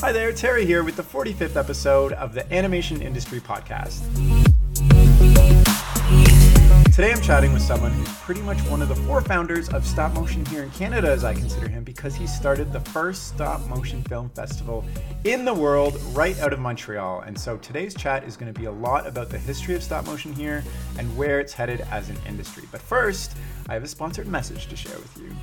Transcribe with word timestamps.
Hi 0.00 0.12
there, 0.12 0.32
Terry 0.32 0.64
here 0.64 0.84
with 0.84 0.94
the 0.94 1.02
45th 1.02 1.56
episode 1.56 2.12
of 2.12 2.32
the 2.32 2.50
Animation 2.54 3.02
Industry 3.02 3.40
Podcast. 3.40 4.04
Today 6.94 7.10
I'm 7.10 7.20
chatting 7.20 7.52
with 7.52 7.62
someone 7.62 7.90
who's 7.90 8.08
pretty 8.18 8.40
much 8.42 8.58
one 8.68 8.80
of 8.80 8.88
the 8.88 8.94
four 8.94 9.20
founders 9.20 9.68
of 9.70 9.84
stop 9.84 10.14
motion 10.14 10.46
here 10.46 10.62
in 10.62 10.70
Canada, 10.70 11.10
as 11.10 11.24
I 11.24 11.34
consider 11.34 11.66
him, 11.66 11.82
because 11.82 12.14
he 12.14 12.28
started 12.28 12.72
the 12.72 12.78
first 12.78 13.26
stop 13.26 13.60
motion 13.66 14.04
film 14.04 14.30
festival 14.30 14.84
in 15.24 15.44
the 15.44 15.52
world 15.52 16.00
right 16.12 16.38
out 16.38 16.52
of 16.52 16.60
Montreal. 16.60 17.22
And 17.22 17.36
so 17.36 17.56
today's 17.56 17.92
chat 17.92 18.22
is 18.22 18.36
going 18.36 18.54
to 18.54 18.58
be 18.58 18.66
a 18.66 18.72
lot 18.72 19.04
about 19.04 19.30
the 19.30 19.38
history 19.38 19.74
of 19.74 19.82
stop 19.82 20.06
motion 20.06 20.32
here 20.32 20.62
and 20.96 21.16
where 21.16 21.40
it's 21.40 21.52
headed 21.52 21.80
as 21.90 22.08
an 22.08 22.18
industry. 22.28 22.68
But 22.70 22.80
first, 22.80 23.36
I 23.68 23.74
have 23.74 23.82
a 23.82 23.88
sponsored 23.88 24.28
message 24.28 24.68
to 24.68 24.76
share 24.76 24.96
with 24.96 25.18
you 25.18 25.34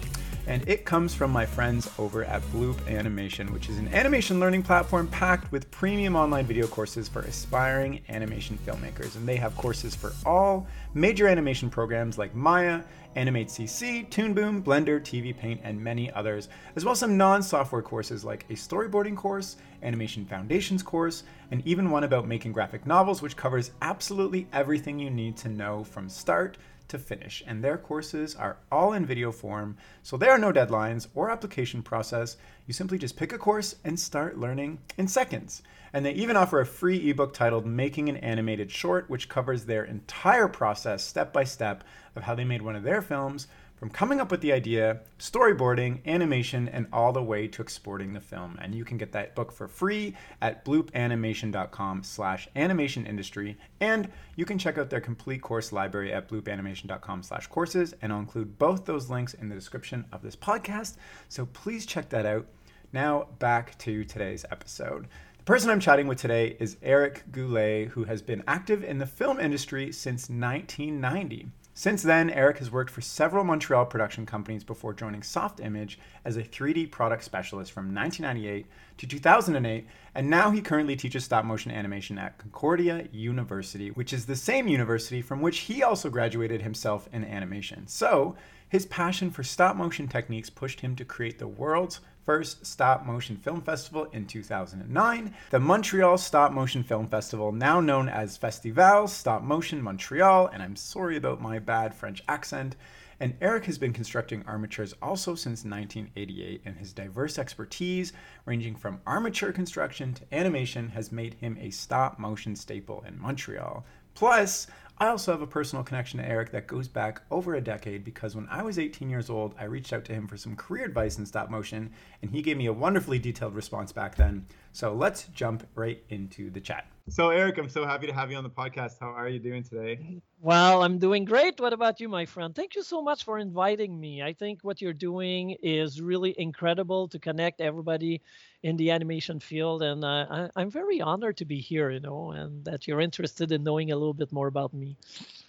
and 0.48 0.68
it 0.68 0.86
comes 0.86 1.14
from 1.14 1.32
my 1.32 1.46
friends 1.46 1.90
over 1.98 2.24
at 2.24 2.42
Bloop 2.52 2.78
Animation, 2.88 3.52
which 3.52 3.68
is 3.70 3.78
an 3.78 3.88
animation 3.94 4.40
learning 4.40 4.62
platform 4.62 5.08
packed 5.08 5.52
with 5.52 5.70
premium 5.72 6.16
online 6.16 6.46
video 6.46 6.68
courses 6.68 7.08
for 7.08 7.22
aspiring 7.22 8.02
animation 8.10 8.58
filmmakers. 8.66 9.16
And 9.16 9.28
they 9.28 9.38
have 9.38 9.56
courses 9.58 9.96
for 9.96 10.14
all 10.26 10.68
major 10.94 11.28
animation 11.28 11.70
programs 11.70 12.18
like 12.18 12.36
Maya, 12.36 12.82
Animate 13.16 13.48
CC, 13.48 14.10
Toon 14.10 14.34
Boom, 14.34 14.62
Blender, 14.62 15.00
TVPaint, 15.00 15.60
and 15.64 15.82
many 15.82 16.12
others, 16.12 16.50
as 16.76 16.84
well 16.84 16.92
as 16.92 17.00
some 17.00 17.18
non 17.18 17.42
software 17.42 17.82
courses 17.82 18.26
like 18.26 18.46
a 18.50 18.54
storyboarding 18.54 19.16
course, 19.16 19.56
Animation 19.84 20.26
Foundations 20.26 20.84
course, 20.84 21.24
and 21.50 21.66
even 21.66 21.90
one 21.90 22.04
about 22.04 22.28
making 22.28 22.52
graphic 22.52 22.86
novels, 22.86 23.22
which 23.22 23.38
covers 23.38 23.72
absolutely 23.82 24.48
everything 24.52 25.00
you 25.00 25.10
need 25.10 25.38
to 25.38 25.50
know 25.50 25.84
from 25.84 26.10
start 26.10 26.58
to 26.88 27.00
finish, 27.00 27.44
and 27.46 27.64
their 27.64 27.78
courses 27.78 28.36
are 28.36 28.58
all 28.72 28.94
in 28.94 29.06
video 29.06 29.32
form, 29.32 29.78
so 30.04 30.18
there 30.18 30.32
are 30.32 30.38
no 30.38 30.52
deadlines 30.52 31.08
or 31.16 31.30
application 31.30 31.82
process. 31.82 32.38
You 32.68 32.74
simply 32.74 32.98
just 32.98 33.18
pick 33.18 33.34
a 33.34 33.38
course 33.38 33.76
and 33.84 34.00
start 34.00 34.38
learning 34.38 34.80
in 34.98 35.08
seconds. 35.08 35.64
And 35.94 36.06
they 36.06 36.12
even 36.12 36.36
offer 36.36 36.60
a 36.60 36.66
free 36.66 37.10
ebook 37.10 37.34
titled 37.34 37.66
Making 37.66 38.10
an 38.10 38.18
Animated 38.18 38.70
Short, 38.70 39.10
which 39.10 39.30
covers 39.30 39.64
their 39.64 39.86
entire 39.86 40.48
process 40.48 41.04
step 41.04 41.32
by 41.32 41.46
step 41.46 41.84
of 42.16 42.24
how 42.24 42.36
they 42.36 42.44
made 42.44 42.62
one 42.62 42.76
of 42.76 42.84
their 42.84 43.02
films 43.02 43.48
from 43.76 43.90
coming 43.90 44.22
up 44.22 44.32
with 44.32 44.42
the 44.42 44.54
idea, 44.54 45.02
storyboarding, 45.20 46.06
animation, 46.06 46.70
and 46.70 46.88
all 46.94 47.12
the 47.12 47.22
way 47.22 47.48
to 47.48 47.62
exporting 47.62 48.14
the 48.14 48.22
film. 48.22 48.58
And 48.62 48.74
you 48.74 48.86
can 48.86 48.98
get 48.98 49.12
that 49.12 49.36
book 49.36 49.52
for 49.52 49.68
free 49.68 50.16
at 50.42 50.64
bloopanimation.com 50.64 52.04
slash 52.04 52.48
animation 52.56 53.06
industry. 53.06 53.58
And 53.82 54.10
you 54.36 54.46
can 54.46 54.58
check 54.58 54.78
out 54.78 54.90
their 54.90 55.02
complete 55.02 55.42
course 55.42 55.72
library 55.72 56.14
at 56.14 56.30
bloopanimation.com 56.30 57.24
slash 57.24 57.48
courses. 57.48 57.94
And 58.02 58.14
I'll 58.14 58.20
include 58.20 58.58
both 58.58 58.86
those 58.86 59.10
links 59.10 59.34
in 59.34 59.50
the 59.50 59.56
description 59.56 60.06
of 60.12 60.22
this 60.22 60.36
podcast. 60.36 60.96
So 61.28 61.46
please 61.48 61.86
check 61.86 62.10
that 62.10 62.26
out. 62.26 62.48
Now 62.94 63.28
back 63.40 63.78
to 63.80 64.06
today's 64.06 64.46
episode. 64.52 65.08
The 65.38 65.44
person 65.44 65.70
I'm 65.70 65.82
chatting 65.82 66.08
with 66.08 66.18
today 66.18 66.56
is 66.60 66.78
Eric 66.82 67.24
Goulet, 67.32 67.90
who 67.90 68.06
has 68.06 68.22
been 68.22 68.44
active 68.48 68.84
in 68.84 69.00
the 69.00 69.06
film 69.06 69.40
industry 69.40 69.92
since 69.92 70.30
1990. 70.30 71.50
Since 71.78 72.04
then, 72.04 72.30
Eric 72.30 72.60
has 72.60 72.72
worked 72.72 72.90
for 72.90 73.02
several 73.02 73.44
Montreal 73.44 73.86
production 73.86 74.26
companies 74.26 74.64
before 74.64 74.94
joining 74.94 75.20
Softimage 75.20 75.98
as 76.24 76.38
a 76.38 76.42
3D 76.42 76.90
product 76.90 77.26
specialist 77.26 77.74
from 77.74 77.94
1998 77.94 78.66
to 79.00 79.06
2008, 79.06 79.86
and 80.16 80.30
now 80.30 80.52
he 80.52 80.62
currently 80.62 80.96
teaches 80.96 81.26
stop 81.26 81.44
motion 81.44 81.74
animation 81.74 82.18
at 82.18 82.38
Concordia 82.38 83.10
University, 83.12 83.90
which 83.90 84.14
is 84.14 84.26
the 84.26 84.38
same 84.38 84.70
university 84.70 85.22
from 85.22 85.42
which 85.42 85.60
he 85.60 85.84
also 85.84 86.10
graduated 86.10 86.62
himself 86.62 87.10
in 87.12 87.26
animation. 87.26 87.88
So, 87.88 88.38
his 88.70 88.86
passion 88.86 89.30
for 89.30 89.44
stop 89.44 89.76
motion 89.76 90.08
techniques 90.08 90.50
pushed 90.50 90.80
him 90.80 90.96
to 90.96 91.04
create 91.04 91.40
the 91.40 91.48
world's 91.48 92.00
first 92.26 92.66
stop 92.66 93.06
motion 93.06 93.38
film 93.38 93.62
festival 93.62 94.08
in 94.12 94.26
2009, 94.26 95.34
the 95.52 95.60
Montreal 95.60 96.18
Stop 96.18 96.52
Motion 96.52 96.84
Film 96.84 97.08
Festival, 97.08 97.52
now 97.52 97.80
known 97.80 98.10
as 98.10 98.36
Festival 98.36 99.08
Stop 99.08 99.44
Motion 99.44 99.82
Montreal, 99.82 100.48
and 100.48 100.64
I'm 100.64 100.76
sorry 100.76 101.18
about 101.18 101.40
my 101.40 101.60
bad 101.60 101.94
French 101.94 102.24
accent. 102.28 102.76
And 103.20 103.36
Eric 103.40 103.66
has 103.66 103.78
been 103.78 103.94
constructing 103.94 104.44
armatures 104.46 104.94
also 105.02 105.36
since 105.36 105.64
1988, 105.64 106.64
and 106.66 106.76
his 106.76 106.92
diverse 106.92 107.40
expertise, 107.40 108.12
ranging 108.46 108.76
from 108.76 109.00
armature 109.08 109.54
construction 109.54 110.14
to 110.16 110.36
animation, 110.36 110.90
has 110.90 111.12
made 111.12 111.36
him 111.36 111.58
a 111.62 111.70
stop 111.70 112.20
motion 112.20 112.56
staple 112.56 113.06
in 113.08 113.22
Montreal. 113.22 113.86
Plus, 114.16 114.68
I 114.98 115.08
also 115.08 115.34
have 115.34 115.42
a 115.42 115.48
personal 115.48 115.84
connection 115.84 116.20
to 116.20 116.26
Eric 116.28 116.52
that 116.52 116.68
goes 116.68 116.88
back 116.88 117.22
over 117.30 117.56
a 117.56 117.62
decade 117.62 118.06
because 118.06 118.34
when 118.34 118.48
I 118.50 118.64
was 118.64 118.80
18 118.80 119.10
years 119.10 119.30
old, 119.30 119.54
I 119.60 119.66
reached 119.66 119.92
out 119.92 120.06
to 120.06 120.14
him 120.14 120.26
for 120.26 120.38
some 120.38 120.56
career 120.56 120.86
advice 120.86 121.18
in 121.18 121.26
stop 121.26 121.50
motion, 121.50 121.92
and 122.22 122.32
he 122.32 122.42
gave 122.42 122.56
me 122.56 122.68
a 122.68 122.74
wonderfully 122.74 123.20
detailed 123.20 123.56
response 123.56 123.92
back 123.92 124.16
then. 124.16 124.46
So 124.72 124.94
let's 124.94 125.26
jump 125.28 125.68
right 125.76 126.02
into 126.08 126.50
the 126.50 126.62
chat. 126.62 126.88
So, 127.10 127.30
Eric, 127.30 127.58
I'm 127.58 127.70
so 127.70 127.86
happy 127.86 128.08
to 128.08 128.14
have 128.14 128.32
you 128.32 128.38
on 128.38 128.44
the 128.44 128.50
podcast. 128.50 128.94
How 129.00 129.10
are 129.10 129.30
you 129.30 129.38
doing 129.38 129.64
today? 129.64 130.22
Well, 130.40 130.82
I'm 130.82 130.98
doing 130.98 131.24
great. 131.24 131.60
What 131.60 131.74
about 131.74 132.00
you, 132.00 132.10
my 132.10 132.26
friend? 132.26 132.56
Thank 132.56 132.76
you 132.76 132.82
so 132.82 133.02
much 133.02 133.26
for 133.26 133.38
inviting 133.38 134.00
me. 134.00 134.24
I 134.24 134.34
think 134.34 134.64
what 134.64 134.82
you're 134.82 134.94
doing 134.94 135.52
is 135.62 136.02
really 136.02 136.34
incredible 136.38 137.08
to 137.10 137.20
connect 137.20 137.62
everybody 137.62 138.22
in 138.66 138.76
the 138.78 138.90
animation 138.90 139.40
field, 139.40 139.84
and 139.84 140.04
uh, 140.04 140.50
I, 140.56 140.62
am 140.62 140.72
very 140.72 141.00
honored 141.00 141.38
to 141.38 141.46
be 141.46 141.60
here. 141.62 141.92
You 141.92 142.00
know, 142.00 142.32
and 142.32 142.66
that 142.66 142.88
you're 142.88 143.00
interested 143.00 143.52
in 143.52 143.64
knowing 143.64 143.92
a 143.92 143.96
little 143.96 144.16
bit 144.16 144.32
more 144.32 144.48
about 144.48 144.74
me. 144.74 144.98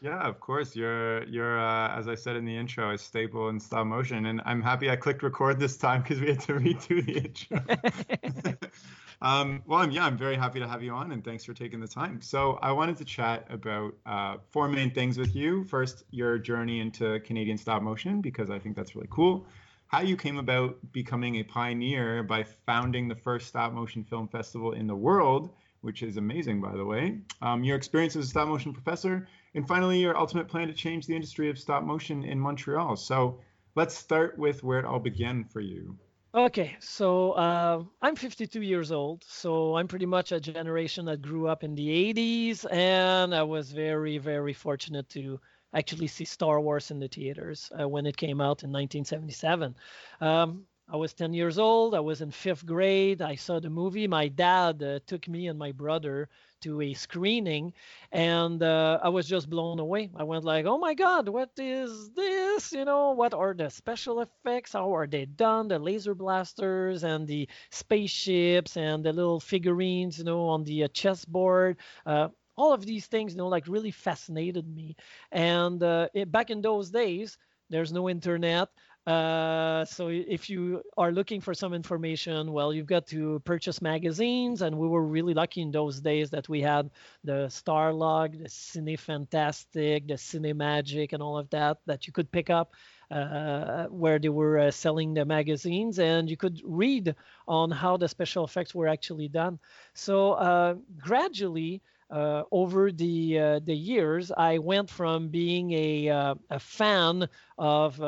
Yeah, 0.03 0.21
of 0.21 0.38
course. 0.38 0.77
You're 0.77 1.25
you're 1.25 1.59
uh, 1.59 1.99
as 1.99 2.09
I 2.09 2.15
said 2.15 2.37
in 2.37 2.44
the 2.44 2.54
intro, 2.54 2.93
a 2.93 2.99
staple 2.99 3.49
in 3.49 3.59
stop 3.59 3.87
motion, 3.87 4.27
and 4.27 4.43
I'm 4.44 4.60
happy 4.60 4.91
I 4.91 4.97
clicked 4.97 5.22
record 5.22 5.59
this 5.59 5.78
time 5.78 6.03
because 6.03 6.21
we 6.21 6.28
had 6.28 6.41
to 6.41 6.53
redo 6.66 7.04
the 7.06 7.16
intro. 7.27 8.59
Um, 9.22 9.62
well, 9.65 9.81
I'm, 9.81 9.91
yeah, 9.91 10.04
I'm 10.04 10.19
very 10.19 10.37
happy 10.37 10.60
to 10.60 10.69
have 10.69 10.83
you 10.83 10.93
on, 10.93 11.10
and 11.10 11.25
thanks 11.25 11.43
for 11.43 11.54
taking 11.54 11.81
the 11.81 11.88
time. 11.88 12.21
So, 12.21 12.59
I 12.60 12.71
wanted 12.72 12.98
to 12.98 13.04
chat 13.06 13.47
about 13.48 13.94
uh, 14.04 14.37
four 14.50 14.69
main 14.69 14.91
things 14.91 15.16
with 15.16 15.34
you. 15.34 15.65
First, 15.65 16.04
your 16.10 16.37
journey 16.37 16.81
into 16.81 17.19
Canadian 17.21 17.56
stop 17.56 17.81
motion, 17.81 18.21
because 18.21 18.50
I 18.50 18.59
think 18.59 18.77
that's 18.77 18.94
really 18.94 19.09
cool. 19.10 19.47
How 19.88 20.00
you 20.00 20.16
came 20.16 20.36
about 20.36 20.78
becoming 20.92 21.36
a 21.36 21.44
pioneer 21.44 22.24
by 22.24 22.42
founding 22.42 23.06
the 23.06 23.14
first 23.14 23.47
stop 23.47 23.72
motion 23.72 24.02
film 24.02 24.26
festival 24.26 24.72
in 24.72 24.88
the 24.88 24.97
world, 24.97 25.50
which 25.80 26.02
is 26.02 26.16
amazing, 26.16 26.60
by 26.60 26.76
the 26.76 26.84
way. 26.84 27.20
Um, 27.41 27.62
your 27.62 27.76
experience 27.76 28.16
as 28.16 28.24
a 28.24 28.28
stop 28.28 28.48
motion 28.48 28.72
professor, 28.72 29.28
and 29.54 29.66
finally, 29.66 30.00
your 30.00 30.16
ultimate 30.16 30.48
plan 30.48 30.66
to 30.66 30.74
change 30.74 31.06
the 31.06 31.14
industry 31.14 31.48
of 31.50 31.58
stop 31.58 31.84
motion 31.84 32.24
in 32.24 32.41
Montreal. 32.41 32.97
So, 32.97 33.38
let's 33.76 33.94
start 33.94 34.36
with 34.36 34.64
where 34.64 34.80
it 34.80 34.84
all 34.84 34.98
began 34.98 35.44
for 35.44 35.60
you. 35.60 35.97
Okay, 36.34 36.76
so 36.80 37.32
uh, 37.32 37.82
I'm 38.03 38.16
52 38.16 38.60
years 38.60 38.91
old, 38.91 39.24
so 39.24 39.76
I'm 39.76 39.86
pretty 39.86 40.04
much 40.04 40.32
a 40.32 40.41
generation 40.41 41.06
that 41.06 41.22
grew 41.22 41.47
up 41.47 41.62
in 41.62 41.74
the 41.74 42.12
80s, 42.12 42.66
and 42.70 43.34
I 43.34 43.44
was 43.44 43.70
very, 43.70 44.18
very 44.18 44.53
fortunate 44.53 45.08
to 45.10 45.41
actually 45.75 46.06
see 46.06 46.25
Star 46.25 46.60
Wars 46.60 46.91
in 46.91 46.99
the 46.99 47.09
theaters 47.09 47.71
uh, 47.78 47.88
when 47.88 48.06
it 48.06 48.16
came 48.16 48.41
out 48.41 48.62
in 48.62 48.72
1977. 48.72 49.75
Um, 50.21 50.65
I 50.88 50.97
was 50.97 51.12
10 51.15 51.34
years 51.34 51.59
old. 51.59 51.94
I 51.94 52.00
was 52.00 52.21
in 52.21 52.31
fifth 52.31 52.65
grade. 52.65 53.21
I 53.21 53.34
saw 53.34 53.59
the 53.59 53.71
movie. 53.71 54.06
My 54.06 54.28
dad 54.28 54.82
uh, 54.82 55.00
took 55.06 55.27
me 55.27 55.49
and 55.49 55.59
my 55.59 55.72
brother 55.72 56.28
to 56.60 56.81
a 56.81 56.94
screening 56.94 57.72
and 58.12 58.62
uh, 58.62 58.99
i 59.03 59.09
was 59.09 59.28
just 59.28 59.50
blown 59.50 59.78
away 59.78 60.10
i 60.16 60.22
went 60.22 60.44
like 60.44 60.65
oh 60.66 60.78
my 60.78 60.94
god 60.94 61.28
what 61.28 61.50
is 61.59 62.10
this 62.10 62.72
you 62.72 62.84
know 62.84 63.10
what 63.10 63.34
are 63.34 63.54
the 63.54 63.69
special 63.69 64.21
effects 64.21 64.72
how 64.72 64.94
are 64.94 65.06
they 65.06 65.27
done 65.27 65.69
the 65.69 65.78
laser 65.78 66.15
blasters 66.15 67.04
and 67.04 67.27
the 67.27 67.48
spaceships 67.71 68.77
and 68.77 69.04
the 69.04 69.12
little 69.12 69.41
figurines 69.41 70.19
you 70.19 70.25
know 70.25 70.48
on 70.48 70.65
the 70.65 70.84
uh, 70.84 70.88
chessboard 70.88 71.77
uh, 72.06 72.28
all 72.56 72.72
of 72.72 72.84
these 72.84 73.06
things 73.06 73.33
you 73.33 73.39
know 73.39 73.49
like 73.49 73.67
really 73.69 73.91
fascinated 73.91 74.67
me 74.67 74.97
and 75.33 75.83
uh, 75.83 76.09
it, 76.15 76.31
back 76.31 76.50
in 76.50 76.61
those 76.61 76.91
days 76.91 77.39
there's 77.71 77.93
no 77.93 78.09
internet 78.09 78.69
uh, 79.06 79.84
so 79.84 80.09
if 80.09 80.50
you 80.50 80.83
are 80.97 81.12
looking 81.12 81.41
for 81.41 81.55
some 81.55 81.72
information, 81.72 82.50
well, 82.53 82.72
you've 82.72 82.89
got 82.89 83.06
to 83.06 83.39
purchase 83.45 83.81
magazines, 83.81 84.63
and 84.63 84.77
we 84.77 84.89
were 84.89 85.07
really 85.07 85.33
lucky 85.33 85.63
in 85.63 85.71
those 85.71 86.01
days 86.01 86.28
that 86.30 86.48
we 86.48 86.60
had 86.60 86.91
the 87.22 87.47
Starlog, 87.47 88.36
the 88.36 88.48
Cinefantastique, 88.48 90.09
the 90.09 90.15
Cinemagic, 90.15 91.13
and 91.13 91.22
all 91.22 91.39
of 91.39 91.48
that 91.51 91.78
that 91.86 92.09
you 92.09 92.13
could 92.13 92.33
pick 92.33 92.51
up 92.51 92.75
uh, 93.13 93.84
where 93.86 94.19
they 94.19 94.28
were 94.28 94.59
uh, 94.59 94.71
selling 94.72 95.15
the 95.15 95.25
magazines, 95.25 96.01
and 96.01 96.28
you 96.28 96.36
could 96.36 96.60
read 96.65 97.15
on 97.47 97.71
how 97.71 97.97
the 97.97 98.09
special 98.09 98.45
effects 98.45 98.75
were 98.75 98.89
actually 98.89 99.28
done. 99.28 99.59
So 99.95 100.33
uh, 100.33 100.75
gradually. 100.98 101.80
Uh, 102.10 102.44
over 102.53 102.92
the 102.92 103.38
uh, 103.38 103.58
the 103.64 103.74
years, 103.74 104.30
I 104.30 104.58
went 104.58 104.88
from 104.91 105.28
being 105.28 105.72
a 105.72 106.08
uh, 106.08 106.34
a 106.50 106.60
fan 106.60 107.28
of 107.58 108.00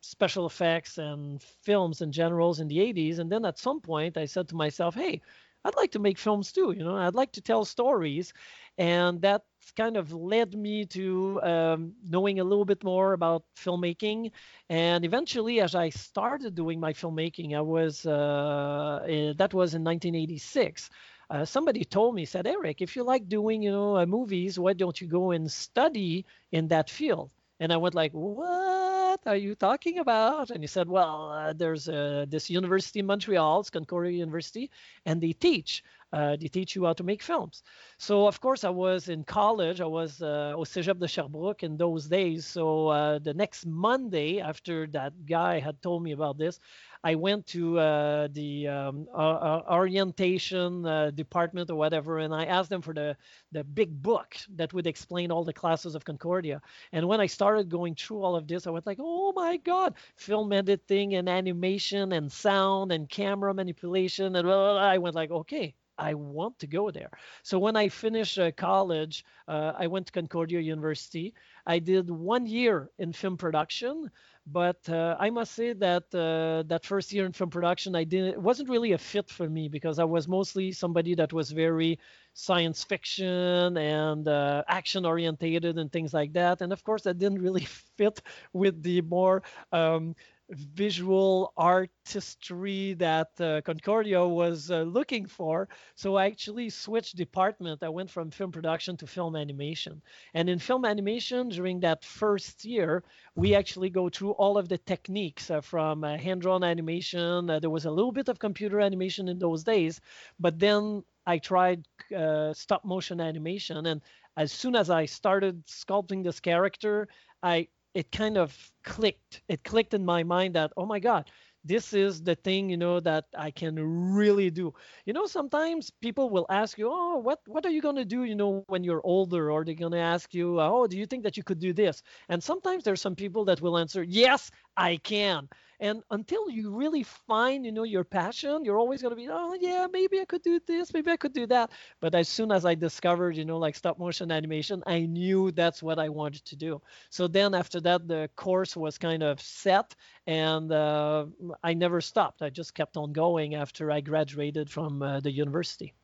special 0.00 0.46
effects 0.46 0.98
and 0.98 1.42
films 1.42 2.00
and 2.00 2.12
generals 2.12 2.60
in 2.60 2.68
the 2.68 2.80
80s. 2.80 3.18
And 3.18 3.30
then 3.30 3.44
at 3.44 3.58
some 3.58 3.80
point, 3.80 4.16
I 4.16 4.24
said 4.26 4.48
to 4.48 4.54
myself, 4.56 4.94
hey, 4.94 5.20
I'd 5.64 5.76
like 5.76 5.92
to 5.92 5.98
make 5.98 6.18
films 6.18 6.52
too. 6.52 6.72
You 6.72 6.84
know, 6.84 6.96
I'd 6.96 7.14
like 7.14 7.32
to 7.32 7.40
tell 7.40 7.64
stories, 7.64 8.32
and 8.78 9.20
that 9.22 9.42
kind 9.76 9.96
of 9.96 10.12
led 10.12 10.54
me 10.54 10.86
to 10.86 11.40
um, 11.42 11.92
knowing 12.04 12.40
a 12.40 12.44
little 12.44 12.64
bit 12.64 12.82
more 12.84 13.12
about 13.12 13.44
filmmaking. 13.56 14.30
And 14.70 15.04
eventually, 15.04 15.60
as 15.60 15.74
I 15.74 15.90
started 15.90 16.54
doing 16.54 16.80
my 16.80 16.92
filmmaking, 16.92 17.56
I 17.56 17.60
was 17.60 18.06
uh, 18.06 19.32
that 19.36 19.52
was 19.52 19.74
in 19.74 19.82
1986. 19.82 20.90
Uh, 21.30 21.44
somebody 21.44 21.84
told 21.84 22.14
me 22.14 22.24
said 22.24 22.46
eric 22.46 22.80
if 22.80 22.96
you 22.96 23.02
like 23.02 23.28
doing 23.28 23.62
you 23.62 23.70
know 23.70 23.96
uh, 23.98 24.06
movies 24.06 24.58
why 24.58 24.72
don't 24.72 24.98
you 25.00 25.06
go 25.06 25.30
and 25.32 25.50
study 25.50 26.24
in 26.52 26.68
that 26.68 26.88
field? 26.88 27.30
And 27.60 27.70
i 27.72 27.76
went 27.76 27.94
like 27.94 28.12
what 28.12 29.20
are 29.26 29.36
you 29.36 29.54
talking 29.54 29.98
about? 29.98 30.50
And 30.50 30.62
he 30.62 30.66
said 30.66 30.88
well 30.88 31.30
uh, 31.30 31.52
there's 31.52 31.86
uh, 31.88 32.24
this 32.28 32.48
university 32.48 33.00
in 33.00 33.06
montreal 33.06 33.60
it's 33.60 33.68
concordia 33.70 34.12
university 34.18 34.70
and 35.04 35.20
they 35.20 35.32
teach 35.32 35.84
uh, 36.12 36.36
they 36.36 36.48
teach 36.48 36.74
you 36.74 36.84
how 36.84 36.92
to 36.94 37.04
make 37.04 37.22
films. 37.22 37.62
So 37.98 38.26
of 38.26 38.40
course 38.40 38.64
I 38.64 38.70
was 38.70 39.08
in 39.08 39.24
college. 39.24 39.80
I 39.80 39.86
was 39.86 40.22
uh, 40.22 40.54
au 40.56 40.64
Cégep 40.64 40.98
de 40.98 41.08
Sherbrooke 41.08 41.62
in 41.62 41.76
those 41.76 42.06
days. 42.06 42.46
So 42.46 42.88
uh, 42.88 43.18
the 43.18 43.34
next 43.34 43.66
Monday 43.66 44.40
after 44.40 44.86
that 44.88 45.26
guy 45.26 45.58
had 45.60 45.80
told 45.82 46.02
me 46.02 46.12
about 46.12 46.38
this, 46.38 46.60
I 47.04 47.14
went 47.14 47.46
to 47.48 47.78
uh, 47.78 48.28
the 48.32 48.68
um, 48.68 49.06
orientation 49.14 50.84
uh, 50.84 51.10
department 51.10 51.70
or 51.70 51.76
whatever, 51.76 52.18
and 52.18 52.34
I 52.34 52.44
asked 52.46 52.70
them 52.70 52.82
for 52.82 52.92
the 52.92 53.16
the 53.52 53.62
big 53.62 54.02
book 54.02 54.36
that 54.56 54.72
would 54.74 54.86
explain 54.86 55.30
all 55.30 55.44
the 55.44 55.52
classes 55.52 55.94
of 55.94 56.04
Concordia. 56.04 56.60
And 56.92 57.06
when 57.06 57.20
I 57.20 57.26
started 57.26 57.68
going 57.68 57.94
through 57.94 58.22
all 58.22 58.34
of 58.34 58.48
this, 58.48 58.66
I 58.66 58.70
was 58.70 58.84
like, 58.84 58.98
oh 59.00 59.32
my 59.32 59.58
god, 59.58 59.94
film 60.16 60.52
editing 60.52 61.14
and 61.14 61.28
animation 61.28 62.12
and 62.12 62.30
sound 62.32 62.92
and 62.92 63.08
camera 63.08 63.54
manipulation, 63.54 64.34
and 64.34 64.44
blah, 64.44 64.56
blah, 64.56 64.72
blah. 64.74 64.82
I 64.82 64.98
went 64.98 65.14
like, 65.14 65.30
okay, 65.30 65.74
I 65.98 66.14
want 66.14 66.58
to 66.60 66.66
go 66.66 66.90
there. 66.90 67.10
So 67.42 67.58
when 67.58 67.76
I 67.76 67.88
finished 67.88 68.38
uh, 68.38 68.52
college, 68.52 69.24
uh, 69.48 69.72
I 69.78 69.86
went 69.88 70.06
to 70.06 70.12
Concordia 70.12 70.60
University. 70.60 71.34
I 71.66 71.78
did 71.78 72.10
one 72.10 72.46
year 72.46 72.90
in 72.98 73.12
film 73.12 73.36
production, 73.36 74.10
but 74.46 74.88
uh, 74.88 75.16
I 75.18 75.30
must 75.30 75.52
say 75.52 75.72
that 75.74 76.04
uh, 76.14 76.62
that 76.68 76.84
first 76.84 77.12
year 77.12 77.26
in 77.26 77.32
film 77.32 77.50
production, 77.50 77.94
I 77.94 78.04
didn't. 78.04 78.34
It 78.34 78.42
wasn't 78.42 78.68
really 78.70 78.92
a 78.92 78.98
fit 78.98 79.28
for 79.30 79.48
me 79.48 79.68
because 79.68 79.98
I 79.98 80.04
was 80.04 80.28
mostly 80.28 80.72
somebody 80.72 81.14
that 81.16 81.32
was 81.32 81.50
very 81.50 81.98
science 82.32 82.84
fiction 82.84 83.76
and 83.76 84.26
uh, 84.28 84.62
action 84.68 85.04
orientated 85.04 85.78
and 85.78 85.92
things 85.92 86.14
like 86.14 86.32
that. 86.34 86.60
And 86.62 86.72
of 86.72 86.82
course, 86.84 87.02
that 87.02 87.18
didn't 87.18 87.42
really 87.42 87.64
fit 87.98 88.20
with 88.52 88.82
the 88.82 89.02
more 89.02 89.42
um, 89.72 90.14
visual 90.50 91.52
artistry 91.56 92.94
that 92.94 93.28
uh, 93.40 93.60
Concordia 93.62 94.26
was 94.26 94.70
uh, 94.70 94.82
looking 94.82 95.26
for. 95.26 95.68
So 95.94 96.16
I 96.16 96.26
actually 96.26 96.70
switched 96.70 97.16
department. 97.16 97.82
I 97.82 97.88
went 97.88 98.10
from 98.10 98.30
film 98.30 98.50
production 98.50 98.96
to 98.98 99.06
film 99.06 99.36
animation. 99.36 100.00
And 100.34 100.48
in 100.48 100.58
film 100.58 100.84
animation, 100.84 101.48
during 101.48 101.80
that 101.80 102.04
first 102.04 102.64
year, 102.64 103.04
we 103.34 103.54
actually 103.54 103.90
go 103.90 104.08
through 104.08 104.32
all 104.32 104.56
of 104.56 104.68
the 104.68 104.78
techniques 104.78 105.50
uh, 105.50 105.60
from 105.60 106.02
uh, 106.02 106.16
hand-drawn 106.16 106.64
animation. 106.64 107.50
Uh, 107.50 107.58
there 107.58 107.70
was 107.70 107.84
a 107.84 107.90
little 107.90 108.12
bit 108.12 108.28
of 108.28 108.38
computer 108.38 108.80
animation 108.80 109.28
in 109.28 109.38
those 109.38 109.64
days, 109.64 110.00
but 110.40 110.58
then 110.58 111.02
I 111.26 111.38
tried 111.38 111.86
uh, 112.16 112.54
stop 112.54 112.84
motion 112.84 113.20
animation. 113.20 113.84
And 113.84 114.00
as 114.36 114.50
soon 114.50 114.74
as 114.76 114.88
I 114.88 115.04
started 115.04 115.66
sculpting 115.66 116.24
this 116.24 116.40
character, 116.40 117.08
I 117.42 117.68
it 117.98 118.12
kind 118.12 118.38
of 118.38 118.56
clicked. 118.84 119.42
It 119.48 119.64
clicked 119.64 119.92
in 119.92 120.04
my 120.04 120.22
mind 120.22 120.54
that, 120.54 120.70
oh 120.76 120.86
my 120.86 121.00
God, 121.00 121.28
this 121.64 121.92
is 121.92 122.22
the 122.22 122.36
thing, 122.36 122.70
you 122.70 122.76
know, 122.76 123.00
that 123.00 123.24
I 123.36 123.50
can 123.50 123.74
really 124.14 124.50
do. 124.50 124.72
You 125.04 125.12
know, 125.12 125.26
sometimes 125.26 125.90
people 126.00 126.30
will 126.30 126.46
ask 126.48 126.78
you, 126.78 126.88
oh, 126.92 127.16
what, 127.18 127.40
what 127.48 127.66
are 127.66 127.70
you 127.70 127.82
going 127.82 127.96
to 127.96 128.04
do, 128.04 128.22
you 128.22 128.36
know, 128.36 128.64
when 128.68 128.84
you're 128.84 129.02
older? 129.02 129.50
Or 129.50 129.64
they're 129.64 129.74
going 129.74 129.98
to 129.98 129.98
ask 129.98 130.32
you, 130.32 130.60
oh, 130.60 130.86
do 130.86 130.96
you 130.96 131.06
think 131.06 131.24
that 131.24 131.36
you 131.36 131.42
could 131.42 131.58
do 131.58 131.72
this? 131.72 132.00
And 132.28 132.40
sometimes 132.40 132.84
there's 132.84 133.00
some 133.00 133.16
people 133.16 133.44
that 133.46 133.60
will 133.60 133.76
answer, 133.76 134.04
yes, 134.04 134.52
I 134.76 134.98
can. 134.98 135.48
And 135.80 136.02
until 136.10 136.50
you 136.50 136.74
really 136.74 137.04
find, 137.04 137.64
you 137.64 137.72
know, 137.72 137.84
your 137.84 138.04
passion, 138.04 138.64
you're 138.64 138.78
always 138.78 139.00
going 139.00 139.10
to 139.12 139.16
be, 139.16 139.28
oh, 139.30 139.56
yeah, 139.60 139.86
maybe 139.92 140.20
I 140.20 140.24
could 140.24 140.42
do 140.42 140.60
this, 140.66 140.92
maybe 140.92 141.10
I 141.10 141.16
could 141.16 141.32
do 141.32 141.46
that. 141.46 141.70
But 142.00 142.14
as 142.14 142.28
soon 142.28 142.50
as 142.50 142.66
I 142.66 142.74
discovered, 142.74 143.36
you 143.36 143.44
know, 143.44 143.58
like 143.58 143.76
stop 143.76 143.98
motion 143.98 144.32
animation, 144.32 144.82
I 144.86 145.00
knew 145.00 145.52
that's 145.52 145.82
what 145.82 145.98
I 145.98 146.08
wanted 146.08 146.44
to 146.46 146.56
do. 146.56 146.82
So 147.10 147.28
then 147.28 147.54
after 147.54 147.80
that, 147.82 148.08
the 148.08 148.28
course 148.34 148.76
was 148.76 148.98
kind 148.98 149.22
of 149.22 149.40
set 149.40 149.94
and 150.26 150.72
uh, 150.72 151.26
I 151.62 151.74
never 151.74 152.00
stopped. 152.00 152.42
I 152.42 152.50
just 152.50 152.74
kept 152.74 152.96
on 152.96 153.12
going 153.12 153.54
after 153.54 153.90
I 153.90 154.00
graduated 154.00 154.70
from 154.70 155.02
uh, 155.02 155.20
the 155.20 155.30
university. 155.30 155.94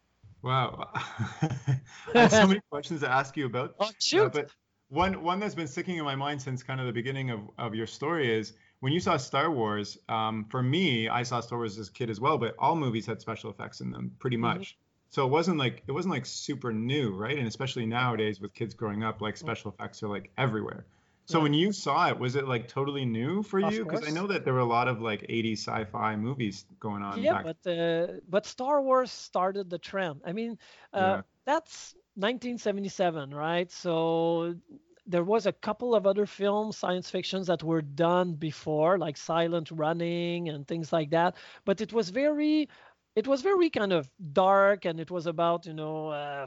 Wow. 0.42 0.90
I 0.94 1.80
have 2.14 2.32
so 2.32 2.46
many 2.46 2.60
questions 2.70 3.00
to 3.00 3.10
ask 3.10 3.36
you 3.36 3.46
about. 3.46 3.74
Oh, 3.80 3.90
shoot. 3.98 4.26
Uh, 4.26 4.28
but 4.28 4.50
one, 4.88 5.22
one 5.22 5.40
that's 5.40 5.54
been 5.54 5.66
sticking 5.66 5.96
in 5.96 6.04
my 6.04 6.14
mind 6.14 6.40
since 6.40 6.62
kind 6.62 6.80
of 6.80 6.86
the 6.86 6.92
beginning 6.92 7.30
of, 7.30 7.40
of 7.58 7.74
your 7.74 7.86
story 7.86 8.32
is 8.32 8.52
when 8.84 8.92
you 8.92 9.00
saw 9.00 9.16
Star 9.16 9.50
Wars, 9.50 9.96
um, 10.10 10.44
for 10.50 10.62
me, 10.62 11.08
I 11.08 11.22
saw 11.22 11.40
Star 11.40 11.56
Wars 11.56 11.78
as 11.78 11.88
a 11.88 11.92
kid 11.92 12.10
as 12.10 12.20
well, 12.20 12.36
but 12.36 12.54
all 12.58 12.76
movies 12.76 13.06
had 13.06 13.18
special 13.18 13.48
effects 13.48 13.80
in 13.80 13.90
them, 13.90 14.14
pretty 14.18 14.36
mm-hmm. 14.36 14.58
much. 14.58 14.60
Mm-hmm. 14.60 15.08
So 15.08 15.26
it 15.26 15.30
wasn't 15.30 15.56
like 15.56 15.82
it 15.86 15.92
wasn't 15.92 16.12
like 16.12 16.26
super 16.26 16.70
new, 16.70 17.16
right? 17.16 17.38
And 17.38 17.48
especially 17.48 17.86
nowadays 17.86 18.42
with 18.42 18.52
kids 18.52 18.74
growing 18.74 19.02
up, 19.02 19.22
like 19.22 19.38
special 19.38 19.70
effects 19.70 20.02
are 20.02 20.08
like 20.08 20.30
everywhere. 20.36 20.84
So 21.24 21.38
yeah. 21.38 21.44
when 21.44 21.54
you 21.54 21.72
saw 21.72 22.10
it, 22.10 22.18
was 22.18 22.36
it 22.36 22.46
like 22.46 22.68
totally 22.68 23.06
new 23.06 23.42
for 23.42 23.58
you? 23.58 23.86
Because 23.86 24.06
I 24.06 24.10
know 24.10 24.26
that 24.26 24.44
there 24.44 24.52
were 24.52 24.60
a 24.60 24.66
lot 24.66 24.86
of 24.86 25.00
like 25.00 25.22
80s 25.22 25.60
sci-fi 25.60 26.16
movies 26.16 26.66
going 26.78 27.02
on. 27.02 27.22
Yeah, 27.22 27.42
back. 27.42 27.56
but 27.64 27.70
uh, 27.70 28.06
but 28.28 28.44
Star 28.44 28.82
Wars 28.82 29.10
started 29.10 29.70
the 29.70 29.78
trend. 29.78 30.20
I 30.26 30.32
mean, 30.34 30.58
uh, 30.92 30.98
yeah. 30.98 31.22
that's 31.46 31.94
1977, 32.16 33.32
right? 33.32 33.72
So 33.72 34.56
there 35.06 35.24
was 35.24 35.46
a 35.46 35.52
couple 35.52 35.94
of 35.94 36.06
other 36.06 36.26
films, 36.26 36.76
science 36.78 37.10
fictions 37.10 37.46
that 37.48 37.62
were 37.62 37.82
done 37.82 38.34
before, 38.34 38.98
like 38.98 39.16
Silent 39.16 39.70
Running 39.70 40.48
and 40.48 40.66
things 40.66 40.92
like 40.92 41.10
that. 41.10 41.36
But 41.64 41.80
it 41.80 41.92
was 41.92 42.10
very 42.10 42.68
it 43.16 43.28
was 43.28 43.42
very 43.42 43.70
kind 43.70 43.92
of 43.92 44.10
dark 44.32 44.84
and 44.86 44.98
it 45.00 45.10
was 45.10 45.26
about 45.26 45.66
you 45.66 45.74
know 45.74 46.08
uh, 46.08 46.46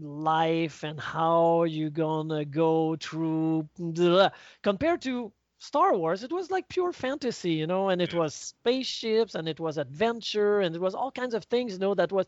life 0.00 0.82
and 0.84 1.00
how 1.00 1.64
you 1.64 1.90
gonna 1.90 2.44
go 2.44 2.96
through 2.96 3.68
blah. 3.78 4.30
compared 4.62 5.02
to 5.02 5.32
star 5.58 5.96
wars 5.96 6.22
it 6.22 6.32
was 6.32 6.50
like 6.50 6.68
pure 6.68 6.92
fantasy 6.92 7.52
you 7.52 7.66
know 7.66 7.88
and 7.88 8.00
it 8.00 8.14
was 8.14 8.34
spaceships 8.34 9.34
and 9.34 9.48
it 9.48 9.58
was 9.58 9.76
adventure 9.76 10.60
and 10.60 10.74
it 10.74 10.80
was 10.80 10.94
all 10.94 11.10
kinds 11.10 11.34
of 11.34 11.44
things 11.44 11.72
you 11.72 11.78
know 11.78 11.94
that 11.94 12.12
was 12.12 12.26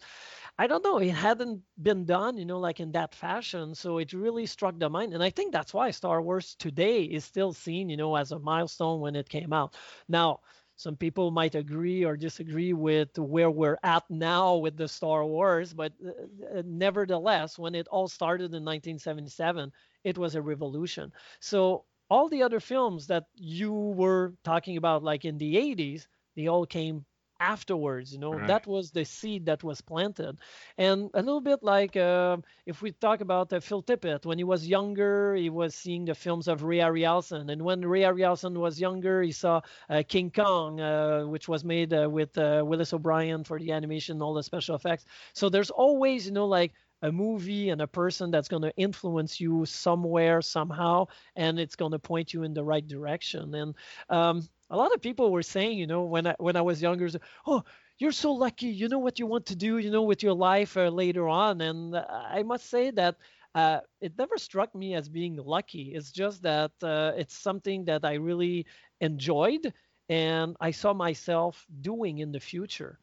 I 0.60 0.66
don't 0.66 0.84
know, 0.84 0.98
it 0.98 1.12
hadn't 1.12 1.62
been 1.82 2.04
done, 2.04 2.36
you 2.36 2.44
know, 2.44 2.58
like 2.58 2.80
in 2.80 2.92
that 2.92 3.14
fashion. 3.14 3.74
So 3.74 3.96
it 3.96 4.12
really 4.12 4.44
struck 4.44 4.78
the 4.78 4.90
mind. 4.90 5.14
And 5.14 5.22
I 5.22 5.30
think 5.30 5.52
that's 5.52 5.72
why 5.72 5.90
Star 5.90 6.20
Wars 6.20 6.54
today 6.54 7.04
is 7.04 7.24
still 7.24 7.54
seen, 7.54 7.88
you 7.88 7.96
know, 7.96 8.14
as 8.14 8.32
a 8.32 8.38
milestone 8.38 9.00
when 9.00 9.16
it 9.16 9.28
came 9.28 9.54
out. 9.54 9.74
Now, 10.08 10.40
some 10.76 10.96
people 10.96 11.30
might 11.30 11.54
agree 11.54 12.04
or 12.04 12.16
disagree 12.16 12.72
with 12.72 13.18
where 13.18 13.50
we're 13.50 13.78
at 13.82 14.04
now 14.10 14.56
with 14.56 14.76
the 14.76 14.88
Star 14.88 15.24
Wars, 15.26 15.74
but 15.74 15.92
uh, 16.04 16.58
uh 16.58 16.62
nevertheless, 16.64 17.58
when 17.58 17.74
it 17.74 17.86
all 17.88 18.08
started 18.08 18.54
in 18.54 18.64
1977, 18.64 19.72
it 20.04 20.16
was 20.16 20.34
a 20.34 20.42
revolution. 20.42 21.12
So 21.40 21.84
all 22.10 22.28
the 22.28 22.42
other 22.42 22.60
films 22.60 23.06
that 23.08 23.24
you 23.36 23.72
were 23.72 24.34
talking 24.44 24.76
about, 24.76 25.02
like 25.02 25.24
in 25.24 25.38
the 25.38 25.56
80s, 25.56 26.08
they 26.36 26.48
all 26.48 26.66
came 26.66 27.04
afterwards 27.40 28.12
you 28.12 28.18
know? 28.18 28.36
Right. 28.36 28.46
that 28.46 28.66
was 28.66 28.90
the 28.90 29.04
seed 29.04 29.46
that 29.46 29.64
was 29.64 29.80
planted. 29.80 30.38
And 30.78 31.10
a 31.14 31.22
little 31.22 31.40
bit 31.40 31.62
like 31.62 31.96
uh, 31.96 32.38
if 32.66 32.82
we 32.82 32.92
talk 32.92 33.20
about 33.20 33.52
uh, 33.52 33.60
phil 33.60 33.82
tippett 33.82 34.26
when 34.26 34.38
he 34.38 34.44
was 34.44 34.66
younger 34.66 35.34
he 35.34 35.48
was 35.50 35.74
seeing 35.74 36.04
the 36.04 36.14
films 36.14 36.48
of 36.48 36.62
ray 36.62 36.78
harryhausen 36.78 37.50
and 37.50 37.62
when 37.62 37.80
ray 37.84 38.02
harryhausen 38.02 38.54
was 38.56 38.80
younger 38.80 39.22
he 39.22 39.32
saw 39.32 39.60
uh, 39.88 40.02
king 40.06 40.30
kong 40.30 40.80
uh, 40.80 41.22
which 41.22 41.48
was 41.48 41.64
made 41.64 41.92
uh, 41.94 42.08
with 42.10 42.36
uh, 42.38 42.62
willis 42.64 42.92
o'brien 42.92 43.42
for 43.44 43.58
the 43.58 43.72
animation 43.72 44.20
all 44.22 44.34
the 44.34 44.42
special 44.42 44.74
effects. 44.76 45.04
So 45.32 45.48
there's 45.48 45.70
always 45.70 46.26
you 46.26 46.32
know 46.32 46.46
like 46.46 46.72
a 47.02 47.10
movie 47.12 47.70
and 47.70 47.80
a 47.80 47.86
person 47.86 48.30
that's 48.30 48.48
going 48.48 48.62
to 48.62 48.74
influence 48.76 49.40
you 49.40 49.64
somewhere 49.64 50.42
somehow 50.42 51.06
and 51.36 51.58
it's 51.58 51.76
going 51.76 51.92
to 51.92 51.98
point 51.98 52.32
you 52.34 52.42
in 52.42 52.52
the 52.54 52.62
right 52.64 52.86
direction 52.86 53.54
and 53.54 53.74
um, 54.10 54.46
a 54.70 54.76
lot 54.76 54.94
of 54.94 55.02
people 55.02 55.32
were 55.32 55.42
saying, 55.42 55.78
you 55.78 55.86
know, 55.86 56.02
when 56.04 56.26
I 56.28 56.36
when 56.38 56.54
I 56.56 56.60
was 56.62 56.80
younger, 56.80 57.08
oh, 57.46 57.64
you're 57.98 58.12
so 58.12 58.32
lucky. 58.32 58.66
You 58.68 58.88
know 58.88 58.98
what 58.98 59.18
you 59.18 59.26
want 59.26 59.46
to 59.46 59.56
do, 59.56 59.78
you 59.78 59.90
know, 59.90 60.02
with 60.02 60.22
your 60.22 60.34
life 60.34 60.76
uh, 60.76 60.88
later 60.88 61.28
on. 61.28 61.60
And 61.60 61.96
I 61.96 62.42
must 62.44 62.70
say 62.70 62.90
that 62.92 63.16
uh, 63.54 63.80
it 64.00 64.16
never 64.16 64.38
struck 64.38 64.74
me 64.74 64.94
as 64.94 65.08
being 65.08 65.36
lucky. 65.36 65.92
It's 65.94 66.12
just 66.12 66.42
that 66.42 66.70
uh, 66.82 67.12
it's 67.16 67.36
something 67.36 67.84
that 67.86 68.04
I 68.04 68.14
really 68.14 68.66
enjoyed 69.00 69.72
and 70.08 70.56
I 70.60 70.70
saw 70.70 70.92
myself 70.94 71.66
doing 71.80 72.18
in 72.18 72.32
the 72.32 72.40
future. 72.40 72.98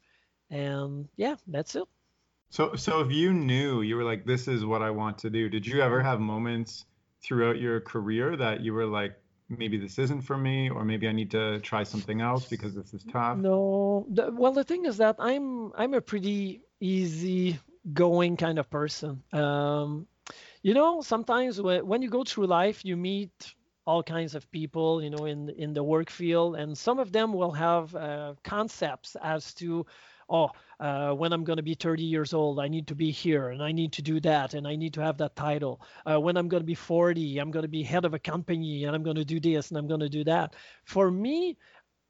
And 0.49 1.07
yeah, 1.17 1.35
that's 1.47 1.75
it. 1.75 1.87
So, 2.49 2.75
so 2.75 3.01
if 3.01 3.11
you 3.11 3.33
knew 3.33 3.81
you 3.81 3.95
were 3.95 4.03
like, 4.03 4.25
this 4.25 4.47
is 4.47 4.65
what 4.65 4.81
I 4.81 4.89
want 4.89 5.17
to 5.19 5.29
do, 5.29 5.49
did 5.49 5.65
you 5.65 5.81
ever 5.81 6.01
have 6.01 6.19
moments 6.19 6.85
throughout 7.21 7.59
your 7.59 7.81
career 7.81 8.35
that 8.37 8.61
you 8.61 8.73
were 8.73 8.85
like, 8.85 9.15
maybe 9.49 9.77
this 9.77 9.97
isn't 9.97 10.21
for 10.21 10.37
me 10.37 10.69
or 10.69 10.83
maybe 10.83 11.07
i 11.07 11.11
need 11.13 11.31
to 11.31 11.57
try 11.61 11.81
something 11.81 12.19
else 12.19 12.49
because 12.49 12.75
this 12.75 12.93
is 12.93 13.05
tough 13.09 13.37
no 13.37 14.05
the, 14.09 14.29
well 14.33 14.51
the 14.51 14.61
thing 14.61 14.83
is 14.83 14.97
that 14.97 15.15
i'm 15.19 15.71
i'm 15.75 15.93
a 15.93 16.01
pretty 16.01 16.61
easy 16.81 17.57
going 17.93 18.37
kind 18.37 18.59
of 18.59 18.69
person. 18.69 19.23
Um, 19.33 20.07
you 20.61 20.73
know, 20.73 21.01
sometimes 21.01 21.61
when 21.61 22.01
you 22.01 22.09
go 22.09 22.23
through 22.23 22.47
life, 22.47 22.83
you 22.83 22.97
meet 22.97 23.53
all 23.85 24.03
kinds 24.03 24.35
of 24.35 24.49
people, 24.51 25.01
you 25.01 25.09
know, 25.09 25.25
in 25.25 25.49
in 25.49 25.73
the 25.73 25.83
work 25.83 26.09
field, 26.09 26.55
and 26.57 26.77
some 26.77 26.99
of 26.99 27.11
them 27.11 27.31
will 27.31 27.51
have 27.51 27.95
uh, 27.95 28.33
concepts 28.43 29.15
as 29.21 29.53
to, 29.55 29.85
oh, 30.29 30.51
uh, 30.79 31.11
when 31.11 31.33
I'm 31.33 31.43
going 31.43 31.57
to 31.57 31.63
be 31.63 31.73
30 31.73 32.03
years 32.03 32.33
old, 32.33 32.59
I 32.59 32.67
need 32.67 32.87
to 32.87 32.95
be 32.95 33.11
here, 33.11 33.49
and 33.49 33.63
I 33.63 33.71
need 33.71 33.93
to 33.93 34.01
do 34.01 34.19
that, 34.21 34.53
and 34.53 34.67
I 34.67 34.75
need 34.75 34.93
to 34.95 35.01
have 35.01 35.17
that 35.17 35.35
title. 35.35 35.81
Uh, 36.05 36.19
when 36.19 36.37
I'm 36.37 36.47
going 36.47 36.61
to 36.61 36.67
be 36.67 36.75
40, 36.75 37.39
I'm 37.39 37.51
going 37.51 37.63
to 37.63 37.69
be 37.69 37.83
head 37.83 38.05
of 38.05 38.13
a 38.13 38.19
company, 38.19 38.83
and 38.85 38.95
I'm 38.95 39.03
going 39.03 39.15
to 39.15 39.25
do 39.25 39.39
this, 39.39 39.69
and 39.69 39.77
I'm 39.77 39.87
going 39.87 40.01
to 40.01 40.09
do 40.09 40.23
that. 40.25 40.55
For 40.85 41.09
me, 41.09 41.57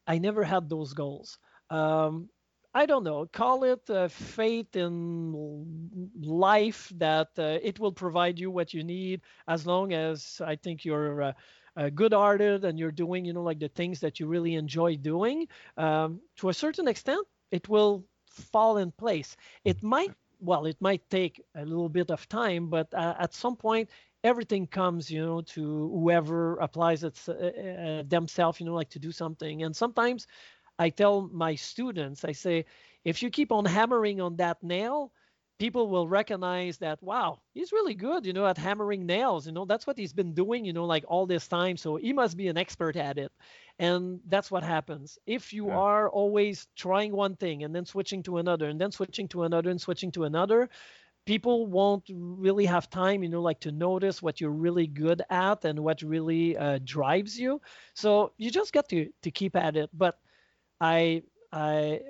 I 0.06 0.18
never 0.18 0.42
had 0.42 0.68
those 0.68 0.92
goals. 0.92 1.38
Um, 1.70 2.28
I 2.74 2.86
don't 2.86 3.04
know, 3.04 3.26
call 3.26 3.64
it 3.64 3.88
uh, 3.88 4.08
faith 4.08 4.76
in 4.76 6.12
life 6.20 6.92
that 6.96 7.28
uh, 7.38 7.58
it 7.62 7.80
will 7.80 7.92
provide 7.92 8.38
you 8.38 8.50
what 8.50 8.74
you 8.74 8.84
need 8.84 9.22
as 9.48 9.66
long 9.66 9.92
as 9.94 10.40
I 10.44 10.56
think 10.56 10.84
you're 10.84 11.22
uh, 11.22 11.32
a 11.76 11.90
good 11.90 12.12
artist 12.12 12.64
and 12.64 12.78
you're 12.78 12.92
doing, 12.92 13.24
you 13.24 13.32
know, 13.32 13.42
like 13.42 13.58
the 13.58 13.68
things 13.68 14.00
that 14.00 14.20
you 14.20 14.26
really 14.26 14.54
enjoy 14.54 14.96
doing. 14.96 15.48
Um, 15.76 16.20
to 16.36 16.50
a 16.50 16.54
certain 16.54 16.88
extent, 16.88 17.26
it 17.50 17.68
will 17.68 18.04
fall 18.30 18.78
in 18.78 18.90
place. 18.92 19.36
It 19.64 19.82
might, 19.82 20.12
well, 20.40 20.66
it 20.66 20.76
might 20.80 21.08
take 21.10 21.42
a 21.54 21.64
little 21.64 21.88
bit 21.88 22.10
of 22.10 22.28
time, 22.28 22.68
but 22.68 22.92
uh, 22.94 23.14
at 23.18 23.34
some 23.34 23.56
point, 23.56 23.90
everything 24.24 24.66
comes 24.66 25.10
you 25.10 25.24
know 25.24 25.40
to 25.42 25.62
whoever 25.94 26.56
applies 26.56 27.04
it 27.04 27.16
uh, 27.28 27.32
uh, 27.32 28.02
themselves 28.08 28.58
you 28.58 28.66
know 28.66 28.74
like 28.74 28.88
to 28.90 28.98
do 28.98 29.12
something 29.12 29.62
and 29.62 29.76
sometimes 29.76 30.26
I 30.78 30.90
tell 30.90 31.28
my 31.32 31.54
students, 31.54 32.24
I 32.24 32.32
say, 32.32 32.64
if 33.04 33.22
you 33.22 33.30
keep 33.30 33.52
on 33.52 33.64
hammering 33.64 34.20
on 34.20 34.36
that 34.36 34.62
nail, 34.62 35.12
people 35.58 35.88
will 35.88 36.06
recognize 36.06 36.78
that 36.78 37.02
wow 37.02 37.40
he's 37.54 37.72
really 37.72 37.94
good 37.94 38.24
you 38.24 38.32
know 38.32 38.46
at 38.46 38.56
hammering 38.56 39.04
nails 39.04 39.46
you 39.46 39.52
know 39.52 39.64
that's 39.64 39.86
what 39.86 39.98
he's 39.98 40.12
been 40.12 40.32
doing 40.32 40.64
you 40.64 40.72
know 40.72 40.84
like 40.84 41.04
all 41.08 41.26
this 41.26 41.48
time 41.48 41.76
so 41.76 41.96
he 41.96 42.12
must 42.12 42.36
be 42.36 42.48
an 42.48 42.56
expert 42.56 42.96
at 42.96 43.18
it. 43.18 43.32
And 43.80 44.20
that's 44.26 44.50
what 44.50 44.64
happens. 44.64 45.18
If 45.26 45.52
you 45.52 45.68
yeah. 45.68 45.76
are 45.76 46.10
always 46.10 46.66
trying 46.76 47.12
one 47.12 47.36
thing 47.36 47.62
and 47.62 47.74
then 47.74 47.84
switching 47.84 48.22
to 48.24 48.38
another 48.38 48.68
and 48.68 48.80
then 48.80 48.90
switching 48.90 49.28
to 49.28 49.44
another 49.44 49.70
and 49.70 49.80
switching 49.80 50.10
to 50.12 50.24
another 50.24 50.68
people 51.26 51.66
won't 51.66 52.04
really 52.08 52.64
have 52.64 52.88
time 52.88 53.22
you 53.22 53.28
know 53.28 53.42
like 53.42 53.60
to 53.60 53.70
notice 53.70 54.22
what 54.22 54.40
you're 54.40 54.50
really 54.50 54.86
good 54.86 55.20
at 55.28 55.62
and 55.64 55.78
what 55.78 56.02
really 56.02 56.56
uh, 56.56 56.78
drives 56.84 57.38
you. 57.38 57.60
So 57.94 58.32
you 58.38 58.50
just 58.50 58.72
got 58.72 58.88
to 58.88 59.10
to 59.22 59.30
keep 59.30 59.54
at 59.54 59.76
it. 59.76 59.90
But 59.92 60.18
I 60.80 61.22
I 61.52 62.00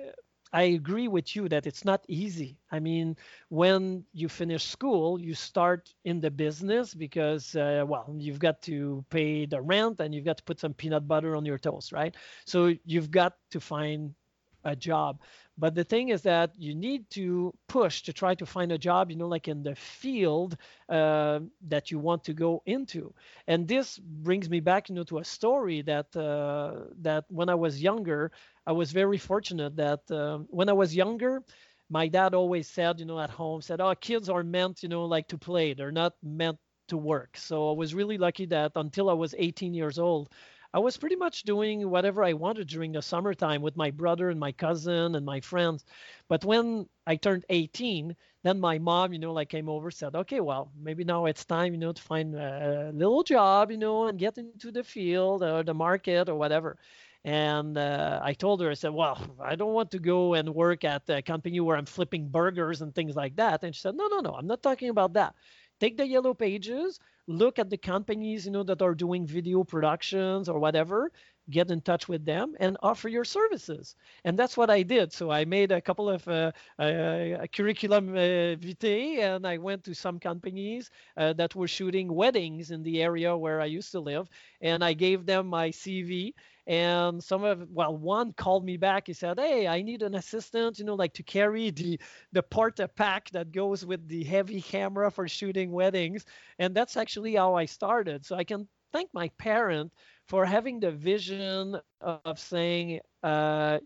I 0.51 0.63
agree 0.63 1.07
with 1.07 1.35
you 1.35 1.47
that 1.49 1.67
it's 1.67 1.85
not 1.85 2.03
easy. 2.07 2.57
I 2.71 2.79
mean, 2.79 3.17
when 3.49 4.05
you 4.13 4.27
finish 4.27 4.63
school, 4.63 5.19
you 5.19 5.35
start 5.35 5.93
in 6.05 6.19
the 6.21 6.31
business 6.31 6.93
because, 6.95 7.55
uh, 7.55 7.83
well, 7.87 8.15
you've 8.17 8.39
got 8.39 8.61
to 8.63 9.05
pay 9.11 9.45
the 9.45 9.61
rent 9.61 9.99
and 9.99 10.13
you've 10.13 10.25
got 10.25 10.37
to 10.37 10.43
put 10.43 10.59
some 10.59 10.73
peanut 10.73 11.07
butter 11.07 11.35
on 11.35 11.45
your 11.45 11.59
toast, 11.59 11.91
right? 11.91 12.15
So 12.45 12.73
you've 12.83 13.11
got 13.11 13.35
to 13.51 13.59
find 13.59 14.15
a 14.63 14.75
job. 14.75 15.19
But 15.57 15.75
the 15.75 15.83
thing 15.83 16.09
is 16.09 16.21
that 16.23 16.51
you 16.57 16.73
need 16.73 17.09
to 17.11 17.53
push 17.67 18.03
to 18.03 18.13
try 18.13 18.33
to 18.35 18.45
find 18.45 18.71
a 18.71 18.77
job, 18.77 19.09
you 19.11 19.17
know, 19.17 19.27
like 19.27 19.47
in 19.47 19.63
the 19.63 19.75
field 19.75 20.57
uh, 20.87 21.39
that 21.67 21.91
you 21.91 21.99
want 21.99 22.23
to 22.25 22.33
go 22.33 22.61
into. 22.65 23.13
And 23.47 23.67
this 23.67 23.99
brings 23.99 24.49
me 24.49 24.59
back, 24.61 24.89
you 24.89 24.95
know, 24.95 25.03
to 25.03 25.19
a 25.19 25.23
story 25.25 25.81
that 25.83 26.15
uh, 26.15 26.85
that 27.01 27.25
when 27.29 27.49
I 27.49 27.55
was 27.55 27.81
younger, 27.81 28.31
I 28.65 28.71
was 28.71 28.91
very 28.91 29.17
fortunate 29.17 29.75
that 29.75 30.09
uh, 30.11 30.39
when 30.49 30.69
I 30.69 30.73
was 30.73 30.95
younger, 30.95 31.43
my 31.89 32.07
dad 32.07 32.33
always 32.33 32.67
said, 32.69 32.99
you 32.99 33.05
know, 33.05 33.19
at 33.19 33.29
home, 33.29 33.61
said, 33.61 33.81
"Oh, 33.81 33.93
kids 33.95 34.29
are 34.29 34.43
meant, 34.43 34.83
you 34.83 34.89
know, 34.89 35.05
like 35.05 35.27
to 35.29 35.37
play. 35.37 35.73
They're 35.73 35.91
not 35.91 36.13
meant 36.23 36.57
to 36.87 36.97
work." 36.97 37.37
So 37.37 37.69
I 37.69 37.73
was 37.73 37.93
really 37.95 38.17
lucky 38.17 38.45
that 38.47 38.71
until 38.75 39.09
I 39.09 39.13
was 39.13 39.35
18 39.37 39.73
years 39.73 39.99
old, 39.99 40.29
I 40.73 40.79
was 40.79 40.97
pretty 40.97 41.15
much 41.15 41.43
doing 41.43 41.89
whatever 41.89 42.23
I 42.23 42.33
wanted 42.33 42.67
during 42.67 42.91
the 42.91 43.01
summertime 43.01 43.61
with 43.61 43.75
my 43.75 43.89
brother 43.91 44.29
and 44.29 44.39
my 44.39 44.51
cousin 44.51 45.15
and 45.15 45.25
my 45.25 45.41
friends. 45.41 45.83
But 46.27 46.45
when 46.45 46.87
I 47.07 47.15
turned 47.15 47.45
18, 47.49 48.15
then 48.43 48.59
my 48.59 48.77
mom, 48.77 49.11
you 49.13 49.19
know, 49.19 49.33
like 49.33 49.49
came 49.49 49.67
over, 49.69 49.89
said, 49.91 50.15
okay, 50.15 50.39
well, 50.41 50.71
maybe 50.79 51.03
now 51.03 51.25
it's 51.25 51.45
time, 51.45 51.73
you 51.73 51.79
know, 51.79 51.91
to 51.93 52.01
find 52.01 52.35
a 52.35 52.91
little 52.93 53.23
job, 53.23 53.71
you 53.71 53.77
know, 53.77 54.07
and 54.07 54.19
get 54.19 54.37
into 54.37 54.71
the 54.71 54.83
field 54.83 55.43
or 55.43 55.63
the 55.63 55.73
market 55.73 56.29
or 56.29 56.35
whatever. 56.35 56.77
And 57.25 57.77
uh, 57.77 58.19
I 58.23 58.33
told 58.33 58.61
her, 58.61 58.69
I 58.71 58.75
said, 58.75 58.93
well, 58.93 59.17
I 59.43 59.55
don't 59.55 59.73
want 59.73 59.91
to 59.91 59.99
go 59.99 60.35
and 60.35 60.53
work 60.55 60.83
at 60.85 61.09
a 61.09 61.21
company 61.21 61.59
where 61.59 61.75
I'm 61.77 61.85
flipping 61.85 62.29
burgers 62.29 62.81
and 62.81 62.93
things 62.95 63.15
like 63.15 63.35
that. 63.37 63.63
And 63.63 63.75
she 63.75 63.81
said, 63.81 63.95
no, 63.95 64.07
no, 64.07 64.19
no, 64.19 64.31
I'm 64.35 64.47
not 64.47 64.63
talking 64.63 64.89
about 64.89 65.13
that. 65.13 65.35
Take 65.79 65.97
the 65.97 66.07
yellow 66.07 66.33
pages, 66.33 66.99
look 67.29 67.59
at 67.59 67.69
the 67.69 67.77
companies 67.77 68.45
you 68.45 68.51
know 68.51 68.63
that 68.63 68.81
are 68.81 68.95
doing 68.95 69.25
video 69.25 69.63
productions 69.63 70.49
or 70.49 70.59
whatever 70.59 71.11
get 71.49 71.71
in 71.71 71.81
touch 71.81 72.07
with 72.07 72.25
them 72.25 72.55
and 72.59 72.77
offer 72.81 73.09
your 73.09 73.25
services. 73.25 73.95
And 74.23 74.37
that's 74.37 74.55
what 74.57 74.69
i 74.69 74.81
did. 74.83 75.11
So 75.13 75.31
i 75.31 75.45
made 75.45 75.71
a 75.71 75.81
couple 75.81 76.09
of 76.09 76.27
uh, 76.27 76.51
uh, 76.77 77.45
curriculum 77.55 78.09
uh, 78.09 78.55
vitae 78.65 79.21
and 79.21 79.45
i 79.47 79.57
went 79.57 79.83
to 79.85 79.93
some 79.93 80.19
companies 80.19 80.91
uh, 81.17 81.33
that 81.33 81.55
were 81.55 81.67
shooting 81.67 82.13
weddings 82.13 82.71
in 82.71 82.83
the 82.83 83.01
area 83.01 83.35
where 83.35 83.61
i 83.61 83.65
used 83.65 83.91
to 83.91 83.99
live 83.99 84.27
and 84.61 84.83
i 84.83 84.93
gave 84.93 85.25
them 85.25 85.47
my 85.47 85.69
cv 85.69 86.33
and 86.69 87.21
some 87.23 87.43
of 87.43 87.67
well 87.71 87.97
one 87.97 88.31
called 88.33 88.63
me 88.63 88.77
back. 88.77 89.07
He 89.07 89.13
said 89.13 89.39
hey 89.39 89.67
i 89.67 89.81
need 89.81 90.03
an 90.03 90.15
assistant 90.15 90.79
you 90.79 90.85
know 90.85 90.95
like 90.95 91.13
to 91.15 91.23
carry 91.23 91.71
the 91.71 91.99
the 92.31 92.43
porta 92.43 92.87
pack 92.87 93.29
that 93.31 93.51
goes 93.51 93.85
with 93.85 94.07
the 94.07 94.23
heavy 94.23 94.61
camera 94.61 95.11
for 95.11 95.27
shooting 95.27 95.71
weddings. 95.71 96.25
And 96.59 96.75
that's 96.75 96.95
actually 96.95 97.35
how 97.35 97.55
i 97.55 97.65
started. 97.65 98.25
So 98.25 98.35
i 98.37 98.43
can 98.45 98.67
thank 98.93 99.09
my 99.13 99.29
parent 99.39 99.91
for 100.27 100.45
having 100.45 100.79
the 100.79 100.91
vision 100.91 101.77
of 102.01 102.39
saying 102.39 102.99
uh, 103.23 103.79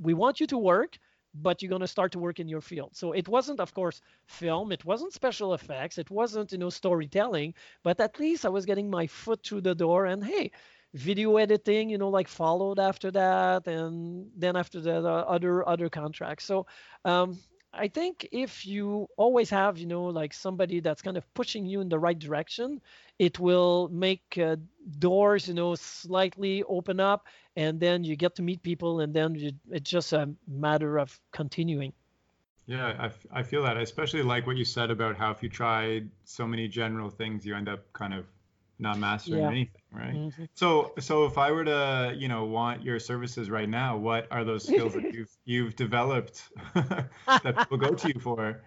we 0.00 0.14
want 0.14 0.40
you 0.40 0.46
to 0.48 0.58
work 0.58 0.98
but 1.42 1.60
you're 1.60 1.68
going 1.68 1.82
to 1.82 1.86
start 1.86 2.12
to 2.12 2.18
work 2.18 2.40
in 2.40 2.48
your 2.48 2.62
field. 2.62 2.96
So 2.96 3.12
it 3.12 3.28
wasn't 3.28 3.60
of 3.60 3.74
course 3.74 4.00
film. 4.26 4.72
It 4.72 4.84
wasn't 4.86 5.12
special 5.12 5.52
effects. 5.54 5.98
It 5.98 6.10
wasn't 6.10 6.52
you 6.52 6.58
know 6.58 6.70
storytelling. 6.70 7.54
But 7.82 8.00
at 8.00 8.18
least 8.20 8.46
i 8.46 8.48
was 8.48 8.66
getting 8.66 8.90
my 8.90 9.06
foot 9.06 9.44
through 9.44 9.62
the 9.62 9.74
door 9.74 10.06
and 10.06 10.24
hey 10.24 10.50
video 10.94 11.36
editing 11.36 11.90
you 11.90 11.98
know 11.98 12.08
like 12.08 12.28
followed 12.28 12.78
after 12.78 13.10
that 13.10 13.66
and 13.66 14.30
then 14.36 14.56
after 14.56 14.80
that 14.80 15.04
uh, 15.04 15.24
other 15.28 15.68
other 15.68 15.88
contracts. 15.88 16.44
So 16.44 16.66
um, 17.04 17.38
i 17.72 17.88
think 17.88 18.26
if 18.32 18.66
you 18.66 19.06
always 19.16 19.50
have 19.50 19.76
you 19.78 19.86
know 19.86 20.04
like 20.04 20.32
somebody 20.32 20.80
that's 20.80 21.02
kind 21.02 21.16
of 21.16 21.34
pushing 21.34 21.66
you 21.66 21.80
in 21.80 21.88
the 21.88 21.98
right 21.98 22.18
direction 22.18 22.80
it 23.18 23.38
will 23.38 23.88
make 23.88 24.38
uh, 24.38 24.56
doors 24.98 25.48
you 25.48 25.54
know 25.54 25.74
slightly 25.74 26.62
open 26.64 27.00
up 27.00 27.26
and 27.56 27.80
then 27.80 28.04
you 28.04 28.16
get 28.16 28.34
to 28.34 28.42
meet 28.42 28.62
people 28.62 29.00
and 29.00 29.14
then 29.14 29.34
you, 29.34 29.52
it's 29.70 29.90
just 29.90 30.12
a 30.12 30.28
matter 30.46 30.98
of 30.98 31.18
continuing. 31.32 31.92
Yeah 32.66 33.10
I, 33.32 33.40
I 33.40 33.42
feel 33.42 33.62
that 33.62 33.76
I 33.76 33.80
especially 33.80 34.22
like 34.22 34.46
what 34.46 34.56
you 34.56 34.64
said 34.64 34.90
about 34.90 35.16
how 35.16 35.30
if 35.30 35.42
you 35.42 35.48
try 35.48 36.02
so 36.24 36.46
many 36.46 36.68
general 36.68 37.10
things 37.10 37.46
you 37.46 37.54
end 37.54 37.68
up 37.68 37.92
kind 37.92 38.12
of 38.12 38.26
not 38.78 38.98
mastering 38.98 39.42
yeah. 39.42 39.48
anything, 39.48 39.82
right? 39.90 40.14
Mm-hmm. 40.14 40.44
So, 40.54 40.92
so 40.98 41.24
if 41.24 41.38
I 41.38 41.50
were 41.50 41.64
to, 41.64 42.14
you 42.16 42.28
know, 42.28 42.44
want 42.44 42.82
your 42.82 42.98
services 42.98 43.50
right 43.50 43.68
now, 43.68 43.96
what 43.96 44.26
are 44.30 44.44
those 44.44 44.64
skills 44.68 44.94
that 44.94 45.12
you've 45.12 45.34
you've 45.44 45.76
developed 45.76 46.50
that 46.74 47.56
people 47.58 47.78
go 47.78 47.94
to 47.94 48.08
you 48.08 48.20
for? 48.20 48.62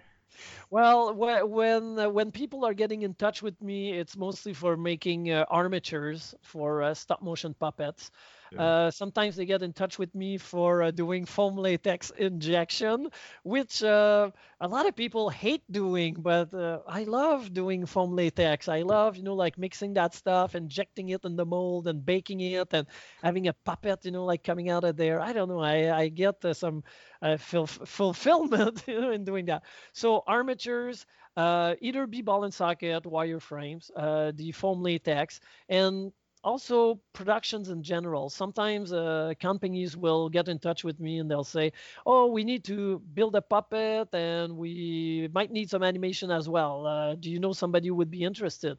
Well, 0.69 1.13
when 1.13 2.13
when 2.13 2.31
people 2.31 2.65
are 2.65 2.73
getting 2.73 3.01
in 3.01 3.13
touch 3.15 3.41
with 3.41 3.59
me, 3.61 3.93
it's 3.93 4.15
mostly 4.15 4.53
for 4.53 4.77
making 4.77 5.31
uh, 5.31 5.45
armatures 5.49 6.35
for 6.41 6.83
uh, 6.83 6.93
stop 6.93 7.21
motion 7.21 7.53
puppets. 7.53 8.11
Yeah. 8.51 8.59
Uh, 8.61 8.91
sometimes 8.91 9.35
they 9.35 9.45
get 9.45 9.61
in 9.63 9.73
touch 9.73 9.97
with 9.97 10.13
me 10.13 10.37
for 10.37 10.83
uh, 10.83 10.91
doing 10.91 11.25
foam 11.25 11.55
latex 11.55 12.09
injection, 12.17 13.09
which 13.43 13.83
uh, 13.83 14.31
a 14.59 14.67
lot 14.67 14.87
of 14.87 14.95
people 14.95 15.29
hate 15.29 15.63
doing, 15.71 16.15
but 16.19 16.53
uh, 16.53 16.79
I 16.87 17.03
love 17.03 17.53
doing 17.53 17.85
foam 17.85 18.15
latex. 18.15 18.67
I 18.67 18.81
love, 18.81 19.15
you 19.17 19.23
know, 19.23 19.35
like 19.35 19.57
mixing 19.57 19.93
that 19.93 20.13
stuff, 20.13 20.55
injecting 20.55 21.09
it 21.09 21.23
in 21.25 21.35
the 21.35 21.45
mold 21.45 21.87
and 21.87 22.05
baking 22.05 22.41
it 22.41 22.67
and 22.73 22.87
having 23.23 23.47
a 23.47 23.53
puppet, 23.53 24.05
you 24.05 24.11
know, 24.11 24.25
like 24.25 24.43
coming 24.43 24.69
out 24.69 24.83
of 24.83 24.97
there. 24.97 25.19
I 25.21 25.31
don't 25.33 25.47
know. 25.49 25.61
I, 25.61 25.97
I 25.97 26.07
get 26.09 26.43
uh, 26.43 26.53
some 26.53 26.83
uh, 27.21 27.37
ful- 27.37 27.67
fulfillment 27.67 28.83
in 28.87 29.23
doing 29.23 29.45
that. 29.45 29.63
So 29.93 30.23
armatures, 30.27 31.05
either 31.37 32.07
be 32.07 32.21
ball 32.21 32.43
and 32.43 32.53
socket, 32.53 33.05
wire 33.05 33.39
frames, 33.39 33.89
the 33.95 34.51
foam 34.53 34.81
latex, 34.81 35.39
and 35.69 36.11
also 36.43 36.99
productions 37.13 37.69
in 37.69 37.83
general. 37.83 38.29
Sometimes 38.29 38.93
uh, 38.93 39.33
companies 39.39 39.97
will 39.97 40.29
get 40.29 40.47
in 40.47 40.59
touch 40.59 40.83
with 40.83 40.99
me 40.99 41.19
and 41.19 41.29
they'll 41.29 41.43
say 41.43 41.73
oh 42.05 42.27
we 42.27 42.43
need 42.43 42.63
to 42.65 42.99
build 43.13 43.35
a 43.35 43.41
puppet 43.41 44.13
and 44.13 44.55
we 44.57 45.29
might 45.33 45.51
need 45.51 45.69
some 45.69 45.83
animation 45.83 46.31
as 46.31 46.47
well. 46.47 46.85
Uh, 46.85 47.15
do 47.15 47.29
you 47.29 47.39
know 47.39 47.53
somebody 47.53 47.87
who 47.87 47.95
would 47.95 48.11
be 48.11 48.23
interested? 48.23 48.77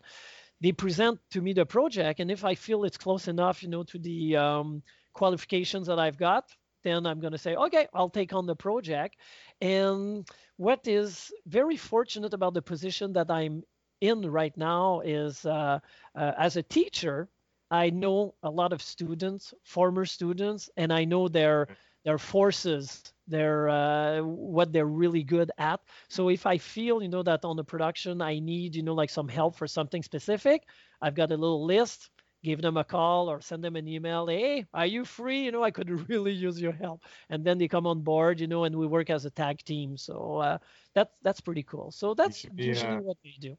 They 0.61 0.73
present 0.73 1.21
to 1.31 1.41
me 1.41 1.53
the 1.55 1.65
project 1.65 2.21
and 2.21 2.31
if 2.31 2.45
i 2.45 2.55
feel 2.55 2.85
it's 2.85 2.99
close 2.99 3.29
enough 3.29 3.63
you 3.63 3.71
know 3.71 3.83
to 3.85 3.99
the 3.99 4.37
um, 4.37 4.83
qualifications 5.15 5.87
that 5.87 5.99
i've 5.99 6.19
got 6.19 6.45
then 6.83 7.07
I'm 7.07 7.21
going 7.21 7.33
to 7.33 7.39
say, 7.39 7.55
okay, 7.55 7.87
I'll 7.93 8.11
take 8.11 8.33
on 8.33 8.47
the 8.47 8.57
project. 8.57 9.17
And 9.61 10.27
what 10.57 10.87
is 10.87 11.33
very 11.47 11.77
fortunate 11.77 12.35
about 12.35 12.55
the 12.55 12.63
position 12.63 13.13
that 13.15 13.31
I'm 13.31 13.63
in 14.01 14.23
right 14.31 14.57
now 14.57 15.01
is 15.01 15.45
uh, 15.45 15.81
uh, 16.15 16.33
as 16.39 16.57
a 16.57 16.63
teacher, 16.63 17.29
I 17.71 17.91
know 17.91 18.35
a 18.43 18.51
lot 18.51 18.73
of 18.73 18.83
students, 18.83 19.55
former 19.65 20.05
students, 20.05 20.71
and 20.77 20.93
I 20.93 21.05
know 21.05 21.29
their 21.29 21.69
their 22.05 22.19
forces, 22.19 23.13
their 23.27 23.69
uh, 23.69 24.23
what 24.23 24.73
they're 24.73 24.87
really 24.87 25.23
good 25.23 25.51
at. 25.59 25.81
So 26.09 26.29
if 26.31 26.47
I 26.47 26.59
feel, 26.59 27.03
you 27.03 27.09
know, 27.09 27.23
that 27.23 27.45
on 27.45 27.57
the 27.57 27.65
production 27.65 28.21
I 28.23 28.39
need, 28.39 28.75
you 28.77 28.83
know, 28.83 28.95
like 28.95 29.11
some 29.11 29.29
help 29.29 29.57
for 29.57 29.67
something 29.67 30.03
specific, 30.03 30.67
I've 31.01 31.15
got 31.15 31.31
a 31.33 31.37
little 31.37 31.65
list 31.65 32.11
give 32.43 32.63
them 32.63 32.77
a 32.77 32.85
call 32.85 33.31
or 33.31 33.41
send 33.41 33.63
them 33.63 33.77
an 33.77 33.87
email 33.87 34.27
hey 34.27 34.65
are 34.73 34.87
you 34.87 35.05
free? 35.05 35.45
You 35.45 35.53
know 35.53 35.63
i 35.63 35.71
could 35.71 35.91
really 36.09 36.33
use 36.33 36.61
your 36.61 36.73
help. 36.73 37.03
And 37.29 37.45
then 37.45 37.59
they 37.59 37.69
come 37.69 37.87
on 37.87 38.01
board 38.03 38.41
you 38.41 38.47
know 38.47 38.65
and 38.65 38.77
we 38.77 38.87
work 38.87 39.11
as 39.11 39.25
a 39.25 39.31
tag 39.31 39.63
team. 39.65 39.97
So 39.97 40.37
uh, 40.39 40.59
that's 40.95 41.13
that's 41.23 41.41
pretty 41.41 41.63
cool. 41.65 41.91
So 41.91 42.15
that's 42.15 42.45
be, 42.55 42.65
usually 42.65 42.97
uh, 42.97 43.01
what 43.01 43.17
we 43.25 43.37
do 43.41 43.57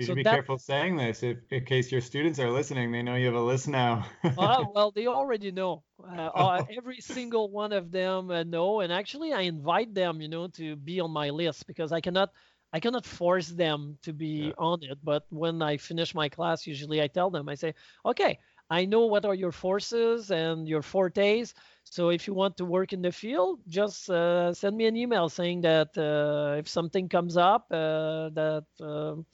you 0.00 0.06
should 0.06 0.16
be 0.16 0.22
that, 0.22 0.32
careful 0.32 0.58
saying 0.58 0.96
this 0.96 1.22
if, 1.22 1.38
in 1.50 1.64
case 1.64 1.92
your 1.92 2.00
students 2.00 2.38
are 2.38 2.50
listening 2.50 2.90
they 2.90 3.02
know 3.02 3.14
you 3.14 3.26
have 3.26 3.34
a 3.34 3.40
list 3.40 3.68
now 3.68 4.06
uh, 4.24 4.64
well 4.74 4.90
they 4.90 5.06
already 5.06 5.50
know 5.50 5.82
uh, 6.02 6.30
uh, 6.34 6.64
every 6.76 7.00
single 7.00 7.50
one 7.50 7.72
of 7.72 7.90
them 7.90 8.30
uh, 8.30 8.42
know 8.42 8.80
and 8.80 8.92
actually 8.92 9.32
i 9.32 9.42
invite 9.42 9.94
them 9.94 10.20
you 10.20 10.28
know 10.28 10.48
to 10.48 10.74
be 10.76 11.00
on 11.00 11.10
my 11.10 11.30
list 11.30 11.66
because 11.66 11.92
i 11.92 12.00
cannot 12.00 12.30
I 12.72 12.78
cannot 12.78 13.04
force 13.04 13.48
them 13.48 13.98
to 14.02 14.12
be 14.12 14.46
yeah. 14.46 14.52
on 14.56 14.78
it, 14.82 14.98
but 15.02 15.24
when 15.30 15.60
I 15.60 15.76
finish 15.76 16.14
my 16.14 16.28
class, 16.28 16.68
usually 16.68 17.02
I 17.02 17.08
tell 17.08 17.28
them, 17.28 17.48
I 17.48 17.56
say, 17.56 17.74
okay, 18.06 18.38
I 18.70 18.84
know 18.84 19.06
what 19.06 19.24
are 19.24 19.34
your 19.34 19.50
forces 19.50 20.30
and 20.30 20.68
your 20.68 20.82
fortes. 20.82 21.54
So 21.82 22.10
if 22.10 22.28
you 22.28 22.34
want 22.34 22.56
to 22.58 22.64
work 22.64 22.92
in 22.92 23.02
the 23.02 23.10
field, 23.10 23.60
just 23.66 24.08
uh, 24.08 24.54
send 24.54 24.76
me 24.76 24.86
an 24.86 24.96
email 24.96 25.28
saying 25.28 25.62
that 25.62 25.98
uh, 25.98 26.58
if 26.58 26.68
something 26.68 27.08
comes 27.08 27.36
up, 27.36 27.66
uh, 27.72 28.30
that 28.30 28.64
um, 28.80 29.26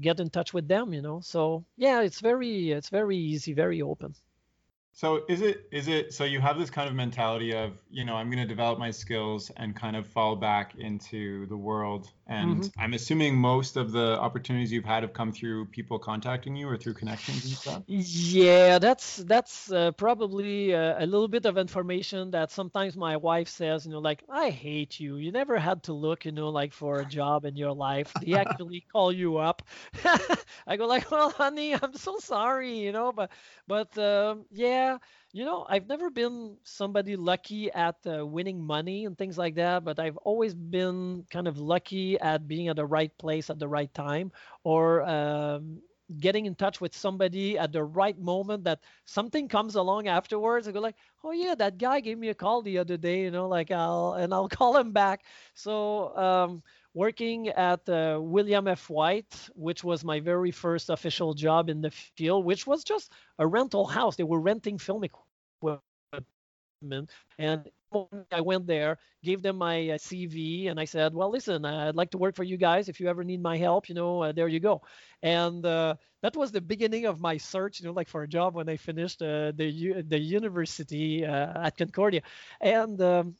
get 0.00 0.20
in 0.20 0.30
touch 0.30 0.52
with 0.54 0.68
them. 0.68 0.92
You 0.92 1.02
know. 1.02 1.20
So 1.20 1.64
yeah, 1.76 2.02
it's 2.02 2.20
very 2.20 2.72
it's 2.72 2.90
very 2.90 3.16
easy, 3.16 3.52
very 3.54 3.82
open. 3.82 4.14
So 4.98 5.22
is 5.28 5.42
it 5.42 5.68
is 5.70 5.86
it 5.86 6.12
so 6.12 6.24
you 6.24 6.40
have 6.40 6.58
this 6.58 6.70
kind 6.70 6.88
of 6.88 6.94
mentality 6.96 7.54
of 7.54 7.80
you 7.88 8.04
know 8.04 8.16
I'm 8.16 8.30
going 8.30 8.42
to 8.42 8.48
develop 8.48 8.80
my 8.80 8.90
skills 8.90 9.48
and 9.56 9.76
kind 9.76 9.94
of 9.94 10.08
fall 10.08 10.34
back 10.34 10.74
into 10.76 11.46
the 11.46 11.56
world 11.56 12.10
and 12.26 12.62
mm-hmm. 12.64 12.80
I'm 12.80 12.94
assuming 12.94 13.36
most 13.36 13.76
of 13.76 13.92
the 13.92 14.18
opportunities 14.18 14.72
you've 14.72 14.84
had 14.84 15.04
have 15.04 15.12
come 15.12 15.30
through 15.30 15.66
people 15.66 16.00
contacting 16.00 16.56
you 16.56 16.68
or 16.68 16.76
through 16.76 16.94
connections 16.94 17.44
and 17.44 17.54
stuff. 17.54 17.82
Yeah, 17.86 18.80
that's 18.80 19.18
that's 19.18 19.70
uh, 19.70 19.92
probably 19.92 20.72
a, 20.72 20.98
a, 20.98 21.06
little 21.06 21.28
bit 21.28 21.46
of 21.46 21.58
information 21.58 22.32
that 22.32 22.50
sometimes 22.50 22.96
my 22.96 23.16
wife 23.16 23.48
says 23.48 23.86
you 23.86 23.92
know 23.92 24.00
like 24.00 24.24
I 24.28 24.50
hate 24.50 24.98
you 24.98 25.18
you 25.18 25.30
never 25.30 25.58
had 25.58 25.84
to 25.84 25.92
look 25.92 26.24
you 26.24 26.32
know 26.32 26.48
like 26.48 26.72
for 26.72 26.98
a 26.98 27.04
job 27.04 27.44
in 27.44 27.54
your 27.54 27.72
life 27.72 28.12
they 28.20 28.34
actually 28.34 28.84
call 28.92 29.12
you 29.12 29.36
up. 29.36 29.62
I 30.66 30.76
go 30.76 30.86
like 30.86 31.08
well 31.12 31.30
honey 31.30 31.72
I'm 31.80 31.94
so 31.94 32.18
sorry 32.18 32.78
you 32.78 32.90
know 32.90 33.12
but 33.12 33.30
but 33.68 33.96
um, 33.96 34.44
yeah 34.50 34.87
yeah, 34.88 34.98
you 35.32 35.44
know, 35.44 35.66
I've 35.68 35.86
never 35.88 36.10
been 36.10 36.56
somebody 36.64 37.16
lucky 37.16 37.70
at 37.72 37.96
uh, 38.06 38.26
winning 38.26 38.62
money 38.62 39.04
and 39.04 39.16
things 39.16 39.38
like 39.38 39.54
that, 39.56 39.84
but 39.84 39.98
I've 39.98 40.16
always 40.18 40.54
been 40.54 41.24
kind 41.30 41.48
of 41.48 41.58
lucky 41.58 42.18
at 42.20 42.48
being 42.48 42.68
at 42.68 42.76
the 42.76 42.86
right 42.86 43.16
place 43.18 43.50
at 43.50 43.58
the 43.58 43.68
right 43.68 43.92
time 43.94 44.32
or 44.64 45.02
um, 45.08 45.82
getting 46.20 46.46
in 46.46 46.54
touch 46.54 46.80
with 46.80 46.94
somebody 46.96 47.58
at 47.58 47.72
the 47.72 47.84
right 47.84 48.18
moment 48.18 48.64
that 48.64 48.80
something 49.04 49.48
comes 49.48 49.74
along 49.74 50.08
afterwards 50.08 50.66
and 50.66 50.74
go 50.74 50.80
like 50.80 50.96
oh 51.24 51.32
yeah 51.32 51.54
that 51.54 51.76
guy 51.78 52.00
gave 52.00 52.18
me 52.18 52.30
a 52.30 52.34
call 52.34 52.62
the 52.62 52.78
other 52.78 52.96
day 52.96 53.22
you 53.22 53.30
know 53.30 53.46
like 53.46 53.70
i'll 53.70 54.14
and 54.14 54.32
i'll 54.32 54.48
call 54.58 54.76
him 54.76 54.92
back. 54.92 55.22
So 55.54 56.16
um, 56.16 56.62
working 56.94 57.48
at 57.48 57.88
uh, 57.88 58.18
William 58.20 58.66
F. 58.68 58.88
White, 58.90 59.48
which 59.54 59.84
was 59.84 60.04
my 60.04 60.20
very 60.20 60.50
first 60.50 60.90
official 60.90 61.34
job 61.34 61.68
in 61.68 61.80
the 61.80 61.90
field, 61.90 62.44
which 62.44 62.66
was 62.66 62.84
just 62.84 63.12
a 63.38 63.46
rental 63.46 63.86
house. 63.86 64.16
They 64.16 64.24
were 64.24 64.40
renting 64.40 64.78
film 64.78 65.04
equipment. 65.04 65.82
And 67.38 67.70
I 68.30 68.40
went 68.40 68.66
there, 68.66 68.98
gave 69.22 69.42
them 69.42 69.56
my 69.56 69.90
uh, 69.90 69.98
CV, 69.98 70.70
and 70.70 70.78
I 70.78 70.84
said, 70.84 71.14
"Well, 71.14 71.30
listen, 71.30 71.64
I'd 71.64 71.96
like 71.96 72.10
to 72.10 72.18
work 72.18 72.36
for 72.36 72.44
you 72.44 72.56
guys. 72.56 72.88
If 72.88 73.00
you 73.00 73.08
ever 73.08 73.24
need 73.24 73.42
my 73.42 73.56
help, 73.56 73.88
you 73.88 73.94
know, 73.94 74.22
uh, 74.22 74.32
there 74.32 74.48
you 74.48 74.60
go." 74.60 74.82
And 75.22 75.64
uh, 75.64 75.94
that 76.22 76.36
was 76.36 76.52
the 76.52 76.60
beginning 76.60 77.06
of 77.06 77.20
my 77.20 77.36
search, 77.38 77.80
you 77.80 77.86
know, 77.86 77.92
like 77.92 78.08
for 78.08 78.22
a 78.22 78.28
job 78.28 78.54
when 78.54 78.68
I 78.68 78.76
finished 78.76 79.22
uh, 79.22 79.52
the 79.54 80.02
the 80.02 80.18
university 80.18 81.24
uh, 81.24 81.66
at 81.66 81.76
Concordia. 81.76 82.22
And 82.60 83.00
um, 83.00 83.36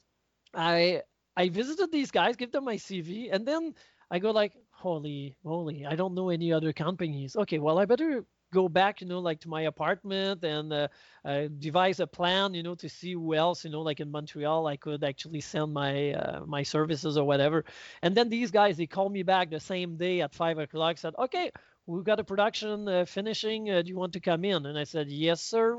I 0.54 1.02
I 1.38 1.48
visited 1.50 1.92
these 1.92 2.10
guys, 2.10 2.36
give 2.36 2.50
them 2.52 2.64
my 2.64 2.76
CV, 2.76 3.30
and 3.32 3.46
then 3.46 3.74
I 4.10 4.18
go 4.18 4.32
like, 4.32 4.54
holy 4.72 5.36
moly, 5.44 5.86
I 5.86 5.94
don't 5.94 6.14
know 6.14 6.30
any 6.30 6.52
other 6.52 6.72
companies. 6.72 7.36
Okay, 7.36 7.58
well 7.60 7.78
I 7.78 7.84
better 7.84 8.24
go 8.52 8.68
back, 8.68 9.00
you 9.00 9.06
know, 9.06 9.20
like 9.20 9.40
to 9.40 9.48
my 9.48 9.62
apartment 9.62 10.42
and 10.44 10.72
uh, 10.72 10.88
uh, 11.24 11.48
devise 11.58 12.00
a 12.00 12.06
plan, 12.08 12.54
you 12.54 12.62
know, 12.64 12.74
to 12.76 12.88
see 12.88 13.12
who 13.12 13.34
else, 13.34 13.64
you 13.64 13.70
know, 13.70 13.82
like 13.82 14.00
in 14.00 14.10
Montreal, 14.10 14.66
I 14.66 14.76
could 14.76 15.04
actually 15.04 15.40
send 15.40 15.72
my 15.72 16.12
uh, 16.14 16.44
my 16.46 16.64
services 16.64 17.16
or 17.16 17.24
whatever. 17.24 17.64
And 18.02 18.16
then 18.16 18.28
these 18.30 18.50
guys, 18.50 18.76
they 18.76 18.86
called 18.86 19.12
me 19.12 19.22
back 19.22 19.50
the 19.50 19.60
same 19.60 19.96
day 19.96 20.22
at 20.22 20.34
five 20.34 20.58
o'clock, 20.58 20.98
said, 20.98 21.14
okay, 21.18 21.52
we've 21.88 22.04
got 22.04 22.20
a 22.20 22.24
production 22.24 22.86
uh, 22.86 23.04
finishing. 23.06 23.70
Uh, 23.70 23.82
do 23.82 23.88
you 23.88 23.96
want 23.96 24.12
to 24.12 24.20
come 24.20 24.44
in? 24.44 24.66
And 24.66 24.78
I 24.78 24.84
said, 24.84 25.08
yes, 25.08 25.40
sir. 25.40 25.76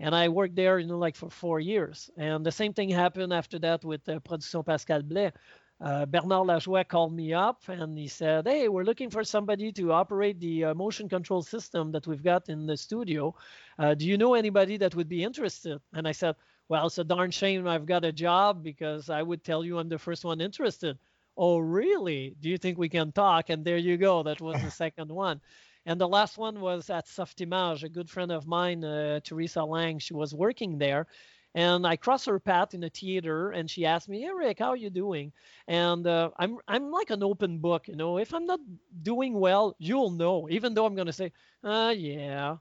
And 0.00 0.14
I 0.14 0.28
worked 0.28 0.56
there, 0.56 0.78
you 0.78 0.86
know, 0.86 0.98
like 0.98 1.14
for 1.14 1.28
four 1.30 1.60
years. 1.60 2.10
And 2.16 2.44
the 2.44 2.50
same 2.50 2.72
thing 2.72 2.88
happened 2.88 3.32
after 3.32 3.58
that 3.58 3.84
with 3.84 4.08
uh, 4.08 4.18
Production 4.20 4.62
Pascal 4.62 5.02
Blais. 5.02 5.32
Uh, 5.80 6.04
Bernard 6.04 6.46
Lajoie 6.46 6.86
called 6.86 7.14
me 7.14 7.32
up 7.32 7.62
and 7.68 7.96
he 7.96 8.06
said, 8.06 8.46
Hey, 8.46 8.68
we're 8.68 8.84
looking 8.84 9.08
for 9.08 9.24
somebody 9.24 9.72
to 9.72 9.92
operate 9.92 10.38
the 10.38 10.64
uh, 10.64 10.74
motion 10.74 11.08
control 11.08 11.42
system 11.42 11.90
that 11.92 12.06
we've 12.06 12.22
got 12.22 12.48
in 12.50 12.66
the 12.66 12.76
studio. 12.76 13.34
Uh, 13.78 13.94
do 13.94 14.06
you 14.06 14.18
know 14.18 14.34
anybody 14.34 14.76
that 14.76 14.94
would 14.94 15.08
be 15.08 15.24
interested? 15.24 15.80
And 15.94 16.06
I 16.06 16.12
said, 16.12 16.34
Well, 16.68 16.86
it's 16.86 16.98
a 16.98 17.04
darn 17.04 17.30
shame 17.30 17.66
I've 17.66 17.86
got 17.86 18.04
a 18.04 18.12
job 18.12 18.62
because 18.62 19.08
I 19.08 19.22
would 19.22 19.42
tell 19.42 19.64
you 19.64 19.78
I'm 19.78 19.88
the 19.88 19.98
first 19.98 20.22
one 20.22 20.42
interested. 20.42 20.98
Oh, 21.40 21.58
really? 21.58 22.36
Do 22.40 22.50
you 22.50 22.58
think 22.58 22.78
we 22.78 22.88
can 22.90 23.12
talk? 23.12 23.50
And 23.50 23.64
there 23.64 23.78
you 23.78 23.96
go. 23.96 24.22
That 24.22 24.40
was 24.42 24.60
the 24.60 24.70
second 24.70 25.10
one. 25.10 25.40
And 25.86 26.00
the 26.00 26.08
last 26.08 26.38
one 26.38 26.60
was 26.60 26.90
at 26.90 27.06
Softimage, 27.06 27.82
a 27.82 27.88
good 27.88 28.10
friend 28.10 28.30
of 28.30 28.46
mine, 28.46 28.84
uh, 28.84 29.20
Teresa 29.24 29.64
Lang. 29.64 29.98
She 29.98 30.14
was 30.14 30.34
working 30.34 30.78
there. 30.78 31.06
And 31.54 31.86
I 31.86 31.96
crossed 31.96 32.26
her 32.26 32.38
path 32.38 32.74
in 32.74 32.84
a 32.84 32.90
theater, 32.90 33.50
and 33.50 33.68
she 33.68 33.84
asked 33.86 34.08
me, 34.08 34.20
"Hey, 34.20 34.30
Rick, 34.30 34.60
how 34.60 34.68
are 34.70 34.76
you 34.76 34.90
doing?" 34.90 35.32
And 35.66 36.06
uh, 36.06 36.30
I'm 36.38 36.58
I'm 36.68 36.92
like 36.92 37.10
an 37.10 37.24
open 37.24 37.58
book, 37.58 37.88
you 37.88 37.96
know. 37.96 38.18
If 38.18 38.32
I'm 38.34 38.46
not 38.46 38.60
doing 39.02 39.34
well, 39.34 39.74
you'll 39.80 40.10
know, 40.10 40.48
even 40.50 40.74
though 40.74 40.86
I'm 40.86 40.94
gonna 40.94 41.12
say, 41.12 41.32
"Uh, 41.64 41.92
yeah, 41.96 42.58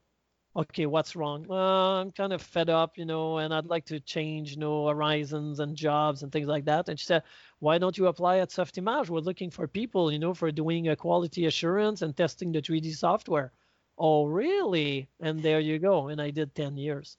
okay, 0.59 0.85
what's 0.85 1.15
wrong? 1.15 1.45
Uh, 1.49 2.01
I'm 2.01 2.11
kind 2.11 2.33
of 2.33 2.41
fed 2.41 2.69
up, 2.69 2.97
you 2.97 3.05
know, 3.05 3.37
and 3.37 3.53
I'd 3.53 3.65
like 3.65 3.85
to 3.85 3.99
change, 3.99 4.51
you 4.51 4.57
know, 4.57 4.87
horizons 4.87 5.59
and 5.59 5.75
jobs 5.75 6.23
and 6.23 6.31
things 6.31 6.47
like 6.47 6.65
that. 6.65 6.89
And 6.89 6.99
she 6.99 7.05
said, 7.05 7.23
why 7.59 7.77
don't 7.77 7.97
you 7.97 8.07
apply 8.07 8.39
at 8.39 8.49
Softimage? 8.49 9.09
We're 9.09 9.19
looking 9.19 9.51
for 9.51 9.67
people, 9.67 10.11
you 10.11 10.19
know, 10.19 10.33
for 10.33 10.51
doing 10.51 10.89
a 10.89 10.95
quality 10.95 11.45
assurance 11.45 12.01
and 12.01 12.15
testing 12.15 12.51
the 12.51 12.61
3D 12.61 12.93
software. 12.93 13.53
Oh, 13.97 14.25
really? 14.25 15.09
And 15.21 15.41
there 15.41 15.59
you 15.61 15.79
go. 15.79 16.09
And 16.09 16.21
I 16.21 16.31
did 16.31 16.55
10 16.55 16.77
years. 16.77 17.17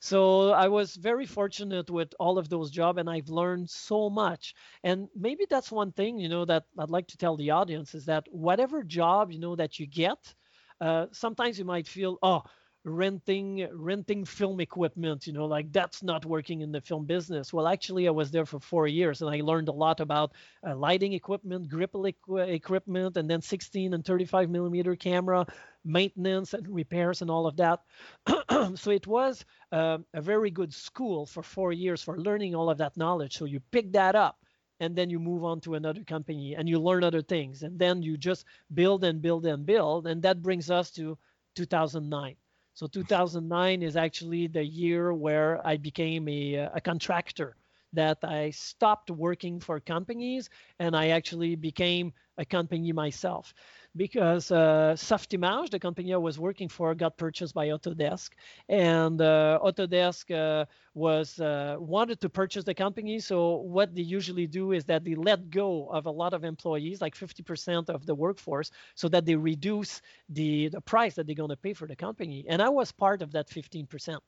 So 0.00 0.50
I 0.50 0.68
was 0.68 0.96
very 0.96 1.26
fortunate 1.26 1.90
with 1.90 2.14
all 2.18 2.38
of 2.38 2.48
those 2.48 2.70
jobs, 2.70 2.98
and 2.98 3.10
I've 3.10 3.28
learned 3.28 3.68
so 3.70 4.08
much. 4.10 4.54
And 4.82 5.08
maybe 5.14 5.46
that's 5.48 5.70
one 5.70 5.92
thing, 5.92 6.18
you 6.18 6.28
know, 6.28 6.44
that 6.46 6.64
I'd 6.78 6.90
like 6.90 7.06
to 7.08 7.18
tell 7.18 7.36
the 7.36 7.50
audience 7.50 7.94
is 7.94 8.06
that 8.06 8.26
whatever 8.32 8.82
job, 8.82 9.30
you 9.30 9.38
know, 9.38 9.54
that 9.56 9.78
you 9.78 9.86
get, 9.86 10.34
uh, 10.80 11.06
sometimes 11.12 11.58
you 11.58 11.66
might 11.66 11.86
feel, 11.86 12.18
oh, 12.22 12.42
renting 12.84 13.68
renting 13.74 14.24
film 14.24 14.58
equipment 14.58 15.26
you 15.26 15.34
know 15.34 15.44
like 15.44 15.70
that's 15.70 16.02
not 16.02 16.24
working 16.24 16.62
in 16.62 16.72
the 16.72 16.80
film 16.80 17.04
business. 17.04 17.52
Well 17.52 17.68
actually 17.68 18.08
i 18.08 18.10
was 18.10 18.30
there 18.30 18.46
for 18.46 18.58
four 18.58 18.86
years 18.86 19.20
and 19.20 19.30
i 19.30 19.40
learned 19.40 19.68
a 19.68 19.72
lot 19.72 20.00
about 20.00 20.32
uh, 20.66 20.74
lighting 20.74 21.12
equipment 21.12 21.68
grip 21.68 21.94
equipment 22.28 23.16
and 23.16 23.28
then 23.30 23.42
16 23.42 23.92
and 23.94 24.04
35 24.04 24.48
millimeter 24.50 24.96
camera 24.96 25.46
maintenance 25.84 26.54
and 26.54 26.68
repairs 26.68 27.22
and 27.22 27.30
all 27.30 27.46
of 27.46 27.56
that. 27.56 27.80
So 28.76 28.90
it 28.90 29.06
was 29.06 29.44
uh, 29.72 29.98
a 30.12 30.20
very 30.20 30.50
good 30.50 30.72
school 30.74 31.26
for 31.26 31.42
four 31.42 31.72
years 31.72 32.02
for 32.02 32.18
learning 32.18 32.54
all 32.54 32.70
of 32.70 32.78
that 32.78 32.96
knowledge. 32.96 33.38
So 33.38 33.46
you 33.46 33.60
pick 33.70 33.92
that 33.92 34.14
up 34.14 34.38
and 34.80 34.94
then 34.94 35.10
you 35.10 35.18
move 35.18 35.44
on 35.44 35.60
to 35.62 35.74
another 35.74 36.04
company 36.04 36.54
and 36.54 36.68
you 36.68 36.78
learn 36.78 37.04
other 37.04 37.22
things. 37.22 37.62
And 37.62 37.78
then 37.78 38.02
you 38.02 38.16
just 38.16 38.44
build 38.74 39.04
and 39.04 39.22
build 39.22 39.46
and 39.46 39.64
build 39.64 40.06
and 40.06 40.22
that 40.22 40.42
brings 40.42 40.70
us 40.70 40.90
to 40.92 41.16
2009 41.54 42.36
so 42.80 42.86
2009 42.86 43.82
is 43.82 43.94
actually 43.94 44.46
the 44.46 44.64
year 44.64 45.12
where 45.12 45.60
I 45.66 45.76
became 45.76 46.26
a, 46.28 46.60
uh, 46.60 46.70
a 46.76 46.80
contractor. 46.80 47.54
That 47.92 48.18
I 48.22 48.50
stopped 48.50 49.10
working 49.10 49.60
for 49.60 49.80
companies 49.80 50.48
and 50.78 50.96
I 50.96 51.08
actually 51.08 51.56
became 51.56 52.12
a 52.38 52.44
company 52.44 52.92
myself 52.92 53.52
because 53.96 54.50
uh, 54.50 54.94
Softimage, 54.96 55.70
the 55.70 55.78
company 55.78 56.14
I 56.14 56.16
was 56.16 56.38
working 56.38 56.68
for, 56.68 56.94
got 56.94 57.16
purchased 57.18 57.54
by 57.54 57.68
Autodesk, 57.68 58.30
and 58.68 59.20
uh, 59.20 59.58
Autodesk 59.62 60.30
uh, 60.30 60.64
was 60.94 61.40
uh, 61.40 61.76
wanted 61.78 62.20
to 62.20 62.28
purchase 62.28 62.64
the 62.64 62.74
company. 62.74 63.18
So 63.18 63.56
what 63.56 63.94
they 63.94 64.02
usually 64.02 64.46
do 64.46 64.72
is 64.72 64.84
that 64.84 65.04
they 65.04 65.14
let 65.14 65.50
go 65.50 65.88
of 65.88 66.06
a 66.06 66.10
lot 66.10 66.34
of 66.34 66.44
employees, 66.44 67.00
like 67.00 67.14
50% 67.14 67.90
of 67.90 68.06
the 68.06 68.14
workforce, 68.14 68.70
so 68.94 69.08
that 69.08 69.26
they 69.26 69.36
reduce 69.36 70.00
the 70.28 70.68
the 70.68 70.80
price 70.80 71.14
that 71.14 71.26
they're 71.26 71.34
going 71.34 71.50
to 71.50 71.56
pay 71.56 71.72
for 71.74 71.86
the 71.86 71.96
company. 71.96 72.44
And 72.48 72.62
I 72.62 72.68
was 72.68 72.92
part 72.92 73.22
of 73.22 73.32
that 73.32 73.48
15%. 73.48 74.18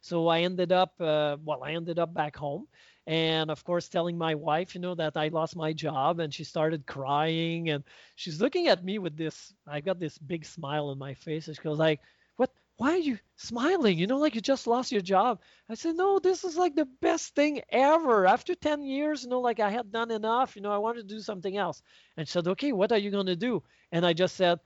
So 0.00 0.26
I 0.26 0.40
ended 0.40 0.72
up, 0.72 1.00
uh, 1.00 1.36
well, 1.44 1.62
I 1.62 1.72
ended 1.74 2.00
up 2.00 2.12
back 2.12 2.36
home 2.36 2.66
and 3.06 3.50
of 3.50 3.64
course 3.64 3.88
telling 3.88 4.16
my 4.16 4.34
wife 4.34 4.74
you 4.74 4.80
know 4.80 4.94
that 4.94 5.16
i 5.16 5.28
lost 5.28 5.56
my 5.56 5.72
job 5.72 6.20
and 6.20 6.32
she 6.32 6.44
started 6.44 6.86
crying 6.86 7.70
and 7.70 7.82
she's 8.14 8.40
looking 8.40 8.68
at 8.68 8.84
me 8.84 8.98
with 8.98 9.16
this 9.16 9.52
i 9.66 9.80
got 9.80 9.98
this 9.98 10.18
big 10.18 10.44
smile 10.44 10.88
on 10.88 10.98
my 10.98 11.14
face 11.14 11.48
and 11.48 11.56
she 11.56 11.62
goes 11.62 11.78
like 11.78 12.00
what? 12.36 12.50
Why 12.76 12.92
are 12.92 12.96
you 12.98 13.18
smiling? 13.36 13.98
You 13.98 14.06
know 14.06 14.18
like 14.18 14.34
you 14.34 14.40
just 14.40 14.66
lost 14.66 14.92
your 14.92 15.02
job. 15.02 15.40
I 15.68 15.74
said 15.74 15.96
no 15.96 16.18
this 16.18 16.44
is 16.44 16.56
like 16.56 16.74
the 16.74 16.88
best 17.00 17.34
thing 17.34 17.60
ever. 17.68 18.26
After 18.26 18.54
10 18.54 18.82
years 18.82 19.24
you 19.24 19.30
know 19.30 19.40
like 19.40 19.60
i 19.60 19.70
had 19.70 19.92
done 19.92 20.10
enough 20.10 20.56
you 20.56 20.62
know 20.62 20.72
i 20.72 20.78
wanted 20.78 21.08
to 21.08 21.14
do 21.14 21.20
something 21.20 21.56
else. 21.56 21.82
And 22.16 22.26
she 22.26 22.32
said 22.32 22.48
okay 22.48 22.72
what 22.72 22.92
are 22.92 22.98
you 22.98 23.10
going 23.10 23.26
to 23.26 23.36
do? 23.36 23.62
And 23.92 24.06
i 24.06 24.12
just 24.12 24.36
said 24.36 24.60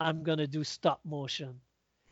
i'm 0.00 0.22
going 0.22 0.38
to 0.38 0.46
do 0.46 0.64
stop 0.64 1.00
motion 1.04 1.60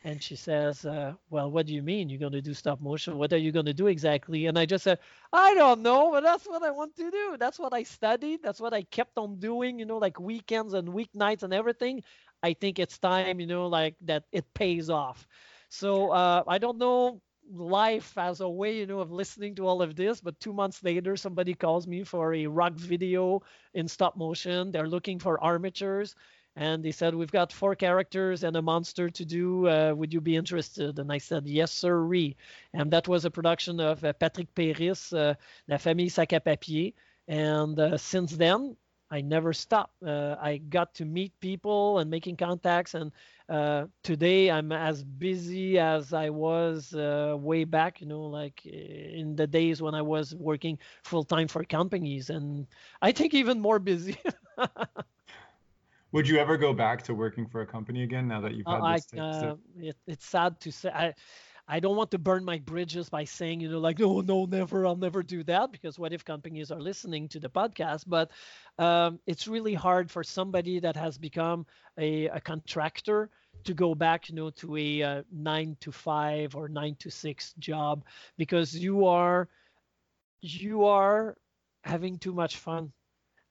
and 0.04 0.22
she 0.22 0.34
says, 0.36 0.84
uh, 0.84 1.14
Well, 1.30 1.50
what 1.50 1.66
do 1.66 1.74
you 1.74 1.82
mean 1.82 2.08
you're 2.08 2.18
going 2.18 2.32
to 2.32 2.42
do 2.42 2.54
stop 2.54 2.80
motion? 2.80 3.18
What 3.18 3.32
are 3.32 3.38
you 3.38 3.52
going 3.52 3.66
to 3.66 3.74
do 3.74 3.86
exactly? 3.86 4.46
And 4.46 4.58
I 4.58 4.66
just 4.66 4.84
said, 4.84 4.98
I 5.32 5.54
don't 5.54 5.82
know, 5.82 6.10
but 6.10 6.22
that's 6.22 6.46
what 6.46 6.62
I 6.62 6.70
want 6.70 6.96
to 6.96 7.10
do. 7.10 7.36
That's 7.38 7.58
what 7.58 7.72
I 7.72 7.82
studied. 7.84 8.40
That's 8.42 8.60
what 8.60 8.74
I 8.74 8.82
kept 8.82 9.16
on 9.18 9.38
doing, 9.38 9.78
you 9.78 9.86
know, 9.86 9.98
like 9.98 10.18
weekends 10.18 10.74
and 10.74 10.88
weeknights 10.88 11.42
and 11.42 11.54
everything. 11.54 12.02
I 12.42 12.54
think 12.54 12.78
it's 12.78 12.98
time, 12.98 13.40
you 13.40 13.46
know, 13.46 13.66
like 13.68 13.94
that 14.02 14.24
it 14.32 14.52
pays 14.54 14.90
off. 14.90 15.26
So 15.68 16.10
uh, 16.10 16.42
I 16.48 16.58
don't 16.58 16.78
know 16.78 17.20
life 17.50 18.16
as 18.18 18.40
a 18.40 18.48
way, 18.48 18.76
you 18.78 18.86
know, 18.86 19.00
of 19.00 19.10
listening 19.12 19.54
to 19.56 19.66
all 19.66 19.82
of 19.82 19.94
this. 19.96 20.20
But 20.20 20.38
two 20.40 20.52
months 20.52 20.82
later, 20.82 21.16
somebody 21.16 21.54
calls 21.54 21.86
me 21.86 22.02
for 22.04 22.34
a 22.34 22.46
rock 22.46 22.74
video 22.74 23.42
in 23.74 23.88
stop 23.88 24.16
motion. 24.16 24.70
They're 24.72 24.88
looking 24.88 25.18
for 25.18 25.42
armatures 25.42 26.14
and 26.56 26.84
they 26.84 26.92
said 26.92 27.14
we've 27.14 27.32
got 27.32 27.52
four 27.52 27.74
characters 27.74 28.44
and 28.44 28.56
a 28.56 28.62
monster 28.62 29.08
to 29.10 29.24
do. 29.24 29.66
Uh, 29.68 29.92
would 29.96 30.12
you 30.12 30.20
be 30.20 30.36
interested? 30.36 30.98
And 30.98 31.10
i 31.12 31.18
said 31.18 31.46
yes 31.46 31.72
sir 31.72 32.02
and 32.74 32.90
that 32.90 33.08
was 33.08 33.24
a 33.24 33.30
production 33.30 33.80
of 33.80 34.04
uh, 34.04 34.12
patrick 34.12 34.54
péris 34.54 35.12
uh, 35.16 35.34
la 35.68 35.78
famille 35.78 36.10
sac 36.10 36.30
à 36.30 36.40
papier. 36.40 36.92
And 37.28 37.78
uh, 37.78 37.96
since 37.96 38.32
then 38.32 38.76
i 39.10 39.20
never 39.20 39.52
stopped 39.52 40.02
uh, 40.02 40.36
i 40.40 40.56
got 40.58 40.94
to 40.94 41.04
meet 41.04 41.38
people 41.40 41.98
and 41.98 42.10
making 42.10 42.36
contacts. 42.36 42.94
And 42.94 43.12
uh, 43.48 43.86
today 44.02 44.50
i'm 44.50 44.72
as 44.72 45.02
busy 45.04 45.78
as 45.78 46.12
i 46.12 46.30
was 46.30 46.94
way 47.38 47.64
back 47.64 48.00
you 48.00 48.06
know 48.06 48.22
like 48.22 48.64
in 48.66 49.36
the 49.36 49.46
days 49.46 49.80
when 49.82 49.94
i 49.94 50.02
was 50.02 50.34
working 50.34 50.78
full 51.04 51.24
time 51.24 51.48
for 51.48 51.64
companies. 51.64 52.30
And 52.30 52.66
i 53.00 53.12
think 53.12 53.34
even 53.34 53.60
more 53.60 53.78
busy 53.78 54.16
Would 56.12 56.28
you 56.28 56.38
ever 56.38 56.58
go 56.58 56.74
back 56.74 57.02
to 57.04 57.14
working 57.14 57.46
for 57.46 57.62
a 57.62 57.66
company 57.66 58.02
again 58.02 58.28
now 58.28 58.40
that 58.42 58.54
you've 58.54 58.66
had 58.66 58.82
uh, 58.82 58.92
this? 58.94 59.06
I, 59.14 59.18
uh, 59.18 59.56
it, 59.78 59.96
it's 60.06 60.26
sad 60.26 60.60
to 60.60 60.70
say. 60.70 60.90
I, 60.90 61.14
I 61.68 61.80
don't 61.80 61.96
want 61.96 62.10
to 62.10 62.18
burn 62.18 62.44
my 62.44 62.58
bridges 62.58 63.08
by 63.08 63.24
saying, 63.24 63.60
you 63.60 63.70
know, 63.70 63.78
like, 63.78 63.98
no, 63.98 64.20
no, 64.20 64.44
never, 64.44 64.86
I'll 64.86 64.96
never 64.96 65.22
do 65.22 65.42
that. 65.44 65.72
Because 65.72 65.98
what 65.98 66.12
if 66.12 66.24
companies 66.24 66.70
are 66.70 66.80
listening 66.80 67.28
to 67.28 67.40
the 67.40 67.48
podcast? 67.48 68.04
But 68.06 68.30
um, 68.78 69.20
it's 69.26 69.48
really 69.48 69.72
hard 69.72 70.10
for 70.10 70.22
somebody 70.22 70.80
that 70.80 70.96
has 70.96 71.16
become 71.16 71.64
a, 71.98 72.26
a 72.26 72.40
contractor 72.40 73.30
to 73.64 73.74
go 73.74 73.94
back, 73.94 74.28
you 74.28 74.34
know, 74.34 74.50
to 74.50 74.76
a 74.76 75.02
uh, 75.02 75.22
nine 75.32 75.76
to 75.80 75.92
five 75.92 76.56
or 76.56 76.68
nine 76.68 76.96
to 76.98 77.10
six 77.10 77.54
job 77.58 78.04
because 78.36 78.76
you 78.76 79.06
are, 79.06 79.48
you 80.42 80.84
are 80.84 81.36
having 81.84 82.18
too 82.18 82.34
much 82.34 82.56
fun 82.58 82.92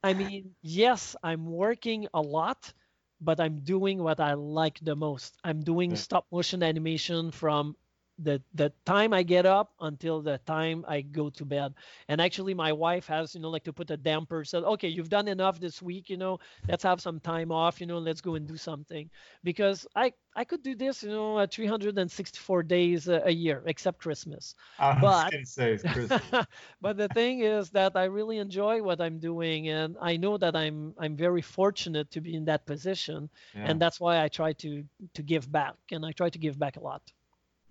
I 0.03 0.13
mean, 0.13 0.55
yes, 0.61 1.15
I'm 1.23 1.45
working 1.45 2.07
a 2.13 2.21
lot, 2.21 2.73
but 3.21 3.39
I'm 3.39 3.59
doing 3.61 4.01
what 4.03 4.19
I 4.19 4.33
like 4.33 4.79
the 4.81 4.95
most. 4.95 5.37
I'm 5.43 5.61
doing 5.61 5.95
yeah. 5.95 5.97
stop 5.97 6.25
motion 6.31 6.63
animation 6.63 7.31
from 7.31 7.75
the 8.23 8.41
the 8.53 8.71
time 8.85 9.13
I 9.13 9.23
get 9.23 9.45
up 9.45 9.73
until 9.81 10.21
the 10.21 10.37
time 10.45 10.85
I 10.87 11.01
go 11.01 11.29
to 11.29 11.45
bed. 11.45 11.73
And 12.07 12.21
actually, 12.21 12.53
my 12.53 12.71
wife 12.71 13.07
has 13.07 13.35
you 13.35 13.41
know 13.41 13.49
like 13.49 13.63
to 13.63 13.73
put 13.73 13.91
a 13.91 13.97
damper. 13.97 14.43
Said, 14.43 14.63
okay, 14.63 14.87
you've 14.87 15.09
done 15.09 15.27
enough 15.27 15.59
this 15.59 15.81
week. 15.81 16.09
You 16.09 16.17
know, 16.17 16.39
let's 16.67 16.83
have 16.83 17.01
some 17.01 17.19
time 17.19 17.51
off. 17.51 17.81
You 17.81 17.87
know, 17.87 17.97
let's 17.97 18.21
go 18.21 18.35
and 18.35 18.47
do 18.47 18.57
something 18.57 19.09
because 19.43 19.87
I 19.95 20.13
I 20.35 20.43
could 20.43 20.63
do 20.63 20.75
this. 20.75 21.03
You 21.03 21.09
know, 21.09 21.37
uh, 21.37 21.47
364 21.49 22.63
days 22.63 23.07
a, 23.07 23.21
a, 23.25 23.31
year 23.31 23.63
except 23.65 23.99
Christmas. 23.99 24.55
I 24.79 24.93
was 24.93 25.01
but, 25.01 25.31
gonna 25.31 25.45
say 25.45 25.77
Christmas. 25.77 26.21
but 26.81 26.97
the 26.97 27.07
thing 27.09 27.41
is 27.41 27.69
that 27.71 27.95
I 27.95 28.05
really 28.05 28.37
enjoy 28.37 28.81
what 28.81 29.01
I'm 29.01 29.19
doing, 29.19 29.69
and 29.69 29.97
I 30.01 30.17
know 30.17 30.37
that 30.37 30.55
I'm 30.55 30.93
I'm 30.97 31.15
very 31.15 31.41
fortunate 31.41 32.11
to 32.11 32.21
be 32.21 32.35
in 32.35 32.45
that 32.45 32.65
position, 32.65 33.29
yeah. 33.53 33.65
and 33.67 33.81
that's 33.81 33.99
why 33.99 34.23
I 34.23 34.27
try 34.27 34.53
to 34.53 34.83
to 35.13 35.23
give 35.23 35.51
back, 35.51 35.75
and 35.91 36.05
I 36.05 36.11
try 36.11 36.29
to 36.29 36.39
give 36.39 36.57
back 36.59 36.77
a 36.77 36.81
lot. 36.81 37.01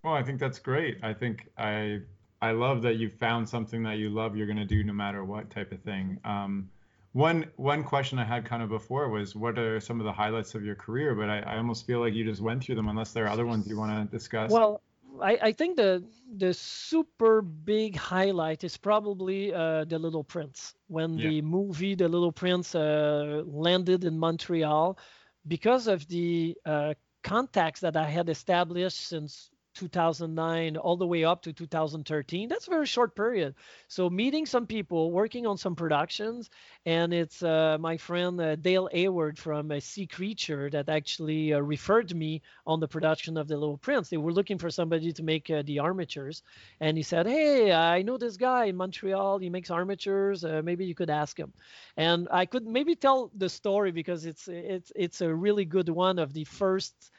Well, 0.03 0.15
I 0.15 0.23
think 0.23 0.41
that's 0.41 0.59
great. 0.59 0.99
I 1.03 1.13
think 1.13 1.49
I 1.59 2.01
I 2.43 2.53
love 2.53 2.83
that 2.83 2.97
you 2.97 3.11
found 3.11 3.49
something 3.49 3.83
that 3.83 3.99
you 3.99 4.11
love. 4.11 4.37
You're 4.37 4.47
going 4.47 4.57
to 4.57 4.65
do 4.65 4.83
no 4.83 4.93
matter 4.93 5.25
what 5.25 5.51
type 5.51 5.73
of 5.73 5.81
thing. 5.83 6.19
Um, 6.25 6.71
one 7.13 7.47
one 7.57 7.85
question 7.85 8.19
I 8.19 8.25
had 8.25 8.45
kind 8.45 8.63
of 8.63 8.69
before 8.69 9.09
was 9.09 9.35
what 9.35 9.59
are 9.59 9.81
some 9.81 10.01
of 10.01 10.05
the 10.05 10.13
highlights 10.13 10.55
of 10.55 10.65
your 10.65 10.77
career? 10.77 11.15
But 11.15 11.29
I, 11.29 11.41
I 11.41 11.57
almost 11.57 11.87
feel 11.87 12.01
like 12.01 12.15
you 12.15 12.25
just 12.25 12.41
went 12.41 12.65
through 12.65 12.77
them. 12.77 12.89
Unless 12.89 13.13
there 13.13 13.25
are 13.25 13.29
other 13.29 13.47
ones 13.47 13.67
you 13.67 13.77
want 13.77 14.11
to 14.11 14.17
discuss. 14.17 14.51
Well, 14.51 14.81
I, 15.21 15.39
I 15.43 15.53
think 15.53 15.77
the 15.77 16.03
the 16.37 16.55
super 16.55 17.43
big 17.43 17.97
highlight 17.97 18.65
is 18.65 18.77
probably 18.77 19.53
uh, 19.53 19.85
the 19.85 19.99
Little 19.99 20.25
Prince 20.25 20.75
when 20.87 21.19
yeah. 21.19 21.29
the 21.29 21.43
movie 21.43 21.95
The 21.95 22.09
Little 22.09 22.33
Prince 22.33 22.75
uh, 22.75 23.43
landed 23.45 24.05
in 24.05 24.19
Montreal 24.19 24.99
because 25.47 25.89
of 25.89 26.07
the 26.09 26.57
uh, 26.65 26.95
contacts 27.23 27.81
that 27.81 27.97
I 27.97 28.09
had 28.09 28.29
established 28.29 29.09
since 29.09 29.51
2009 29.75 30.77
all 30.77 30.97
the 30.97 31.07
way 31.07 31.25
up 31.25 31.43
to 31.43 31.53
2013 31.53 32.49
that's 32.49 32.67
a 32.67 32.71
very 32.71 32.87
short 32.87 33.15
period. 33.15 33.55
So 33.89 34.11
meeting 34.11 34.47
some 34.47 34.67
people 34.67 35.13
working 35.13 35.47
on 35.47 35.57
some 35.57 35.75
productions 35.75 36.51
and 36.87 37.13
it's 37.13 37.43
uh, 37.43 37.79
my 37.81 37.97
friend 37.97 38.41
uh, 38.41 38.57
dale 38.57 38.89
hayward 38.93 39.39
from 39.39 39.71
uh, 39.71 39.81
sea 39.81 40.07
creature 40.07 40.71
that 40.71 40.89
actually 40.89 41.53
uh, 41.53 41.61
referred 41.61 42.15
me 42.15 42.43
on 42.67 42.81
the 42.81 42.89
production 42.89 43.37
of 43.37 43.49
the 43.49 43.57
little 43.57 43.79
prince. 43.79 44.09
They 44.09 44.17
were 44.17 44.33
looking 44.33 44.59
for 44.59 44.71
somebody 44.71 45.13
to 45.13 45.23
make 45.23 45.51
uh, 45.51 45.63
the 45.63 45.79
armatures 45.79 46.43
and 46.81 46.97
he 46.97 47.03
said 47.03 47.27
hey 47.27 47.73
i 47.73 48.03
know 48.03 48.19
this 48.19 48.37
guy 48.37 48.67
in 48.67 48.77
montreal. 48.77 49.39
He 49.39 49.51
makes 49.51 49.71
armatures. 49.71 50.45
Uh, 50.45 50.63
maybe 50.65 50.85
you 50.85 50.95
could 50.95 51.11
ask 51.11 51.39
him. 51.39 51.53
And 51.97 52.29
i 52.31 52.47
could 52.47 52.67
maybe 52.67 52.95
tell 52.95 53.31
the 53.37 53.49
story 53.49 53.93
because 53.93 54.27
it's 54.27 54.49
it's 54.49 54.93
it's 54.97 55.21
a 55.21 55.35
really 55.35 55.65
good 55.65 55.89
one 55.89 56.19
of 56.19 56.33
the 56.33 56.45
first 56.45 57.11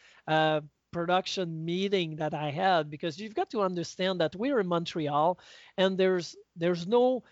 production 0.92 1.64
meeting 1.66 2.16
that 2.18 2.34
I 2.34 2.52
had 2.52 2.90
because 2.90 3.20
you've 3.20 3.34
got 3.34 3.50
to 3.52 3.62
understand 3.62 4.22
that 4.22 4.36
we're 4.36 4.60
in 4.60 4.68
Montreal 4.68 5.40
and 5.78 5.98
there's 5.98 6.36
there's 6.56 6.88
no 6.88 7.24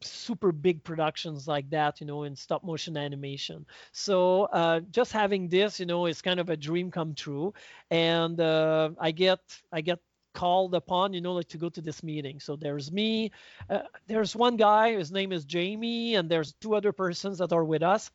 super 0.00 0.52
big 0.52 0.84
productions 0.84 1.48
like 1.48 1.68
that 1.70 2.00
you 2.00 2.06
know 2.06 2.24
in 2.24 2.36
stop 2.36 2.64
motion 2.64 2.96
animation. 2.96 3.66
So 3.92 4.44
uh, 4.44 4.80
just 4.90 5.12
having 5.12 5.48
this 5.48 5.80
you 5.80 5.86
know 5.86 6.06
is 6.06 6.22
kind 6.22 6.40
of 6.40 6.50
a 6.50 6.56
dream 6.56 6.90
come 6.90 7.14
true 7.14 7.54
and 7.90 8.38
uh, 8.40 8.90
i 8.98 9.10
get 9.10 9.40
i 9.72 9.80
get 9.80 9.98
called 10.34 10.74
upon 10.74 11.12
you 11.12 11.20
know 11.20 11.34
like 11.34 11.48
to 11.48 11.58
go 11.58 11.68
to 11.70 11.80
this 11.80 12.02
meeting. 12.02 12.40
So 12.40 12.56
there's 12.56 12.90
me 12.92 13.30
uh, 13.70 13.82
there's 14.06 14.34
one 14.34 14.56
guy 14.56 14.92
his 14.92 15.12
name 15.12 15.32
is 15.32 15.44
jamie 15.44 16.14
and 16.16 16.28
there's 16.28 16.54
two 16.54 16.74
other 16.74 16.92
persons 16.92 17.38
that 17.38 17.52
are 17.52 17.64
with 17.64 17.82
us 17.82 18.10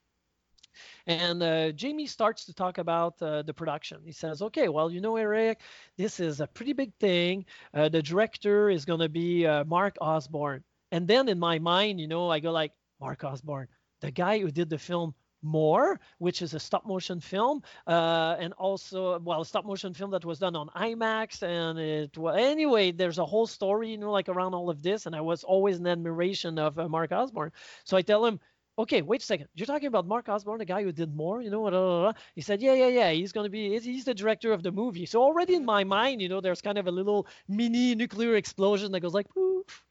and 1.05 1.41
uh, 1.43 1.71
Jamie 1.71 2.07
starts 2.07 2.45
to 2.45 2.53
talk 2.53 2.77
about 2.77 3.21
uh, 3.21 3.41
the 3.41 3.53
production. 3.53 4.01
He 4.03 4.11
says, 4.11 4.41
okay, 4.41 4.69
well, 4.69 4.91
you 4.91 5.01
know, 5.01 5.15
Eric, 5.15 5.61
this 5.97 6.19
is 6.19 6.41
a 6.41 6.47
pretty 6.47 6.73
big 6.73 6.93
thing. 6.95 7.45
Uh, 7.73 7.89
the 7.89 8.01
director 8.01 8.69
is 8.69 8.85
going 8.85 8.99
to 8.99 9.09
be 9.09 9.45
uh, 9.45 9.63
Mark 9.65 9.97
Osborne. 10.01 10.63
And 10.91 11.07
then 11.07 11.27
in 11.27 11.39
my 11.39 11.59
mind, 11.59 11.99
you 11.99 12.07
know, 12.07 12.29
I 12.29 12.39
go 12.39 12.51
like, 12.51 12.73
Mark 12.99 13.23
Osborne, 13.23 13.67
the 14.01 14.11
guy 14.11 14.39
who 14.39 14.49
did 14.49 14.69
the 14.69 14.77
film 14.77 15.13
more, 15.43 15.99
which 16.17 16.41
is 16.41 16.53
a 16.53 16.59
stop 16.59 16.85
motion 16.85 17.19
film, 17.19 17.61
uh, 17.85 18.35
and 18.39 18.53
also 18.53 19.19
well, 19.19 19.41
a 19.41 19.45
stop 19.45 19.65
motion 19.65 19.93
film 19.93 20.11
that 20.11 20.25
was 20.25 20.39
done 20.39 20.55
on 20.55 20.67
IMAX, 20.69 21.43
and 21.43 21.77
it 21.79 22.17
well, 22.17 22.35
anyway, 22.35 22.91
there's 22.91 23.19
a 23.19 23.25
whole 23.25 23.47
story, 23.47 23.91
you 23.91 23.97
know, 23.97 24.11
like 24.11 24.29
around 24.29 24.53
all 24.53 24.69
of 24.69 24.81
this, 24.81 25.05
and 25.05 25.15
I 25.15 25.21
was 25.21 25.43
always 25.43 25.77
in 25.77 25.87
admiration 25.87 26.57
of 26.57 26.77
uh, 26.79 26.89
Mark 26.89 27.11
Osborne. 27.11 27.51
So 27.83 27.97
I 27.97 28.01
tell 28.01 28.25
him, 28.25 28.39
okay, 28.77 29.01
wait 29.01 29.21
a 29.21 29.25
second. 29.25 29.47
You're 29.55 29.65
talking 29.65 29.87
about 29.87 30.07
Mark 30.07 30.29
Osborne, 30.29 30.59
the 30.59 30.65
guy 30.65 30.83
who 30.83 30.91
did 30.91 31.15
more, 31.15 31.41
you 31.41 31.49
know? 31.49 31.61
Blah, 31.61 31.71
blah, 31.71 32.01
blah. 32.01 32.13
He 32.35 32.41
said, 32.41 32.61
yeah, 32.61 32.73
yeah, 32.73 32.87
yeah. 32.87 33.11
He's 33.11 33.31
going 33.31 33.45
to 33.45 33.49
be, 33.49 33.79
he's 33.79 34.05
the 34.05 34.13
director 34.13 34.53
of 34.53 34.63
the 34.63 34.71
movie. 34.71 35.05
So 35.05 35.21
already 35.21 35.55
in 35.55 35.65
my 35.65 35.83
mind, 35.83 36.21
you 36.21 36.29
know, 36.29 36.41
there's 36.41 36.61
kind 36.61 36.77
of 36.77 36.87
a 36.87 36.91
little 36.91 37.27
mini 37.47 37.95
nuclear 37.95 38.35
explosion 38.35 38.91
that 38.91 38.99
goes 38.99 39.13
like, 39.13 39.29
poof. 39.29 39.83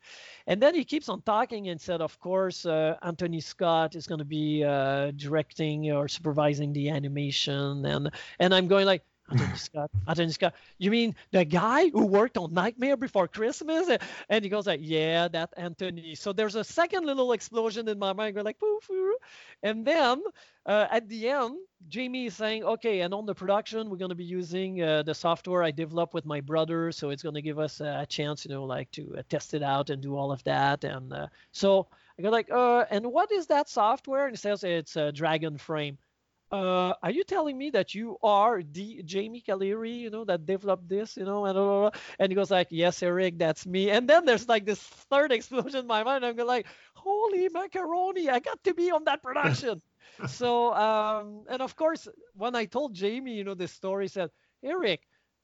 and 0.47 0.63
then 0.63 0.75
he 0.75 0.85
keeps 0.85 1.09
on 1.09 1.23
talking 1.23 1.69
and 1.69 1.81
said, 1.81 2.01
of 2.01 2.19
course, 2.21 2.65
uh, 2.67 2.97
Anthony 3.03 3.41
Scott 3.41 3.97
is 3.97 4.07
going 4.07 4.21
to 4.21 4.25
be 4.25 4.65
uh, 4.65 5.11
directing 5.17 5.91
or 5.91 6.09
supervising 6.09 6.73
the 6.73 6.91
animation, 6.91 7.85
and 7.85 8.11
and 8.39 8.55
I'm 8.55 8.69
going 8.69 8.87
like. 8.87 9.03
Anthony 9.31 9.57
Scott, 9.57 9.91
Anthony 10.07 10.33
Scott. 10.33 10.55
You 10.79 10.91
mean 10.91 11.15
the 11.33 11.45
guy 11.45 11.89
who 11.89 12.07
worked 12.07 12.37
on 12.37 12.55
Nightmare 12.55 12.97
Before 12.97 13.27
Christmas? 13.27 13.89
And 14.29 14.45
he 14.45 14.49
goes 14.49 14.67
like, 14.67 14.81
yeah, 14.83 15.29
that 15.29 15.53
Anthony. 15.57 16.15
So 16.15 16.33
there's 16.33 16.55
a 16.55 16.65
second 16.65 17.07
little 17.07 17.33
explosion 17.33 17.89
in 17.89 17.99
my 17.99 18.13
mind, 18.13 18.37
like, 18.37 18.59
poof, 18.59 18.89
and 19.63 19.85
then 19.85 20.23
uh, 20.67 20.87
at 20.91 21.09
the 21.09 21.29
end, 21.29 21.57
Jamie 21.89 22.27
is 22.27 22.35
saying, 22.35 22.65
okay, 22.65 23.01
and 23.01 23.15
on 23.15 23.27
the 23.27 23.35
production, 23.35 23.89
we're 23.89 23.97
going 23.97 24.11
to 24.11 24.15
be 24.15 24.25
using 24.25 24.83
uh, 24.83 25.03
the 25.03 25.15
software 25.15 25.63
I 25.63 25.71
developed 25.71 26.15
with 26.15 26.27
my 26.27 26.41
brother, 26.41 26.93
so 26.93 27.11
it's 27.11 27.23
going 27.23 27.35
to 27.35 27.43
give 27.43 27.59
us 27.59 27.81
a 27.81 28.07
chance, 28.09 28.45
you 28.45 28.53
know, 28.53 28.65
like 28.65 28.91
to 28.93 29.15
uh, 29.19 29.23
test 29.29 29.55
it 29.55 29.63
out 29.63 29.91
and 29.91 30.03
do 30.03 30.17
all 30.17 30.33
of 30.33 30.43
that. 30.45 30.85
And 30.85 31.13
uh, 31.13 31.27
so 31.53 31.89
I 32.19 32.23
go 32.23 32.31
like, 32.31 32.51
uh, 32.51 32.85
and 32.91 33.07
what 33.07 33.33
is 33.33 33.47
that 33.49 33.69
software? 33.69 34.27
And 34.27 34.37
he 34.37 34.39
says 34.39 34.65
it's 34.65 34.95
Dragonframe. 34.95 35.97
Uh, 36.51 36.95
are 37.03 37.11
you 37.11 37.25
telling 37.25 37.57
me 37.59 37.71
that 37.71 37.95
you 37.95 38.17
are 38.23 38.63
the 38.63 39.03
Jamie 39.05 39.43
Caliri, 39.47 39.99
you 39.99 40.11
know, 40.11 40.25
that 40.25 40.47
developed 40.47 40.89
this, 40.89 41.17
you 41.17 41.25
know, 41.25 41.45
and, 41.47 41.93
and 42.19 42.31
he 42.31 42.37
goes 42.37 42.51
like, 42.51 42.69
yes, 42.71 43.03
Eric, 43.03 43.39
that's 43.39 43.67
me. 43.67 43.91
And 43.91 44.09
then 44.09 44.25
there's 44.25 44.49
like 44.49 44.65
this 44.65 44.81
third 44.81 45.33
explosion 45.33 45.81
in 45.81 45.87
my 45.87 46.03
mind. 46.05 46.25
I'm 46.25 46.37
going 46.37 46.49
like, 46.49 46.67
holy 46.95 47.49
macaroni, 47.49 48.29
I 48.31 48.39
got 48.41 48.63
to 48.65 48.75
be 48.75 48.91
on 48.91 49.05
that 49.05 49.23
production 49.23 49.83
so 50.27 50.73
um, 50.75 51.45
and 51.49 51.61
of 51.63 51.75
course 51.77 52.09
when 52.35 52.55
i 52.55 52.65
told 52.65 52.95
jamie 52.95 53.35
you 53.35 53.45
know 53.45 53.55
the 53.55 53.67
story 53.69 54.09
said 54.09 54.31
eric 54.63 55.01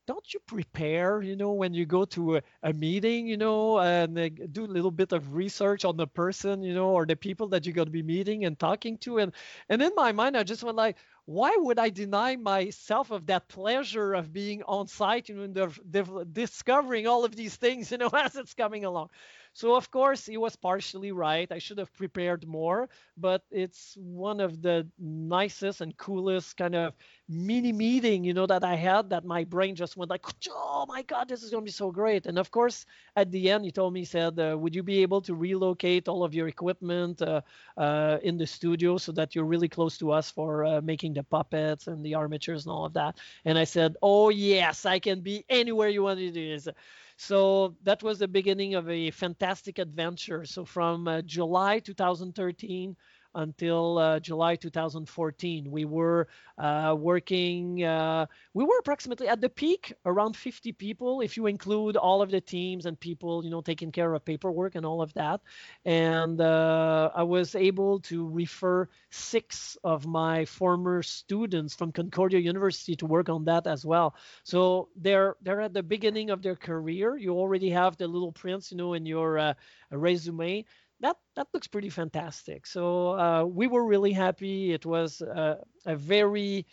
don't 0.07 0.35
you 0.35 0.41
prepare 0.41 1.23
you 1.23 1.37
know 1.37 1.53
when 1.53 1.73
you 1.73 1.87
go 1.87 2.05
to 2.05 2.37
a, 2.37 2.43
a 2.65 2.73
meeting 2.73 3.27
you 3.27 3.37
know 3.37 3.79
and 3.79 4.19
uh, 4.19 4.29
do 4.51 4.65
a 4.65 4.67
little 4.77 4.91
bit 4.91 5.13
of 5.13 5.35
research 5.35 5.85
on 5.85 5.97
the 5.97 6.07
person 6.07 6.63
you 6.63 6.75
know 6.75 6.91
or 6.91 7.07
the 7.07 7.17
people 7.17 7.47
that 7.49 7.65
you're 7.65 7.75
going 7.75 7.87
to 7.87 7.93
be 7.93 8.03
meeting 8.03 8.45
and 8.45 8.59
talking 8.59 8.97
to 8.99 9.19
and 9.19 9.33
and 9.69 9.81
in 9.83 9.93
my 9.97 10.13
mind 10.13 10.37
i 10.37 10.43
just 10.43 10.63
went 10.65 10.77
like 10.77 10.97
why 11.27 11.55
would 11.59 11.79
i 11.79 11.89
deny 11.89 12.37
myself 12.37 13.11
of 13.11 13.27
that 13.27 13.49
pleasure 13.49 14.13
of 14.15 14.33
being 14.33 14.63
on 14.65 14.87
site 14.87 15.29
you 15.29 15.37
know 15.37 15.65
and 15.65 16.35
discovering 16.35 17.07
all 17.07 17.25
of 17.25 17.37
these 17.37 17.57
things 17.57 17.91
you 17.91 17.99
know 17.99 18.09
as 18.15 18.35
it's 18.37 18.55
coming 18.55 18.85
along 18.85 19.09
so 19.53 19.77
of 19.77 19.91
course 19.91 20.27
he 20.27 20.37
was 20.37 20.57
partially 20.57 21.13
right. 21.13 21.51
I 21.53 21.59
should 21.59 21.79
have 21.79 21.93
prepared 21.95 22.47
more, 22.47 22.89
but 23.17 23.43
it's 23.51 23.97
one 23.99 24.41
of 24.41 24.63
the 24.63 24.87
nicest 24.99 25.81
and 25.81 25.97
coolest 25.97 26.57
kind 26.57 26.75
of 26.75 26.95
mini 27.29 27.73
meeting, 27.73 28.25
you 28.25 28.35
know, 28.35 28.47
that 28.47 28.65
I 28.65 28.75
had 28.77 29.11
that 29.11 29.25
my 29.25 29.45
brain 29.45 29.75
just 29.75 29.97
went 29.97 30.11
like, 30.11 30.25
oh 30.51 30.87
my 30.89 31.03
God, 31.03 31.29
this 31.29 31.43
is 31.43 31.51
going 31.51 31.63
to 31.63 31.69
be 31.69 31.73
so 31.73 31.91
great. 31.91 32.27
And 32.27 32.39
of 32.39 32.51
course, 32.51 32.87
at 33.17 33.31
the 33.31 33.51
end, 33.51 33.65
he 33.65 33.71
told 33.71 33.93
me, 33.93 34.01
he 34.01 34.07
said, 34.07 34.39
uh, 34.39 34.57
would 34.59 34.75
you 34.75 34.83
be 34.83 35.03
able 35.03 35.21
to 35.23 35.35
relocate 35.35 36.09
all 36.09 36.25
of 36.25 36.35
your 36.35 36.49
equipment 36.49 37.21
uh, 37.21 37.43
uh, 37.77 38.19
in 38.23 38.39
the 38.39 38.47
studio 38.47 38.97
so 38.97 39.13
that 39.13 39.35
you're 39.35 39.45
really 39.45 39.69
close 39.69 39.99
to 39.99 40.13
us 40.13 40.31
for 40.31 40.65
uh, 40.65 40.81
making 40.81 41.15
the 41.15 41.23
puppets 41.23 41.87
and 41.87 42.05
the 42.05 42.15
armatures 42.15 42.65
and 42.65 42.73
all 42.73 42.87
of 42.87 42.95
that? 42.95 43.19
And 43.45 43.59
I 43.59 43.65
said, 43.65 43.97
oh 44.03 44.31
yes, 44.31 44.87
I 44.87 44.99
can 44.99 45.21
be 45.21 45.45
anywhere 45.49 45.89
you 45.89 46.03
want 46.03 46.19
to 46.19 46.31
do 46.31 46.49
this. 46.49 46.69
So 47.17 47.77
that 47.83 48.03
was 48.03 48.19
the 48.19 48.29
beginning 48.29 48.75
of 48.75 48.89
a 48.91 49.11
fantastic 49.11 49.79
adventure. 49.79 50.45
So 50.45 50.65
from 50.65 51.09
uh, 51.09 51.23
July 51.23 51.79
2013 51.81 52.97
until 53.35 53.99
uh, 53.99 54.21
July 54.21 54.57
2014. 54.57 55.71
We 55.71 55.85
were 55.85 56.29
uh, 56.59 56.95
working, 56.99 57.83
uh, 57.85 58.27
we 58.55 58.65
were 58.65 58.79
approximately 58.79 59.29
at 59.29 59.41
the 59.41 59.49
peak 59.49 59.93
around 60.05 60.37
50 60.37 60.73
people, 60.73 61.21
if 61.21 61.37
you 61.37 61.47
include 61.47 61.97
all 61.97 62.23
of 62.23 62.31
the 62.31 62.41
teams 62.41 62.87
and 62.87 62.99
people, 62.99 63.45
you 63.45 63.51
know, 63.51 63.61
taking 63.61 63.93
care 63.93 64.13
of 64.15 64.25
paperwork 64.25 64.75
and 64.75 64.85
all 64.87 65.03
of 65.03 65.13
that. 65.15 65.41
And 65.85 66.41
uh, 66.41 67.11
I 67.15 67.23
was 67.23 67.55
able 67.55 68.01
to 68.01 68.29
refer 68.29 68.89
six 69.11 69.77
of 69.85 70.07
my 70.07 70.45
former 70.45 71.03
students 71.03 71.75
from 71.75 71.93
Concordia 71.93 72.39
University 72.39 72.97
to 72.97 73.07
work 73.07 73.29
on 73.29 73.45
that 73.45 73.67
as 73.67 73.85
well. 73.85 74.15
So 74.45 74.89
they're 74.97 75.37
they're 75.43 75.61
at 75.61 75.73
the 75.75 75.83
beginning 75.83 76.31
of 76.31 76.43
their 76.43 76.57
career. 76.57 77.17
You 77.17 77.33
already 77.33 77.71
have 77.71 77.97
the 77.97 78.07
Little 78.09 78.33
Prince, 78.33 78.71
you 78.71 78.77
know, 78.77 78.95
in 78.95 79.07
your 79.07 79.39
uh, 79.39 79.55
resume 79.91 80.65
that 81.03 81.17
that 81.37 81.49
looks 81.53 81.69
pretty 81.69 81.91
fantastic. 81.91 82.67
So 82.67 83.19
uh, 83.19 83.45
we 83.45 83.67
were 83.67 83.85
really 83.85 84.13
happy. 84.13 84.73
It 84.73 84.87
was 84.87 85.21
uh, 85.21 85.57
a 85.85 85.97
very 85.97 86.67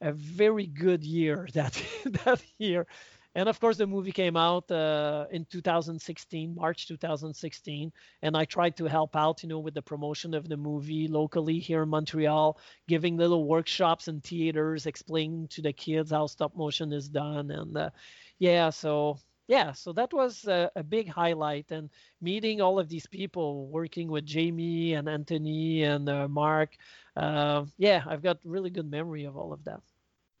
a 0.00 0.12
very 0.12 0.66
good 0.66 1.04
year 1.04 1.48
that 1.54 1.80
that 2.24 2.42
year. 2.58 2.86
And 3.36 3.48
of 3.48 3.58
course, 3.58 3.78
the 3.78 3.86
movie 3.88 4.12
came 4.12 4.36
out 4.36 4.70
uh, 4.70 5.26
in 5.32 5.44
2016, 5.46 6.54
March 6.54 6.86
2016, 6.86 7.92
and 8.22 8.36
I 8.36 8.44
tried 8.44 8.76
to 8.76 8.84
help 8.84 9.16
out, 9.16 9.42
you 9.42 9.48
know, 9.48 9.58
with 9.58 9.74
the 9.74 9.82
promotion 9.82 10.34
of 10.34 10.48
the 10.48 10.56
movie 10.56 11.08
locally 11.08 11.58
here 11.58 11.82
in 11.82 11.88
Montreal, 11.88 12.56
giving 12.86 13.16
little 13.16 13.44
workshops 13.48 14.06
in 14.06 14.20
theaters, 14.20 14.86
explaining 14.86 15.48
to 15.48 15.62
the 15.62 15.72
kids 15.72 16.12
how 16.12 16.28
stop 16.28 16.54
motion 16.56 16.92
is 16.92 17.08
done, 17.08 17.50
and 17.50 17.76
uh, 17.76 17.90
yeah, 18.38 18.70
so 18.70 19.18
yeah, 19.46 19.72
so 19.72 19.92
that 19.92 20.12
was 20.12 20.46
a, 20.46 20.70
a, 20.74 20.82
big 20.82 21.08
highlight, 21.08 21.70
and 21.70 21.90
meeting 22.20 22.60
all 22.60 22.78
of 22.78 22.88
these 22.88 23.06
people, 23.06 23.68
working 23.68 24.08
with 24.08 24.24
Jamie 24.24 24.94
and 24.94 25.08
Anthony 25.08 25.82
and 25.82 26.08
uh, 26.08 26.28
Mark. 26.28 26.76
Uh, 27.16 27.64
yeah, 27.76 28.02
I've 28.06 28.22
got 28.22 28.38
really 28.44 28.70
good 28.70 28.90
memory 28.90 29.24
of 29.24 29.36
all 29.36 29.52
of 29.52 29.64
that. 29.64 29.80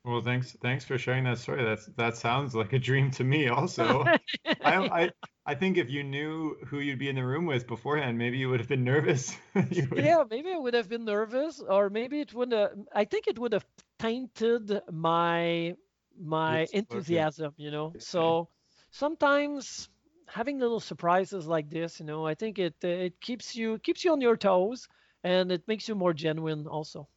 Well, 0.04 0.20
thanks, 0.20 0.52
thanks 0.60 0.84
for 0.84 0.98
sharing 0.98 1.24
that 1.24 1.38
story. 1.38 1.64
That's 1.64 1.86
that 1.96 2.16
sounds 2.16 2.54
like 2.54 2.74
a 2.74 2.78
dream 2.78 3.10
to 3.12 3.24
me. 3.24 3.48
Also, 3.48 4.04
I, 4.46 4.54
I, 4.62 5.10
I 5.46 5.54
think 5.54 5.78
if 5.78 5.88
you 5.88 6.04
knew 6.04 6.56
who 6.66 6.80
you'd 6.80 6.98
be 6.98 7.08
in 7.08 7.16
the 7.16 7.24
room 7.24 7.46
with 7.46 7.66
beforehand, 7.66 8.18
maybe 8.18 8.36
you 8.36 8.50
would 8.50 8.60
have 8.60 8.68
been 8.68 8.84
nervous. 8.84 9.34
yeah, 9.94 10.22
maybe 10.30 10.52
I 10.52 10.58
would 10.58 10.74
have 10.74 10.90
been 10.90 11.06
nervous, 11.06 11.62
or 11.66 11.88
maybe 11.88 12.20
it 12.20 12.34
would. 12.34 12.52
have 12.52 12.72
I 12.94 13.04
think 13.06 13.28
it 13.28 13.38
would 13.38 13.54
have 13.54 13.64
tainted 13.98 14.80
my 14.92 15.74
my 16.20 16.60
yes, 16.60 16.70
enthusiasm. 16.72 17.46
Okay. 17.46 17.62
You 17.62 17.70
know, 17.70 17.94
so 17.98 18.48
sometimes 18.94 19.88
having 20.28 20.58
little 20.58 20.80
surprises 20.80 21.46
like 21.46 21.68
this, 21.68 22.00
you 22.00 22.06
know, 22.06 22.26
I 22.26 22.34
think 22.34 22.58
it 22.58 22.82
it 22.82 23.20
keeps 23.20 23.54
you 23.56 23.78
keeps 23.78 24.04
you 24.04 24.12
on 24.12 24.20
your 24.20 24.36
toes 24.36 24.88
and 25.24 25.50
it 25.50 25.62
makes 25.66 25.88
you 25.88 25.94
more 25.94 26.14
genuine 26.14 26.66
also. 26.66 27.08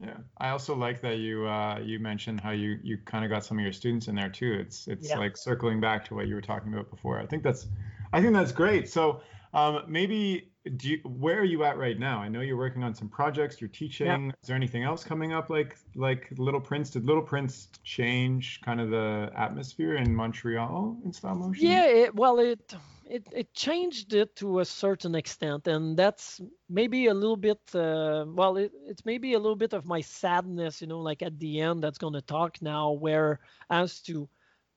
Yeah, 0.00 0.18
I 0.38 0.50
also 0.50 0.74
like 0.76 1.00
that 1.00 1.18
you 1.18 1.46
uh, 1.46 1.78
you 1.80 1.98
mentioned 1.98 2.40
how 2.40 2.50
you 2.50 2.78
you 2.82 2.98
kind 3.04 3.24
of 3.24 3.30
got 3.30 3.44
some 3.44 3.58
of 3.58 3.64
your 3.64 3.72
students 3.72 4.08
in 4.08 4.14
there 4.14 4.28
too. 4.28 4.52
It's 4.60 4.86
it's 4.86 5.08
yeah. 5.08 5.18
like 5.18 5.36
circling 5.36 5.80
back 5.80 6.04
to 6.06 6.14
what 6.14 6.28
you 6.28 6.34
were 6.34 6.46
talking 6.52 6.72
about 6.72 6.90
before. 6.90 7.18
I 7.18 7.26
think 7.26 7.42
that's 7.42 7.66
I 8.12 8.20
think 8.20 8.32
that's 8.32 8.52
great. 8.52 8.88
So 8.88 9.20
um, 9.52 9.82
maybe 9.88 10.52
do 10.76 10.90
you, 10.90 10.98
where 11.04 11.38
are 11.38 11.44
you 11.44 11.64
at 11.64 11.78
right 11.78 11.98
now? 11.98 12.18
I 12.18 12.28
know 12.28 12.40
you're 12.40 12.56
working 12.56 12.82
on 12.82 12.94
some 12.94 13.08
projects. 13.08 13.60
You're 13.60 13.68
teaching. 13.68 14.06
Yeah. 14.06 14.28
Is 14.42 14.46
there 14.46 14.56
anything 14.56 14.82
else 14.82 15.04
coming 15.04 15.32
up 15.32 15.50
like 15.50 15.76
like 15.94 16.28
Little 16.38 16.60
Prince? 16.60 16.90
Did 16.90 17.04
Little 17.04 17.22
Prince 17.22 17.68
change 17.84 18.60
kind 18.62 18.80
of 18.80 18.90
the 18.90 19.30
atmosphere 19.36 19.96
in 19.96 20.14
Montreal 20.14 20.96
in 21.04 21.12
stop 21.12 21.36
motion? 21.36 21.66
Yeah, 21.66 21.86
it, 21.86 22.14
well, 22.14 22.38
it 22.38 22.74
it 23.04 23.26
it 23.32 23.54
changed 23.54 24.14
it 24.14 24.34
to 24.36 24.60
a 24.60 24.64
certain 24.64 25.14
extent, 25.14 25.68
and 25.68 25.96
that's 25.96 26.40
maybe 26.68 27.06
a 27.06 27.14
little 27.14 27.36
bit. 27.36 27.60
Uh, 27.74 28.24
well, 28.28 28.56
it, 28.56 28.72
it's 28.86 29.04
maybe 29.04 29.34
a 29.34 29.38
little 29.38 29.56
bit 29.56 29.72
of 29.72 29.86
my 29.86 30.00
sadness, 30.00 30.80
you 30.80 30.88
know, 30.88 31.00
like 31.00 31.22
at 31.22 31.38
the 31.38 31.60
end 31.60 31.82
that's 31.82 31.98
going 31.98 32.14
to 32.14 32.22
talk 32.22 32.60
now. 32.60 32.92
Where 32.92 33.40
as 33.70 34.00
to 34.02 34.28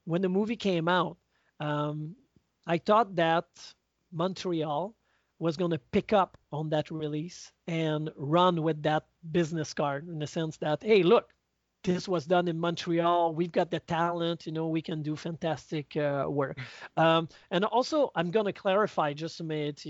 when 0.06 0.21
the 0.21 0.30
movie 0.30 0.58
came 0.58 0.88
out, 0.88 1.17
um, 1.60 2.15
I 2.67 2.78
thought 2.78 3.15
that 3.15 3.47
Montreal 4.12 4.95
was 5.39 5.58
going 5.58 5.71
to 5.71 5.80
pick 5.91 6.13
up 6.13 6.38
on 6.52 6.69
that 6.69 6.91
release 6.91 7.52
and 7.67 8.12
run 8.15 8.62
with 8.62 8.84
that 8.84 9.06
business 9.32 9.73
card 9.73 10.08
in 10.08 10.19
the 10.19 10.28
sense 10.28 10.58
that, 10.58 10.84
hey, 10.84 11.02
look, 11.02 11.30
this 11.84 12.08
was 12.08 12.25
done 12.25 12.49
in 12.49 12.60
Montreal. 12.60 13.34
We've 13.34 13.52
got 13.52 13.71
the 13.71 13.80
talent, 13.80 14.45
you 14.45 14.52
know, 14.52 14.67
we 14.67 14.82
can 14.82 15.02
do 15.02 15.15
fantastic 15.15 15.95
uh, 15.95 16.25
work. 16.28 16.58
Mm. 16.97 17.04
Um, 17.04 17.30
and 17.52 17.63
also, 17.65 18.12
I'm 18.15 18.32
going 18.32 18.47
to 18.47 18.54
clarify 18.54 19.13
just 19.13 19.39
a 19.39 19.43
minute. 19.43 19.86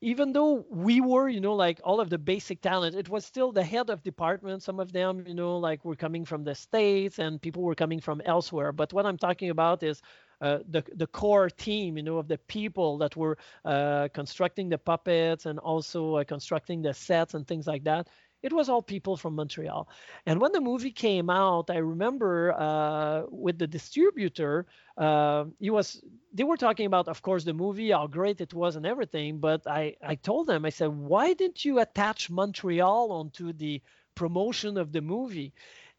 Even 0.00 0.32
though 0.32 0.66
we 0.70 1.00
were, 1.00 1.28
you 1.28 1.40
know, 1.40 1.54
like 1.54 1.80
all 1.82 1.98
of 1.98 2.10
the 2.10 2.18
basic 2.18 2.60
talent, 2.60 2.94
it 2.94 3.08
was 3.08 3.24
still 3.24 3.50
the 3.52 3.64
head 3.64 3.90
of 3.90 4.02
department. 4.02 4.62
Some 4.62 4.78
of 4.78 4.92
them, 4.92 5.24
you 5.26 5.34
know, 5.34 5.56
like 5.56 5.84
were 5.84 5.96
coming 5.96 6.24
from 6.24 6.44
the 6.44 6.54
States 6.54 7.18
and 7.18 7.40
people 7.40 7.62
were 7.62 7.74
coming 7.74 8.00
from 8.00 8.20
elsewhere. 8.24 8.70
But 8.70 8.92
what 8.92 9.06
I'm 9.06 9.18
talking 9.18 9.50
about 9.50 9.82
is 9.82 10.02
uh, 10.40 10.58
the 10.68 10.82
the 10.94 11.06
core 11.06 11.48
team, 11.50 11.96
you 11.96 12.02
know, 12.02 12.18
of 12.18 12.28
the 12.28 12.38
people 12.38 12.98
that 12.98 13.16
were 13.16 13.38
uh, 13.64 14.08
constructing 14.14 14.68
the 14.68 14.78
puppets 14.78 15.46
and 15.46 15.58
also 15.58 16.16
uh, 16.16 16.24
constructing 16.24 16.82
the 16.82 16.94
sets 16.94 17.34
and 17.34 17.46
things 17.46 17.66
like 17.66 17.84
that. 17.84 18.08
It 18.42 18.52
was 18.52 18.68
all 18.68 18.82
people 18.82 19.16
from 19.16 19.36
Montreal. 19.36 19.88
And 20.26 20.38
when 20.40 20.52
the 20.52 20.60
movie 20.60 20.90
came 20.90 21.30
out, 21.30 21.70
I 21.70 21.78
remember 21.78 22.52
uh, 22.52 23.22
with 23.30 23.58
the 23.58 23.66
distributor, 23.66 24.66
uh, 24.98 25.46
he 25.58 25.70
was 25.70 26.02
they 26.32 26.44
were 26.44 26.56
talking 26.56 26.86
about, 26.86 27.08
of 27.08 27.22
course, 27.22 27.44
the 27.44 27.54
movie, 27.54 27.90
how 27.90 28.06
great 28.06 28.40
it 28.40 28.52
was 28.52 28.76
and 28.76 28.84
everything. 28.86 29.38
But 29.38 29.66
I 29.66 29.96
I 30.02 30.14
told 30.16 30.46
them, 30.46 30.64
I 30.64 30.70
said, 30.70 30.88
why 30.88 31.32
didn't 31.32 31.64
you 31.64 31.78
attach 31.80 32.30
Montreal 32.30 33.12
onto 33.12 33.52
the 33.52 33.80
promotion 34.14 34.76
of 34.76 34.92
the 34.92 35.00
movie? 35.00 35.52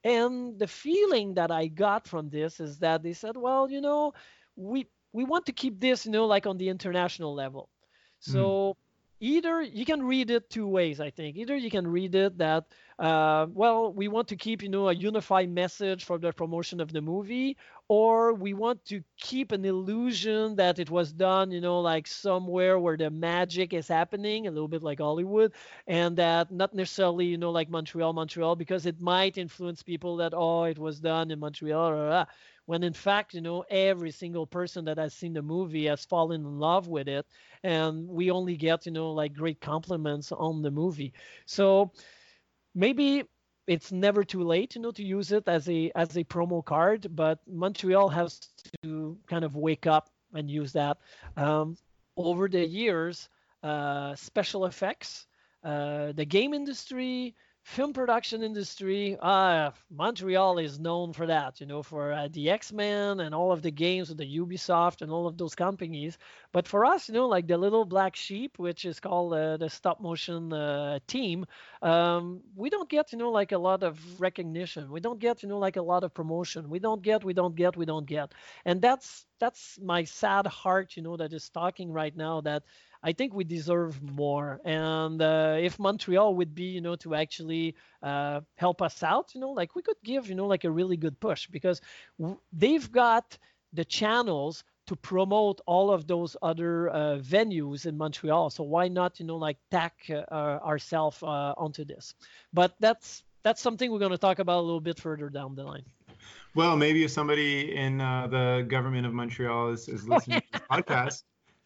And 0.06 0.60
the 0.60 0.68
feeling 0.68 1.34
that 1.34 1.50
I 1.50 1.66
got 1.66 2.08
from 2.08 2.30
this 2.30 2.60
is 2.60 2.78
that 2.80 3.02
they 3.02 3.14
said, 3.14 3.36
well, 3.36 3.70
you 3.70 3.82
know, 3.82 4.14
we 4.56 4.88
we 5.12 5.24
want 5.24 5.48
to 5.48 5.52
keep 5.52 5.80
this, 5.80 6.06
you 6.06 6.12
know, 6.12 6.28
like 6.28 6.46
on 6.46 6.58
the 6.58 6.70
international 6.70 7.34
level. 7.34 7.70
So 8.20 8.44
mm. 8.44 8.76
either 9.20 9.62
you 9.62 9.84
can 9.84 10.04
read 10.04 10.30
it 10.30 10.50
two 10.50 10.68
ways, 10.68 11.00
I 11.00 11.10
think. 11.10 11.38
Either 11.38 11.56
you 11.56 11.72
can 11.72 11.88
read 11.88 12.14
it 12.14 12.38
that 12.38 12.66
uh, 13.00 13.48
well, 13.52 13.92
we 13.92 14.08
want 14.08 14.28
to 14.28 14.36
keep, 14.36 14.62
you 14.62 14.70
know, 14.70 14.90
a 14.90 14.94
unified 14.94 15.50
message 15.50 16.06
for 16.06 16.20
the 16.20 16.32
promotion 16.32 16.80
of 16.80 16.94
the 16.94 17.02
movie, 17.02 17.58
or 17.88 18.34
we 18.34 18.54
want 18.54 18.84
to 18.86 19.04
keep 19.18 19.52
an 19.52 19.64
illusion 19.66 20.56
that 20.56 20.80
it 20.80 20.90
was 20.90 21.14
done, 21.14 21.52
you 21.52 21.62
know, 21.62 21.80
like 21.82 22.08
somewhere 22.08 22.80
where 22.80 22.98
the 22.98 23.10
magic 23.12 23.74
is 23.74 23.88
happening, 23.88 24.48
a 24.48 24.52
little 24.52 24.68
bit 24.68 24.82
like 24.84 25.00
Hollywood, 25.00 25.54
and 25.88 26.18
that 26.18 26.52
not 26.52 26.74
necessarily, 26.74 27.26
you 27.28 27.38
know, 27.38 27.52
like 27.52 27.70
Montreal, 27.70 28.14
Montreal, 28.14 28.56
because 28.56 28.86
it 28.86 29.00
might 29.00 29.38
influence 29.38 29.84
people 29.84 30.18
that, 30.18 30.34
oh, 30.36 30.64
it 30.64 30.80
was 30.80 31.00
done 31.00 31.30
in 31.32 31.40
Montreal, 31.40 32.26
when 32.66 32.84
in 32.84 32.94
fact, 32.94 33.34
you 33.36 33.42
know, 33.42 33.64
every 33.70 34.12
single 34.12 34.48
person 34.48 34.86
that 34.86 34.98
has 34.98 35.14
seen 35.14 35.34
the 35.34 35.42
movie 35.44 35.86
has 35.86 36.06
fallen 36.06 36.42
in 36.42 36.60
love 36.60 36.88
with 36.88 37.08
it, 37.08 37.26
and 37.64 38.08
we 38.08 38.32
only 38.32 38.56
get, 38.58 38.86
you 38.88 38.92
know, 38.92 39.12
like 39.12 39.34
great 39.34 39.62
compliments 39.62 40.32
on 40.32 40.62
the 40.64 40.72
movie. 40.72 41.14
So, 41.46 41.92
maybe 42.74 43.24
it's 43.68 43.92
never 43.92 44.24
too 44.24 44.44
late 44.44 44.76
you 44.76 44.82
know 44.82 44.92
to 44.92 45.04
use 45.04 45.32
it 45.32 45.48
as 45.48 45.68
a 45.70 45.92
as 45.96 46.16
a 46.18 46.24
promo 46.24 46.64
card 46.64 47.08
but 47.16 47.40
montreal 47.48 48.10
has 48.10 48.40
to 48.84 49.18
kind 49.28 49.44
of 49.44 49.56
wake 49.56 49.88
up 49.88 50.10
and 50.34 50.52
use 50.52 50.74
that. 50.74 50.98
Um, 51.38 51.78
over 52.18 52.48
the 52.48 52.66
years 52.66 53.30
uh, 53.64 54.16
special 54.16 54.66
effects 54.66 55.26
uh, 55.64 56.12
the 56.12 56.26
game 56.26 56.54
industry 56.54 57.36
film 57.66 57.94
production 57.94 58.44
industry, 58.44 59.18
uh, 59.20 59.72
Montreal 59.90 60.60
is 60.60 60.80
known 60.80 61.14
for 61.14 61.26
that, 61.26 61.60
you 61.60 61.66
know, 61.66 61.82
for 61.82 62.14
uh, 62.14 62.28
the 62.32 62.52
X-Men 62.52 63.20
and 63.20 63.34
all 63.34 63.52
of 63.52 63.64
the 63.64 63.72
games 63.72 64.08
with 64.10 64.20
the 64.20 64.38
Ubisoft 64.38 65.02
and 65.02 65.12
all 65.12 65.26
of 65.26 65.36
those 65.36 65.56
companies. 65.56 66.20
But 66.54 66.68
for 66.68 66.86
us, 66.86 67.10
you 67.10 67.16
know, 67.16 67.28
like 67.28 67.48
the 67.48 67.58
little 67.58 67.84
black 67.84 68.16
sheep, 68.16 68.60
which 68.60 68.86
is 68.86 69.00
called 69.00 69.34
uh, 69.34 69.58
the 69.58 69.68
stop 69.68 70.00
motion 70.00 70.54
uh, 70.54 71.00
team, 71.08 71.48
um, 71.82 72.42
we 72.56 72.70
don't 72.70 72.88
get, 72.88 73.12
you 73.12 73.18
know, 73.18 73.32
like 73.32 73.52
a 73.52 73.58
lot 73.58 73.82
of 73.82 74.00
recognition. 74.22 74.92
We 74.92 75.00
don't 75.00 75.20
get, 75.20 75.42
you 75.42 75.50
know, 75.50 75.58
like 75.58 75.76
a 75.76 75.82
lot 75.82 76.04
of 76.04 76.14
promotion. 76.14 76.70
We 76.70 76.78
don't 76.80 77.02
get, 77.02 77.24
we 77.24 77.34
don't 77.34 77.56
get, 77.56 77.76
we 77.76 77.86
don't 77.86 78.06
get. 78.06 78.32
And 78.64 78.80
that's 78.80 79.26
that's 79.40 79.80
my 79.82 80.04
sad 80.06 80.48
heart, 80.48 80.96
you 80.96 81.02
know, 81.02 81.18
that 81.18 81.34
is 81.34 81.50
talking 81.50 81.92
right 81.92 82.16
now 82.16 82.42
that 82.42 82.64
I 83.06 83.14
think 83.14 83.36
we 83.36 83.44
deserve 83.44 84.02
more. 84.02 84.60
And 84.66 85.22
uh, 85.22 85.58
if 85.60 85.78
Montreal 85.78 86.34
would 86.38 86.56
be, 86.56 86.64
you 86.64 86.82
know, 86.82 86.96
to 86.98 87.14
actually 87.14 87.76
uh, 88.02 88.42
help 88.56 88.82
us 88.82 89.04
out, 89.04 89.36
you 89.36 89.40
know, 89.40 89.52
like 89.52 89.76
we 89.76 89.84
could 89.84 90.02
give, 90.04 90.28
you 90.28 90.34
know, 90.34 90.48
like 90.48 90.64
a 90.64 90.72
really 90.72 90.98
good 90.98 91.20
push 91.20 91.46
because 91.46 91.82
w- 92.20 92.40
they've 92.52 92.92
got 92.92 93.38
the 93.74 93.86
channels 93.86 94.64
to 94.88 94.96
promote 94.96 95.62
all 95.68 95.92
of 95.92 96.08
those 96.08 96.36
other 96.42 96.90
uh, 96.90 97.18
venues 97.20 97.86
in 97.86 97.96
Montreal. 97.96 98.50
So 98.50 98.64
why 98.64 98.88
not, 98.88 99.20
you 99.20 99.28
know, 99.28 99.38
like 99.38 99.58
tack 99.70 99.98
uh, 100.10 100.24
ourselves 100.72 101.22
uh, 101.22 101.54
onto 101.58 101.86
this? 101.86 102.16
But 102.54 102.74
that's 102.80 103.22
that's 103.44 103.62
something 103.62 103.92
we're 103.92 104.00
going 104.00 104.18
to 104.18 104.18
talk 104.18 104.40
about 104.40 104.58
a 104.58 104.66
little 104.66 104.82
bit 104.82 105.00
further 105.00 105.30
down 105.30 105.54
the 105.54 105.64
line. 105.64 105.86
Well, 106.56 106.76
maybe 106.76 107.04
if 107.04 107.12
somebody 107.12 107.76
in 107.76 108.02
uh, 108.02 108.26
the 108.26 108.66
government 108.68 109.06
of 109.06 109.14
Montreal 109.14 109.70
is, 109.70 109.88
is 109.88 110.10
listening 110.10 110.42
to 110.42 110.48
this 110.54 110.62
podcast, 110.72 111.24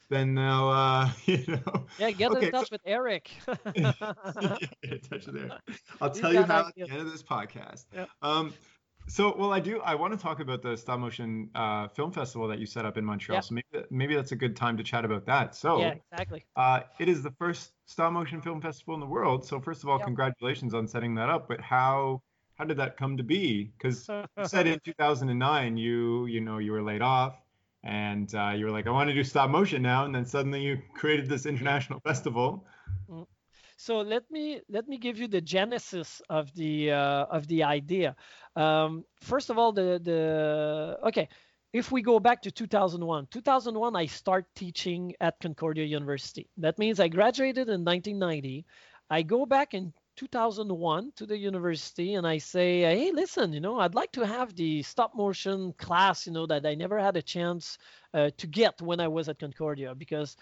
then 0.09 0.33
now 0.33 0.69
uh, 0.69 1.09
you 1.25 1.43
know. 1.47 1.85
Yeah, 1.97 2.11
get 2.11 2.31
okay, 2.31 2.47
in 2.47 2.51
touch 2.51 2.69
so, 2.69 2.73
with 2.73 2.81
Eric. 2.85 3.31
yeah, 3.75 3.93
get 4.81 4.93
in 4.93 4.99
touch 4.99 5.27
with 5.27 5.37
Eric. 5.37 5.51
I'll 6.01 6.11
tell 6.11 6.33
you 6.33 6.43
how 6.43 6.67
at 6.67 6.75
the 6.75 6.89
end 6.89 7.01
of 7.01 7.11
this 7.11 7.23
podcast. 7.23 7.85
Yeah. 7.93 8.05
Um, 8.21 8.53
so, 9.07 9.35
well, 9.35 9.51
I 9.51 9.59
do. 9.59 9.81
I 9.81 9.95
want 9.95 10.13
to 10.13 10.19
talk 10.19 10.39
about 10.39 10.61
the 10.61 10.75
stop 10.75 10.99
motion 10.99 11.49
uh, 11.55 11.87
film 11.87 12.11
festival 12.11 12.47
that 12.47 12.59
you 12.59 12.65
set 12.65 12.85
up 12.85 12.97
in 12.97 13.05
Montreal. 13.05 13.37
Yeah. 13.37 13.41
So 13.41 13.55
maybe 13.55 13.85
maybe 13.89 14.15
that's 14.15 14.31
a 14.33 14.35
good 14.35 14.55
time 14.55 14.77
to 14.77 14.83
chat 14.83 15.03
about 15.03 15.25
that. 15.25 15.55
So, 15.55 15.79
yeah, 15.79 15.95
exactly. 16.11 16.45
Uh, 16.55 16.81
it 16.99 17.09
is 17.09 17.23
the 17.23 17.31
first 17.31 17.71
stop 17.85 18.13
motion 18.13 18.41
film 18.41 18.61
festival 18.61 18.93
in 18.93 18.99
the 18.99 19.07
world. 19.07 19.45
So, 19.45 19.59
first 19.59 19.83
of 19.83 19.89
all, 19.89 19.99
congratulations 19.99 20.73
on 20.73 20.87
setting 20.87 21.15
that 21.15 21.29
up. 21.29 21.47
But 21.47 21.59
how 21.59 22.21
how 22.55 22.65
did 22.65 22.77
that 22.77 22.97
come 22.97 23.17
to 23.17 23.23
be? 23.23 23.71
Because 23.77 24.07
you 24.07 24.45
said 24.45 24.67
in 24.67 24.79
2009 24.83 25.77
you 25.77 26.25
you 26.27 26.41
know 26.41 26.57
you 26.59 26.71
were 26.71 26.83
laid 26.83 27.01
off 27.01 27.35
and 27.83 28.33
uh, 28.35 28.53
you 28.55 28.65
were 28.65 28.71
like, 28.71 28.87
I 28.87 28.91
want 28.91 29.09
to 29.09 29.13
do 29.13 29.23
stop 29.23 29.49
motion 29.49 29.81
now, 29.81 30.05
and 30.05 30.13
then 30.13 30.25
suddenly 30.25 30.61
you 30.61 30.81
created 30.93 31.29
this 31.29 31.45
international 31.45 31.99
festival. 31.99 32.65
Mm. 33.09 33.25
So 33.77 34.01
let 34.01 34.29
me 34.29 34.59
let 34.69 34.89
me 34.89 34.97
give 34.97 35.17
you 35.17 35.29
the 35.29 35.39
genesis 35.39 36.21
of 36.29 36.53
the 36.53 36.91
uh, 36.91 37.25
of 37.31 37.47
the 37.47 37.63
idea. 37.63 38.15
Um, 38.57 39.05
first 39.21 39.49
of 39.49 39.57
all, 39.57 39.71
the 39.71 39.99
the 40.03 40.99
okay. 41.07 41.29
If 41.71 41.91
we 41.91 42.01
go 42.01 42.19
back 42.19 42.41
to 42.41 42.51
2001, 42.51 43.27
2001, 43.29 43.95
I 43.95 44.07
start 44.07 44.47
teaching 44.55 45.13
at 45.21 45.39
Concordia 45.39 45.85
University. 45.85 46.49
That 46.57 46.79
means 46.79 46.99
I 46.99 47.09
graduated 47.09 47.69
in 47.69 47.85
1990. 47.85 48.65
I 49.11 49.21
go 49.21 49.45
back 49.45 49.75
in 49.75 49.93
2001 50.19 51.13
to 51.15 51.25
the 51.25 51.37
university 51.37 52.15
and 52.15 52.27
I 52.27 52.39
say, 52.39 52.81
hey, 52.81 53.11
listen, 53.13 53.53
you 53.53 53.61
know, 53.61 53.79
I'd 53.79 53.95
like 53.95 54.11
to 54.13 54.25
have 54.25 54.53
the 54.53 54.83
stop 54.83 55.15
motion 55.15 55.71
class, 55.77 56.27
you 56.27 56.33
know, 56.33 56.45
that 56.47 56.65
I 56.65 56.75
never 56.75 56.99
had 56.99 57.15
a 57.15 57.21
chance 57.21 57.77
uh, 58.13 58.29
to 58.35 58.45
get 58.45 58.81
when 58.81 58.99
I 58.99 59.07
was 59.07 59.29
at 59.29 59.39
Concordia 59.39 59.95
because 59.95 60.35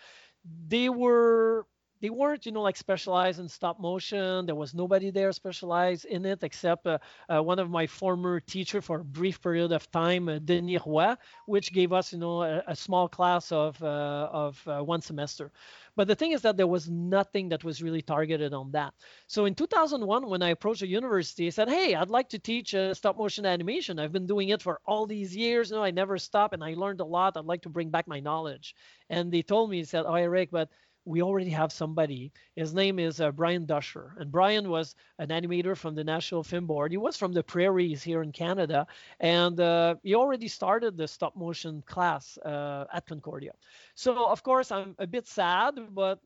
they 0.68 0.90
were 0.90 1.68
they 2.02 2.10
weren't 2.10 2.46
you 2.46 2.52
know 2.52 2.62
like 2.62 2.78
specialized 2.78 3.40
in 3.40 3.48
stop 3.50 3.80
motion. 3.80 4.46
There 4.46 4.56
was 4.56 4.74
nobody 4.74 5.10
there 5.12 5.32
specialized 5.32 6.06
in 6.06 6.26
it 6.26 6.44
except 6.44 6.86
uh, 6.88 6.98
uh, 7.30 7.42
one 7.42 7.60
of 7.60 7.70
my 7.70 7.88
former 7.88 8.40
teacher 8.40 8.82
for 8.82 9.00
a 9.00 9.04
brief 9.04 9.42
period 9.42 9.72
of 9.72 9.90
time 9.92 10.30
uh, 10.30 10.40
denis 10.40 10.82
roy 10.86 11.16
which 11.46 11.74
gave 11.74 11.94
us 11.94 12.14
you 12.14 12.20
know 12.20 12.44
a, 12.44 12.64
a 12.68 12.76
small 12.76 13.08
class 13.08 13.52
of 13.52 13.82
uh, 13.84 14.30
of 14.32 14.62
uh, 14.68 14.82
one 14.82 15.02
semester. 15.02 15.52
But 15.96 16.08
the 16.08 16.16
thing 16.16 16.32
is 16.32 16.42
that 16.44 16.58
there 16.58 16.68
was 16.68 16.90
nothing 16.90 17.50
that 17.50 17.64
was 17.64 17.82
really 17.82 18.02
targeted 18.02 18.54
on 18.54 18.72
that. 18.72 18.94
So 19.28 19.46
in 19.46 19.56
2001 19.56 20.28
when 20.30 20.42
i 20.44 20.50
approached 20.50 20.82
the 20.82 20.88
university 20.88 21.48
i 21.48 21.50
said 21.50 21.70
hey 21.70 21.96
i'd 21.96 22.10
like 22.10 22.30
to 22.30 22.40
teach 22.40 22.74
uh, 22.76 22.94
stop 22.94 23.18
motion 23.18 23.46
animation. 23.46 24.00
I've 24.00 24.12
been 24.12 24.28
doing 24.28 24.50
it 24.50 24.62
for 24.62 24.80
all 24.86 25.06
these 25.08 25.36
years. 25.36 25.70
You 25.70 25.78
know 25.78 25.84
i 25.84 25.92
never 25.92 26.18
stop 26.18 26.54
and 26.54 26.64
i 26.64 26.74
learned 26.74 27.02
a 27.02 27.06
lot. 27.06 27.38
I'd 27.38 27.46
like 27.46 27.64
to 27.64 27.70
bring 27.70 27.90
back 27.90 28.08
my 28.08 28.20
knowledge. 28.20 28.76
And 29.10 29.32
they 29.32 29.42
told 29.42 29.70
me 29.70 29.84
said 29.84 30.06
oh 30.06 30.14
eric 30.16 30.50
but 30.52 30.70
we 31.08 31.22
already 31.22 31.50
have 31.52 31.72
somebody. 31.72 32.34
His 32.58 32.74
name 32.74 33.00
is 33.00 33.22
uh, 33.22 33.32
Brian 33.32 33.65
Dusher. 33.65 34.13
And 34.20 34.30
Brian 34.30 34.70
was 34.70 34.93
an 35.20 35.30
animator 35.30 35.76
from 35.76 35.96
the 35.96 36.04
National 36.04 36.43
Film 36.43 36.67
Board. 36.67 36.91
He 36.91 36.98
was 36.98 37.15
from 37.15 37.32
the 37.32 37.41
prairies 37.41 38.04
here 38.04 38.22
in 38.22 38.34
Canada. 38.34 38.86
And 39.22 39.58
uh, 39.60 39.96
he 40.04 40.15
already 40.15 40.50
started 40.50 40.98
the 40.98 41.08
stop 41.08 41.38
motion 41.38 41.82
class 41.88 42.38
uh, 42.39 42.86
at 42.93 43.08
Concordia. 43.08 43.54
So, 43.96 44.28
of 44.28 44.43
course, 44.43 44.70
I'm 44.70 44.96
a 45.00 45.08
bit 45.08 45.28
sad, 45.28 45.76
but 45.91 46.20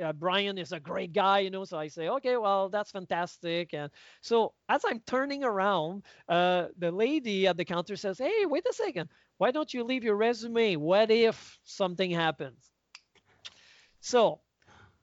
uh, 0.00 0.12
Brian 0.12 0.56
is 0.56 0.70
a 0.70 0.78
great 0.78 1.12
guy, 1.12 1.40
you 1.40 1.50
know. 1.50 1.64
So 1.64 1.76
I 1.76 1.88
say, 1.88 2.08
okay, 2.08 2.36
well, 2.36 2.68
that's 2.68 2.92
fantastic. 2.92 3.74
And 3.74 3.90
so 4.20 4.54
as 4.68 4.82
I'm 4.86 5.00
turning 5.00 5.42
around, 5.42 6.04
uh, 6.28 6.66
the 6.78 6.92
lady 6.92 7.48
at 7.48 7.56
the 7.56 7.64
counter 7.64 7.96
says, 7.96 8.18
hey, 8.18 8.46
wait 8.46 8.64
a 8.70 8.72
second. 8.72 9.10
Why 9.38 9.50
don't 9.50 9.74
you 9.74 9.82
leave 9.82 10.04
your 10.04 10.16
resume? 10.16 10.76
What 10.76 11.10
if 11.10 11.58
something 11.64 12.12
happens? 12.12 12.70
So, 14.00 14.40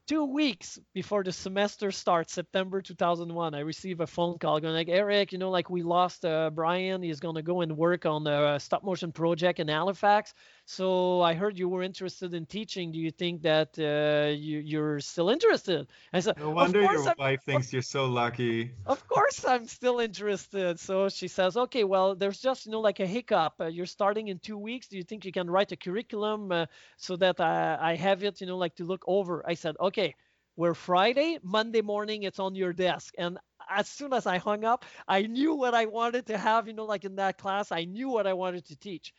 two 0.08 0.26
weeks 0.26 0.80
before 0.94 1.24
the 1.24 1.32
semester 1.32 1.92
starts, 1.92 2.34
September 2.34 2.82
2001, 2.82 3.54
I 3.56 3.60
receive 3.60 4.00
a 4.00 4.08
phone 4.08 4.38
call 4.38 4.60
going 4.60 4.74
like, 4.74 4.90
Eric, 4.90 5.32
you 5.32 5.38
know, 5.38 5.50
like 5.50 5.70
we 5.70 5.84
lost 5.84 6.26
uh, 6.26 6.50
Brian. 6.52 7.02
He's 7.02 7.20
going 7.20 7.36
to 7.36 7.42
go 7.42 7.62
and 7.62 7.78
work 7.78 8.06
on 8.06 8.26
a 8.28 8.60
stop 8.60 8.84
motion 8.84 9.12
project 9.12 9.60
in 9.60 9.68
Halifax. 9.68 10.34
So 10.68 11.22
I 11.22 11.36
heard 11.36 11.60
you 11.60 11.70
were 11.70 11.84
interested 11.84 12.34
in 12.34 12.48
teaching. 12.48 12.92
Do 12.92 12.98
you 12.98 13.12
think 13.12 13.44
that 13.44 13.78
uh, 13.78 14.32
you, 14.32 14.60
you're 14.60 15.00
still 15.00 15.30
interested? 15.30 15.88
I 16.12 16.20
said, 16.22 16.40
No 16.40 16.50
wonder 16.50 16.82
your 16.82 17.08
I'm, 17.08 17.14
wife 17.20 17.44
thinks 17.44 17.72
you're 17.72 17.84
so 17.84 18.06
lucky. 18.06 18.72
Of 18.88 19.08
course, 19.08 19.46
I'm 19.46 19.68
still 19.68 20.00
interested. 20.00 20.80
So 20.80 21.08
she 21.10 21.28
says, 21.28 21.56
Okay, 21.56 21.84
well, 21.84 22.16
there's 22.16 22.40
just 22.40 22.66
you 22.66 22.72
know 22.72 22.80
like 22.82 23.00
a 23.00 23.06
hiccup. 23.06 23.54
Uh, 23.60 23.68
you're 23.68 23.86
starting 23.86 24.30
in 24.30 24.40
two 24.40 24.58
weeks. 24.58 24.88
Do 24.88 24.98
you 24.98 25.04
think 25.04 25.24
you 25.24 25.32
can 25.32 25.50
write 25.52 25.72
a 25.72 25.78
curriculum 25.78 26.52
uh, 26.52 26.66
so 26.98 27.16
that 27.18 27.40
I, 27.40 27.78
I 27.80 27.96
have 27.96 28.24
it, 28.24 28.42
you 28.42 28.48
know, 28.48 28.58
like 28.58 28.76
to 28.78 28.86
look 28.86 29.04
over? 29.08 29.44
I 29.48 29.54
said, 29.54 29.76
Okay. 29.80 30.16
We're 30.58 30.74
Friday, 30.74 31.38
Monday 31.44 31.82
morning, 31.82 32.24
it's 32.24 32.40
on 32.40 32.56
your 32.56 32.72
desk. 32.72 33.14
And 33.18 33.38
as 33.70 33.90
soon 33.90 34.14
as 34.14 34.26
I 34.26 34.38
hung 34.38 34.64
up, 34.64 34.86
I 35.06 35.24
knew 35.24 35.54
what 35.54 35.74
I 35.74 35.86
wanted 35.86 36.28
to 36.28 36.38
have, 36.38 36.68
you 36.68 36.74
know, 36.74 36.86
like 36.86 37.04
in 37.04 37.18
that 37.18 37.38
class. 37.38 37.74
I 37.74 37.84
knew 37.84 38.08
what 38.08 38.26
I 38.26 38.32
wanted 38.32 38.64
to 38.68 38.78
teach 38.78 39.14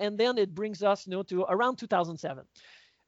and 0.00 0.18
then 0.18 0.38
it 0.38 0.54
brings 0.54 0.82
us 0.82 1.06
you 1.06 1.12
know 1.12 1.22
to 1.22 1.42
around 1.44 1.76
2007 1.76 2.44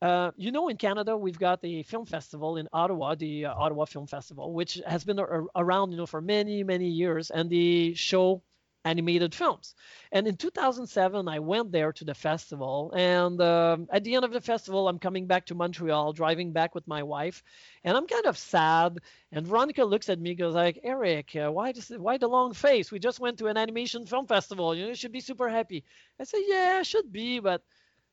uh, 0.02 0.30
you 0.36 0.50
know 0.52 0.68
in 0.68 0.76
canada 0.76 1.16
we've 1.16 1.38
got 1.38 1.60
the 1.60 1.82
film 1.82 2.06
festival 2.06 2.56
in 2.56 2.68
ottawa 2.72 3.14
the 3.14 3.46
uh, 3.46 3.54
ottawa 3.54 3.84
film 3.84 4.06
festival 4.06 4.52
which 4.52 4.80
has 4.86 5.04
been 5.04 5.18
a- 5.18 5.44
around 5.56 5.90
you 5.90 5.96
know 5.96 6.06
for 6.06 6.20
many 6.20 6.62
many 6.62 6.88
years 6.88 7.30
and 7.30 7.50
the 7.50 7.94
show 7.94 8.42
animated 8.84 9.34
films. 9.34 9.74
And 10.12 10.26
in 10.26 10.36
2007, 10.36 11.28
I 11.28 11.38
went 11.38 11.72
there 11.72 11.92
to 11.92 12.04
the 12.04 12.14
festival. 12.14 12.92
And 12.96 13.40
uh, 13.40 13.78
at 13.90 14.04
the 14.04 14.14
end 14.14 14.24
of 14.24 14.32
the 14.32 14.40
festival, 14.40 14.88
I'm 14.88 14.98
coming 14.98 15.26
back 15.26 15.46
to 15.46 15.54
Montreal, 15.54 16.12
driving 16.12 16.52
back 16.52 16.74
with 16.74 16.86
my 16.86 17.02
wife, 17.02 17.42
and 17.84 17.96
I'm 17.96 18.06
kind 18.06 18.26
of 18.26 18.38
sad. 18.38 18.98
And 19.32 19.46
Veronica 19.46 19.84
looks 19.84 20.08
at 20.08 20.20
me, 20.20 20.34
goes 20.34 20.54
like, 20.54 20.80
"Eric, 20.82 21.36
uh, 21.36 21.50
why 21.50 21.72
does 21.72 21.88
why 21.90 22.18
the 22.18 22.28
long 22.28 22.52
face? 22.54 22.90
We 22.90 22.98
just 22.98 23.20
went 23.20 23.38
to 23.38 23.46
an 23.48 23.56
animation 23.56 24.06
film 24.06 24.26
festival. 24.26 24.74
You 24.74 24.82
know, 24.82 24.88
you 24.88 24.94
should 24.94 25.12
be 25.12 25.20
super 25.20 25.48
happy." 25.48 25.84
I 26.18 26.24
say, 26.24 26.38
"Yeah, 26.46 26.76
I 26.80 26.82
should 26.82 27.12
be, 27.12 27.40
but." 27.40 27.62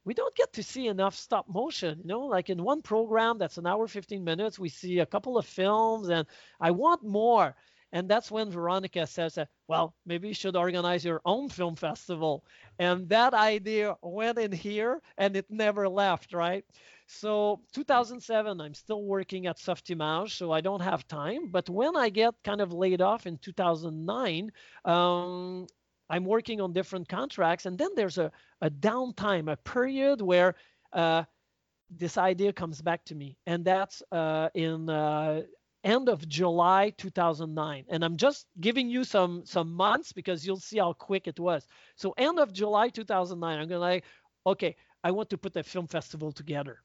we 0.07 0.13
don't 0.13 0.35
get 0.35 0.53
to 0.53 0.63
see 0.63 0.87
enough 0.87 1.15
stop 1.15 1.49
motion. 1.49 1.99
You 2.01 2.07
know, 2.07 2.21
like 2.21 2.49
in 2.49 2.63
one 2.63 2.81
program 2.81 3.37
that's 3.37 3.57
an 3.57 3.67
hour 3.67 3.87
15 3.89 4.23
minutes, 4.23 4.57
we 4.57 4.69
see 4.69 4.99
a 4.99 5.05
couple 5.05 5.37
of 5.37 5.45
films, 5.45 6.07
and 6.07 6.25
I 6.61 6.71
want 6.71 7.03
more. 7.03 7.57
And 7.93 8.09
that's 8.09 8.29
when 8.29 8.51
Veronica 8.51 9.07
says 9.07 9.37
well, 9.67 9.95
maybe 10.05 10.27
you 10.27 10.33
should 10.33 10.55
organize 10.55 11.05
your 11.05 11.21
own 11.25 11.49
film 11.49 11.75
festival. 11.75 12.43
And 12.79 13.07
that 13.09 13.33
idea 13.33 13.95
went 14.01 14.37
in 14.37 14.51
here 14.51 15.01
and 15.17 15.35
it 15.35 15.45
never 15.49 15.87
left, 15.87 16.33
right? 16.33 16.65
So 17.07 17.61
2007, 17.73 18.59
I'm 18.59 18.73
still 18.73 19.03
working 19.03 19.47
at 19.47 19.57
Softimage, 19.57 20.31
so 20.31 20.51
I 20.51 20.59
don't 20.61 20.81
have 20.81 21.07
time. 21.07 21.49
But 21.49 21.69
when 21.69 21.95
I 21.95 22.09
get 22.09 22.33
kind 22.43 22.59
of 22.59 22.73
laid 22.73 23.01
off 23.01 23.25
in 23.25 23.37
2009, 23.37 24.51
um, 24.83 25.67
I'm 26.09 26.25
working 26.25 26.61
on 26.61 26.73
different 26.73 27.07
contracts. 27.07 27.65
And 27.65 27.77
then 27.77 27.89
there's 27.95 28.17
a, 28.17 28.31
a 28.61 28.69
downtime, 28.69 29.51
a 29.51 29.57
period 29.57 30.21
where 30.21 30.55
uh, 30.91 31.23
this 31.89 32.17
idea 32.17 32.51
comes 32.51 32.81
back 32.81 33.05
to 33.05 33.15
me. 33.15 33.37
And 33.45 33.63
that's 33.63 34.03
uh, 34.11 34.49
in 34.53 34.89
uh, 34.89 35.43
end 35.83 36.09
of 36.09 36.27
July 36.27 36.91
2009. 36.97 37.85
And 37.89 38.03
I'm 38.03 38.17
just 38.17 38.47
giving 38.59 38.89
you 38.89 39.03
some 39.03 39.45
some 39.45 39.73
months 39.73 40.11
because 40.11 40.45
you'll 40.45 40.59
see 40.59 40.79
how 40.79 40.93
quick 40.93 41.27
it 41.27 41.39
was. 41.39 41.67
So 41.95 42.13
end 42.17 42.39
of 42.39 42.53
July 42.53 42.89
2009, 42.89 43.59
I'm 43.59 43.67
gonna 43.67 43.79
like, 43.79 44.05
okay, 44.45 44.75
I 45.03 45.11
want 45.11 45.29
to 45.31 45.37
put 45.37 45.55
a 45.55 45.63
film 45.63 45.87
festival 45.87 46.31
together. 46.31 46.81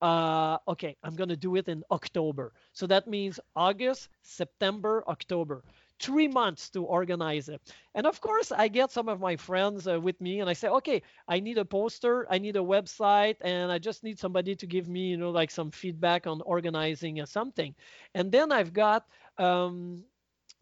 Uh, 0.00 0.58
okay, 0.68 0.96
I'm 1.02 1.14
gonna 1.14 1.36
do 1.36 1.56
it 1.56 1.68
in 1.68 1.82
October. 1.90 2.52
So 2.72 2.86
that 2.86 3.06
means 3.06 3.40
August, 3.54 4.08
September, 4.22 5.04
October 5.08 5.64
three 6.00 6.28
months 6.28 6.70
to 6.70 6.82
organize 6.84 7.48
it. 7.48 7.60
And 7.94 8.06
of 8.06 8.20
course, 8.20 8.50
I 8.50 8.68
get 8.68 8.90
some 8.90 9.08
of 9.08 9.20
my 9.20 9.36
friends 9.36 9.86
uh, 9.86 10.00
with 10.00 10.20
me 10.20 10.40
and 10.40 10.48
I 10.48 10.54
say, 10.54 10.68
okay, 10.68 11.02
I 11.28 11.40
need 11.40 11.58
a 11.58 11.64
poster, 11.64 12.26
I 12.30 12.38
need 12.38 12.56
a 12.56 12.60
website, 12.60 13.36
and 13.42 13.70
I 13.70 13.78
just 13.78 14.02
need 14.02 14.18
somebody 14.18 14.56
to 14.56 14.66
give 14.66 14.88
me, 14.88 15.08
you 15.10 15.16
know, 15.18 15.30
like 15.30 15.50
some 15.50 15.70
feedback 15.70 16.26
on 16.26 16.40
organizing 16.42 17.20
or 17.20 17.26
something. 17.26 17.74
And 18.14 18.32
then 18.32 18.50
I've 18.50 18.72
got 18.72 19.06
um, 19.38 20.04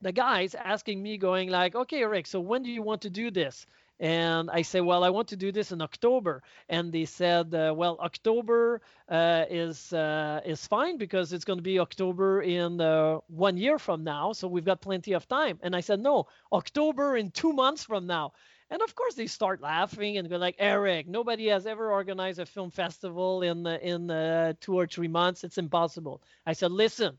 the 0.01 0.13
guys 0.13 0.55
asking 0.55 1.03
me, 1.03 1.19
going 1.19 1.49
like, 1.51 1.75
okay, 1.75 2.05
Rick, 2.05 2.27
so 2.27 2.41
when 2.41 2.63
do 2.63 2.71
you 2.71 2.83
want 2.83 3.03
to 3.03 3.11
do 3.11 3.31
this? 3.31 3.67
And 4.01 4.49
I 4.51 4.63
say, 4.63 4.81
well, 4.81 5.03
I 5.03 5.11
want 5.11 5.29
to 5.29 5.37
do 5.37 5.51
this 5.51 5.73
in 5.73 5.83
October. 5.83 6.43
And 6.69 6.93
they 6.93 7.05
said, 7.05 7.53
uh, 7.53 7.75
well, 7.77 7.99
October 8.01 8.81
uh, 9.09 9.45
is 9.51 9.93
uh, 9.93 10.41
is 10.45 10.67
fine 10.67 10.99
because 10.99 11.33
it's 11.33 11.45
going 11.45 11.59
to 11.59 11.63
be 11.63 11.81
October 11.81 12.43
in 12.43 12.81
uh, 12.81 13.19
one 13.27 13.57
year 13.57 13.79
from 13.79 14.05
now, 14.05 14.33
so 14.33 14.47
we've 14.47 14.65
got 14.65 14.81
plenty 14.81 15.15
of 15.15 15.27
time. 15.27 15.59
And 15.63 15.75
I 15.75 15.81
said, 15.81 16.01
no, 16.01 16.29
October 16.53 17.17
in 17.17 17.31
two 17.31 17.53
months 17.53 17.85
from 17.85 18.07
now. 18.07 18.33
And 18.71 18.83
of 18.83 18.95
course, 18.95 19.15
they 19.15 19.27
start 19.27 19.63
laughing 19.63 20.19
and 20.19 20.29
go 20.29 20.37
like, 20.37 20.57
Eric, 20.59 21.09
nobody 21.09 21.47
has 21.49 21.67
ever 21.67 21.91
organized 21.91 22.39
a 22.39 22.47
film 22.47 22.71
festival 22.71 23.43
in 23.43 23.67
in 23.67 24.11
uh, 24.11 24.53
two 24.61 24.75
or 24.75 24.87
three 24.87 25.09
months. 25.09 25.43
It's 25.43 25.59
impossible. 25.59 26.23
I 26.47 26.53
said, 26.53 26.71
listen, 26.71 27.19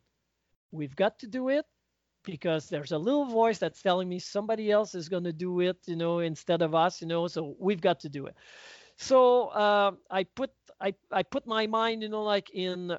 we've 0.71 0.95
got 0.95 1.19
to 1.19 1.27
do 1.27 1.49
it 1.49 1.65
because 2.23 2.69
there's 2.69 2.91
a 2.91 2.97
little 2.97 3.25
voice 3.25 3.57
that's 3.59 3.81
telling 3.81 4.09
me 4.09 4.19
somebody 4.19 4.71
else 4.71 4.95
is 4.95 5.09
going 5.09 5.23
to 5.23 5.33
do 5.33 5.59
it, 5.61 5.77
you 5.87 5.95
know, 5.95 6.19
instead 6.19 6.61
of 6.61 6.75
us, 6.75 7.01
you 7.01 7.07
know, 7.07 7.27
so 7.27 7.55
we've 7.59 7.81
got 7.81 7.99
to 8.01 8.09
do 8.09 8.25
it. 8.27 8.35
So 8.97 9.47
uh, 9.49 9.91
I 10.09 10.23
put 10.23 10.51
I, 10.81 10.93
I 11.11 11.23
put 11.23 11.45
my 11.47 11.67
mind, 11.67 12.03
you 12.03 12.09
know, 12.09 12.23
like 12.23 12.49
in 12.51 12.97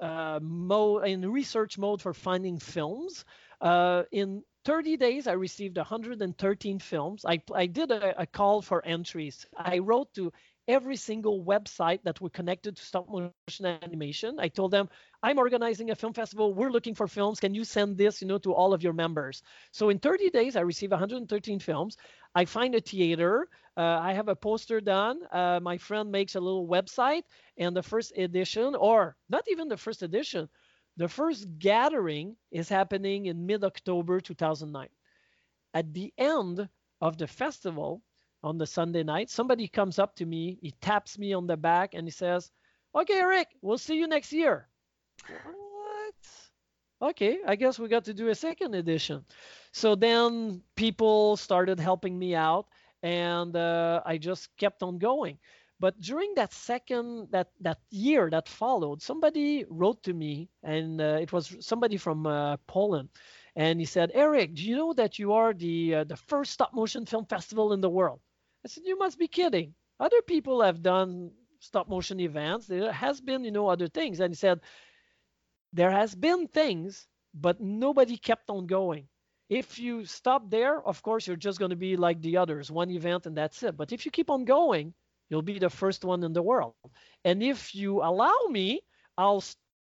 uh, 0.00 0.40
mode 0.42 1.06
in 1.06 1.30
research 1.30 1.78
mode 1.78 2.02
for 2.02 2.12
finding 2.12 2.58
films. 2.58 3.24
Uh, 3.60 4.02
in 4.12 4.42
30 4.64 4.96
days, 4.96 5.26
I 5.26 5.32
received 5.32 5.76
113 5.76 6.78
films. 6.78 7.24
I, 7.24 7.40
I 7.54 7.66
did 7.66 7.90
a, 7.90 8.22
a 8.22 8.26
call 8.26 8.62
for 8.62 8.84
entries. 8.84 9.46
I 9.56 9.78
wrote 9.78 10.12
to 10.14 10.32
every 10.72 10.96
single 10.96 11.44
website 11.44 12.02
that 12.02 12.18
were 12.22 12.30
connected 12.30 12.76
to 12.76 12.82
stop 12.82 13.06
motion 13.06 13.66
animation. 13.66 14.40
I 14.40 14.48
told 14.48 14.70
them, 14.70 14.88
I'm 15.22 15.38
organizing 15.38 15.90
a 15.90 15.94
film 15.94 16.14
festival. 16.14 16.54
We're 16.54 16.70
looking 16.70 16.94
for 16.94 17.06
films. 17.06 17.40
Can 17.40 17.54
you 17.54 17.64
send 17.64 17.98
this, 17.98 18.22
you 18.22 18.26
know, 18.26 18.38
to 18.38 18.54
all 18.54 18.72
of 18.72 18.82
your 18.82 18.94
members? 18.94 19.42
So 19.70 19.90
in 19.90 19.98
30 19.98 20.30
days, 20.30 20.56
I 20.56 20.62
receive 20.62 20.90
113 20.90 21.58
films. 21.60 21.98
I 22.34 22.46
find 22.46 22.74
a 22.74 22.80
theater. 22.80 23.48
Uh, 23.76 23.98
I 24.00 24.14
have 24.14 24.28
a 24.28 24.34
poster 24.34 24.80
done. 24.80 25.20
Uh, 25.30 25.60
my 25.62 25.76
friend 25.76 26.10
makes 26.10 26.36
a 26.36 26.40
little 26.40 26.66
website, 26.66 27.24
and 27.58 27.76
the 27.76 27.82
first 27.82 28.16
edition, 28.16 28.74
or 28.74 29.14
not 29.28 29.44
even 29.50 29.68
the 29.68 29.76
first 29.76 30.02
edition, 30.02 30.48
the 30.96 31.08
first 31.08 31.46
gathering 31.58 32.36
is 32.50 32.68
happening 32.70 33.26
in 33.26 33.46
mid-October 33.46 34.20
2009. 34.20 34.88
At 35.74 35.92
the 35.92 36.12
end 36.16 36.66
of 37.02 37.18
the 37.18 37.26
festival, 37.26 38.00
on 38.42 38.58
the 38.58 38.66
Sunday 38.66 39.02
night, 39.02 39.30
somebody 39.30 39.68
comes 39.68 39.98
up 39.98 40.16
to 40.16 40.26
me, 40.26 40.58
he 40.60 40.72
taps 40.80 41.18
me 41.18 41.32
on 41.32 41.46
the 41.46 41.56
back, 41.56 41.94
and 41.94 42.06
he 42.06 42.10
says, 42.10 42.50
"Okay, 42.94 43.18
Eric, 43.18 43.48
we'll 43.62 43.78
see 43.78 43.96
you 43.96 44.06
next 44.06 44.32
year." 44.32 44.68
What? 45.28 46.14
Okay, 47.10 47.38
I 47.46 47.56
guess 47.56 47.78
we 47.78 47.88
got 47.88 48.04
to 48.04 48.14
do 48.14 48.28
a 48.28 48.34
second 48.34 48.74
edition. 48.74 49.24
So 49.72 49.94
then 49.94 50.62
people 50.76 51.36
started 51.36 51.80
helping 51.80 52.18
me 52.18 52.34
out, 52.34 52.66
and 53.02 53.56
uh, 53.56 54.02
I 54.04 54.18
just 54.18 54.56
kept 54.56 54.82
on 54.82 54.98
going. 54.98 55.38
But 55.80 56.00
during 56.00 56.34
that 56.36 56.52
second 56.52 57.28
that 57.32 57.50
that 57.60 57.80
year 57.90 58.30
that 58.30 58.48
followed, 58.48 59.02
somebody 59.02 59.64
wrote 59.68 60.02
to 60.04 60.12
me, 60.14 60.48
and 60.62 61.00
uh, 61.00 61.18
it 61.20 61.32
was 61.32 61.56
somebody 61.60 61.96
from 61.96 62.26
uh, 62.26 62.56
Poland, 62.68 63.08
and 63.56 63.80
he 63.80 63.86
said, 63.86 64.12
"Eric, 64.14 64.54
do 64.54 64.62
you 64.62 64.76
know 64.76 64.92
that 64.94 65.18
you 65.18 65.32
are 65.32 65.52
the 65.52 65.94
uh, 65.96 66.04
the 66.04 66.16
first 66.16 66.52
stop 66.52 66.72
motion 66.72 67.04
film 67.04 67.26
festival 67.26 67.72
in 67.72 67.80
the 67.80 67.90
world?" 67.90 68.20
I 68.64 68.68
said, 68.68 68.84
"You 68.86 68.98
must 68.98 69.18
be 69.18 69.28
kidding. 69.28 69.74
Other 70.00 70.22
people 70.22 70.62
have 70.62 70.82
done 70.82 71.32
stop 71.60 71.88
motion 71.88 72.20
events. 72.20 72.66
There 72.66 72.92
has 72.92 73.20
been, 73.20 73.44
you 73.44 73.50
know, 73.50 73.68
other 73.68 73.88
things." 73.88 74.20
And 74.20 74.32
he 74.32 74.36
said, 74.36 74.60
"There 75.72 75.90
has 75.90 76.14
been 76.14 76.48
things, 76.48 77.06
but 77.34 77.60
nobody 77.60 78.16
kept 78.16 78.50
on 78.50 78.66
going. 78.66 79.08
If 79.48 79.78
you 79.78 80.04
stop 80.06 80.48
there, 80.50 80.82
of 80.82 81.02
course, 81.02 81.26
you're 81.26 81.36
just 81.36 81.58
going 81.58 81.70
to 81.70 81.76
be 81.76 81.96
like 81.96 82.20
the 82.22 82.38
others, 82.38 82.70
one 82.70 82.90
event 82.90 83.26
and 83.26 83.36
that's 83.36 83.62
it. 83.62 83.76
But 83.76 83.92
if 83.92 84.04
you 84.06 84.10
keep 84.10 84.30
on 84.30 84.44
going, 84.44 84.94
you'll 85.28 85.42
be 85.42 85.58
the 85.58 85.70
first 85.70 86.04
one 86.04 86.22
in 86.24 86.32
the 86.32 86.42
world. 86.42 86.74
And 87.24 87.42
if 87.42 87.74
you 87.74 88.02
allow 88.02 88.34
me, 88.50 88.80
I'll 89.18 89.42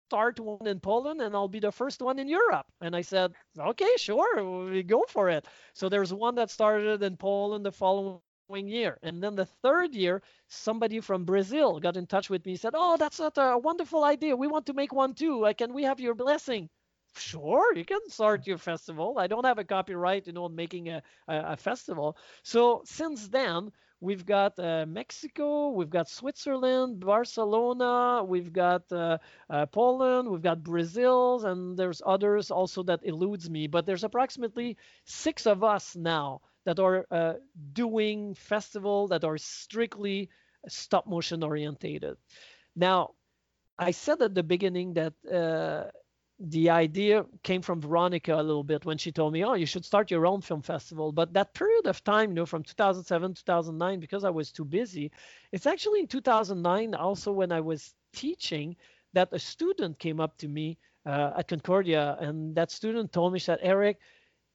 start 0.09 0.39
one 0.39 0.65
in 0.67 0.79
Poland 0.79 1.21
and 1.21 1.35
I'll 1.35 1.47
be 1.47 1.59
the 1.59 1.71
first 1.71 2.01
one 2.01 2.17
in 2.19 2.27
Europe. 2.27 2.65
And 2.81 2.95
I 2.95 3.01
said, 3.01 3.33
okay, 3.59 3.93
sure, 3.97 4.69
we 4.69 4.81
go 4.83 5.05
for 5.07 5.29
it. 5.29 5.45
So 5.73 5.87
there's 5.87 6.13
one 6.13 6.35
that 6.35 6.49
started 6.49 7.03
in 7.03 7.17
Poland 7.17 7.65
the 7.65 7.71
following 7.71 8.19
year. 8.57 8.97
And 9.03 9.21
then 9.21 9.35
the 9.35 9.45
third 9.45 9.93
year, 9.93 10.21
somebody 10.47 10.99
from 10.99 11.25
Brazil 11.25 11.79
got 11.79 11.97
in 11.97 12.07
touch 12.07 12.29
with 12.29 12.45
me, 12.45 12.55
said, 12.55 12.73
oh, 12.75 12.97
that's 12.97 13.19
not 13.19 13.37
a 13.37 13.57
wonderful 13.57 14.03
idea. 14.03 14.35
We 14.35 14.47
want 14.47 14.65
to 14.67 14.73
make 14.73 14.91
one 14.93 15.13
too. 15.13 15.51
Can 15.57 15.73
we 15.73 15.83
have 15.83 15.99
your 15.99 16.15
blessing? 16.15 16.69
sure 17.15 17.75
you 17.75 17.83
can 17.83 17.99
start 18.07 18.45
your 18.45 18.57
festival 18.57 19.15
i 19.17 19.27
don't 19.27 19.45
have 19.45 19.57
a 19.57 19.63
copyright 19.63 20.27
you 20.27 20.33
know 20.33 20.47
making 20.47 20.89
a, 20.89 21.01
a, 21.27 21.37
a 21.53 21.57
festival 21.57 22.15
so 22.43 22.81
since 22.85 23.27
then 23.29 23.71
we've 23.99 24.25
got 24.25 24.57
uh, 24.59 24.85
mexico 24.87 25.69
we've 25.71 25.89
got 25.89 26.07
switzerland 26.07 26.99
barcelona 26.99 28.23
we've 28.23 28.53
got 28.53 28.83
uh, 28.91 29.17
uh, 29.49 29.65
poland 29.65 30.29
we've 30.29 30.41
got 30.41 30.63
brazil 30.63 31.43
and 31.45 31.77
there's 31.77 32.01
others 32.05 32.51
also 32.51 32.83
that 32.83 32.99
eludes 33.03 33.49
me 33.49 33.67
but 33.67 33.85
there's 33.85 34.03
approximately 34.03 34.77
six 35.03 35.45
of 35.47 35.63
us 35.63 35.95
now 35.95 36.39
that 36.69 36.79
are 36.79 37.05
uh, 37.09 37.33
doing 37.73 38.35
festival 38.35 39.07
that 39.07 39.23
are 39.23 39.37
strictly 39.37 40.29
stop 40.67 41.07
motion 41.07 41.43
orientated 41.43 42.15
now 42.75 42.99
i 43.79 43.91
said 43.91 44.21
at 44.21 44.35
the 44.35 44.43
beginning 44.43 44.93
that 44.93 45.13
uh, 45.25 45.89
the 46.39 46.69
idea 46.69 47.25
came 47.43 47.61
from 47.61 47.81
Veronica 47.81 48.33
a 48.33 48.41
little 48.41 48.63
bit 48.63 48.85
when 48.85 48.97
she 48.97 49.11
told 49.11 49.33
me, 49.33 49.43
"Oh, 49.43 49.55
you 49.55 49.65
should 49.65 49.83
start 49.83 50.09
your 50.09 50.25
own 50.25 50.41
film 50.41 50.61
festival." 50.61 51.11
But 51.11 51.33
that 51.33 51.53
period 51.53 51.85
of 51.85 52.03
time, 52.03 52.29
you 52.29 52.35
know, 52.35 52.45
from 52.45 52.63
2007 52.63 53.33
2009, 53.33 53.99
because 53.99 54.23
I 54.23 54.29
was 54.29 54.51
too 54.51 54.63
busy, 54.63 55.11
it's 55.51 55.65
actually 55.65 55.99
in 55.99 56.07
2009 56.07 56.95
also 56.95 57.31
when 57.33 57.51
I 57.51 57.59
was 57.59 57.93
teaching 58.13 58.77
that 59.13 59.29
a 59.33 59.39
student 59.39 59.99
came 59.99 60.19
up 60.19 60.37
to 60.37 60.47
me 60.47 60.77
uh, 61.05 61.33
at 61.37 61.49
Concordia, 61.49 62.17
and 62.21 62.55
that 62.55 62.71
student 62.71 63.11
told 63.11 63.33
me 63.33 63.39
that 63.39 63.59
Eric, 63.61 63.99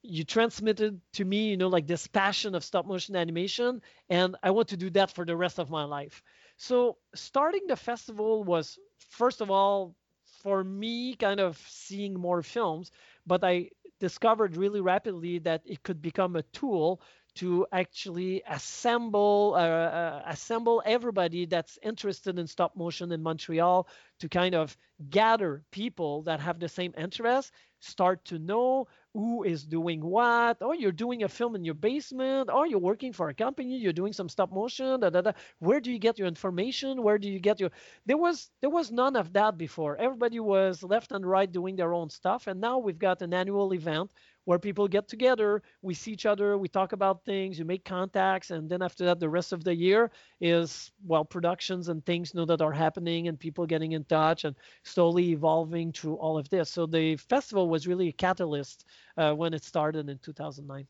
you 0.04 0.24
transmitted 0.24 1.00
to 1.14 1.24
me, 1.24 1.48
you 1.48 1.56
know, 1.56 1.68
like 1.68 1.86
this 1.86 2.06
passion 2.06 2.54
of 2.54 2.64
stop 2.64 2.86
motion 2.86 3.16
animation, 3.16 3.82
and 4.10 4.36
I 4.42 4.50
want 4.50 4.68
to 4.68 4.76
do 4.76 4.90
that 4.90 5.10
for 5.12 5.24
the 5.24 5.36
rest 5.36 5.58
of 5.58 5.70
my 5.70 5.84
life. 5.84 6.22
So 6.56 6.98
starting 7.14 7.66
the 7.66 7.76
festival 7.76 8.44
was 8.44 8.78
first 9.10 9.40
of 9.40 9.50
all 9.50 9.96
for 10.42 10.62
me 10.62 11.14
kind 11.16 11.40
of 11.40 11.56
seeing 11.68 12.14
more 12.14 12.42
films, 12.42 12.90
but 13.26 13.42
I 13.44 13.70
discovered 14.00 14.56
really 14.56 14.80
rapidly 14.80 15.38
that 15.40 15.62
it 15.64 15.82
could 15.82 16.02
become 16.02 16.36
a 16.36 16.42
tool 16.42 17.00
to 17.36 17.66
actually 17.72 18.42
assemble 18.48 19.54
uh, 19.56 19.60
uh, 19.60 20.22
assemble 20.26 20.82
everybody 20.86 21.46
that's 21.46 21.78
interested 21.82 22.38
in 22.38 22.46
stop 22.46 22.76
motion 22.76 23.10
in 23.10 23.22
Montreal 23.22 23.88
to 24.20 24.28
kind 24.28 24.54
of 24.54 24.76
gather 25.10 25.64
people 25.72 26.22
that 26.22 26.40
have 26.40 26.60
the 26.60 26.68
same 26.68 26.94
interest, 26.96 27.52
start 27.80 28.24
to 28.26 28.38
know, 28.38 28.86
who 29.14 29.44
is 29.44 29.64
doing 29.64 30.00
what. 30.04 30.58
Oh, 30.60 30.72
you're 30.72 30.92
doing 30.92 31.22
a 31.22 31.28
film 31.28 31.54
in 31.54 31.64
your 31.64 31.74
basement. 31.74 32.50
Oh, 32.52 32.64
you're 32.64 32.78
working 32.80 33.12
for 33.12 33.28
a 33.28 33.34
company. 33.34 33.78
You're 33.78 33.92
doing 33.92 34.12
some 34.12 34.28
stop 34.28 34.52
motion. 34.52 35.00
Da, 35.00 35.10
da, 35.10 35.22
da. 35.22 35.32
Where 35.60 35.80
do 35.80 35.92
you 35.92 35.98
get 36.00 36.18
your 36.18 36.28
information? 36.28 37.02
Where 37.02 37.18
do 37.18 37.30
you 37.30 37.38
get 37.40 37.60
your? 37.60 37.70
There 38.06 38.18
was 38.18 38.50
there 38.60 38.70
was 38.70 38.90
none 38.92 39.16
of 39.16 39.32
that 39.34 39.56
before. 39.56 39.96
Everybody 39.96 40.40
was 40.40 40.82
left 40.82 41.12
and 41.12 41.24
right 41.26 41.50
doing 41.50 41.76
their 41.76 41.94
own 41.94 42.10
stuff, 42.10 42.46
and 42.48 42.60
now 42.60 42.78
we've 42.78 42.98
got 42.98 43.22
an 43.22 43.32
annual 43.34 43.72
event 43.74 44.12
where 44.44 44.58
people 44.58 44.86
get 44.88 45.08
together, 45.08 45.62
we 45.82 45.94
see 45.94 46.12
each 46.12 46.26
other, 46.26 46.58
we 46.58 46.68
talk 46.68 46.92
about 46.92 47.24
things, 47.24 47.58
you 47.58 47.64
make 47.64 47.84
contacts, 47.84 48.50
and 48.50 48.68
then 48.68 48.82
after 48.82 49.04
that, 49.04 49.20
the 49.20 49.28
rest 49.28 49.52
of 49.52 49.64
the 49.64 49.74
year 49.74 50.10
is 50.40 50.92
well 51.06 51.24
productions 51.24 51.88
and 51.88 52.04
things 52.04 52.34
know 52.34 52.44
that 52.44 52.60
are 52.60 52.72
happening 52.72 53.28
and 53.28 53.38
people 53.38 53.66
getting 53.66 53.92
in 53.92 54.04
touch 54.04 54.44
and 54.44 54.56
slowly 54.82 55.30
evolving 55.30 55.92
through 55.92 56.14
all 56.16 56.38
of 56.38 56.48
this. 56.50 56.70
So 56.70 56.86
the 56.86 57.16
festival 57.16 57.68
was 57.68 57.86
really 57.86 58.08
a 58.08 58.12
catalyst 58.12 58.84
uh, 59.16 59.32
when 59.32 59.54
it 59.54 59.64
started 59.64 60.08
in 60.08 60.18
2009. 60.18 60.86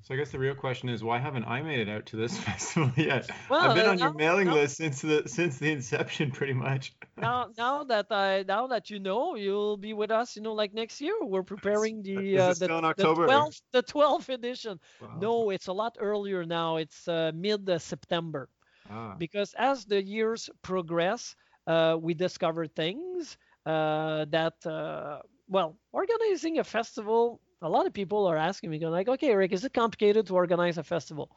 So 0.00 0.14
I 0.14 0.16
guess 0.16 0.30
the 0.30 0.38
real 0.38 0.54
question 0.54 0.88
is 0.88 1.04
why 1.04 1.18
haven't 1.18 1.44
I 1.44 1.62
made 1.62 1.78
it 1.78 1.88
out 1.88 2.06
to 2.06 2.16
this 2.16 2.36
festival 2.46 2.90
yet? 2.96 3.30
Well, 3.48 3.60
I've 3.60 3.76
been 3.76 3.86
on 3.86 3.98
your 3.98 4.12
mailing 4.12 4.50
list 4.50 4.76
since 4.76 5.00
the 5.00 5.22
since 5.26 5.58
the 5.58 5.70
inception, 5.70 6.32
pretty 6.32 6.54
much. 6.54 6.92
now, 7.16 7.50
now 7.56 7.84
that 7.84 8.06
I 8.10 8.44
now 8.48 8.66
that 8.66 8.90
you 8.90 8.98
know, 8.98 9.36
you'll 9.36 9.76
be 9.76 9.92
with 9.92 10.10
us. 10.10 10.34
You 10.34 10.42
know, 10.42 10.54
like 10.54 10.74
next 10.74 11.00
year, 11.00 11.14
we're 11.22 11.44
preparing 11.44 12.02
the 12.02 12.38
uh, 12.38 12.54
the, 12.54 12.66
the 12.66 13.04
12th 13.04 13.62
the 13.72 13.82
12th 13.82 14.28
edition. 14.28 14.80
Wow. 15.00 15.18
No, 15.20 15.50
it's 15.50 15.68
a 15.68 15.72
lot 15.72 15.96
earlier 16.00 16.44
now. 16.44 16.76
It's 16.76 17.06
uh, 17.06 17.30
mid 17.34 17.70
September. 17.80 18.48
Ah. 18.90 19.14
Because 19.16 19.54
as 19.56 19.84
the 19.84 20.02
years 20.02 20.50
progress, 20.62 21.36
uh, 21.66 21.96
we 22.00 22.14
discover 22.14 22.66
things 22.66 23.36
uh, 23.66 24.26
that 24.30 24.54
uh, 24.66 25.20
well, 25.48 25.76
organizing 25.92 26.58
a 26.58 26.64
festival 26.64 27.40
a 27.62 27.68
lot 27.68 27.86
of 27.86 27.92
people 27.92 28.26
are 28.26 28.36
asking 28.36 28.70
me, 28.70 28.78
going 28.78 28.92
like, 28.92 29.08
okay, 29.08 29.34
Rick, 29.34 29.52
is 29.52 29.64
it 29.64 29.72
complicated 29.72 30.26
to 30.26 30.34
organize 30.34 30.78
a 30.78 30.82
festival? 30.82 31.30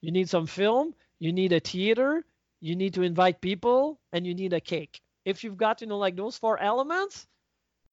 You 0.00 0.12
need 0.12 0.28
some 0.28 0.46
film, 0.46 0.94
you 1.18 1.32
need 1.32 1.52
a 1.52 1.60
theater, 1.60 2.24
you 2.60 2.76
need 2.76 2.94
to 2.94 3.02
invite 3.02 3.40
people, 3.40 4.00
and 4.12 4.26
you 4.26 4.34
need 4.34 4.52
a 4.52 4.60
cake. 4.60 5.00
If 5.24 5.44
you've 5.44 5.56
got, 5.56 5.80
you 5.80 5.86
know, 5.86 5.98
like 5.98 6.16
those 6.16 6.36
four 6.36 6.58
elements, 6.58 7.26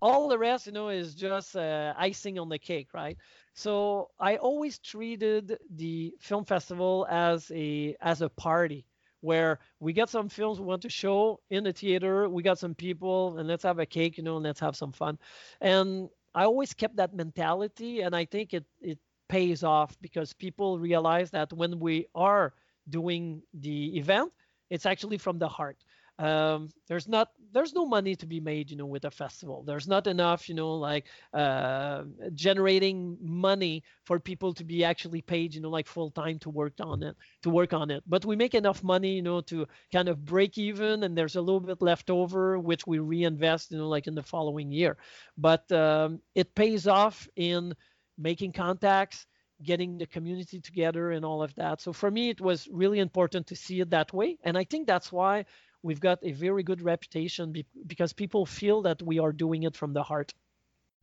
all 0.01 0.27
the 0.27 0.37
rest, 0.37 0.67
you 0.67 0.73
know, 0.73 0.89
is 0.89 1.15
just 1.15 1.55
uh, 1.55 1.93
icing 1.97 2.37
on 2.39 2.49
the 2.49 2.59
cake, 2.59 2.89
right? 2.93 3.17
So 3.53 4.09
I 4.19 4.37
always 4.37 4.79
treated 4.79 5.57
the 5.73 6.13
film 6.19 6.45
festival 6.45 7.07
as 7.09 7.51
a 7.53 7.95
as 8.01 8.21
a 8.21 8.29
party 8.29 8.85
where 9.21 9.59
we 9.79 9.93
got 9.93 10.09
some 10.09 10.29
films 10.29 10.59
we 10.59 10.65
want 10.65 10.83
to 10.83 10.89
show 10.89 11.39
in 11.49 11.63
the 11.63 11.73
theater, 11.73 12.29
we 12.29 12.43
got 12.43 12.59
some 12.59 12.75
people, 12.75 13.37
and 13.39 13.47
let's 13.47 13.63
have 13.63 13.79
a 13.79 13.85
cake, 13.85 14.17
you 14.17 14.23
know, 14.23 14.35
and 14.35 14.45
let's 14.45 14.59
have 14.59 14.75
some 14.75 14.91
fun. 14.91 15.17
And 15.61 16.09
I 16.35 16.45
always 16.45 16.73
kept 16.73 16.97
that 16.97 17.15
mentality, 17.15 18.01
and 18.01 18.15
I 18.15 18.25
think 18.25 18.53
it 18.53 18.65
it 18.81 18.99
pays 19.29 19.63
off 19.63 19.97
because 20.01 20.33
people 20.33 20.79
realize 20.79 21.31
that 21.31 21.53
when 21.53 21.79
we 21.79 22.07
are 22.15 22.53
doing 22.89 23.41
the 23.53 23.97
event, 23.97 24.31
it's 24.69 24.85
actually 24.85 25.17
from 25.17 25.39
the 25.39 25.47
heart 25.49 25.77
um, 26.17 26.69
there's 26.87 27.07
not 27.07 27.29
there's 27.51 27.73
no 27.73 27.85
money 27.85 28.15
to 28.15 28.25
be 28.25 28.39
made 28.39 28.71
you 28.71 28.77
know 28.77 28.85
with 28.85 29.05
a 29.05 29.11
festival 29.11 29.63
there's 29.63 29.87
not 29.87 30.07
enough 30.07 30.47
you 30.47 30.55
know 30.55 30.75
like 30.75 31.05
uh, 31.33 32.03
generating 32.33 33.17
money 33.21 33.83
for 34.05 34.19
people 34.19 34.53
to 34.53 34.63
be 34.63 34.83
actually 34.83 35.21
paid 35.21 35.53
you 35.53 35.61
know 35.61 35.69
like 35.69 35.87
full 35.87 36.11
time 36.11 36.39
to 36.39 36.49
work 36.49 36.73
on 36.79 37.03
it 37.03 37.15
to 37.41 37.49
work 37.49 37.73
on 37.73 37.91
it 37.91 38.03
but 38.07 38.25
we 38.25 38.35
make 38.35 38.53
enough 38.55 38.83
money 38.83 39.15
you 39.15 39.21
know 39.21 39.41
to 39.41 39.65
kind 39.91 40.07
of 40.07 40.23
break 40.23 40.57
even 40.57 41.03
and 41.03 41.17
there's 41.17 41.35
a 41.35 41.41
little 41.41 41.59
bit 41.59 41.81
left 41.81 42.09
over 42.09 42.57
which 42.59 42.87
we 42.87 42.99
reinvest 42.99 43.71
you 43.71 43.77
know 43.77 43.89
like 43.89 44.07
in 44.07 44.15
the 44.15 44.23
following 44.23 44.71
year 44.71 44.97
but 45.37 45.69
um, 45.71 46.21
it 46.33 46.55
pays 46.55 46.87
off 46.87 47.27
in 47.35 47.73
making 48.17 48.51
contacts 48.53 49.25
getting 49.63 49.97
the 49.97 50.05
community 50.05 50.59
together 50.59 51.11
and 51.11 51.23
all 51.23 51.41
of 51.41 51.53
that. 51.55 51.81
So 51.81 51.93
for 51.93 52.11
me, 52.11 52.29
it 52.29 52.41
was 52.41 52.67
really 52.71 52.99
important 52.99 53.47
to 53.47 53.55
see 53.55 53.79
it 53.79 53.89
that 53.91 54.13
way. 54.13 54.37
And 54.43 54.57
I 54.57 54.65
think 54.65 54.85
that's 54.87 55.11
why 55.11 55.45
we've 55.85 56.01
got 56.09 56.19
a 56.23 56.31
very 56.31 56.63
good 56.63 56.81
reputation 56.81 57.51
be- 57.51 57.67
because 57.87 58.13
people 58.13 58.45
feel 58.45 58.81
that 58.81 59.01
we 59.03 59.19
are 59.19 59.31
doing 59.31 59.63
it 59.63 59.75
from 59.75 59.93
the 59.93 60.03
heart. 60.03 60.33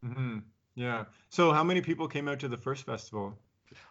Mm-hmm. 0.05 0.39
Yeah. 0.75 1.05
So, 1.31 1.53
how 1.53 1.65
many 1.65 1.81
people 1.81 2.09
came 2.09 2.29
out 2.29 2.41
to 2.41 2.49
the 2.49 2.57
first 2.57 2.85
festival? 2.85 3.39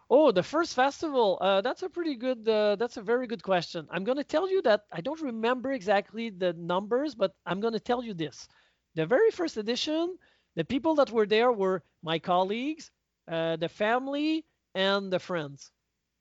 Oh, 0.09 0.31
the 0.31 0.43
first 0.43 0.75
festival. 0.75 1.37
Uh, 1.41 1.61
that's 1.61 1.83
a 1.83 1.89
pretty 1.89 2.15
good. 2.15 2.47
Uh, 2.47 2.75
that's 2.75 2.97
a 2.97 3.01
very 3.01 3.27
good 3.27 3.43
question. 3.43 3.87
I'm 3.91 4.03
going 4.03 4.17
to 4.17 4.23
tell 4.23 4.49
you 4.49 4.61
that 4.63 4.81
I 4.91 5.01
don't 5.01 5.21
remember 5.21 5.71
exactly 5.71 6.29
the 6.29 6.53
numbers, 6.53 7.15
but 7.15 7.33
I'm 7.45 7.61
going 7.61 7.73
to 7.73 7.79
tell 7.89 8.03
you 8.03 8.13
this: 8.13 8.47
the 8.95 9.05
very 9.05 9.31
first 9.31 9.57
edition, 9.57 10.17
the 10.55 10.65
people 10.65 10.95
that 10.95 11.11
were 11.11 11.25
there 11.25 11.51
were 11.51 11.83
my 12.03 12.19
colleagues, 12.19 12.91
uh, 13.31 13.55
the 13.55 13.69
family, 13.69 14.45
and 14.75 15.11
the 15.11 15.19
friends. 15.19 15.71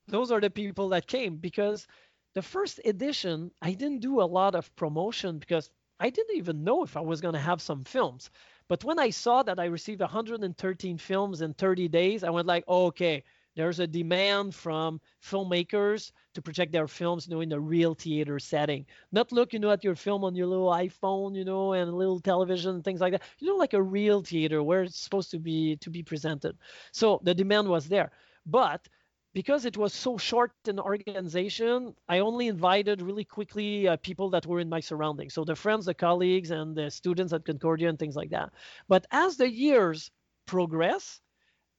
Those 0.07 0.31
are 0.31 0.41
the 0.41 0.49
people 0.49 0.89
that 0.89 1.07
came 1.07 1.37
because 1.37 1.87
the 2.33 2.41
first 2.41 2.79
edition, 2.85 3.51
I 3.61 3.73
didn't 3.73 3.99
do 3.99 4.21
a 4.21 4.23
lot 4.23 4.55
of 4.55 4.73
promotion 4.75 5.39
because 5.39 5.69
I 5.99 6.09
didn't 6.09 6.37
even 6.37 6.63
know 6.63 6.83
if 6.83 6.97
I 6.97 7.01
was 7.01 7.21
going 7.21 7.35
to 7.35 7.39
have 7.39 7.61
some 7.61 7.83
films. 7.83 8.29
But 8.67 8.83
when 8.83 8.99
I 8.99 9.09
saw 9.09 9.43
that 9.43 9.59
I 9.59 9.65
received 9.65 10.01
113 10.01 10.97
films 10.97 11.41
in 11.41 11.53
30 11.53 11.87
days, 11.89 12.23
I 12.23 12.29
went 12.29 12.47
like, 12.47 12.63
oh, 12.67 12.85
okay, 12.87 13.23
there's 13.55 13.79
a 13.79 13.87
demand 13.87 14.55
from 14.55 15.01
filmmakers 15.21 16.11
to 16.33 16.41
project 16.41 16.71
their 16.71 16.87
films, 16.87 17.27
you 17.27 17.35
know, 17.35 17.41
in 17.41 17.51
a 17.51 17.59
real 17.59 17.93
theater 17.93 18.39
setting. 18.39 18.85
Not 19.11 19.31
look, 19.31 19.51
you 19.51 19.59
know, 19.59 19.71
at 19.71 19.83
your 19.83 19.95
film 19.95 20.23
on 20.23 20.35
your 20.35 20.47
little 20.47 20.69
iPhone, 20.69 21.35
you 21.35 21.43
know, 21.43 21.73
and 21.73 21.89
a 21.89 21.95
little 21.95 22.19
television 22.21 22.81
things 22.81 23.01
like 23.01 23.11
that. 23.11 23.23
You 23.39 23.49
know, 23.49 23.57
like 23.57 23.73
a 23.73 23.81
real 23.81 24.21
theater 24.21 24.63
where 24.63 24.83
it's 24.83 24.97
supposed 24.97 25.31
to 25.31 25.39
be 25.39 25.75
to 25.77 25.89
be 25.89 26.01
presented. 26.01 26.57
So 26.93 27.19
the 27.23 27.35
demand 27.35 27.67
was 27.67 27.89
there. 27.89 28.11
But 28.45 28.87
because 29.33 29.65
it 29.65 29.77
was 29.77 29.93
so 29.93 30.17
short 30.17 30.51
an 30.67 30.79
organization, 30.79 31.95
I 32.07 32.19
only 32.19 32.47
invited 32.47 33.01
really 33.01 33.23
quickly 33.25 33.87
uh, 33.87 33.97
people 33.97 34.29
that 34.31 34.45
were 34.45 34.59
in 34.59 34.69
my 34.69 34.79
surroundings. 34.79 35.33
So 35.33 35.43
the 35.43 35.55
friends, 35.55 35.85
the 35.85 35.93
colleagues, 35.93 36.51
and 36.51 36.75
the 36.75 36.89
students 36.89 37.33
at 37.33 37.45
Concordia 37.45 37.89
and 37.89 37.97
things 37.99 38.15
like 38.15 38.29
that. 38.31 38.51
But 38.87 39.05
as 39.11 39.37
the 39.37 39.49
years 39.49 40.11
progress, 40.45 41.21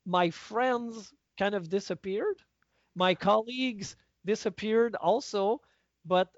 my 0.06 0.30
friends 0.30 1.12
kind 1.38 1.54
of 1.54 1.68
disappeared. 1.68 2.42
My 2.94 3.14
colleagues 3.14 3.96
disappeared 4.24 4.94
also, 4.96 5.60
but 6.04 6.28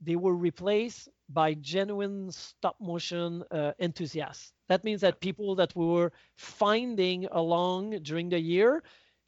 they 0.00 0.16
were 0.16 0.36
replaced 0.36 1.08
by 1.28 1.54
genuine 1.54 2.30
stop 2.30 2.76
motion 2.80 3.42
uh, 3.50 3.72
enthusiasts. 3.78 4.52
That 4.68 4.84
means 4.84 5.00
that 5.02 5.20
people 5.20 5.54
that 5.56 5.74
we 5.76 5.86
were 5.86 6.12
finding 6.36 7.26
along 7.26 7.98
during 8.02 8.28
the 8.28 8.38
year 8.40 8.82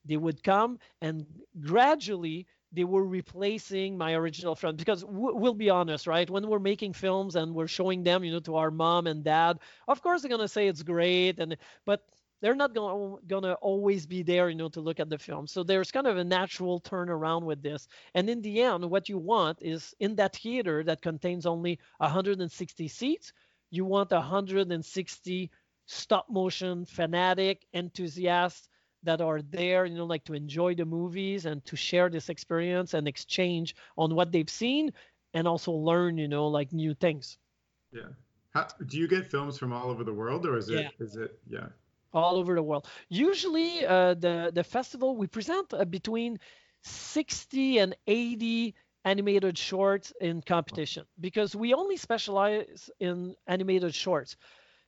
they 0.06 0.16
would 0.16 0.42
come 0.42 0.78
and 1.00 1.26
gradually 1.60 2.46
they 2.72 2.84
were 2.84 3.06
replacing 3.06 3.96
my 3.96 4.12
original 4.14 4.54
film 4.54 4.76
because 4.76 5.02
w- 5.02 5.34
we'll 5.36 5.54
be 5.54 5.70
honest 5.70 6.06
right? 6.06 6.28
When 6.28 6.46
we're 6.48 6.58
making 6.58 6.92
films 6.94 7.36
and 7.36 7.54
we're 7.54 7.68
showing 7.68 8.02
them 8.02 8.24
you 8.24 8.32
know 8.32 8.40
to 8.40 8.56
our 8.56 8.70
mom 8.70 9.06
and 9.06 9.24
dad 9.24 9.58
of 9.88 10.02
course 10.02 10.22
they're 10.22 10.28
going 10.28 10.40
to 10.40 10.48
say 10.48 10.68
it's 10.68 10.82
great 10.82 11.38
and 11.38 11.56
but 11.84 12.02
they're 12.42 12.54
not 12.54 12.74
going 12.74 13.42
to 13.42 13.54
always 13.54 14.06
be 14.06 14.22
there 14.22 14.48
you 14.50 14.56
know 14.56 14.68
to 14.68 14.80
look 14.80 15.00
at 15.00 15.08
the 15.08 15.18
film. 15.18 15.46
So 15.46 15.62
there's 15.62 15.90
kind 15.90 16.06
of 16.06 16.18
a 16.18 16.24
natural 16.24 16.80
turnaround 16.80 17.42
with 17.42 17.62
this. 17.62 17.88
And 18.14 18.28
in 18.28 18.42
the 18.42 18.60
end 18.62 18.84
what 18.90 19.08
you 19.08 19.18
want 19.18 19.58
is 19.62 19.94
in 20.00 20.16
that 20.16 20.36
theater 20.36 20.84
that 20.84 21.02
contains 21.02 21.46
only 21.46 21.78
160 21.98 22.88
seats 22.88 23.32
you 23.70 23.84
want 23.84 24.10
160 24.10 25.50
stop 25.86 26.26
motion 26.30 26.84
fanatic 26.84 27.66
enthusiasts 27.74 28.68
that 29.06 29.20
are 29.20 29.40
there, 29.42 29.86
you 29.86 29.96
know, 29.96 30.04
like 30.04 30.24
to 30.24 30.34
enjoy 30.34 30.74
the 30.74 30.84
movies 30.84 31.46
and 31.46 31.64
to 31.64 31.76
share 31.76 32.08
this 32.10 32.28
experience 32.28 32.94
and 32.94 33.08
exchange 33.08 33.74
on 33.96 34.14
what 34.14 34.30
they've 34.32 34.50
seen 34.50 34.92
and 35.34 35.48
also 35.48 35.72
learn, 35.72 36.18
you 36.18 36.28
know, 36.28 36.46
like 36.48 36.72
new 36.72 36.94
things. 36.94 37.38
Yeah. 37.92 38.10
How, 38.50 38.68
do 38.86 38.98
you 38.98 39.08
get 39.08 39.30
films 39.30 39.58
from 39.58 39.72
all 39.72 39.90
over 39.90 40.04
the 40.04 40.12
world 40.12 40.46
or 40.46 40.56
is 40.56 40.68
it, 40.68 40.80
yeah. 40.80 41.04
is 41.04 41.16
it, 41.16 41.38
yeah. 41.48 41.68
All 42.12 42.36
over 42.36 42.54
the 42.54 42.62
world. 42.62 42.86
Usually, 43.08 43.84
uh, 43.84 44.14
the 44.14 44.50
the 44.54 44.64
festival 44.64 45.16
we 45.16 45.26
present 45.26 45.74
uh, 45.74 45.84
between 45.84 46.38
60 46.82 47.78
and 47.78 47.96
80 48.06 48.74
animated 49.04 49.58
shorts 49.58 50.12
in 50.20 50.40
competition 50.40 51.04
because 51.20 51.54
we 51.54 51.74
only 51.74 51.96
specialize 51.96 52.90
in 52.98 53.34
animated 53.46 53.94
shorts. 53.94 54.36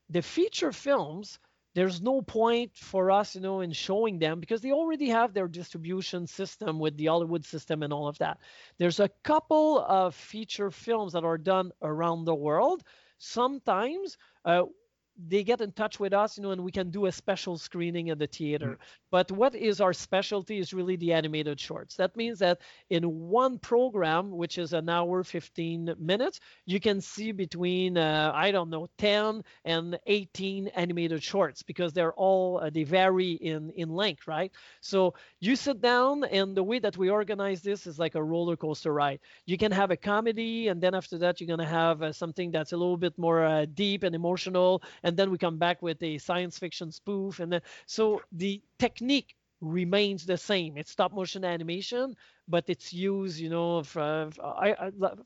The 0.09 0.23
feature 0.23 0.73
films 0.73 1.39
there's 1.79 2.03
no 2.03 2.21
point 2.23 2.73
for 2.75 3.11
us, 3.11 3.37
you 3.37 3.41
know, 3.41 3.61
in 3.61 3.73
showing 3.73 4.19
them 4.19 4.41
because 4.41 4.61
they 4.61 4.73
already 4.73 5.09
have 5.09 5.33
their 5.33 5.47
distribution 5.47 6.27
system 6.27 6.81
with 6.81 6.97
the 6.97 7.07
Hollywood 7.07 7.45
system 7.45 7.85
and 7.85 7.93
all 7.93 8.09
of 8.09 8.19
that. 8.19 8.39
There's 8.79 8.99
a 8.99 9.09
couple 9.23 9.79
of 9.87 10.15
feature 10.15 10.73
films 10.73 11.13
that 11.13 11.23
are 11.23 11.39
done 11.39 11.71
around 11.83 12.25
the 12.25 12.35
world. 12.35 12.83
Sometimes 13.19 14.19
uh, 14.45 14.65
they 15.29 15.45
get 15.45 15.61
in 15.61 15.71
touch 15.71 16.01
with 16.01 16.13
us, 16.13 16.37
you 16.37 16.43
know, 16.43 16.51
and 16.51 16.65
we 16.65 16.73
can 16.73 16.91
do 16.91 17.07
a 17.07 17.13
special 17.13 17.57
screening 17.57 18.11
at 18.11 18.19
the 18.19 18.27
theater. 18.27 18.73
Mm-hmm. 18.73 19.08
But 19.11 19.31
what 19.31 19.55
is 19.55 19.81
our 19.81 19.93
specialty 19.93 20.59
is 20.59 20.73
really 20.75 20.97
the 20.97 21.13
animated 21.13 21.59
shorts. 21.61 21.97
That 21.97 22.17
means 22.17 22.39
that 22.41 22.61
in 22.91 23.03
one 23.05 23.59
program, 23.59 24.31
which 24.31 24.59
is 24.59 24.73
an 24.73 24.89
hour 24.89 25.23
15 25.25 25.95
minutes, 25.99 26.41
you 26.67 26.81
can 26.81 27.01
see 27.01 27.33
between 27.33 27.97
uh, 27.97 28.33
I 28.35 28.51
don't 28.51 28.71
know 28.71 28.89
10 28.99 29.43
and 29.65 29.99
18 30.07 30.69
animated 30.69 31.23
shorts 31.23 31.63
because 31.63 31.93
they're 31.93 32.13
all 32.15 32.59
uh, 32.59 32.71
they 32.71 32.85
vary 32.85 33.33
in 33.33 33.71
in 33.71 33.89
length, 33.91 34.27
right? 34.27 34.53
So 34.81 35.15
you 35.41 35.57
sit 35.57 35.81
down, 35.81 36.25
and 36.25 36.57
the 36.57 36.63
way 36.63 36.79
that 36.79 36.97
we 36.97 37.11
organize 37.11 37.63
this 37.63 37.87
is 37.87 37.99
like 37.99 38.15
a 38.15 38.23
roller 38.23 38.57
coaster 38.57 38.93
ride. 38.93 39.21
You 39.47 39.57
can 39.57 39.73
have 39.73 39.91
a 39.91 39.97
comedy, 39.97 40.69
and 40.69 40.81
then 40.81 40.95
after 40.95 41.19
that, 41.19 41.41
you're 41.41 41.49
gonna 41.49 41.67
have 41.67 42.03
uh, 42.03 42.13
something 42.13 42.51
that's 42.51 42.73
a 42.73 42.77
little 42.77 42.97
bit 42.97 43.17
more 43.19 43.45
uh, 43.45 43.67
deep 43.75 44.03
and 44.03 44.15
emotional 44.15 44.83
and 45.03 45.17
then 45.17 45.31
we 45.31 45.39
come 45.39 45.59
back 45.59 45.83
with 45.83 46.03
a 46.03 46.19
science 46.19 46.59
fiction 46.59 46.91
spoof 46.91 47.41
and 47.41 47.53
then 47.53 47.61
so 47.87 48.21
the 48.33 48.61
technique 48.99 49.35
remains 49.61 50.25
the 50.27 50.37
same. 50.37 50.77
It's 50.77 50.91
stop 50.91 51.13
motion 51.13 51.45
animation 51.45 52.15
but 52.49 52.65
it's 52.69 52.93
used 52.93 53.39
you 53.39 53.51
know 53.51 53.83
for, 53.83 54.31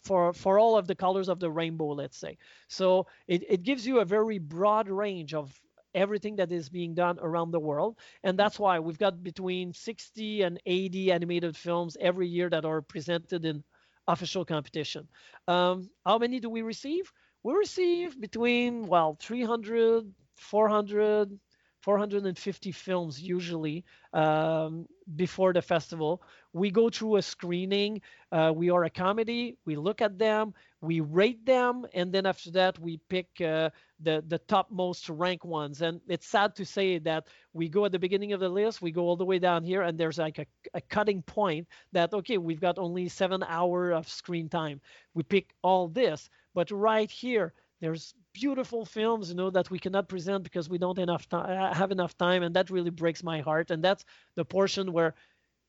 for 0.03 0.33
for 0.33 0.59
all 0.59 0.77
of 0.77 0.87
the 0.87 0.95
colors 0.95 1.29
of 1.29 1.39
the 1.41 1.51
rainbow 1.51 1.89
let's 1.89 2.16
say. 2.18 2.39
So 2.68 3.07
it, 3.29 3.45
it 3.49 3.62
gives 3.62 3.87
you 3.87 4.01
a 4.01 4.05
very 4.05 4.39
broad 4.39 4.89
range 4.89 5.35
of 5.35 5.53
everything 5.95 6.37
that 6.37 6.53
is 6.53 6.68
being 6.68 6.95
done 6.95 7.18
around 7.20 7.51
the 7.51 7.61
world. 7.61 7.99
And 8.23 8.39
that's 8.39 8.59
why 8.59 8.79
we've 8.81 8.99
got 8.99 9.23
between 9.23 9.73
60 9.75 10.43
and 10.43 10.61
80 10.66 11.12
animated 11.12 11.57
films 11.57 11.97
every 12.01 12.29
year 12.29 12.49
that 12.51 12.64
are 12.64 12.81
presented 12.83 13.45
in 13.45 13.62
official 14.09 14.45
competition. 14.45 15.09
Um, 15.49 15.91
how 16.05 16.18
many 16.18 16.41
do 16.41 16.49
we 16.51 16.62
receive? 16.62 17.12
We 17.43 17.53
receive 17.55 18.20
between 18.20 18.87
well 18.87 19.16
300 19.20 20.12
400 20.37 21.39
450 21.83 22.72
films 22.72 23.20
usually 23.20 23.85
um, 24.12 24.87
before 25.16 25.53
the 25.53 25.62
festival. 25.62 26.22
We 26.53 26.70
go 26.70 26.89
through 26.91 27.16
a 27.16 27.22
screening 27.22 28.01
uh, 28.30 28.53
we 28.55 28.70
are 28.70 28.85
a 28.85 28.91
comedy 28.91 29.57
we 29.66 29.76
look 29.76 30.01
at 30.01 30.18
them 30.18 30.55
we 30.80 31.01
rate 31.01 31.45
them 31.45 31.87
and 31.95 32.12
then 32.12 32.24
after 32.26 32.51
that 32.53 32.78
we 32.78 32.99
pick 33.09 33.26
uh, 33.41 33.70
the 34.01 34.24
the 34.28 34.39
top 34.39 34.70
most 34.70 35.09
rank 35.09 35.45
ones. 35.45 35.83
And 35.83 36.01
it's 36.09 36.26
sad 36.26 36.55
to 36.57 36.64
say 36.64 36.99
that 37.01 37.26
we 37.53 37.68
go 37.68 37.85
at 37.85 37.93
the 37.93 37.99
beginning 37.99 38.33
of 38.33 38.41
the 38.41 38.49
list 38.49 38.80
we 38.80 38.93
go 38.93 39.03
all 39.03 39.16
the 39.16 39.24
way 39.24 39.39
down 39.39 39.64
here 39.64 39.83
and 39.83 39.99
there's 39.99 40.18
like 40.18 40.39
a, 40.39 40.47
a 40.74 40.80
cutting 40.80 41.22
point 41.22 41.66
that 41.93 42.12
okay 42.14 42.39
we've 42.39 42.61
got 42.61 42.78
only 42.78 43.09
seven 43.09 43.43
hour 43.43 43.91
of 43.93 44.09
screen 44.09 44.49
time. 44.49 44.80
We 45.14 45.22
pick 45.22 45.55
all 45.62 45.89
this 45.89 46.30
but 46.55 46.70
right 46.70 47.11
here, 47.11 47.55
there's 47.80 48.14
beautiful 48.35 48.85
films, 48.85 49.28
you 49.28 49.35
know, 49.35 49.51
that 49.51 49.70
we 49.70 49.78
cannot 49.78 50.09
present 50.09 50.45
because 50.45 50.68
we 50.68 50.78
don't 50.78 50.99
enough 50.99 51.28
time, 51.28 51.51
uh, 51.51 51.74
have 51.74 51.91
enough 51.93 52.16
time, 52.16 52.43
and 52.43 52.55
that 52.57 52.70
really 52.70 52.91
breaks 52.91 53.22
my 53.22 53.41
heart. 53.41 53.70
And 53.70 53.83
that's 53.83 54.05
the 54.37 54.45
portion 54.45 54.93
where 54.93 55.14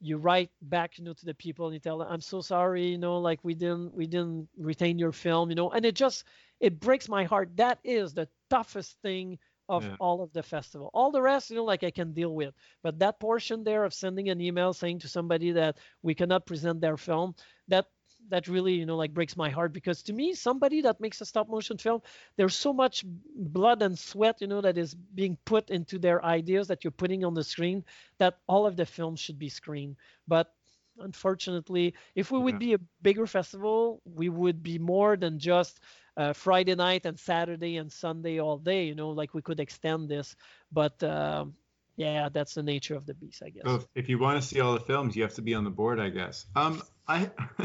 you 0.02 0.18
write 0.18 0.52
back, 0.62 0.98
you 0.98 1.04
know, 1.06 1.14
to 1.14 1.26
the 1.26 1.34
people 1.34 1.66
and 1.68 1.74
you 1.74 1.80
tell 1.80 2.00
them, 2.00 2.08
"I'm 2.10 2.22
so 2.22 2.42
sorry, 2.42 2.88
you 2.88 2.98
know, 2.98 3.18
like 3.20 3.40
we 3.44 3.54
didn't 3.56 3.94
we 3.94 4.08
didn't 4.08 4.50
retain 4.58 5.00
your 5.00 5.14
film, 5.14 5.50
you 5.50 5.56
know," 5.56 5.72
and 5.72 5.86
it 5.86 5.96
just 5.96 6.26
it 6.60 6.80
breaks 6.80 7.08
my 7.10 7.24
heart. 7.24 7.56
That 7.56 7.80
is 7.84 8.14
the 8.14 8.28
toughest 8.50 8.98
thing 9.02 9.40
of 9.70 9.86
yeah. 9.86 9.96
all 10.00 10.22
of 10.22 10.32
the 10.34 10.44
festival. 10.44 10.90
All 10.94 11.12
the 11.12 11.22
rest, 11.22 11.50
you 11.50 11.56
know, 11.56 11.64
like 11.64 11.84
I 11.84 11.92
can 11.92 12.14
deal 12.14 12.36
with. 12.36 12.54
But 12.82 13.00
that 13.00 13.20
portion 13.20 13.64
there 13.64 13.86
of 13.86 13.94
sending 13.94 14.30
an 14.30 14.42
email 14.42 14.74
saying 14.74 15.00
to 15.00 15.08
somebody 15.08 15.52
that 15.54 15.78
we 16.02 16.14
cannot 16.14 16.46
present 16.46 16.82
their 16.82 16.98
film, 16.98 17.36
that 17.70 17.86
that 18.30 18.48
really 18.48 18.74
you 18.74 18.86
know 18.86 18.96
like 18.96 19.14
breaks 19.14 19.36
my 19.36 19.50
heart 19.50 19.74
because 19.74 20.04
to 20.04 20.14
me 20.14 20.34
somebody 20.34 20.82
that 20.82 21.00
makes 21.00 21.22
a 21.22 21.26
stop 21.26 21.50
motion 21.50 21.78
film 21.78 22.02
there's 22.38 22.56
so 22.56 22.74
much 22.74 23.04
blood 23.36 23.82
and 23.82 23.98
sweat 23.98 24.42
you 24.42 24.48
know 24.48 24.62
that 24.62 24.78
is 24.78 24.94
being 24.94 25.38
put 25.46 25.70
into 25.70 25.98
their 26.00 26.24
ideas 26.24 26.68
that 26.68 26.84
you're 26.84 26.92
putting 26.92 27.24
on 27.24 27.34
the 27.34 27.44
screen 27.44 27.84
that 28.18 28.38
all 28.48 28.66
of 28.66 28.76
the 28.76 28.86
films 28.86 29.20
should 29.20 29.40
be 29.40 29.50
screened. 29.50 29.96
But 30.28 30.52
unfortunately 31.00 31.94
if 32.16 32.32
we 32.32 32.40
would 32.40 32.58
be 32.60 32.74
a 32.74 32.80
bigger 33.02 33.26
festival 33.26 34.02
we 34.06 34.30
would 34.30 34.62
be 34.62 34.78
more 34.78 35.16
than 35.16 35.40
just 35.40 35.80
uh, 36.18 36.34
friday 36.34 36.76
night 36.76 37.06
and 37.06 37.18
saturday 37.20 37.78
and 37.78 37.92
sunday 37.92 38.40
all 38.40 38.58
day 38.58 38.86
you 38.86 38.96
know 38.96 39.10
like 39.10 39.34
we 39.34 39.42
could 39.42 39.60
extend 39.60 40.10
this. 40.10 40.36
But 40.72 41.02
um, 41.04 41.56
yeah, 41.96 42.30
that's 42.30 42.56
the 42.56 42.64
nature 42.64 42.96
of 42.96 43.06
the 43.06 43.14
beast, 43.14 43.44
I 43.46 43.50
guess. 43.50 43.64
So 43.66 43.84
if 43.96 44.10
you 44.10 44.18
want 44.18 44.42
to 44.42 44.48
see 44.48 44.60
all 44.60 44.74
the 44.74 44.80
films, 44.80 45.16
you 45.16 45.24
have 45.24 45.36
to 45.36 45.42
be 45.42 45.54
on 45.54 45.64
the 45.64 45.70
board, 45.70 46.00
I 46.00 46.10
guess. 46.10 46.46
Um, 46.56 46.82
I 47.08 47.30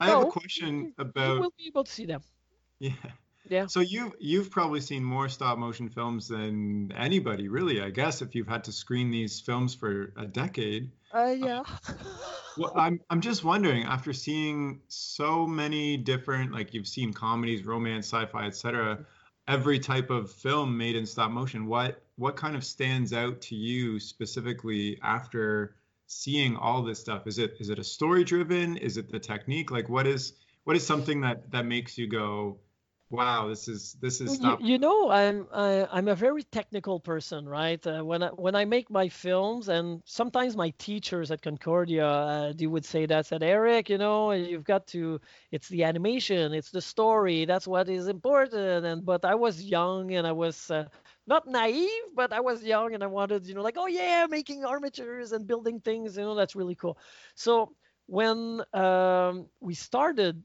I 0.00 0.06
no, 0.06 0.18
have 0.18 0.28
a 0.28 0.30
question 0.30 0.92
about. 0.98 1.34
You 1.34 1.40
will 1.40 1.54
be 1.56 1.66
able 1.66 1.84
to 1.84 1.92
see 1.92 2.06
them. 2.06 2.22
Yeah. 2.78 2.92
Yeah. 3.48 3.66
So 3.66 3.80
you 3.80 4.12
you've 4.20 4.50
probably 4.50 4.80
seen 4.80 5.02
more 5.02 5.28
stop 5.28 5.58
motion 5.58 5.88
films 5.88 6.28
than 6.28 6.92
anybody, 6.92 7.48
really. 7.48 7.82
I 7.82 7.90
guess 7.90 8.22
if 8.22 8.34
you've 8.34 8.46
had 8.46 8.64
to 8.64 8.72
screen 8.72 9.10
these 9.10 9.40
films 9.40 9.74
for 9.74 10.12
a 10.16 10.24
decade. 10.24 10.92
Uh, 11.12 11.34
yeah. 11.36 11.62
well, 12.56 12.72
I'm 12.76 13.00
I'm 13.10 13.20
just 13.20 13.42
wondering 13.42 13.84
after 13.84 14.12
seeing 14.12 14.80
so 14.86 15.46
many 15.48 15.96
different, 15.96 16.52
like 16.52 16.74
you've 16.74 16.86
seen 16.86 17.12
comedies, 17.12 17.66
romance, 17.66 18.06
sci-fi, 18.06 18.46
etc. 18.46 19.04
Every 19.48 19.80
type 19.80 20.10
of 20.10 20.30
film 20.30 20.78
made 20.78 20.94
in 20.94 21.04
stop 21.04 21.32
motion. 21.32 21.66
What 21.66 22.04
what 22.20 22.36
kind 22.36 22.54
of 22.54 22.62
stands 22.62 23.14
out 23.14 23.40
to 23.40 23.56
you 23.56 23.98
specifically 23.98 24.98
after 25.02 25.76
seeing 26.06 26.54
all 26.54 26.82
this 26.82 27.00
stuff? 27.00 27.26
Is 27.26 27.38
it 27.38 27.56
is 27.58 27.70
it 27.70 27.78
a 27.78 27.84
story 27.84 28.24
driven? 28.24 28.76
Is 28.76 28.98
it 28.98 29.10
the 29.10 29.18
technique? 29.18 29.70
Like 29.70 29.88
what 29.88 30.06
is 30.06 30.34
what 30.64 30.76
is 30.76 30.86
something 30.86 31.22
that 31.22 31.50
that 31.50 31.64
makes 31.64 31.96
you 31.96 32.06
go, 32.06 32.58
wow, 33.08 33.48
this 33.48 33.68
is 33.68 33.96
this 34.02 34.20
is 34.20 34.38
You, 34.38 34.58
you 34.60 34.78
know, 34.78 35.10
I'm 35.10 35.46
I, 35.50 35.88
I'm 35.90 36.08
a 36.08 36.14
very 36.14 36.42
technical 36.42 37.00
person, 37.00 37.48
right? 37.48 37.84
Uh, 37.86 38.04
when 38.04 38.22
I 38.22 38.28
when 38.28 38.54
I 38.54 38.66
make 38.66 38.90
my 38.90 39.08
films, 39.08 39.70
and 39.70 40.02
sometimes 40.04 40.56
my 40.56 40.74
teachers 40.76 41.30
at 41.30 41.40
Concordia, 41.40 42.06
uh, 42.06 42.52
they 42.54 42.66
would 42.66 42.84
say 42.84 43.06
that 43.06 43.24
said 43.24 43.42
Eric, 43.42 43.88
you 43.88 43.96
know, 43.96 44.32
you've 44.32 44.64
got 44.64 44.86
to. 44.88 45.22
It's 45.52 45.68
the 45.68 45.84
animation, 45.84 46.52
it's 46.52 46.70
the 46.70 46.82
story. 46.82 47.46
That's 47.46 47.66
what 47.66 47.88
is 47.88 48.08
important. 48.08 48.84
And 48.84 49.06
but 49.06 49.24
I 49.24 49.36
was 49.36 49.62
young 49.62 50.12
and 50.12 50.26
I 50.26 50.32
was. 50.32 50.70
Not 51.30 51.46
naive, 51.48 52.08
but 52.16 52.32
I 52.34 52.40
was 52.40 52.64
young 52.64 52.94
and 52.94 53.04
I 53.04 53.08
wanted, 53.08 53.46
you 53.46 53.54
know, 53.54 53.62
like, 53.62 53.78
oh 53.78 53.86
yeah, 53.86 54.26
making 54.28 54.66
armatures 54.66 55.32
and 55.32 55.46
building 55.46 55.80
things, 55.80 56.18
you 56.18 56.24
know, 56.24 56.34
that's 56.34 56.56
really 56.56 56.76
cool. 56.76 56.98
So 57.36 57.74
when 58.06 58.62
um, 58.74 59.48
we 59.60 59.74
started 59.74 60.42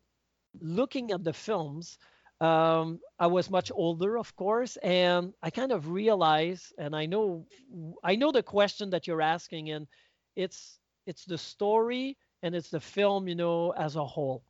looking 0.61 1.11
at 1.11 1.23
the 1.23 1.33
films, 1.33 1.97
um, 2.41 2.99
I 3.19 3.27
was 3.27 3.49
much 3.49 3.71
older, 3.73 4.17
of 4.17 4.35
course, 4.35 4.77
and 4.77 5.33
I 5.41 5.49
kind 5.49 5.71
of 5.71 5.89
realized, 5.89 6.73
and 6.77 6.95
I 6.95 7.05
know, 7.07 7.47
I 8.03 8.15
know 8.15 8.31
the 8.31 8.43
question 8.43 8.91
that 8.91 9.07
you're 9.07 9.21
asking, 9.21 9.71
and 9.71 9.87
it's 10.35 10.79
it's 11.07 11.25
the 11.25 11.37
story 11.37 12.17
and 12.43 12.55
it's 12.55 12.69
the 12.69 12.79
film, 12.79 13.27
you 13.27 13.35
know, 13.35 13.71
as 13.71 13.95
a 13.95 14.05
whole. 14.05 14.43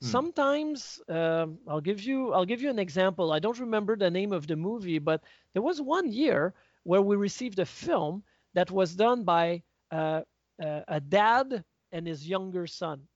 Hmm. 0.00 0.22
Sometimes 0.28 1.00
um, 1.08 1.58
I'll 1.68 1.80
give 1.80 2.02
you 2.02 2.32
I'll 2.32 2.44
give 2.44 2.60
you 2.62 2.70
an 2.70 2.78
example. 2.78 3.32
I 3.32 3.38
don't 3.38 3.58
remember 3.58 3.96
the 3.96 4.10
name 4.10 4.32
of 4.32 4.46
the 4.46 4.56
movie, 4.56 4.98
but 4.98 5.22
there 5.52 5.62
was 5.62 5.80
one 5.80 6.10
year 6.12 6.54
where 6.84 7.02
we 7.02 7.16
received 7.16 7.58
a 7.58 7.66
film 7.66 8.22
that 8.54 8.70
was 8.70 8.94
done 8.94 9.24
by 9.24 9.62
uh, 9.90 10.22
uh, 10.62 10.82
a 10.88 11.00
dad 11.00 11.64
and 11.92 12.06
his 12.06 12.28
younger 12.28 12.66
son. 12.66 13.08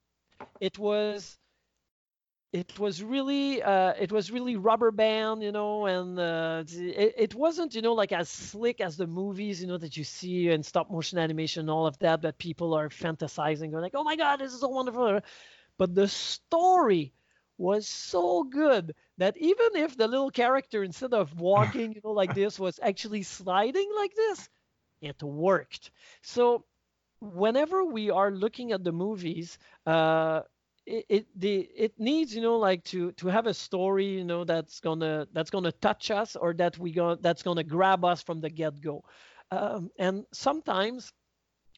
It 0.61 0.78
was 0.78 1.39
it 2.53 2.78
was 2.78 3.03
really 3.03 3.62
uh, 3.62 3.93
it 3.99 4.12
was 4.12 4.30
really 4.30 4.57
rubber 4.57 4.91
band 4.91 5.43
you 5.43 5.53
know 5.53 5.87
and 5.87 6.18
uh, 6.18 6.62
it, 6.68 7.14
it 7.16 7.35
wasn't 7.35 7.74
you 7.74 7.83
know 7.83 7.93
like 7.95 8.12
as 8.12 8.28
slick 8.28 8.80
as 8.80 8.97
the 8.97 9.07
movies 9.07 9.61
you 9.62 9.68
know 9.68 9.78
that 9.78 9.97
you 9.97 10.05
see 10.05 10.49
in 10.49 10.62
stop 10.62 10.91
motion 10.91 11.18
animation 11.18 11.62
and 11.62 11.70
all 11.70 11.87
of 11.87 11.99
that 11.99 12.22
that 12.22 12.39
people 12.39 12.74
are 12.74 12.89
fantasizing 12.89 13.70
going 13.70 13.83
like 13.83 13.95
oh 13.95 14.05
my 14.05 14.16
god 14.16 14.39
this 14.41 14.53
is 14.53 14.61
so 14.61 14.68
wonderful 14.68 15.20
but 15.79 15.95
the 15.95 16.09
story 16.09 17.12
was 17.59 17.87
so 17.87 18.43
good 18.45 18.95
that 19.18 19.37
even 19.37 19.77
if 19.77 19.97
the 19.97 20.07
little 20.09 20.31
character 20.31 20.83
instead 20.83 21.12
of 21.14 21.41
walking 21.41 21.93
you 21.93 22.01
know 22.05 22.12
like 22.12 22.33
this 22.35 22.59
was 22.59 22.79
actually 22.83 23.23
sliding 23.23 23.89
like 23.97 24.14
this 24.14 24.49
it 25.01 25.23
worked. 25.23 25.91
So 26.23 26.64
whenever 27.20 27.85
we 27.85 28.11
are 28.11 28.31
looking 28.31 28.73
at 28.73 28.85
the 28.85 28.93
movies 28.93 29.59
uh 29.87 30.43
it, 30.87 31.05
it 31.09 31.27
the 31.37 31.61
it 31.77 31.99
needs 31.99 32.35
you 32.35 32.43
know 32.43 32.59
like 32.59 32.83
to 32.85 33.12
to 33.12 33.29
have 33.29 33.47
a 33.47 33.55
story 33.55 34.07
you 34.07 34.25
know 34.25 34.45
that's 34.45 34.81
gonna 34.81 35.27
that's 35.33 35.51
gonna 35.51 35.73
touch 35.73 36.11
us 36.11 36.37
or 36.37 36.55
that 36.55 36.79
we 36.79 36.93
go 36.93 37.14
that's 37.16 37.43
gonna 37.43 37.64
grab 37.64 38.05
us 38.05 38.23
from 38.23 38.41
the 38.41 38.51
get-go. 38.51 39.05
Um, 39.51 39.91
and 39.99 40.25
sometimes 40.33 41.12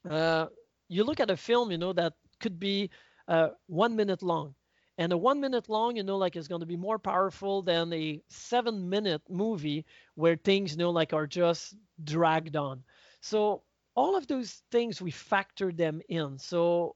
uh, 0.08 0.46
you 0.88 1.04
look 1.04 1.20
at 1.20 1.30
a 1.30 1.36
film 1.36 1.70
you 1.70 1.78
know 1.78 1.92
that 1.92 2.14
could 2.40 2.58
be 2.58 2.90
uh, 3.28 3.50
one 3.66 3.96
minute 3.96 4.22
long. 4.22 4.54
And 4.96 5.12
a 5.12 5.18
one 5.18 5.40
minute 5.40 5.68
long, 5.68 5.96
you 5.96 6.04
know, 6.04 6.18
like 6.18 6.36
is 6.36 6.48
going 6.48 6.60
to 6.60 6.66
be 6.66 6.76
more 6.76 6.98
powerful 6.98 7.62
than 7.62 7.92
a 7.92 8.22
seven 8.28 8.88
minute 8.88 9.22
movie 9.28 9.84
where 10.14 10.36
things, 10.36 10.72
you 10.72 10.78
know, 10.78 10.90
like 10.90 11.12
are 11.12 11.26
just 11.26 11.74
dragged 12.04 12.56
on. 12.56 12.84
So 13.20 13.62
all 13.96 14.16
of 14.16 14.26
those 14.28 14.62
things, 14.70 15.02
we 15.02 15.10
factor 15.10 15.72
them 15.72 16.00
in. 16.08 16.38
So, 16.38 16.94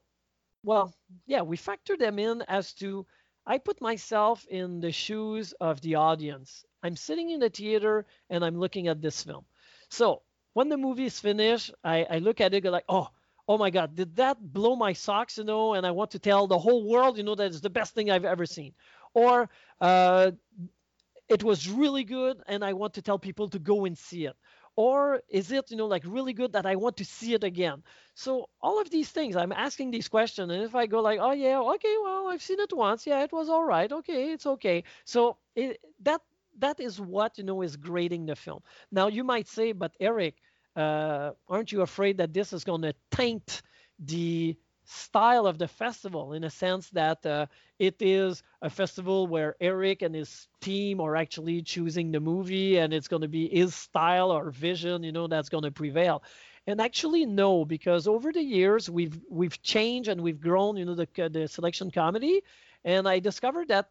well, 0.63 0.93
yeah, 1.27 1.41
we 1.41 1.57
factor 1.57 1.97
them 1.97 2.19
in 2.19 2.41
as 2.43 2.73
to 2.75 3.05
I 3.45 3.57
put 3.57 3.81
myself 3.81 4.45
in 4.47 4.79
the 4.79 4.91
shoes 4.91 5.53
of 5.53 5.81
the 5.81 5.95
audience. 5.95 6.65
I'm 6.83 6.95
sitting 6.95 7.31
in 7.31 7.39
the 7.39 7.49
theater 7.49 8.05
and 8.29 8.45
I'm 8.45 8.59
looking 8.59 8.87
at 8.87 9.01
this 9.01 9.23
film. 9.23 9.45
So 9.89 10.21
when 10.53 10.69
the 10.69 10.77
movie 10.77 11.05
is 11.05 11.19
finished, 11.19 11.73
I, 11.83 12.05
I 12.09 12.19
look 12.19 12.41
at 12.41 12.53
it 12.53 12.61
go 12.61 12.69
like, 12.69 12.85
oh, 12.87 13.09
oh 13.49 13.57
my 13.57 13.71
God, 13.71 13.95
did 13.95 14.15
that 14.17 14.37
blow 14.53 14.75
my 14.77 14.93
socks, 14.93 15.39
you 15.39 15.43
know? 15.43 15.73
And 15.73 15.85
I 15.85 15.91
want 15.91 16.11
to 16.11 16.19
tell 16.19 16.47
the 16.47 16.59
whole 16.59 16.87
world, 16.87 17.17
you 17.17 17.23
know, 17.23 17.35
that 17.35 17.47
it's 17.47 17.61
the 17.61 17.71
best 17.71 17.95
thing 17.95 18.11
I've 18.11 18.25
ever 18.25 18.45
seen. 18.45 18.73
Or 19.15 19.49
uh, 19.81 20.31
it 21.29 21.43
was 21.43 21.69
really 21.69 22.03
good 22.03 22.41
and 22.47 22.63
I 22.63 22.73
want 22.73 22.95
to 22.95 23.01
tell 23.01 23.19
people 23.19 23.49
to 23.49 23.59
go 23.59 23.85
and 23.85 23.97
see 23.97 24.25
it. 24.25 24.37
Or 24.75 25.21
is 25.29 25.51
it 25.51 25.71
you 25.71 25.77
know 25.77 25.87
like 25.87 26.03
really 26.05 26.33
good 26.33 26.53
that 26.53 26.65
i 26.65 26.75
want 26.75 26.97
to 26.97 27.05
see 27.05 27.33
it 27.33 27.43
again? 27.43 27.83
So 28.15 28.49
all 28.61 28.79
of 28.81 28.89
these 28.89 29.09
things 29.09 29.35
i'm 29.35 29.51
asking 29.51 29.91
these 29.91 30.07
questions 30.07 30.51
and 30.51 30.63
if 30.63 30.75
i 30.75 30.85
go 30.85 31.01
like 31.01 31.19
oh 31.21 31.33
yeah 31.33 31.59
okay 31.59 31.95
well 32.03 32.27
i've 32.29 32.41
seen 32.41 32.59
it 32.61 32.73
once. 32.73 33.05
Yeah 33.07 33.23
it 33.23 33.33
was 33.33 33.49
all 33.49 33.65
right. 33.65 33.91
Okay 33.91 34.31
it's 34.33 34.45
okay. 34.45 34.83
So 35.05 35.37
it, 35.55 35.79
that 36.01 36.21
that 36.59 36.79
is 36.79 36.99
what 37.01 37.37
you 37.37 37.43
know 37.43 37.61
is 37.61 37.75
grading 37.77 38.25
the 38.27 38.35
film. 38.35 38.61
Now 38.91 39.07
you 39.07 39.23
might 39.23 39.47
say 39.47 39.73
but 39.73 39.95
eric 39.99 40.35
uh, 40.79 41.33
aren't 41.47 41.71
you 41.71 41.81
afraid 41.81 42.17
that 42.17 42.33
this 42.33 42.53
is 42.53 42.63
going 42.63 42.81
to 42.83 42.93
taint 43.11 43.61
the 43.99 44.57
style 44.85 45.45
of 45.45 45.59
the 45.59 45.67
festival 45.67 46.33
in 46.33 46.43
a 46.43 46.49
sense 46.49 46.89
that 46.91 47.23
uh, 47.25 47.45
it 47.77 47.95
is 47.99 48.41
a 48.61 48.69
festival 48.69 49.27
where 49.27 49.55
Eric 49.61 50.01
and 50.01 50.15
his 50.15 50.47
team 50.61 50.99
are 50.99 51.15
actually 51.15 51.61
choosing 51.61 52.11
the 52.11 52.19
movie 52.19 52.77
and 52.77 52.93
it's 52.93 53.07
going 53.07 53.21
to 53.21 53.27
be 53.27 53.47
his 53.47 53.75
style 53.75 54.31
or 54.31 54.49
vision, 54.49 55.03
you 55.03 55.11
know, 55.11 55.27
that's 55.27 55.49
going 55.49 55.63
to 55.63 55.71
prevail. 55.71 56.23
And 56.65 56.81
actually, 56.81 57.25
no, 57.25 57.65
because 57.65 58.07
over 58.07 58.31
the 58.31 58.41
years 58.41 58.89
we've 58.89 59.19
we've 59.29 59.61
changed 59.61 60.09
and 60.09 60.21
we've 60.21 60.41
grown, 60.41 60.77
you 60.77 60.85
know, 60.85 60.95
the 60.95 61.07
the 61.29 61.47
selection 61.47 61.91
committee, 61.91 62.41
and 62.83 63.07
I 63.07 63.19
discovered 63.19 63.67
that 63.69 63.89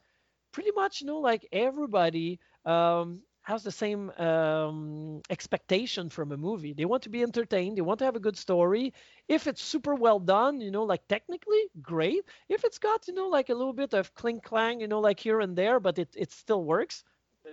pretty 0.52 0.70
much, 0.72 1.00
you 1.00 1.06
know, 1.06 1.18
like 1.18 1.46
everybody 1.52 2.40
um, 2.64 3.20
has 3.48 3.62
the 3.64 3.72
same 3.72 4.10
um, 4.18 5.22
expectation 5.30 6.08
from 6.10 6.32
a 6.32 6.36
movie. 6.36 6.72
They 6.74 6.84
want 6.84 7.02
to 7.04 7.08
be 7.10 7.22
entertained. 7.22 7.76
They 7.76 7.82
want 7.82 7.98
to 8.00 8.04
have 8.04 8.16
a 8.16 8.20
good 8.20 8.36
story. 8.36 8.92
If 9.28 9.46
it's 9.46 9.62
super 9.62 9.94
well 9.94 10.20
done, 10.20 10.60
you 10.60 10.70
know, 10.70 10.84
like 10.84 11.06
technically, 11.08 11.62
great. 11.82 12.24
If 12.48 12.64
it's 12.64 12.78
got, 12.78 13.08
you 13.08 13.14
know, 13.14 13.28
like 13.28 13.48
a 13.50 13.54
little 13.54 13.72
bit 13.72 13.94
of 13.94 14.14
clink 14.14 14.44
clang, 14.44 14.80
you 14.80 14.88
know, 14.88 15.00
like 15.00 15.20
here 15.20 15.40
and 15.40 15.56
there, 15.56 15.80
but 15.80 15.98
it, 15.98 16.10
it 16.16 16.30
still 16.32 16.64
works, 16.64 17.04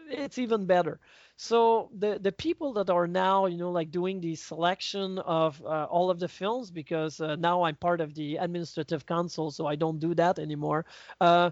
it's 0.09 0.37
even 0.37 0.65
better. 0.65 0.99
So 1.37 1.89
the 1.97 2.19
the 2.19 2.31
people 2.31 2.73
that 2.73 2.89
are 2.89 3.07
now, 3.07 3.45
you 3.45 3.57
know, 3.57 3.71
like 3.71 3.91
doing 3.91 4.21
the 4.21 4.35
selection 4.35 5.19
of 5.19 5.61
uh, 5.65 5.85
all 5.89 6.09
of 6.09 6.19
the 6.19 6.27
films, 6.27 6.71
because 6.71 7.19
uh, 7.19 7.35
now 7.35 7.63
I'm 7.63 7.75
part 7.75 8.01
of 8.01 8.13
the 8.13 8.37
administrative 8.37 9.05
council, 9.05 9.51
so 9.51 9.65
I 9.67 9.75
don't 9.75 9.99
do 9.99 10.13
that 10.15 10.39
anymore. 10.39 10.85
Uh, 11.19 11.51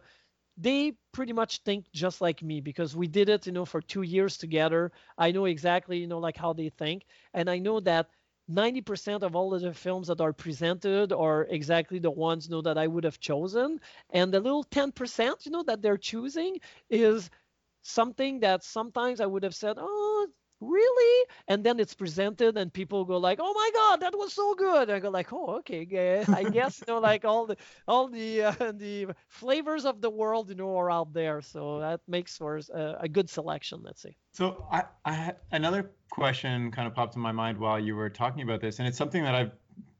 they 0.58 0.94
pretty 1.12 1.34
much 1.34 1.60
think 1.64 1.86
just 1.94 2.22
like 2.22 2.42
me 2.44 2.62
because 2.62 2.96
we 2.96 3.08
did 3.08 3.30
it 3.30 3.46
you 3.48 3.52
know 3.52 3.66
for 3.66 3.82
two 3.82 4.04
years 4.04 4.38
together. 4.38 4.92
I 5.18 5.32
know 5.32 5.46
exactly 5.46 5.98
you 6.00 6.08
know 6.08 6.20
like 6.20 6.38
how 6.38 6.54
they 6.54 6.70
think. 6.70 7.06
And 7.34 7.50
i 7.50 7.58
know 7.60 7.80
that 7.82 8.10
90% 8.50 9.24
of 9.24 9.36
all 9.36 9.54
of 9.54 9.62
the 9.62 9.74
films 9.74 10.08
that 10.08 10.20
are 10.22 10.34
presented 10.34 11.14
are 11.14 11.46
exactly 11.50 12.00
the 12.00 12.12
ones 12.12 12.48
you 12.48 12.52
know 12.52 12.62
that 12.62 12.78
i 12.78 12.88
would 12.88 13.04
have 13.04 13.20
chosen. 13.20 13.80
And 14.12 14.34
the 14.34 14.40
little 14.40 14.64
10% 14.66 15.46
you 15.46 15.52
know 15.52 15.64
that 15.64 15.82
they're 15.82 15.98
choosing 15.98 16.60
is 16.90 17.30
something 17.84 18.40
that 18.42 18.64
sometimes 18.64 19.20
i 19.22 19.26
would 19.26 19.44
have 19.44 19.56
said 19.56 19.78
oh 19.80 20.28
really? 20.64 21.28
And 21.48 21.64
then 21.64 21.80
it's 21.80 21.94
presented 21.94 22.58
and 22.58 22.72
people 22.72 23.06
go 23.06 23.18
like 23.18 23.40
oh 23.42 23.54
my 23.54 23.70
god 23.74 24.02
that 24.02 24.18
was 24.18 24.34
so 24.34 24.56
good. 24.56 24.90
I 24.90 25.00
go 25.00 25.10
like 25.10 25.32
oh 25.34 25.58
okay 25.58 25.82
i 26.28 26.44
guess 26.44 26.82
you 26.82 26.86
know 26.94 27.00
like 27.00 27.26
all 27.26 27.46
the 27.46 27.58
all 27.88 28.08
the 28.08 28.44
uh, 28.44 28.72
the 28.74 29.08
flavors 29.28 29.86
of 29.86 30.02
the 30.02 30.10
world 30.10 30.50
you 30.50 30.56
know 30.56 30.78
are 30.78 30.92
out 30.92 31.14
there. 31.14 31.42
So 31.42 31.80
that 31.80 32.02
makes 32.08 32.38
for 32.38 32.60
a, 32.74 32.98
a 33.02 33.10
good 33.10 33.30
selection 33.30 33.82
let's 33.84 34.02
say. 34.02 34.16
So 34.34 34.66
i 34.72 34.84
i 35.06 35.14
had 35.14 35.38
another 35.52 35.92
question 36.10 36.72
kind 36.72 36.88
of 36.88 36.94
popped 36.94 37.16
in 37.16 37.22
my 37.22 37.32
mind 37.32 37.58
while 37.58 37.80
you 37.80 37.96
were 37.96 38.10
talking 38.10 38.44
about 38.44 38.62
this 38.62 38.78
and 38.78 38.88
it's 38.88 38.98
something 38.98 39.24
that 39.24 39.34
i've 39.34 39.52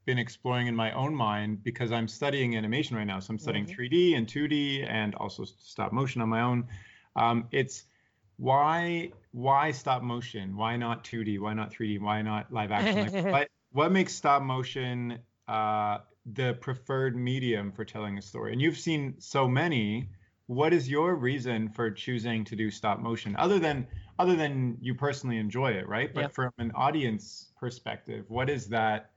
been 0.04 0.18
exploring 0.18 0.66
in 0.66 0.76
my 0.76 0.92
own 0.92 1.14
mind 1.14 1.62
because 1.64 1.90
i'm 1.90 2.08
studying 2.08 2.56
animation 2.56 2.96
right 2.96 3.06
now. 3.06 3.20
So 3.20 3.32
i'm 3.32 3.38
studying 3.38 3.66
mm-hmm. 3.66 3.80
3d 3.80 4.16
and 4.16 4.26
2d 4.26 4.86
and 4.88 5.14
also 5.16 5.44
stop 5.44 5.92
motion 5.92 6.20
on 6.20 6.28
my 6.28 6.42
own. 6.42 6.68
Um, 7.16 7.46
it's 7.52 7.84
why 8.36 9.12
why 9.34 9.72
stop 9.72 10.04
motion? 10.04 10.56
Why 10.56 10.76
not 10.76 11.02
2D? 11.02 11.40
Why 11.40 11.54
not 11.54 11.72
3D? 11.72 12.00
Why 12.00 12.22
not 12.22 12.52
live 12.52 12.70
action? 12.70 13.12
Like, 13.12 13.24
what 13.32 13.48
what 13.72 13.92
makes 13.92 14.14
stop 14.14 14.42
motion 14.42 15.18
uh, 15.48 15.98
the 16.24 16.54
preferred 16.60 17.16
medium 17.16 17.72
for 17.72 17.84
telling 17.84 18.16
a 18.16 18.22
story? 18.22 18.52
And 18.52 18.62
you've 18.62 18.78
seen 18.78 19.16
so 19.18 19.48
many. 19.48 20.08
What 20.46 20.72
is 20.72 20.88
your 20.88 21.16
reason 21.16 21.68
for 21.68 21.90
choosing 21.90 22.44
to 22.44 22.54
do 22.54 22.70
stop 22.70 23.00
motion, 23.00 23.34
other 23.36 23.58
than 23.58 23.88
other 24.20 24.36
than 24.36 24.78
you 24.80 24.94
personally 24.94 25.38
enjoy 25.38 25.72
it, 25.72 25.88
right? 25.88 26.14
But 26.14 26.20
yeah. 26.20 26.28
from 26.28 26.52
an 26.58 26.70
audience 26.76 27.50
perspective, 27.58 28.26
what 28.28 28.48
is 28.48 28.68
that 28.68 29.10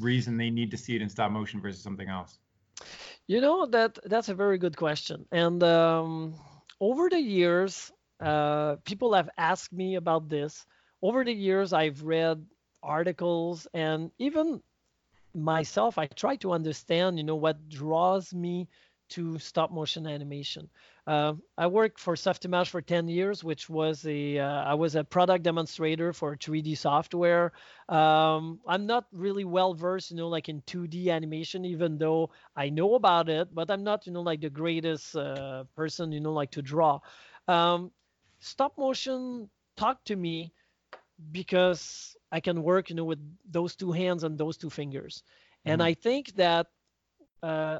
reason 0.00 0.38
they 0.38 0.50
need 0.50 0.72
to 0.72 0.76
see 0.76 0.96
it 0.96 1.02
in 1.02 1.08
stop 1.08 1.30
motion 1.30 1.60
versus 1.60 1.80
something 1.80 2.08
else? 2.08 2.36
You 3.28 3.40
know 3.40 3.66
that 3.66 3.96
that's 4.06 4.28
a 4.28 4.34
very 4.34 4.58
good 4.58 4.76
question, 4.76 5.24
and 5.30 5.62
um, 5.62 6.34
over 6.80 7.08
the 7.08 7.20
years, 7.20 7.92
uh, 8.22 8.76
people 8.84 9.14
have 9.14 9.30
asked 9.36 9.72
me 9.72 9.96
about 9.96 10.28
this. 10.28 10.64
Over 11.02 11.24
the 11.24 11.32
years, 11.32 11.72
I've 11.72 12.02
read 12.02 12.44
articles 12.82 13.66
and 13.74 14.10
even 14.18 14.62
myself, 15.34 15.98
I 15.98 16.06
try 16.06 16.36
to 16.36 16.52
understand, 16.52 17.18
you 17.18 17.24
know, 17.24 17.36
what 17.36 17.68
draws 17.68 18.32
me 18.34 18.68
to 19.10 19.38
stop 19.38 19.70
motion 19.70 20.06
animation. 20.06 20.70
Uh, 21.06 21.34
I 21.58 21.66
worked 21.66 22.00
for 22.00 22.14
Softimage 22.14 22.68
for 22.68 22.80
10 22.80 23.08
years, 23.08 23.44
which 23.44 23.68
was 23.68 24.06
a 24.06 24.38
uh, 24.38 24.62
I 24.64 24.74
was 24.74 24.94
a 24.94 25.04
product 25.04 25.44
demonstrator 25.44 26.12
for 26.14 26.36
3D 26.36 26.78
software. 26.78 27.52
Um, 27.88 28.60
I'm 28.66 28.86
not 28.86 29.04
really 29.12 29.44
well 29.44 29.74
versed, 29.74 30.12
you 30.12 30.16
know, 30.16 30.28
like 30.28 30.48
in 30.48 30.62
2D 30.62 31.10
animation, 31.10 31.64
even 31.64 31.98
though 31.98 32.30
I 32.56 32.70
know 32.70 32.94
about 32.94 33.28
it, 33.28 33.54
but 33.54 33.70
I'm 33.70 33.84
not, 33.84 34.06
you 34.06 34.12
know, 34.12 34.22
like 34.22 34.40
the 34.40 34.50
greatest 34.50 35.14
uh, 35.14 35.64
person, 35.76 36.12
you 36.12 36.20
know, 36.20 36.32
like 36.32 36.52
to 36.52 36.62
draw. 36.62 37.00
Um, 37.48 37.90
stop 38.42 38.76
motion 38.76 39.48
talk 39.76 40.04
to 40.04 40.16
me 40.16 40.52
because 41.30 42.16
I 42.30 42.40
can 42.40 42.62
work, 42.62 42.90
you 42.90 42.96
know, 42.96 43.04
with 43.04 43.20
those 43.48 43.76
two 43.76 43.92
hands 43.92 44.24
and 44.24 44.36
those 44.36 44.56
two 44.56 44.70
fingers. 44.70 45.22
And 45.64 45.80
mm-hmm. 45.80 45.88
I 45.88 45.94
think 45.94 46.34
that 46.34 46.66
uh, 47.42 47.78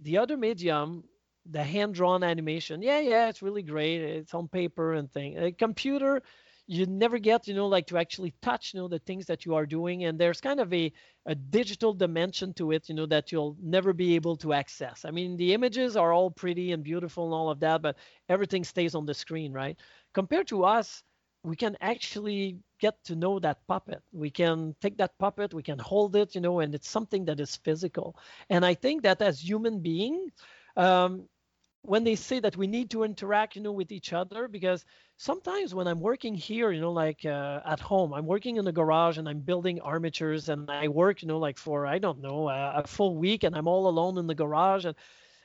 the 0.00 0.18
other 0.18 0.36
medium, 0.36 1.04
the 1.50 1.62
hand-drawn 1.62 2.22
animation, 2.22 2.80
yeah, 2.82 3.00
yeah, 3.00 3.28
it's 3.28 3.42
really 3.42 3.62
great. 3.62 4.00
It's 4.00 4.34
on 4.34 4.48
paper 4.48 4.94
and 4.94 5.10
thing. 5.10 5.36
A 5.36 5.52
computer, 5.52 6.22
you 6.66 6.86
never 6.86 7.18
get, 7.18 7.46
you 7.46 7.54
know, 7.54 7.66
like 7.66 7.86
to 7.88 7.98
actually 7.98 8.32
touch, 8.40 8.72
you 8.72 8.80
know, 8.80 8.88
the 8.88 9.00
things 9.00 9.26
that 9.26 9.44
you 9.44 9.54
are 9.54 9.66
doing. 9.66 10.04
And 10.04 10.18
there's 10.18 10.40
kind 10.40 10.60
of 10.60 10.72
a, 10.72 10.92
a 11.26 11.34
digital 11.34 11.92
dimension 11.92 12.54
to 12.54 12.72
it, 12.72 12.88
you 12.88 12.94
know, 12.94 13.06
that 13.06 13.32
you'll 13.32 13.56
never 13.60 13.92
be 13.92 14.14
able 14.14 14.36
to 14.36 14.52
access. 14.52 15.04
I 15.04 15.10
mean, 15.10 15.36
the 15.36 15.52
images 15.52 15.96
are 15.96 16.12
all 16.12 16.30
pretty 16.30 16.72
and 16.72 16.82
beautiful 16.82 17.24
and 17.24 17.34
all 17.34 17.50
of 17.50 17.60
that, 17.60 17.82
but 17.82 17.96
everything 18.28 18.64
stays 18.64 18.94
on 18.94 19.04
the 19.04 19.14
screen, 19.14 19.52
right? 19.52 19.78
Compared 20.14 20.48
to 20.48 20.64
us, 20.64 21.02
we 21.42 21.56
can 21.56 21.76
actually 21.80 22.58
get 22.80 22.94
to 23.04 23.14
know 23.14 23.38
that 23.38 23.66
puppet. 23.66 24.02
We 24.12 24.30
can 24.30 24.74
take 24.80 24.96
that 24.98 25.18
puppet, 25.18 25.52
we 25.52 25.62
can 25.62 25.78
hold 25.78 26.16
it, 26.16 26.34
you 26.34 26.40
know, 26.40 26.60
and 26.60 26.74
it's 26.74 26.88
something 26.88 27.26
that 27.26 27.40
is 27.40 27.56
physical. 27.56 28.16
And 28.48 28.64
I 28.64 28.74
think 28.74 29.02
that 29.02 29.20
as 29.20 29.40
human 29.40 29.80
beings, 29.80 30.32
um, 30.76 31.28
when 31.82 32.02
they 32.02 32.14
say 32.14 32.40
that 32.40 32.56
we 32.56 32.66
need 32.66 32.90
to 32.90 33.02
interact, 33.04 33.56
you 33.56 33.62
know, 33.62 33.72
with 33.72 33.92
each 33.92 34.14
other, 34.14 34.48
because 34.48 34.86
sometimes 35.18 35.74
when 35.74 35.86
I'm 35.86 36.00
working 36.00 36.34
here, 36.34 36.72
you 36.72 36.80
know, 36.80 36.92
like 36.92 37.26
uh, 37.26 37.60
at 37.66 37.78
home, 37.78 38.14
I'm 38.14 38.26
working 38.26 38.56
in 38.56 38.64
the 38.64 38.72
garage 38.72 39.18
and 39.18 39.28
I'm 39.28 39.40
building 39.40 39.80
armatures, 39.80 40.48
and 40.48 40.70
I 40.70 40.88
work, 40.88 41.20
you 41.20 41.28
know, 41.28 41.38
like 41.38 41.58
for 41.58 41.86
I 41.86 41.98
don't 41.98 42.22
know 42.22 42.48
a, 42.48 42.80
a 42.82 42.86
full 42.86 43.16
week, 43.16 43.44
and 43.44 43.54
I'm 43.54 43.68
all 43.68 43.86
alone 43.86 44.16
in 44.16 44.26
the 44.26 44.34
garage, 44.34 44.86
and 44.86 44.96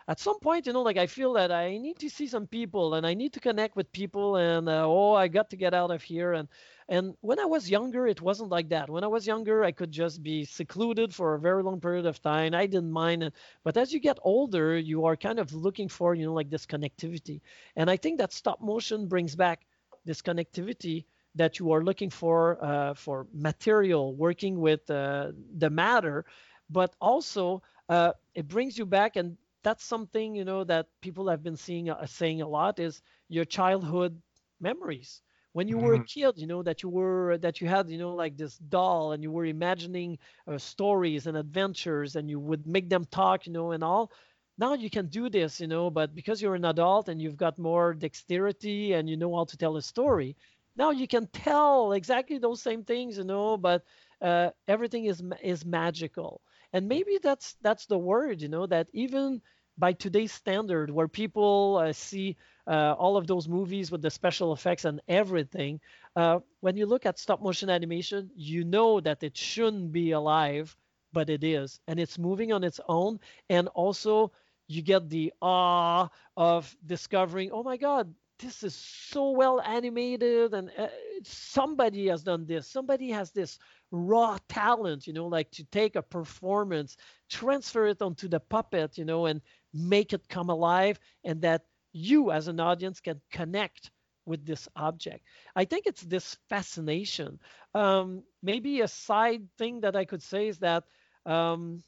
at 0.09 0.19
some 0.19 0.39
point, 0.39 0.65
you 0.65 0.73
know, 0.73 0.81
like 0.81 0.97
I 0.97 1.05
feel 1.05 1.33
that 1.33 1.51
I 1.51 1.77
need 1.77 1.99
to 1.99 2.09
see 2.09 2.25
some 2.25 2.47
people 2.47 2.95
and 2.95 3.05
I 3.05 3.13
need 3.13 3.31
to 3.33 3.39
connect 3.39 3.75
with 3.75 3.91
people 3.91 4.37
and 4.37 4.67
uh, 4.67 4.83
oh, 4.87 5.13
I 5.13 5.27
got 5.27 5.51
to 5.51 5.55
get 5.55 5.75
out 5.75 5.91
of 5.91 6.01
here 6.01 6.33
and 6.33 6.47
and 6.87 7.13
when 7.21 7.39
I 7.39 7.45
was 7.45 7.69
younger, 7.69 8.07
it 8.07 8.19
wasn't 8.19 8.49
like 8.49 8.69
that. 8.69 8.89
When 8.89 9.03
I 9.03 9.07
was 9.07 9.27
younger, 9.27 9.63
I 9.63 9.71
could 9.71 9.91
just 9.91 10.23
be 10.23 10.43
secluded 10.45 11.13
for 11.13 11.35
a 11.35 11.39
very 11.39 11.61
long 11.61 11.79
period 11.79 12.07
of 12.07 12.19
time. 12.19 12.55
I 12.55 12.65
didn't 12.65 12.91
mind. 12.91 13.31
But 13.63 13.77
as 13.77 13.93
you 13.93 13.99
get 13.99 14.17
older, 14.23 14.75
you 14.75 15.05
are 15.05 15.15
kind 15.15 15.37
of 15.37 15.53
looking 15.53 15.87
for, 15.87 16.15
you 16.15 16.25
know, 16.25 16.33
like 16.33 16.49
this 16.49 16.65
connectivity. 16.65 17.41
And 17.75 17.91
I 17.91 17.97
think 17.97 18.17
that 18.17 18.33
stop 18.33 18.59
motion 18.59 19.07
brings 19.07 19.35
back 19.35 19.67
this 20.05 20.23
connectivity 20.23 21.05
that 21.35 21.59
you 21.59 21.71
are 21.71 21.83
looking 21.83 22.09
for 22.09 22.57
uh, 22.65 22.95
for 22.95 23.27
material, 23.31 24.15
working 24.15 24.59
with 24.59 24.89
uh, 24.89 25.31
the 25.59 25.69
matter, 25.69 26.25
but 26.71 26.95
also 26.99 27.61
uh, 27.87 28.13
it 28.33 28.47
brings 28.47 28.75
you 28.79 28.87
back 28.87 29.15
and 29.15 29.37
that's 29.63 29.83
something 29.83 30.35
you 30.35 30.45
know 30.45 30.63
that 30.63 30.87
people 31.01 31.27
have 31.27 31.43
been 31.43 31.57
seeing 31.57 31.89
uh, 31.89 32.05
saying 32.05 32.41
a 32.41 32.47
lot 32.47 32.79
is 32.79 33.01
your 33.27 33.45
childhood 33.45 34.21
memories 34.59 35.21
when 35.53 35.67
you 35.67 35.77
were 35.77 35.93
a 35.93 35.97
mm-hmm. 35.97 36.21
kid 36.21 36.37
you 36.37 36.47
know 36.47 36.61
that 36.63 36.83
you 36.83 36.89
were 36.89 37.37
that 37.37 37.59
you 37.59 37.67
had 37.67 37.89
you 37.89 37.97
know 37.97 38.13
like 38.13 38.37
this 38.37 38.57
doll 38.57 39.11
and 39.13 39.23
you 39.23 39.31
were 39.31 39.45
imagining 39.45 40.17
uh, 40.47 40.57
stories 40.57 41.27
and 41.27 41.37
adventures 41.37 42.15
and 42.15 42.29
you 42.29 42.39
would 42.39 42.65
make 42.67 42.89
them 42.89 43.05
talk 43.05 43.47
you 43.47 43.53
know 43.53 43.71
and 43.71 43.83
all 43.83 44.11
now 44.59 44.73
you 44.73 44.89
can 44.89 45.07
do 45.07 45.29
this, 45.29 45.61
you 45.61 45.67
know, 45.67 45.89
but 45.89 46.13
because 46.13 46.41
you're 46.41 46.53
an 46.53 46.65
adult 46.65 47.07
and 47.07 47.21
you've 47.21 47.37
got 47.37 47.57
more 47.57 47.93
dexterity 47.93 48.91
and 48.93 49.09
you 49.09 49.15
know 49.15 49.33
how 49.33 49.45
to 49.45 49.57
tell 49.57 49.77
a 49.77 49.81
story, 49.81 50.35
now 50.75 50.91
you 50.91 51.07
can 51.07 51.27
tell 51.27 51.93
exactly 51.93 52.37
those 52.37 52.61
same 52.61 52.83
things, 52.83 53.17
you 53.17 53.23
know, 53.23 53.55
but 53.55 53.83
uh, 54.21 54.49
everything 54.67 55.05
is 55.05 55.23
is 55.41 55.65
magical. 55.65 56.41
And 56.73 56.87
maybe 56.87 57.19
that's 57.21 57.55
that's 57.61 57.85
the 57.87 57.97
word, 57.97 58.41
you 58.41 58.47
know, 58.47 58.65
that 58.67 58.87
even 58.93 59.41
by 59.77 59.93
today's 59.93 60.31
standard, 60.31 60.91
where 60.91 61.07
people 61.07 61.79
uh, 61.81 61.93
see 61.93 62.35
uh, 62.67 62.93
all 62.97 63.15
of 63.17 63.27
those 63.27 63.47
movies 63.47 63.91
with 63.91 64.01
the 64.01 64.11
special 64.11 64.53
effects 64.53 64.85
and 64.85 65.01
everything, 65.07 65.79
uh, 66.15 66.39
when 66.59 66.75
you 66.75 66.85
look 66.85 67.05
at 67.05 67.17
stop 67.17 67.41
motion 67.41 67.69
animation, 67.69 68.29
you 68.35 68.63
know 68.65 68.99
that 68.99 69.23
it 69.23 69.37
shouldn't 69.37 69.91
be 69.91 70.11
alive, 70.11 70.75
but 71.13 71.29
it 71.29 71.43
is, 71.43 71.79
and 71.87 71.99
it's 71.99 72.17
moving 72.19 72.51
on 72.51 72.63
its 72.63 72.79
own. 72.87 73.19
And 73.49 73.67
also, 73.69 74.31
you 74.67 74.81
get 74.81 75.09
the 75.09 75.33
awe 75.41 76.09
of 76.37 76.75
discovering, 76.85 77.51
oh 77.51 77.63
my 77.63 77.77
God, 77.77 78.13
this 78.37 78.63
is 78.63 78.75
so 78.75 79.31
well 79.31 79.59
animated, 79.61 80.53
and 80.53 80.71
uh, 80.77 80.87
somebody 81.23 82.07
has 82.07 82.23
done 82.23 82.45
this. 82.45 82.67
Somebody 82.67 83.09
has 83.11 83.31
this 83.31 83.59
raw 83.91 84.37
talent, 84.47 85.07
you 85.07 85.13
know, 85.13 85.27
like 85.27 85.51
to 85.51 85.63
take 85.65 85.95
a 85.95 86.01
performance, 86.01 86.97
transfer 87.29 87.87
it 87.87 88.01
onto 88.01 88.27
the 88.27 88.39
puppet, 88.39 88.97
you 88.97 89.05
know, 89.05 89.25
and 89.25 89.41
make 89.73 90.13
it 90.13 90.27
come 90.29 90.49
alive, 90.49 90.99
and 91.23 91.41
that 91.41 91.63
you 91.91 92.31
as 92.31 92.47
an 92.47 92.59
audience 92.59 92.99
can 92.99 93.21
connect 93.31 93.91
with 94.25 94.45
this 94.45 94.67
object. 94.75 95.25
I 95.55 95.65
think 95.65 95.87
it's 95.87 96.01
this 96.01 96.37
fascination. 96.49 97.39
Um, 97.73 98.23
maybe 98.41 98.81
a 98.81 98.87
side 98.87 99.47
thing 99.57 99.81
that 99.81 99.95
I 99.95 100.05
could 100.05 100.21
say 100.21 100.47
is 100.47 100.59
that 100.59 100.83
um, 101.25 101.83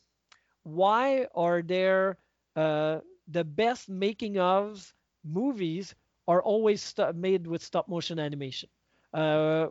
why 0.63 1.27
are 1.35 1.61
there 1.61 2.17
uh, 2.55 2.99
the 3.27 3.43
best 3.43 3.89
making 3.89 4.37
of 4.39 4.93
movies 5.23 5.95
are 6.27 6.41
always 6.41 6.81
st- 6.81 7.15
made 7.15 7.47
with 7.47 7.63
stop 7.63 7.87
motion 7.87 8.19
animation? 8.19 8.69
Uh, 9.13 9.67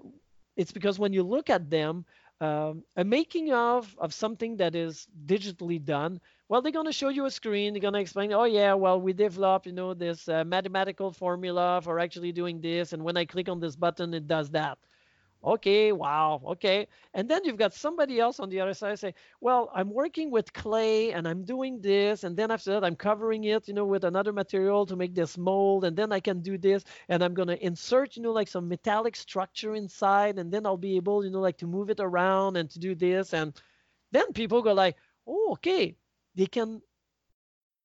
it's 0.60 0.72
because 0.72 0.98
when 0.98 1.12
you 1.12 1.22
look 1.24 1.50
at 1.50 1.70
them, 1.70 2.04
um, 2.40 2.84
a 2.96 3.04
making 3.04 3.52
of 3.52 3.94
of 3.98 4.14
something 4.14 4.56
that 4.58 4.74
is 4.74 5.08
digitally 5.26 5.82
done 5.84 6.20
well 6.48 6.62
they're 6.62 6.72
going 6.72 6.86
to 6.86 6.92
show 6.92 7.10
you 7.10 7.26
a 7.26 7.30
screen 7.30 7.74
they're 7.74 7.80
going 7.82 7.94
to 7.94 8.00
explain 8.00 8.32
oh 8.32 8.44
yeah 8.44 8.74
well 8.74 9.00
we 9.00 9.12
developed 9.12 9.66
you 9.66 9.72
know 9.72 9.94
this 9.94 10.28
uh, 10.28 10.44
mathematical 10.44 11.12
formula 11.12 11.80
for 11.82 11.98
actually 12.00 12.32
doing 12.32 12.60
this 12.60 12.92
and 12.94 13.04
when 13.04 13.16
i 13.16 13.24
click 13.26 13.48
on 13.48 13.60
this 13.60 13.76
button 13.76 14.14
it 14.14 14.26
does 14.26 14.50
that 14.50 14.78
okay 15.42 15.92
wow 15.92 16.40
okay. 16.46 16.86
And 17.14 17.28
then 17.28 17.44
you've 17.44 17.56
got 17.56 17.72
somebody 17.74 18.20
else 18.20 18.40
on 18.40 18.50
the 18.50 18.60
other 18.60 18.74
side 18.74 18.98
say 18.98 19.14
well 19.40 19.70
i'm 19.74 19.90
working 19.90 20.30
with 20.30 20.52
clay 20.52 21.12
and 21.12 21.26
i'm 21.26 21.44
doing 21.44 21.80
this 21.80 22.24
and 22.24 22.36
then 22.36 22.50
after 22.50 22.72
that 22.72 22.84
i'm 22.84 22.96
covering 22.96 23.44
it 23.44 23.66
you 23.66 23.74
know 23.74 23.84
with 23.84 24.04
another 24.04 24.32
material 24.32 24.84
to 24.86 24.96
make 24.96 25.14
this 25.14 25.38
mold 25.38 25.84
and 25.84 25.96
then 25.96 26.12
i 26.12 26.20
can 26.20 26.40
do 26.40 26.58
this 26.58 26.84
and 27.08 27.22
i'm 27.24 27.34
going 27.34 27.48
to 27.48 27.64
insert 27.64 28.16
you 28.16 28.22
know 28.22 28.32
like 28.32 28.48
some 28.48 28.68
metallic 28.68 29.16
structure 29.16 29.74
inside 29.74 30.38
and 30.38 30.52
then 30.52 30.66
i'll 30.66 30.76
be 30.76 30.96
able 30.96 31.24
you 31.24 31.30
know 31.30 31.40
like 31.40 31.56
to 31.58 31.66
move 31.66 31.90
it 31.90 32.00
around 32.00 32.56
and 32.56 32.70
to 32.70 32.78
do 32.78 32.94
this. 32.94 33.34
And 33.34 33.54
then 34.12 34.32
people 34.32 34.62
go 34.62 34.72
like 34.72 34.96
oh 35.26 35.52
okay 35.52 35.96
they 36.34 36.46
can 36.46 36.80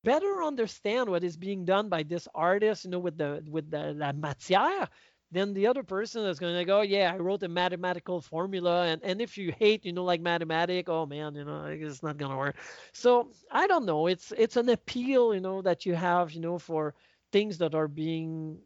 better 0.03 0.43
understand 0.43 1.09
what 1.09 1.23
is 1.23 1.35
being 1.35 1.65
done 1.65 1.89
by 1.89 2.03
this 2.03 2.27
artist 2.35 2.85
you 2.85 2.91
know 2.91 2.99
with 2.99 3.17
the 3.17 3.43
with 3.49 3.69
the 3.71 3.93
la 3.93 4.11
matière 4.11 4.87
then 5.35 5.53
the 5.53 5.67
other 5.67 5.83
person 5.83 6.25
is 6.25 6.39
going 6.39 6.55
to 6.55 6.65
go, 6.65 6.79
oh, 6.79 6.81
yeah, 6.81 7.11
I 7.13 7.17
wrote 7.17 7.43
a 7.43 7.47
mathematical 7.47 8.21
formula. 8.21 8.85
And, 8.85 9.03
and 9.03 9.21
if 9.21 9.37
you 9.37 9.53
hate, 9.57 9.85
you 9.85 9.93
know, 9.93 10.03
like 10.03 10.21
mathematics, 10.21 10.89
oh 10.89 11.05
man, 11.05 11.35
you 11.35 11.43
know, 11.43 11.65
it's 11.65 12.03
not 12.03 12.17
going 12.17 12.31
to 12.31 12.37
work. 12.37 12.55
So 12.93 13.31
I 13.51 13.67
don't 13.67 13.85
know. 13.85 14.07
It's, 14.07 14.33
it's 14.37 14.57
an 14.57 14.69
appeal, 14.69 15.33
you 15.33 15.41
know, 15.41 15.61
that 15.61 15.85
you 15.85 15.95
have, 15.95 16.31
you 16.31 16.41
know, 16.41 16.57
for 16.57 16.93
things 17.31 17.57
that 17.57 17.75
are 17.75 17.87
being 17.87 18.57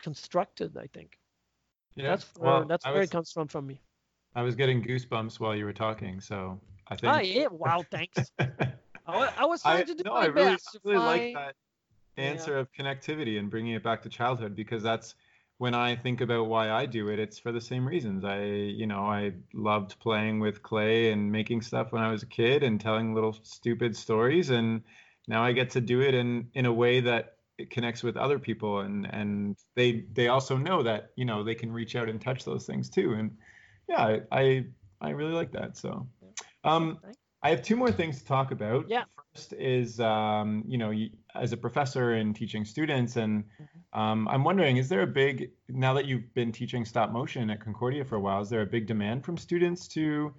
constructed, 0.00 0.76
I 0.76 0.86
think. 0.92 1.18
Yeah. 1.96 2.10
That's 2.10 2.24
where, 2.36 2.52
well, 2.52 2.64
that's 2.64 2.84
where 2.84 2.98
was, 2.98 3.08
it 3.08 3.12
comes 3.12 3.32
from, 3.32 3.48
from 3.48 3.66
me. 3.66 3.80
I 4.34 4.42
was 4.42 4.54
getting 4.54 4.82
goosebumps 4.82 5.40
while 5.40 5.56
you 5.56 5.64
were 5.64 5.72
talking. 5.72 6.20
So 6.20 6.60
I 6.88 6.96
think. 6.96 7.12
Oh, 7.12 7.20
yeah. 7.20 7.46
Wow. 7.50 7.84
Thanks. 7.90 8.30
I, 8.38 9.32
I, 9.38 9.44
was 9.44 9.62
trying 9.62 9.80
I, 9.80 9.84
to 9.84 9.94
do 9.94 10.02
no, 10.04 10.14
my 10.14 10.20
I 10.20 10.26
really, 10.26 10.50
best. 10.52 10.76
I 10.84 10.88
really 10.88 10.98
like 10.98 11.34
that 11.34 11.54
answer 12.16 12.54
yeah. 12.54 12.60
of 12.60 12.72
connectivity 12.72 13.38
and 13.38 13.50
bringing 13.50 13.74
it 13.74 13.82
back 13.82 14.02
to 14.02 14.08
childhood 14.08 14.56
because 14.56 14.82
that's 14.82 15.14
when 15.58 15.74
I 15.74 15.96
think 15.96 16.20
about 16.20 16.48
why 16.48 16.70
I 16.70 16.86
do 16.86 17.08
it, 17.08 17.18
it's 17.18 17.38
for 17.38 17.50
the 17.50 17.60
same 17.60 17.86
reasons. 17.86 18.24
I, 18.24 18.44
you 18.44 18.86
know, 18.86 19.00
I 19.00 19.32
loved 19.54 19.98
playing 20.00 20.40
with 20.40 20.62
clay 20.62 21.12
and 21.12 21.32
making 21.32 21.62
stuff 21.62 21.92
when 21.92 22.02
I 22.02 22.10
was 22.10 22.22
a 22.22 22.26
kid 22.26 22.62
and 22.62 22.80
telling 22.80 23.14
little 23.14 23.36
stupid 23.42 23.96
stories, 23.96 24.50
and 24.50 24.82
now 25.28 25.42
I 25.42 25.52
get 25.52 25.70
to 25.70 25.80
do 25.80 26.02
it 26.02 26.14
in 26.14 26.48
in 26.54 26.66
a 26.66 26.72
way 26.72 27.00
that 27.00 27.36
it 27.58 27.70
connects 27.70 28.02
with 28.02 28.16
other 28.16 28.38
people, 28.38 28.80
and 28.80 29.06
and 29.06 29.56
they 29.74 30.04
they 30.12 30.28
also 30.28 30.58
know 30.58 30.82
that 30.82 31.12
you 31.16 31.24
know 31.24 31.42
they 31.42 31.54
can 31.54 31.72
reach 31.72 31.96
out 31.96 32.08
and 32.08 32.20
touch 32.20 32.44
those 32.44 32.66
things 32.66 32.90
too, 32.90 33.14
and 33.14 33.36
yeah, 33.88 34.18
I 34.30 34.66
I 35.00 35.10
really 35.10 35.32
like 35.32 35.52
that. 35.52 35.78
So, 35.78 36.06
um, 36.64 36.98
I 37.46 37.50
have 37.50 37.62
two 37.62 37.76
more 37.76 37.92
things 37.92 38.18
to 38.18 38.24
talk 38.24 38.50
about. 38.50 38.86
Yeah. 38.88 39.04
First 39.32 39.52
is, 39.52 40.00
um, 40.00 40.64
you 40.66 40.78
know, 40.78 40.92
as 41.36 41.52
a 41.52 41.56
professor 41.56 42.14
and 42.14 42.34
teaching 42.34 42.64
students, 42.64 43.14
and 43.14 43.44
mm-hmm. 43.44 44.00
um, 44.00 44.26
I'm 44.26 44.42
wondering, 44.42 44.78
is 44.78 44.88
there 44.88 45.02
a 45.02 45.06
big 45.06 45.52
now 45.68 45.94
that 45.94 46.06
you've 46.06 46.34
been 46.34 46.50
teaching 46.50 46.84
stop 46.84 47.12
motion 47.12 47.48
at 47.50 47.60
Concordia 47.60 48.04
for 48.04 48.16
a 48.16 48.20
while, 48.20 48.40
is 48.40 48.50
there 48.50 48.62
a 48.62 48.66
big 48.66 48.88
demand 48.88 49.24
from 49.24 49.36
students 49.36 49.86
to 49.88 50.34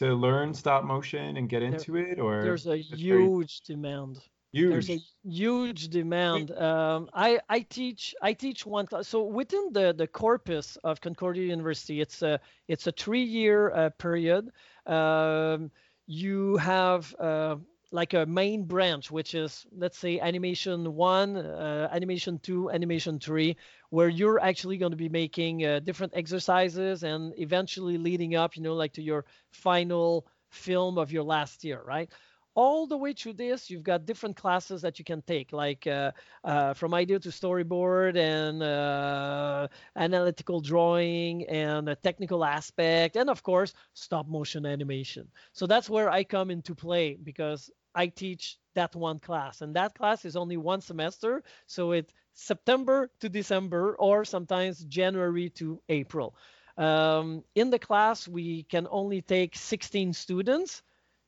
to 0.00 0.14
learn 0.14 0.52
stop 0.52 0.82
motion 0.82 1.36
and 1.36 1.48
get 1.48 1.62
into 1.62 1.92
there, 1.92 2.08
it, 2.08 2.18
or 2.18 2.42
there's 2.42 2.66
a 2.66 2.76
huge 2.76 3.62
very... 3.62 3.76
demand. 3.76 4.18
Huge. 4.50 4.70
There's 4.70 4.90
a 4.90 5.00
huge 5.22 5.88
demand. 5.90 6.50
Um, 6.52 7.08
I, 7.12 7.38
I 7.48 7.60
teach 7.60 8.16
I 8.20 8.32
teach 8.32 8.66
one 8.66 8.86
class. 8.86 9.06
So 9.06 9.22
within 9.22 9.68
the, 9.72 9.94
the 9.96 10.08
corpus 10.08 10.76
of 10.82 11.00
Concordia 11.00 11.44
University, 11.44 12.00
it's 12.00 12.22
a 12.22 12.40
it's 12.66 12.88
a 12.88 12.92
three 12.92 13.22
year 13.22 13.70
uh, 13.70 13.90
period. 13.90 14.50
Um, 14.86 15.70
you 16.08 16.56
have 16.58 17.14
uh, 17.20 17.56
like 17.92 18.14
a 18.14 18.26
main 18.26 18.64
branch, 18.64 19.10
which 19.12 19.34
is 19.34 19.66
let's 19.76 19.98
say 19.98 20.20
animation 20.20 20.94
one, 20.94 21.36
uh, 21.36 21.88
animation 21.92 22.40
two, 22.40 22.70
animation 22.70 23.20
three, 23.20 23.56
where 23.90 24.08
you're 24.08 24.40
actually 24.40 24.78
going 24.78 24.92
to 24.92 24.96
be 24.96 25.08
making 25.10 25.64
uh, 25.64 25.80
different 25.80 26.14
exercises 26.16 27.04
and 27.04 27.34
eventually 27.38 27.98
leading 27.98 28.34
up, 28.36 28.56
you 28.56 28.62
know, 28.62 28.74
like 28.74 28.92
to 28.94 29.02
your 29.02 29.26
final 29.52 30.26
film 30.50 30.98
of 30.98 31.12
your 31.12 31.24
last 31.24 31.64
year, 31.64 31.82
right? 31.86 32.10
All 32.58 32.88
the 32.88 32.96
way 32.96 33.12
through 33.12 33.34
this, 33.34 33.70
you've 33.70 33.84
got 33.84 34.04
different 34.04 34.34
classes 34.34 34.82
that 34.82 34.98
you 34.98 35.04
can 35.04 35.22
take, 35.22 35.52
like 35.52 35.86
uh, 35.86 36.10
uh, 36.42 36.74
from 36.74 36.92
idea 36.92 37.20
to 37.20 37.28
storyboard 37.28 38.16
and 38.16 38.64
uh, 38.64 39.68
analytical 39.94 40.60
drawing 40.60 41.46
and 41.46 41.88
a 41.88 41.94
technical 41.94 42.44
aspect, 42.44 43.14
and 43.14 43.30
of 43.30 43.44
course, 43.44 43.74
stop 43.94 44.26
motion 44.26 44.66
animation. 44.66 45.28
So 45.52 45.68
that's 45.68 45.88
where 45.88 46.10
I 46.10 46.24
come 46.24 46.50
into 46.50 46.74
play 46.74 47.16
because 47.22 47.70
I 47.94 48.08
teach 48.08 48.58
that 48.74 48.96
one 48.96 49.20
class, 49.20 49.60
and 49.60 49.76
that 49.76 49.94
class 49.94 50.24
is 50.24 50.34
only 50.34 50.56
one 50.56 50.80
semester, 50.80 51.44
so 51.68 51.92
it's 51.92 52.12
September 52.34 53.08
to 53.20 53.28
December, 53.28 53.94
or 54.00 54.24
sometimes 54.24 54.82
January 54.86 55.48
to 55.50 55.80
April. 55.88 56.34
Um, 56.76 57.44
in 57.54 57.70
the 57.70 57.78
class, 57.78 58.26
we 58.26 58.64
can 58.64 58.88
only 58.90 59.22
take 59.22 59.54
16 59.54 60.12
students 60.12 60.82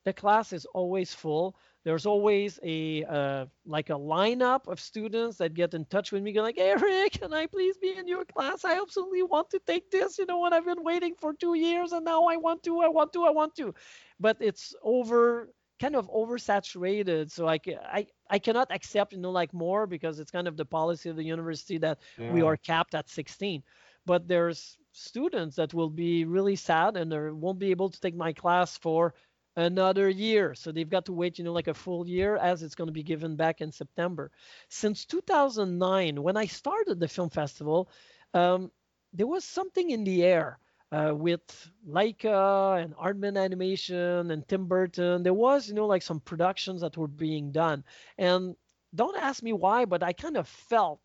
the 0.04 0.12
class 0.12 0.52
is 0.52 0.66
always 0.66 1.12
full. 1.12 1.56
There's 1.84 2.04
always 2.04 2.58
a 2.62 3.04
uh, 3.04 3.46
like 3.64 3.88
a 3.88 3.94
lineup 3.94 4.68
of 4.68 4.80
students 4.80 5.38
that 5.38 5.54
get 5.54 5.72
in 5.72 5.86
touch 5.86 6.12
with 6.12 6.22
me, 6.22 6.32
go 6.32 6.42
like, 6.42 6.58
Eric, 6.58 7.12
can 7.20 7.32
I 7.32 7.46
please 7.46 7.78
be 7.78 7.96
in 7.96 8.06
your 8.06 8.24
class? 8.24 8.64
I 8.64 8.80
absolutely 8.80 9.22
want 9.22 9.50
to 9.50 9.60
take 9.66 9.90
this. 9.90 10.18
You 10.18 10.26
know 10.26 10.38
what? 10.38 10.52
I've 10.52 10.66
been 10.66 10.84
waiting 10.84 11.14
for 11.18 11.32
two 11.32 11.54
years, 11.54 11.92
and 11.92 12.04
now 12.04 12.24
I 12.24 12.36
want 12.36 12.62
to, 12.64 12.80
I 12.80 12.88
want 12.88 13.12
to, 13.14 13.24
I 13.24 13.30
want 13.30 13.56
to. 13.56 13.74
But 14.18 14.36
it's 14.40 14.74
over, 14.82 15.48
kind 15.80 15.96
of 15.96 16.10
oversaturated. 16.10 17.30
So 17.30 17.48
I, 17.48 17.58
I, 17.82 18.06
I 18.28 18.38
cannot 18.38 18.70
accept, 18.70 19.14
you 19.14 19.18
know, 19.18 19.30
like 19.30 19.54
more 19.54 19.86
because 19.86 20.20
it's 20.20 20.30
kind 20.30 20.46
of 20.46 20.58
the 20.58 20.66
policy 20.66 21.08
of 21.08 21.16
the 21.16 21.24
university 21.24 21.78
that 21.78 21.98
yeah. 22.18 22.30
we 22.30 22.42
are 22.42 22.58
capped 22.58 22.94
at 22.94 23.08
16. 23.08 23.62
But 24.04 24.28
there's 24.28 24.76
students 24.92 25.56
that 25.56 25.72
will 25.72 25.88
be 25.90 26.24
really 26.24 26.56
sad 26.56 26.96
and 26.96 27.10
they 27.10 27.30
won't 27.30 27.58
be 27.58 27.70
able 27.70 27.88
to 27.88 28.00
take 28.00 28.14
my 28.14 28.32
class 28.32 28.76
for 28.76 29.14
another 29.56 30.08
year. 30.08 30.54
So 30.54 30.72
they've 30.72 30.88
got 30.88 31.06
to 31.06 31.12
wait, 31.12 31.38
you 31.38 31.44
know, 31.44 31.52
like 31.52 31.68
a 31.68 31.74
full 31.74 32.06
year 32.08 32.36
as 32.36 32.62
it's 32.62 32.74
going 32.74 32.88
to 32.88 32.92
be 32.92 33.02
given 33.02 33.36
back 33.36 33.60
in 33.60 33.72
September. 33.72 34.30
Since 34.68 35.04
2009, 35.06 36.22
when 36.22 36.36
I 36.36 36.46
started 36.46 37.00
the 37.00 37.08
film 37.08 37.30
festival, 37.30 37.90
um, 38.34 38.70
there 39.12 39.26
was 39.26 39.44
something 39.44 39.90
in 39.90 40.04
the 40.04 40.22
air 40.24 40.58
uh, 40.92 41.12
with 41.14 41.70
Laika 41.88 42.82
and 42.82 42.94
Aardman 42.96 43.42
Animation 43.42 44.30
and 44.30 44.46
Tim 44.48 44.66
Burton. 44.66 45.22
There 45.22 45.34
was, 45.34 45.68
you 45.68 45.74
know, 45.74 45.86
like 45.86 46.02
some 46.02 46.20
productions 46.20 46.80
that 46.80 46.96
were 46.96 47.08
being 47.08 47.52
done. 47.52 47.84
And 48.18 48.56
don't 48.94 49.16
ask 49.16 49.42
me 49.42 49.52
why, 49.52 49.84
but 49.84 50.02
I 50.02 50.12
kind 50.12 50.36
of 50.36 50.48
felt 50.48 51.00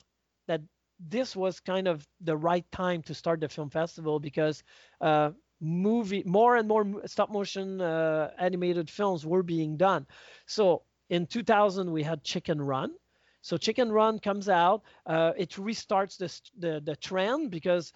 that 0.48 0.62
this 1.00 1.36
was 1.36 1.60
kind 1.60 1.88
of 1.88 2.08
the 2.22 2.38
right 2.38 2.66
time 2.72 3.02
to 3.04 3.14
start 3.14 3.42
the 3.42 3.50
film 3.50 3.70
festival 3.70 4.20
because 4.20 4.64
uh, 5.02 5.32
movie 5.62 6.24
more 6.26 6.56
and 6.58 6.68
more 6.68 6.86
stop 7.06 7.32
motion 7.32 7.82
uh, 7.82 8.30
animated 8.38 8.90
films 8.90 9.26
were 9.26 9.44
being 9.44 9.78
done 9.78 10.06
so 10.46 10.84
in 11.10 11.26
2000 11.28 11.92
we 11.92 12.04
had 12.04 12.24
Chicken 12.24 12.62
Run. 12.62 12.92
So 13.42 13.58
Chicken 13.58 13.92
Run 13.92 14.20
comes 14.20 14.50
out. 14.50 14.82
Uh, 15.06 15.34
it 15.38 15.52
restarts 15.52 16.18
the 16.18 16.82
the 16.84 16.96
trend 16.96 17.52
because 17.52 17.94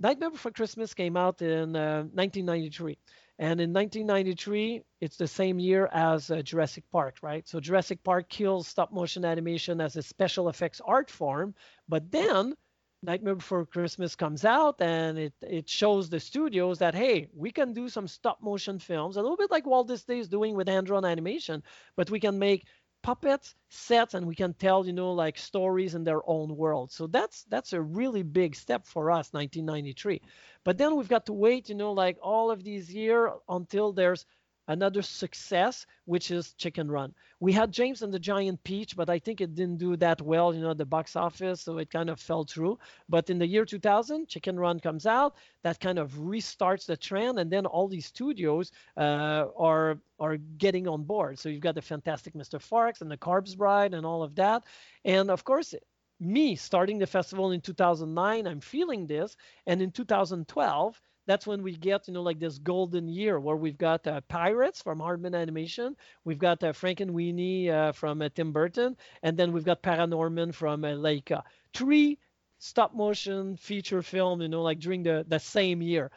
Nightmare 0.00 0.30
Before 0.30 0.50
Christmas 0.52 0.94
came 0.94 1.16
out 1.16 1.42
in 1.42 1.76
uh, 1.76 2.04
1993. 2.12 2.98
And 3.38 3.60
in 3.60 3.72
1993, 3.72 4.82
it's 5.00 5.16
the 5.16 5.26
same 5.28 5.58
year 5.58 5.88
as 5.92 6.30
uh, 6.30 6.42
Jurassic 6.42 6.84
Park, 6.90 7.16
right? 7.22 7.46
So 7.48 7.60
Jurassic 7.60 8.02
Park 8.04 8.28
kills 8.28 8.66
stop 8.68 8.92
motion 8.92 9.24
animation 9.24 9.80
as 9.80 9.96
a 9.96 10.02
special 10.02 10.48
effects 10.48 10.80
art 10.84 11.10
form. 11.10 11.54
But 11.88 12.10
then 12.10 12.54
Nightmare 13.02 13.34
Before 13.36 13.64
Christmas 13.64 14.14
comes 14.14 14.44
out 14.44 14.80
and 14.80 15.18
it, 15.18 15.34
it 15.42 15.68
shows 15.68 16.08
the 16.10 16.20
studios 16.20 16.78
that, 16.80 16.94
hey, 16.94 17.28
we 17.34 17.50
can 17.50 17.72
do 17.72 17.88
some 17.88 18.06
stop 18.06 18.42
motion 18.42 18.78
films, 18.78 19.16
a 19.16 19.22
little 19.22 19.36
bit 19.38 19.50
like 19.50 19.66
Walt 19.66 19.88
Disney 19.88 20.18
is 20.18 20.28
doing 20.28 20.54
with 20.54 20.68
hand-drawn 20.68 21.04
animation, 21.04 21.62
but 21.96 22.10
we 22.10 22.20
can 22.20 22.38
make 22.38 22.66
puppets 23.02 23.54
sets 23.70 24.12
and 24.12 24.26
we 24.26 24.34
can 24.34 24.52
tell 24.52 24.86
you 24.86 24.92
know 24.92 25.12
like 25.12 25.38
stories 25.38 25.94
in 25.94 26.04
their 26.04 26.20
own 26.28 26.54
world. 26.54 26.92
So 26.92 27.06
that's 27.06 27.44
that's 27.44 27.72
a 27.72 27.80
really 27.80 28.22
big 28.22 28.54
step 28.54 28.86
for 28.86 29.10
us 29.10 29.32
1993 29.32 30.20
but 30.64 30.76
then 30.76 30.96
we've 30.96 31.08
got 31.08 31.24
to 31.26 31.32
wait 31.32 31.70
you 31.70 31.74
know 31.74 31.92
like 31.92 32.18
all 32.22 32.50
of 32.50 32.62
these 32.62 32.92
years 32.92 33.30
until 33.48 33.92
there's 33.94 34.26
another 34.70 35.02
success, 35.02 35.84
which 36.04 36.30
is 36.30 36.54
Chicken 36.54 36.88
Run. 36.88 37.12
We 37.40 37.52
had 37.52 37.72
James 37.72 38.02
and 38.02 38.14
the 38.14 38.20
Giant 38.20 38.62
Peach, 38.62 38.96
but 38.96 39.10
I 39.10 39.18
think 39.18 39.40
it 39.40 39.56
didn't 39.56 39.78
do 39.78 39.96
that 39.96 40.22
well, 40.22 40.54
you 40.54 40.60
know, 40.60 40.70
at 40.70 40.78
the 40.78 40.86
box 40.86 41.16
office, 41.16 41.62
so 41.62 41.78
it 41.78 41.90
kind 41.90 42.08
of 42.08 42.20
fell 42.20 42.44
through. 42.44 42.78
But 43.08 43.30
in 43.30 43.38
the 43.38 43.46
year 43.46 43.64
2000, 43.64 44.28
Chicken 44.28 44.58
Run 44.58 44.78
comes 44.78 45.06
out. 45.06 45.34
That 45.64 45.80
kind 45.80 45.98
of 45.98 46.12
restarts 46.12 46.86
the 46.86 46.96
trend, 46.96 47.40
and 47.40 47.50
then 47.50 47.66
all 47.66 47.88
these 47.88 48.06
studios 48.06 48.70
uh, 48.96 49.46
are 49.58 49.98
are 50.20 50.36
getting 50.36 50.86
on 50.86 51.02
board. 51.02 51.38
So 51.38 51.48
you've 51.48 51.62
got 51.62 51.74
the 51.74 51.82
Fantastic 51.82 52.34
Mr. 52.34 52.60
Fox 52.60 53.00
and 53.00 53.10
the 53.10 53.16
Corpse 53.16 53.56
Bride 53.56 53.94
and 53.94 54.06
all 54.06 54.22
of 54.22 54.36
that, 54.36 54.64
and 55.04 55.30
of 55.30 55.42
course 55.44 55.74
me 56.20 56.54
starting 56.54 56.98
the 56.98 57.06
festival 57.06 57.50
in 57.50 57.62
2009 57.62 58.46
i'm 58.46 58.60
feeling 58.60 59.06
this 59.06 59.38
and 59.66 59.80
in 59.80 59.90
2012 59.90 61.00
that's 61.30 61.46
when 61.46 61.62
we 61.62 61.76
get 61.76 62.08
you 62.08 62.14
know 62.14 62.22
like 62.22 62.40
this 62.40 62.58
golden 62.58 63.08
year 63.08 63.38
where 63.40 63.56
we've 63.56 63.78
got 63.78 64.06
uh, 64.06 64.20
Pirates 64.28 64.82
from 64.82 64.98
Aardman 65.00 65.36
Animation, 65.40 65.96
we've 66.24 66.38
got 66.38 66.62
uh, 66.64 66.72
Frankenweenie 66.72 67.70
uh, 67.70 67.92
from 67.92 68.22
uh, 68.22 68.28
Tim 68.34 68.52
Burton, 68.52 68.96
and 69.22 69.36
then 69.38 69.52
we've 69.52 69.64
got 69.64 69.82
Paranorman 69.82 70.54
from 70.54 70.84
uh, 70.84 70.88
Laika. 70.88 71.42
Three 71.74 72.18
stop 72.58 72.94
motion 72.94 73.56
feature 73.56 74.02
film, 74.02 74.42
you 74.42 74.48
know, 74.48 74.62
like 74.62 74.80
during 74.80 75.02
the 75.04 75.24
the 75.28 75.38
same 75.40 75.82
year. 75.82 76.10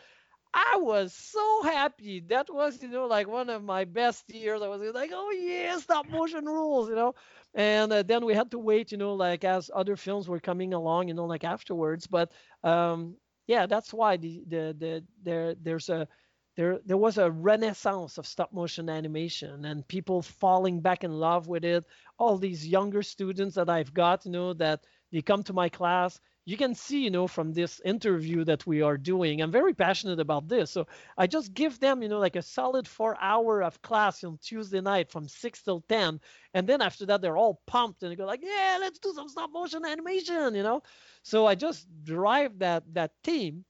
I 0.53 0.77
was 0.77 1.13
so 1.13 1.63
happy. 1.63 2.19
That 2.29 2.47
was, 2.53 2.81
you 2.81 2.89
know, 2.89 3.07
like 3.07 3.27
one 3.27 3.49
of 3.49 3.63
my 3.63 3.85
best 3.85 4.29
years. 4.33 4.61
I 4.61 4.67
was 4.67 4.81
like, 4.93 5.11
oh 5.13 5.31
yeah, 5.31 5.77
stop 5.79 6.07
motion 6.09 6.45
rules, 6.45 6.89
you 6.89 6.95
know. 6.95 7.15
And 7.55 7.91
uh, 7.91 8.03
then 8.03 8.25
we 8.25 8.35
had 8.35 8.51
to 8.51 8.59
wait, 8.59 8.91
you 8.91 8.97
know, 8.97 9.15
like 9.15 9.43
as 9.43 9.71
other 9.73 9.95
films 9.95 10.27
were 10.29 10.39
coming 10.39 10.73
along, 10.73 11.07
you 11.07 11.15
know, 11.15 11.25
like 11.25 11.43
afterwards. 11.43 12.07
But 12.07 12.31
um, 12.63 13.15
yeah, 13.47 13.65
that's 13.65 13.93
why 13.93 14.17
the, 14.17 14.43
the, 14.47 14.75
the 14.77 15.03
there 15.23 15.55
there's 15.55 15.89
a 15.89 16.07
there 16.55 16.79
there 16.85 16.97
was 16.97 17.17
a 17.17 17.31
renaissance 17.31 18.17
of 18.17 18.27
stop 18.27 18.53
motion 18.53 18.89
animation 18.89 19.65
and 19.65 19.87
people 19.87 20.21
falling 20.21 20.81
back 20.81 21.03
in 21.03 21.11
love 21.11 21.47
with 21.47 21.65
it. 21.65 21.83
All 22.19 22.37
these 22.37 22.67
younger 22.67 23.01
students 23.01 23.55
that 23.55 23.69
I've 23.69 23.93
got, 23.93 24.25
you 24.25 24.31
know, 24.31 24.53
that 24.53 24.81
they 25.11 25.21
come 25.21 25.43
to 25.43 25.53
my 25.53 25.69
class 25.69 26.19
you 26.45 26.57
can 26.57 26.75
see, 26.75 27.03
you 27.03 27.09
know, 27.09 27.27
from 27.27 27.53
this 27.53 27.79
interview 27.85 28.43
that 28.43 28.67
we 28.67 28.81
are 28.81 28.97
doing, 28.97 29.41
I'm 29.41 29.51
very 29.51 29.73
passionate 29.73 30.19
about 30.19 30.49
this. 30.49 30.71
So 30.71 30.87
I 31.17 31.25
just 31.25 31.53
give 31.53 31.79
them, 31.79 32.01
you 32.01 32.09
know, 32.09 32.19
like 32.19 32.35
a 32.35 32.41
solid 32.41 32.87
four 32.87 33.17
hour 33.21 33.63
of 33.63 33.81
class 33.81 34.23
on 34.23 34.37
Tuesday 34.39 34.81
night 34.81 35.09
from 35.09 35.27
six 35.27 35.61
till 35.63 35.81
10. 35.87 36.19
And 36.53 36.67
then 36.67 36.81
after 36.81 37.05
that, 37.05 37.21
they're 37.21 37.37
all 37.37 37.61
pumped 37.65 38.03
and 38.03 38.11
they 38.11 38.15
go 38.17 38.25
like, 38.25 38.43
yeah, 38.43 38.77
let's 38.79 38.99
do 38.99 39.13
some 39.13 39.29
stop 39.29 39.51
motion 39.53 39.85
animation, 39.85 40.53
you 40.55 40.63
know? 40.63 40.81
So 41.23 41.45
I 41.45 41.55
just 41.55 41.87
drive 42.03 42.59
that, 42.59 42.83
that 42.93 43.11
team 43.23 43.63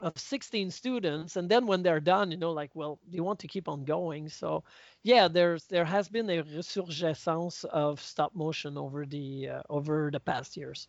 of 0.00 0.18
16 0.18 0.70
students 0.70 1.36
and 1.36 1.48
then 1.48 1.66
when 1.66 1.82
they're 1.82 2.00
done 2.00 2.30
you 2.30 2.36
know 2.36 2.52
like 2.52 2.70
well 2.74 2.98
they 3.10 3.20
want 3.20 3.38
to 3.38 3.46
keep 3.46 3.68
on 3.68 3.84
going 3.84 4.28
so 4.28 4.62
yeah 5.02 5.28
there's 5.28 5.64
there 5.66 5.84
has 5.84 6.08
been 6.08 6.28
a 6.28 6.42
resurgence 6.42 7.64
of 7.64 8.00
stop 8.02 8.34
motion 8.34 8.76
over 8.76 9.06
the 9.06 9.48
uh, 9.48 9.62
over 9.70 10.10
the 10.12 10.20
past 10.20 10.56
years 10.56 10.88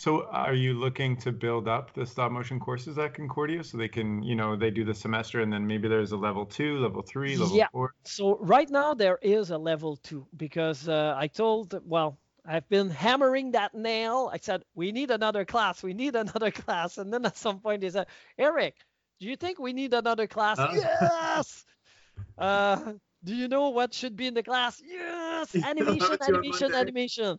so 0.00 0.24
are 0.30 0.54
you 0.54 0.72
looking 0.72 1.14
to 1.18 1.30
build 1.30 1.68
up 1.68 1.92
the 1.92 2.06
stop 2.06 2.32
motion 2.32 2.58
courses 2.58 2.96
at 2.96 3.12
Concordia 3.12 3.62
so 3.62 3.76
they 3.76 3.86
can, 3.86 4.22
you 4.22 4.34
know, 4.34 4.56
they 4.56 4.70
do 4.70 4.82
the 4.82 4.94
semester 4.94 5.42
and 5.42 5.52
then 5.52 5.66
maybe 5.66 5.88
there's 5.88 6.12
a 6.12 6.16
level 6.16 6.46
two, 6.46 6.78
level 6.78 7.02
three, 7.02 7.36
level 7.36 7.54
yeah. 7.54 7.66
four? 7.70 7.92
So 8.04 8.38
right 8.38 8.70
now 8.70 8.94
there 8.94 9.18
is 9.20 9.50
a 9.50 9.58
level 9.58 9.96
two 9.96 10.26
because 10.34 10.88
uh, 10.88 11.14
I 11.18 11.26
told, 11.26 11.78
well, 11.84 12.16
I've 12.46 12.66
been 12.70 12.88
hammering 12.88 13.50
that 13.50 13.74
nail. 13.74 14.30
I 14.32 14.38
said, 14.38 14.62
we 14.74 14.90
need 14.90 15.10
another 15.10 15.44
class. 15.44 15.82
We 15.82 15.92
need 15.92 16.16
another 16.16 16.50
class. 16.62 16.96
And 16.96 17.12
then 17.12 17.26
at 17.26 17.36
some 17.36 17.60
point 17.60 17.82
he 17.82 17.90
said, 17.90 18.06
Eric, 18.38 18.76
do 19.20 19.26
you 19.26 19.36
think 19.36 19.58
we 19.58 19.74
need 19.74 19.92
another 19.92 20.26
class? 20.26 20.58
Uh. 20.58 20.72
Yes. 20.76 21.64
uh, 22.38 22.92
do 23.22 23.34
you 23.34 23.48
know 23.48 23.68
what 23.68 23.92
should 23.92 24.16
be 24.16 24.26
in 24.26 24.32
the 24.32 24.42
class? 24.42 24.82
Yes. 24.82 25.54
Animation, 25.62 26.16
animation, 26.26 26.74
animation. 26.74 27.38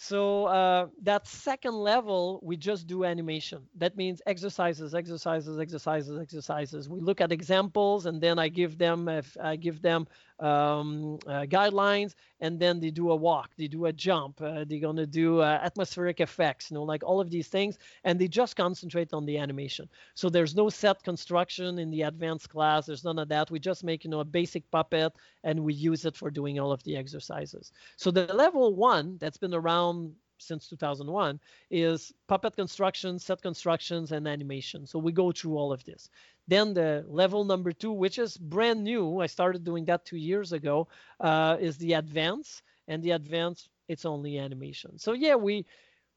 So 0.00 0.46
uh, 0.46 0.86
that 1.02 1.26
second 1.26 1.74
level, 1.74 2.38
we 2.40 2.56
just 2.56 2.86
do 2.86 3.04
animation. 3.04 3.66
That 3.74 3.96
means 3.96 4.22
exercises, 4.26 4.94
exercises, 4.94 5.58
exercises, 5.58 6.20
exercises. 6.20 6.88
We 6.88 7.00
look 7.00 7.20
at 7.20 7.32
examples, 7.32 8.06
and 8.06 8.20
then 8.20 8.38
I 8.38 8.48
give 8.48 8.78
them, 8.78 9.08
if 9.08 9.36
I 9.42 9.56
give 9.56 9.82
them 9.82 10.06
um, 10.40 11.18
uh, 11.26 11.42
guidelines, 11.42 12.14
and 12.40 12.58
then 12.58 12.80
they 12.80 12.90
do 12.90 13.10
a 13.10 13.16
walk, 13.16 13.50
they 13.56 13.68
do 13.68 13.86
a 13.86 13.92
jump, 13.92 14.40
uh, 14.40 14.64
they're 14.66 14.80
gonna 14.80 15.06
do 15.06 15.40
uh, 15.40 15.58
atmospheric 15.62 16.20
effects, 16.20 16.70
you 16.70 16.74
know, 16.74 16.84
like 16.84 17.02
all 17.02 17.20
of 17.20 17.30
these 17.30 17.48
things, 17.48 17.78
and 18.04 18.18
they 18.18 18.28
just 18.28 18.56
concentrate 18.56 19.12
on 19.12 19.26
the 19.26 19.38
animation. 19.38 19.88
So 20.14 20.28
there's 20.28 20.54
no 20.54 20.68
set 20.68 21.02
construction 21.02 21.78
in 21.78 21.90
the 21.90 22.02
advanced 22.02 22.48
class. 22.48 22.86
There's 22.86 23.04
none 23.04 23.18
of 23.18 23.28
that. 23.28 23.50
We 23.50 23.58
just 23.58 23.84
make 23.84 24.04
you 24.04 24.10
know 24.10 24.20
a 24.20 24.24
basic 24.24 24.70
puppet, 24.70 25.12
and 25.44 25.64
we 25.64 25.74
use 25.74 26.04
it 26.04 26.16
for 26.16 26.30
doing 26.30 26.58
all 26.58 26.72
of 26.72 26.82
the 26.84 26.96
exercises. 26.96 27.72
So 27.96 28.10
the 28.10 28.32
level 28.34 28.74
one 28.74 29.18
that's 29.18 29.38
been 29.38 29.54
around 29.54 30.14
since 30.38 30.68
2001 30.68 31.40
is 31.70 32.12
puppet 32.26 32.56
construction, 32.56 33.18
set 33.18 33.42
constructions, 33.42 34.12
and 34.12 34.26
animation. 34.26 34.86
So 34.86 34.98
we 34.98 35.12
go 35.12 35.32
through 35.32 35.56
all 35.56 35.72
of 35.72 35.84
this. 35.84 36.08
Then 36.48 36.74
the 36.74 37.04
level 37.08 37.44
number 37.44 37.72
two, 37.72 37.92
which 37.92 38.18
is 38.18 38.36
brand 38.36 38.82
new, 38.82 39.20
I 39.20 39.26
started 39.26 39.64
doing 39.64 39.84
that 39.86 40.04
two 40.04 40.16
years 40.16 40.52
ago, 40.52 40.88
uh, 41.20 41.56
is 41.60 41.78
the 41.78 41.94
advance. 41.94 42.62
And 42.88 43.02
the 43.02 43.12
advance, 43.12 43.68
it's 43.88 44.06
only 44.06 44.38
animation. 44.38 44.98
So 44.98 45.12
yeah, 45.12 45.36
we 45.36 45.66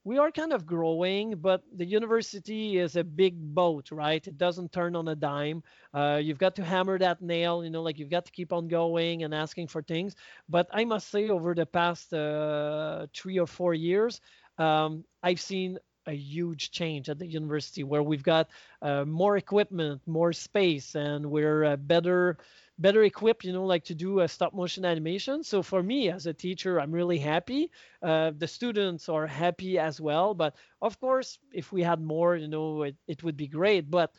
we 0.04 0.18
are 0.18 0.32
kind 0.32 0.52
of 0.52 0.66
growing, 0.66 1.36
but 1.36 1.64
the 1.76 1.86
university 1.86 2.80
is 2.80 2.96
a 2.96 3.04
big 3.04 3.36
boat, 3.54 3.92
right? 3.92 4.26
It 4.26 4.38
doesn't 4.38 4.72
turn 4.72 4.96
on 4.96 5.08
a 5.10 5.16
dime. 5.16 5.62
Uh, 5.94 6.20
you've 6.24 6.40
got 6.40 6.56
to 6.56 6.64
hammer 6.64 6.98
that 6.98 7.22
nail, 7.22 7.64
you 7.64 7.70
know, 7.70 7.84
like 7.84 8.00
you've 8.00 8.10
got 8.10 8.26
to 8.26 8.32
keep 8.32 8.52
on 8.52 8.68
going 8.68 9.24
and 9.24 9.34
asking 9.34 9.68
for 9.68 9.84
things. 9.84 10.16
But 10.50 10.68
I 10.72 10.86
must 10.86 11.10
say, 11.10 11.30
over 11.30 11.54
the 11.54 11.68
past 11.68 12.14
uh, 12.14 13.06
three 13.14 13.38
or 13.38 13.46
four 13.48 13.76
years, 13.76 14.22
um, 14.58 15.06
I've 15.22 15.42
seen 15.42 15.78
a 16.08 16.14
huge 16.14 16.72
change 16.72 17.10
at 17.10 17.20
the 17.20 17.28
university 17.28 17.84
where 17.84 18.04
we've 18.04 18.24
got 18.24 18.50
uh, 18.82 19.06
more 19.06 19.38
equipment, 19.38 20.02
more 20.08 20.34
space, 20.34 20.96
and 20.96 21.26
we're 21.26 21.64
uh, 21.66 21.76
better 21.78 22.38
better 22.80 23.04
equipped, 23.04 23.44
you 23.46 23.54
know, 23.54 23.66
like 23.66 23.84
to 23.84 23.94
do 23.94 24.22
a 24.22 24.28
stop 24.28 24.54
motion 24.54 24.86
animation. 24.86 25.44
So 25.44 25.62
for 25.62 25.84
me 25.84 26.10
as 26.10 26.26
a 26.26 26.34
teacher, 26.34 26.80
I'm 26.80 26.92
really 26.92 27.20
happy. 27.20 27.70
Uh, 28.02 28.32
the 28.36 28.48
students 28.48 29.08
are 29.08 29.28
happy 29.28 29.78
as 29.78 30.02
well. 30.02 30.34
But 30.34 30.56
of 30.82 31.00
course, 31.00 31.38
if 31.54 31.72
we 31.72 31.84
had 31.84 32.02
more, 32.02 32.36
you 32.36 32.48
know, 32.48 32.84
it, 32.84 32.96
it 33.08 33.24
would 33.24 33.38
be 33.38 33.48
great. 33.48 33.92
But 33.92 34.16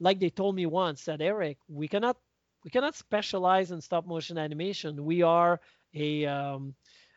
like 0.00 0.18
they 0.20 0.30
told 0.30 0.54
me 0.54 0.66
once, 0.66 1.04
that 1.06 1.20
Eric, 1.20 1.58
we 1.68 1.88
cannot 1.88 2.16
we 2.64 2.70
cannot 2.70 2.96
specialize 2.96 3.70
in 3.70 3.80
stop 3.80 4.06
motion 4.06 4.38
animation. 4.38 5.04
We 5.04 5.22
are 5.22 5.60
a 5.94 6.26
um, 6.26 6.74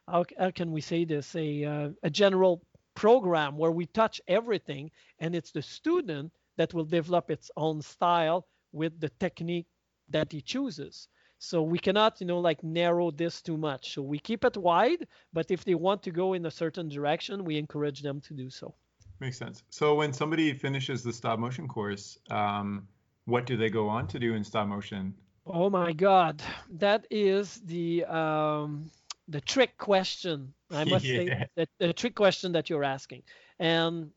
how, 0.08 0.26
how 0.38 0.52
can 0.52 0.72
we 0.72 0.82
say 0.82 1.06
this? 1.06 1.36
A 1.36 1.64
uh, 1.64 1.90
a 2.04 2.10
general 2.10 2.62
program 2.96 3.58
where 3.58 3.72
we 3.72 3.86
touch 3.86 4.22
everything, 4.28 4.92
and 5.20 5.36
it's 5.36 5.52
the 5.52 5.62
student 5.62 6.32
that 6.58 6.74
will 6.74 6.86
develop 6.86 7.32
its 7.32 7.50
own 7.56 7.82
style 7.82 8.48
with 8.72 9.00
the 9.00 9.10
technique 9.20 9.68
that 10.10 10.32
he 10.32 10.42
chooses. 10.42 11.08
So 11.38 11.62
we 11.62 11.80
cannot, 11.80 12.20
you 12.20 12.28
know, 12.28 12.40
like 12.40 12.64
narrow 12.64 13.12
this 13.12 13.42
too 13.42 13.58
much. 13.58 13.94
So 13.94 14.02
we 14.02 14.20
keep 14.20 14.44
it 14.44 14.58
wide, 14.58 15.08
but 15.32 15.50
if 15.50 15.64
they 15.64 15.76
want 15.76 16.04
to 16.04 16.12
go 16.12 16.34
in 16.34 16.46
a 16.46 16.52
certain 16.52 16.90
direction, 16.90 17.46
we 17.46 17.58
encourage 17.58 18.02
them 18.02 18.20
to 18.22 18.34
do 18.34 18.50
so. 18.50 18.76
Makes 19.22 19.38
sense. 19.38 19.64
So 19.70 19.96
when 19.96 20.12
somebody 20.12 20.54
finishes 20.54 21.02
the 21.02 21.14
stop 21.14 21.40
motion 21.40 21.68
course, 21.68 22.18
um, 22.30 22.88
what 23.26 23.46
do 23.46 23.56
they 23.56 23.70
go 23.70 23.88
on 23.88 24.08
to 24.08 24.20
do 24.20 24.34
in 24.34 24.44
stop 24.44 24.68
motion? 24.68 25.14
Oh 25.46 25.70
my 25.70 25.94
God, 25.94 26.42
that 26.72 27.08
is 27.10 27.62
the 27.66 28.06
um, 28.06 28.92
the 29.30 29.42
trick 29.42 29.78
question. 29.78 30.54
I 30.72 30.84
must 30.84 31.06
yeah. 31.06 31.18
say 31.18 31.48
the, 31.56 31.68
the 31.80 31.94
trick 31.94 32.16
question 32.16 32.52
that 32.54 32.70
you're 32.70 32.84
asking. 32.84 33.24
And 33.60 34.12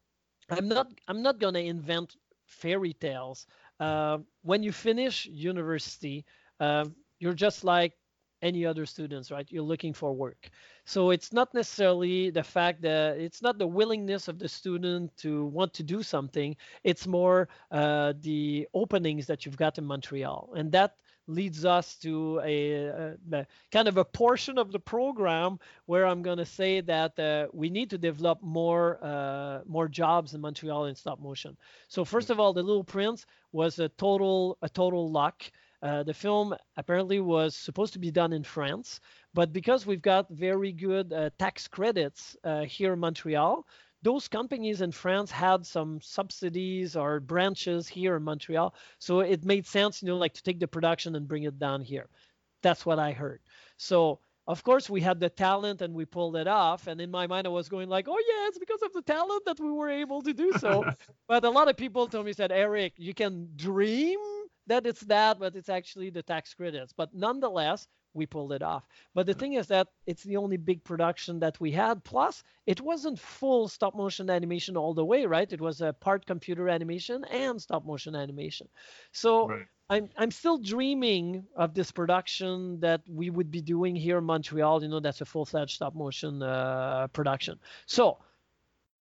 I'm 0.50 0.68
not 0.68 0.88
I'm 1.08 1.22
not 1.22 1.38
gonna 1.38 1.60
invent 1.60 2.16
fairy 2.46 2.92
tales 2.94 3.46
uh, 3.82 4.18
when 4.42 4.62
you 4.62 4.70
finish 4.70 5.26
university, 5.26 6.24
uh, 6.60 6.86
you're 7.18 7.34
just 7.34 7.64
like 7.64 7.94
any 8.40 8.64
other 8.64 8.86
students, 8.86 9.30
right? 9.32 9.46
You're 9.50 9.64
looking 9.64 9.92
for 9.92 10.12
work. 10.12 10.50
So 10.84 11.10
it's 11.10 11.32
not 11.32 11.52
necessarily 11.52 12.30
the 12.30 12.44
fact 12.44 12.82
that 12.82 13.18
it's 13.18 13.42
not 13.42 13.58
the 13.58 13.66
willingness 13.66 14.28
of 14.28 14.38
the 14.38 14.48
student 14.48 15.16
to 15.18 15.46
want 15.46 15.74
to 15.74 15.82
do 15.82 16.02
something. 16.02 16.56
It's 16.84 17.06
more 17.06 17.48
uh, 17.72 18.14
the 18.20 18.68
openings 18.72 19.26
that 19.26 19.44
you've 19.44 19.56
got 19.56 19.78
in 19.78 19.84
Montreal, 19.84 20.52
and 20.56 20.70
that 20.72 20.96
leads 21.26 21.64
us 21.64 21.96
to 21.96 22.40
a, 22.44 23.14
a, 23.32 23.46
kind 23.70 23.88
of 23.88 23.96
a 23.96 24.04
portion 24.04 24.58
of 24.58 24.72
the 24.72 24.78
program 24.78 25.58
where 25.86 26.06
I'm 26.06 26.22
going 26.22 26.38
to 26.38 26.44
say 26.44 26.80
that 26.80 27.18
uh, 27.18 27.46
we 27.52 27.70
need 27.70 27.90
to 27.90 27.98
develop 27.98 28.42
more 28.42 28.98
uh, 29.02 29.60
more 29.66 29.88
jobs 29.88 30.34
in 30.34 30.40
Montreal 30.40 30.86
in 30.86 30.94
stop 30.94 31.20
motion. 31.20 31.56
So 31.88 32.04
first 32.04 32.30
of 32.30 32.40
all, 32.40 32.52
The 32.52 32.62
Little 32.62 32.84
Prince 32.84 33.26
was 33.52 33.78
a 33.78 33.88
total 33.88 34.58
a 34.62 34.68
total 34.68 35.10
luck. 35.10 35.42
Uh, 35.82 36.04
the 36.04 36.14
film 36.14 36.54
apparently 36.76 37.18
was 37.18 37.56
supposed 37.56 37.92
to 37.92 37.98
be 37.98 38.12
done 38.12 38.32
in 38.32 38.44
France, 38.44 39.00
but 39.34 39.52
because 39.52 39.84
we've 39.84 40.02
got 40.02 40.30
very 40.30 40.70
good 40.70 41.12
uh, 41.12 41.30
tax 41.40 41.66
credits 41.66 42.36
uh, 42.44 42.62
here 42.62 42.92
in 42.92 43.00
Montreal, 43.00 43.66
those 44.02 44.28
companies 44.28 44.80
in 44.80 44.92
France 44.92 45.30
had 45.30 45.64
some 45.64 46.00
subsidies 46.00 46.96
or 46.96 47.20
branches 47.20 47.86
here 47.88 48.16
in 48.16 48.22
Montreal. 48.24 48.74
So 48.98 49.20
it 49.20 49.44
made 49.44 49.66
sense, 49.66 50.02
you 50.02 50.08
know, 50.08 50.16
like 50.16 50.34
to 50.34 50.42
take 50.42 50.58
the 50.58 50.68
production 50.68 51.14
and 51.14 51.28
bring 51.28 51.44
it 51.44 51.58
down 51.58 51.82
here. 51.82 52.08
That's 52.62 52.84
what 52.84 52.98
I 52.98 53.12
heard. 53.12 53.40
So 53.76 54.18
of 54.48 54.64
course 54.64 54.90
we 54.90 55.00
had 55.00 55.20
the 55.20 55.30
talent 55.30 55.82
and 55.82 55.94
we 55.94 56.04
pulled 56.04 56.36
it 56.36 56.48
off. 56.48 56.88
And 56.88 57.00
in 57.00 57.10
my 57.10 57.26
mind 57.26 57.46
I 57.46 57.50
was 57.50 57.68
going 57.68 57.88
like, 57.88 58.06
oh 58.08 58.18
yeah, 58.18 58.48
it's 58.48 58.58
because 58.58 58.82
of 58.82 58.92
the 58.92 59.02
talent 59.02 59.44
that 59.46 59.60
we 59.60 59.70
were 59.70 59.90
able 59.90 60.22
to 60.22 60.32
do 60.32 60.52
so. 60.58 60.84
but 61.28 61.44
a 61.44 61.50
lot 61.50 61.68
of 61.68 61.76
people 61.76 62.08
told 62.08 62.26
me 62.26 62.32
said, 62.32 62.50
Eric, 62.50 62.94
you 62.96 63.14
can 63.14 63.50
dream 63.56 64.18
that 64.66 64.86
it's 64.86 65.02
that, 65.02 65.38
but 65.38 65.54
it's 65.54 65.68
actually 65.68 66.10
the 66.10 66.22
tax 66.22 66.54
credits. 66.54 66.92
But 66.92 67.14
nonetheless, 67.14 67.86
we 68.14 68.26
pulled 68.26 68.52
it 68.52 68.62
off. 68.62 68.86
But 69.14 69.26
the 69.26 69.34
thing 69.34 69.54
is 69.54 69.66
that 69.68 69.88
it's 70.06 70.22
the 70.22 70.36
only 70.36 70.56
big 70.56 70.84
production 70.84 71.40
that 71.40 71.58
we 71.60 71.72
had. 71.72 72.04
Plus, 72.04 72.42
it 72.66 72.80
wasn't 72.80 73.18
full 73.18 73.68
stop 73.68 73.94
motion 73.94 74.30
animation 74.30 74.76
all 74.76 74.94
the 74.94 75.04
way, 75.04 75.26
right? 75.26 75.50
It 75.52 75.60
was 75.60 75.80
a 75.80 75.92
part 75.92 76.26
computer 76.26 76.68
animation 76.68 77.24
and 77.24 77.60
stop 77.60 77.84
motion 77.84 78.14
animation. 78.14 78.68
So 79.12 79.48
right. 79.48 79.66
I'm 79.90 80.08
I'm 80.16 80.30
still 80.30 80.58
dreaming 80.58 81.44
of 81.56 81.74
this 81.74 81.90
production 81.90 82.80
that 82.80 83.02
we 83.08 83.30
would 83.30 83.50
be 83.50 83.60
doing 83.60 83.96
here 83.96 84.18
in 84.18 84.24
Montreal. 84.24 84.82
You 84.82 84.88
know, 84.88 85.00
that's 85.00 85.20
a 85.20 85.26
full-fledged 85.26 85.74
stop 85.74 85.94
motion 85.94 86.42
uh, 86.42 87.08
production. 87.12 87.58
So 87.86 88.18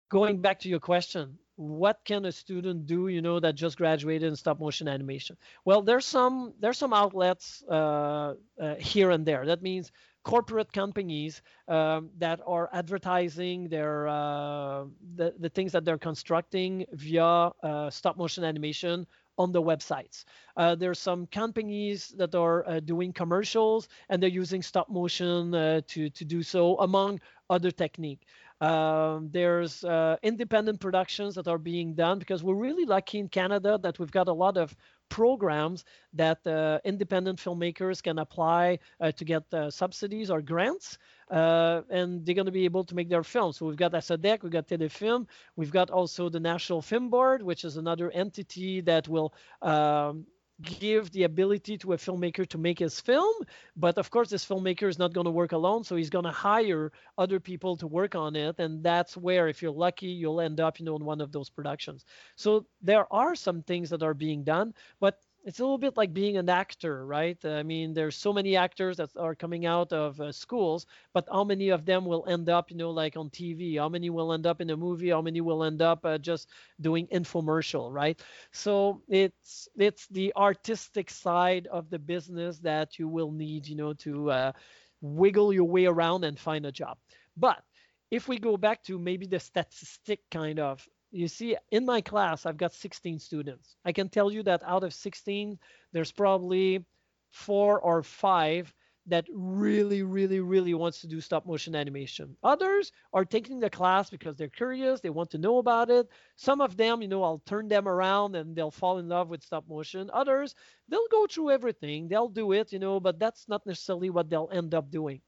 going 0.08 0.40
back 0.40 0.61
to 0.61 0.68
your 0.68 0.80
question, 0.80 1.38
what 1.61 2.00
can 2.06 2.24
a 2.24 2.32
student 2.32 2.86
do 2.86 3.08
you 3.08 3.20
know 3.20 3.38
that 3.38 3.54
just 3.54 3.76
graduated 3.76 4.26
in 4.26 4.34
stop 4.34 4.58
motion 4.58 4.88
animation 4.88 5.36
well 5.66 5.82
there's 5.82 6.06
some 6.06 6.54
there's 6.58 6.78
some 6.78 6.94
outlets 6.94 7.62
uh, 7.68 8.34
uh, 8.58 8.74
here 8.76 9.11
and 9.11 9.26
there 9.26 9.44
that 9.44 9.61
means 9.62 9.92
corporate 10.22 10.72
companies 10.72 11.42
um, 11.68 12.08
that 12.18 12.40
are 12.46 12.70
advertising 12.72 13.68
their 13.68 14.08
uh, 14.08 14.84
the, 15.16 15.34
the 15.38 15.50
things 15.50 15.72
that 15.72 15.84
they're 15.84 15.98
constructing 15.98 16.86
via 16.92 17.50
uh, 17.62 17.90
stop 17.90 18.16
motion 18.16 18.42
animation 18.42 19.06
on 19.38 19.52
the 19.52 19.62
websites. 19.62 20.24
Uh, 20.56 20.74
there's 20.74 20.98
some 20.98 21.26
companies 21.26 22.08
that 22.18 22.34
are 22.34 22.68
uh, 22.68 22.80
doing 22.80 23.12
commercials 23.12 23.88
and 24.11 24.22
they're 24.22 24.28
using 24.28 24.62
stop 24.62 24.88
motion 24.90 25.54
uh, 25.54 25.80
to 25.86 26.11
to 26.11 26.24
do 26.24 26.42
so 26.42 26.76
among 26.78 27.20
other 27.48 27.70
technique. 27.70 28.26
Um, 28.61 29.30
there's 29.32 29.84
uh, 29.84 30.16
independent 30.22 30.80
productions 30.80 31.34
that 31.36 31.48
are 31.48 31.58
being 31.58 31.94
done 31.94 32.18
because 32.18 32.42
we're 32.42 32.54
really 32.54 32.84
lucky 32.84 33.18
in 33.18 33.28
Canada 33.28 33.78
that 33.82 33.98
we've 33.98 34.11
got 34.11 34.28
a 34.28 34.32
lot 34.32 34.58
of 34.58 34.76
programs 35.08 35.84
that 36.14 36.46
uh, 36.46 36.78
independent 36.84 37.38
filmmakers 37.38 38.02
can 38.02 38.18
apply 38.18 38.78
uh, 39.00 39.12
to 39.12 39.24
get 39.24 39.42
uh, 39.52 39.70
subsidies 39.70 40.30
or 40.30 40.40
grants, 40.40 40.98
uh, 41.30 41.82
and 41.90 42.24
they're 42.24 42.34
going 42.34 42.46
to 42.46 42.52
be 42.52 42.64
able 42.64 42.84
to 42.84 42.94
make 42.94 43.08
their 43.08 43.24
films. 43.24 43.56
So 43.58 43.66
we've 43.66 43.76
got 43.76 43.94
a 43.94 43.98
SODEC, 43.98 44.42
we've 44.42 44.52
got 44.52 44.68
Telefilm, 44.68 45.26
we've 45.56 45.72
got 45.72 45.90
also 45.90 46.28
the 46.28 46.40
National 46.40 46.80
Film 46.82 47.11
Board, 47.11 47.42
which 47.42 47.64
is 47.64 47.76
another 47.76 48.11
entity 48.11 48.80
that 48.82 49.08
will 49.08 49.34
um, 49.62 50.26
give 50.62 51.11
the 51.12 51.24
ability 51.24 51.78
to 51.78 51.92
a 51.92 51.96
filmmaker 51.96 52.46
to 52.48 52.58
make 52.58 52.78
his 52.78 53.00
film 53.00 53.34
but 53.76 53.96
of 53.98 54.11
course 54.11 54.28
this 54.28 54.44
filmmaker 54.44 54.88
is 54.88 54.98
not 54.98 55.12
going 55.12 55.24
to 55.24 55.30
work 55.30 55.52
alone 55.52 55.82
so 55.84 55.96
he's 55.96 56.11
going 56.11 56.24
to 56.24 56.30
hire 56.30 56.92
other 57.18 57.40
people 57.40 57.76
to 57.76 57.86
work 57.86 58.14
on 58.14 58.36
it 58.36 58.56
and 58.58 58.82
that's 58.82 59.16
where 59.16 59.48
if 59.48 59.62
you're 59.62 59.72
lucky 59.72 60.06
you'll 60.08 60.40
end 60.40 60.61
up 60.61 60.78
you 60.78 60.84
know 60.84 60.96
in 60.96 61.04
one 61.04 61.20
of 61.20 61.32
those 61.32 61.50
productions. 61.50 62.04
So 62.36 62.66
there 62.82 63.11
are 63.12 63.34
some 63.34 63.62
things 63.62 63.90
that 63.90 64.02
are 64.02 64.14
being 64.14 64.44
done 64.44 64.74
but 65.00 65.18
it's 65.45 65.59
a 65.59 65.62
little 65.62 65.78
bit 65.78 65.97
like 65.97 66.12
being 66.12 66.36
an 66.36 66.49
actor, 66.49 67.07
right? 67.07 67.43
I 67.45 67.62
mean, 67.62 67.95
there's 67.95 68.16
so 68.16 68.32
many 68.32 68.57
actors 68.57 68.97
that 68.99 69.11
are 69.16 69.34
coming 69.34 69.64
out 69.66 69.93
of 69.93 70.20
uh, 70.20 70.32
schools, 70.32 70.86
but 71.14 71.26
how 71.32 71.45
many 71.45 71.70
of 71.70 71.86
them 71.86 72.05
will 72.05 72.24
end 72.28 72.49
up, 72.49 72.70
you 72.70 72.76
know, 72.76 72.91
like 72.91 73.16
on 73.16 73.30
TV? 73.30 73.76
How 73.76 73.88
many 73.88 74.11
will 74.11 74.32
end 74.32 74.47
up 74.47 74.61
in 74.61 74.70
a 74.70 74.76
movie? 74.76 75.11
How 75.11 75.22
many 75.22 75.41
will 75.41 75.64
end 75.64 75.80
up 75.82 76.05
uh, 76.05 76.18
just 76.18 76.49
doing 76.80 77.07
infomercial, 77.09 77.93
right? 77.93 78.20
So 78.53 79.03
it's 79.09 79.68
it's 79.76 80.07
the 80.09 80.32
artistic 80.36 81.11
side 81.11 81.66
of 81.68 81.88
the 81.91 81.99
business 81.99 82.59
that 82.61 82.99
you 82.99 83.09
will 83.09 83.30
need, 83.32 83.66
you 83.66 83.76
know, 83.76 83.95
to 83.95 84.30
uh, 84.30 84.53
wiggle 85.01 85.53
your 85.53 85.64
way 85.68 85.86
around 85.86 86.24
and 86.24 86.38
find 86.38 86.66
a 86.66 86.72
job. 86.72 86.99
But 87.36 87.62
if 88.11 88.28
we 88.28 88.38
go 88.38 88.57
back 88.57 88.82
to 88.84 88.99
maybe 88.99 89.26
the 89.26 89.41
statistic 89.41 90.20
kind 90.30 90.59
of 90.59 90.86
you 91.12 91.28
see 91.28 91.56
in 91.70 91.84
my 91.84 92.00
class 92.00 92.46
i've 92.46 92.56
got 92.56 92.72
16 92.72 93.18
students. 93.18 93.76
I 93.84 93.92
can 93.92 94.08
tell 94.08 94.30
you 94.30 94.42
that 94.44 94.62
out 94.64 94.84
of 94.84 94.94
16 94.94 95.58
there's 95.92 96.12
probably 96.12 96.84
four 97.30 97.80
or 97.80 98.02
five 98.02 98.72
that 99.06 99.26
really 99.32 100.02
really 100.02 100.40
really 100.40 100.74
wants 100.74 101.00
to 101.00 101.08
do 101.08 101.20
stop 101.20 101.46
motion 101.46 101.74
animation. 101.74 102.36
Others 102.44 102.92
are 103.12 103.24
taking 103.24 103.58
the 103.58 103.70
class 103.70 104.11
because 104.11 104.36
they're 104.36 104.48
curious 104.48 105.00
they 105.00 105.11
want 105.11 105.30
to 105.30 105.38
know 105.38 105.58
about 105.58 105.90
it. 105.90 106.08
Some 106.36 106.61
of 106.61 106.76
them 106.76 107.02
you 107.02 107.08
know 107.08 107.22
i'll 107.24 107.42
turn 107.46 107.68
them 107.68 107.88
around 107.88 108.36
and 108.36 108.54
they'll 108.54 108.70
fall 108.70 108.98
in 108.98 109.08
love 109.08 109.28
with 109.30 109.42
stop 109.42 109.64
motion. 109.68 110.11
Others 110.12 110.54
they'll 110.88 111.08
go 111.11 111.26
through 111.26 111.50
everything 111.50 112.08
they'll 112.08 112.28
do 112.28 112.52
it 112.52 112.72
you 112.72 112.78
know 112.78 113.00
but 113.00 113.18
that's 113.18 113.48
not 113.48 113.66
necessarily 113.66 114.11
what 114.11 114.28
they'll 114.30 114.50
end 114.52 114.74
up 114.74 114.90
doing. 114.90 115.20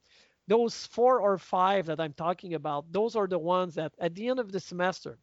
Those 0.48 0.86
four 0.86 1.20
or 1.20 1.38
five 1.38 1.86
that 1.86 2.00
i'm 2.00 2.12
talking 2.12 2.54
about 2.54 2.92
those 2.92 3.16
are 3.16 3.26
the 3.26 3.38
ones 3.38 3.74
that 3.76 3.92
at 3.98 4.14
the 4.14 4.28
end 4.28 4.38
of 4.38 4.52
the 4.52 4.60
semester 4.60 5.18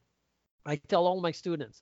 I 0.70 0.76
tell 0.88 1.08
all 1.08 1.22
my 1.22 1.32
students, 1.32 1.82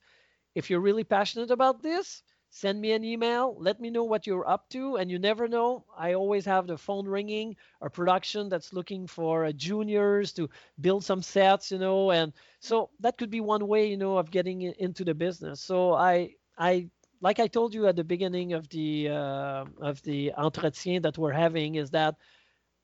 if 0.56 0.70
you're 0.70 0.80
really 0.80 1.04
passionate 1.04 1.52
about 1.52 1.84
this, 1.84 2.24
send 2.50 2.80
me 2.80 2.94
an 2.94 3.04
email, 3.04 3.56
let 3.60 3.80
me 3.80 3.90
know 3.90 4.06
what 4.06 4.26
you're 4.26 4.50
up 4.50 4.70
to, 4.70 4.96
and 4.96 5.12
you 5.12 5.20
never 5.20 5.48
know. 5.48 5.86
I 5.98 6.14
always 6.14 6.46
have 6.46 6.66
the 6.66 6.78
phone 6.78 7.06
ringing, 7.08 7.56
a 7.82 7.90
production 7.90 8.50
that's 8.50 8.74
looking 8.74 9.08
for 9.08 9.46
uh, 9.46 9.52
juniors 9.52 10.34
to 10.34 10.50
build 10.80 11.04
some 11.04 11.22
sets, 11.22 11.72
you 11.72 11.78
know, 11.78 12.12
and 12.12 12.34
so 12.60 12.90
that 13.02 13.18
could 13.18 13.30
be 13.30 13.42
one 13.42 13.68
way, 13.68 13.88
you 13.88 13.98
know, 13.98 14.18
of 14.18 14.32
getting 14.32 14.62
into 14.62 15.04
the 15.04 15.14
business. 15.14 15.62
So 15.62 15.94
I, 15.94 16.36
I, 16.58 16.90
like 17.22 17.40
I 17.40 17.48
told 17.48 17.74
you 17.74 17.88
at 17.88 17.96
the 17.96 18.04
beginning 18.04 18.54
of 18.54 18.70
the 18.70 19.10
uh, 19.10 19.66
of 19.82 20.02
the 20.04 20.32
entretien 20.38 21.02
that 21.02 21.18
we're 21.18 21.32
having, 21.32 21.76
is 21.76 21.90
that 21.92 22.16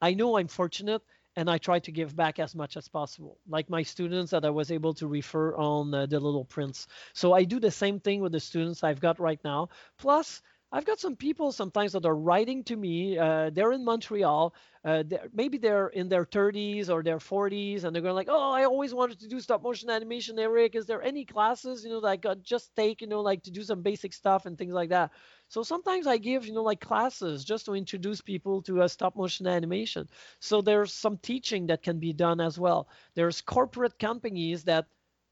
I 0.01 0.13
know 0.13 0.37
I'm 0.37 0.47
fortunate 0.47 1.01
and 1.35 1.49
I 1.49 1.57
try 1.57 1.79
to 1.79 1.91
give 1.91 2.15
back 2.15 2.39
as 2.39 2.55
much 2.55 2.77
as 2.77 2.87
possible, 2.87 3.37
like 3.47 3.69
my 3.69 3.83
students 3.83 4.31
that 4.31 4.45
I 4.45 4.49
was 4.49 4.71
able 4.71 4.93
to 4.95 5.07
refer 5.07 5.55
on 5.55 5.93
uh, 5.93 6.05
the 6.05 6.19
Little 6.19 6.45
Prince. 6.45 6.87
So 7.13 7.33
I 7.33 7.43
do 7.43 7.59
the 7.59 7.71
same 7.71 7.99
thing 7.99 8.21
with 8.21 8.31
the 8.31 8.39
students 8.39 8.83
I've 8.83 8.99
got 8.99 9.19
right 9.19 9.39
now. 9.43 9.69
Plus, 9.97 10.41
I've 10.73 10.85
got 10.85 10.99
some 10.99 11.15
people 11.15 11.51
sometimes 11.51 11.91
that 11.93 12.05
are 12.05 12.15
writing 12.15 12.63
to 12.65 12.75
me. 12.75 13.17
Uh, 13.17 13.51
they're 13.51 13.71
in 13.73 13.85
Montreal. 13.85 14.55
Uh, 14.83 15.03
they're, 15.05 15.29
maybe 15.31 15.59
they're 15.59 15.89
in 15.89 16.09
their 16.09 16.25
30s 16.25 16.89
or 16.89 17.03
their 17.03 17.19
40s, 17.19 17.83
and 17.83 17.95
they're 17.95 18.01
going 18.01 18.15
like, 18.15 18.27
"Oh, 18.29 18.51
I 18.51 18.63
always 18.65 18.93
wanted 18.93 19.19
to 19.19 19.27
do 19.27 19.39
stop 19.39 19.61
motion 19.61 19.91
animation, 19.91 20.39
Eric. 20.39 20.75
Is 20.75 20.87
there 20.87 21.03
any 21.03 21.25
classes, 21.25 21.83
you 21.85 21.91
know, 21.91 22.01
that 22.01 22.07
I 22.07 22.17
could 22.17 22.43
just 22.43 22.75
take, 22.75 23.01
you 23.01 23.07
know, 23.07 23.21
like 23.21 23.43
to 23.43 23.51
do 23.51 23.61
some 23.63 23.83
basic 23.83 24.13
stuff 24.13 24.47
and 24.47 24.57
things 24.57 24.73
like 24.73 24.89
that?" 24.89 25.11
So 25.47 25.61
sometimes 25.63 26.07
I 26.07 26.17
give, 26.17 26.47
you 26.47 26.53
know, 26.53 26.63
like 26.63 26.81
classes 26.81 27.45
just 27.45 27.65
to 27.67 27.75
introduce 27.75 28.21
people 28.21 28.63
to 28.63 28.87
stop 28.89 29.15
motion 29.15 29.45
animation. 29.47 30.09
So 30.39 30.61
there's 30.61 30.91
some 30.91 31.17
teaching 31.19 31.67
that 31.67 31.83
can 31.83 31.99
be 31.99 32.13
done 32.13 32.41
as 32.41 32.59
well. 32.59 32.89
There's 33.13 33.41
corporate 33.41 33.99
companies 33.99 34.63
that 34.63 34.87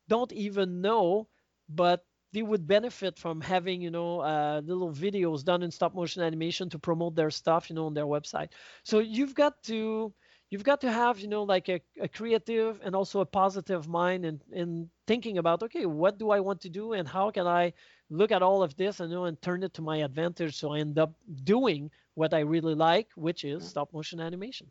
don't 0.08 0.32
even 0.34 0.82
know, 0.82 1.28
but 1.68 2.06
they 2.34 2.42
would 2.42 2.68
benefit 2.68 3.18
from 3.20 3.42
having 3.42 3.82
you 3.82 3.92
know 3.92 4.22
uh, 4.22 4.62
little 4.64 4.92
videos 4.92 5.44
done 5.44 5.64
in 5.64 5.72
stop 5.72 5.94
motion 5.96 6.24
animation 6.24 6.70
to 6.70 6.80
promote 6.80 7.16
their 7.16 7.32
stuff 7.32 7.70
you 7.70 7.76
know 7.76 7.86
on 7.86 7.94
their 7.94 8.06
website. 8.06 8.50
So 8.84 9.00
you've 9.00 9.36
got 9.36 9.62
to 9.64 10.14
you've 10.52 10.64
got 10.64 10.82
to 10.82 10.92
have 10.92 11.20
you 11.20 11.28
know 11.28 11.44
like 11.44 11.70
a, 11.70 11.82
a 12.00 12.08
creative 12.08 12.80
and 12.84 12.96
also 12.96 13.22
a 13.22 13.26
positive 13.26 13.88
mind 13.88 14.26
and 14.26 14.42
in, 14.52 14.62
in 14.62 14.90
thinking 15.08 15.38
about 15.38 15.64
okay 15.64 15.86
what 15.86 16.20
do 16.20 16.30
i 16.30 16.40
want 16.40 16.62
to 16.62 16.70
do 16.70 16.94
and 16.94 17.08
how 17.08 17.32
can 17.32 17.48
i 17.48 17.74
look 18.10 18.32
at 18.32 18.44
all 18.44 18.62
of 18.62 18.76
this 18.76 19.00
and 19.00 19.10
you 19.10 19.16
know 19.16 19.26
and 19.26 19.42
turn 19.42 19.64
it 19.64 19.74
to 19.74 19.82
my 19.82 19.98
advantage 19.98 20.58
so 20.58 20.74
i 20.74 20.80
end 20.80 21.00
up 21.00 21.14
doing 21.44 21.90
what 22.14 22.34
i 22.34 22.40
really 22.40 22.76
like 22.76 23.08
which 23.16 23.44
is 23.44 23.68
stop 23.68 23.92
motion 23.94 24.20
animation 24.20 24.68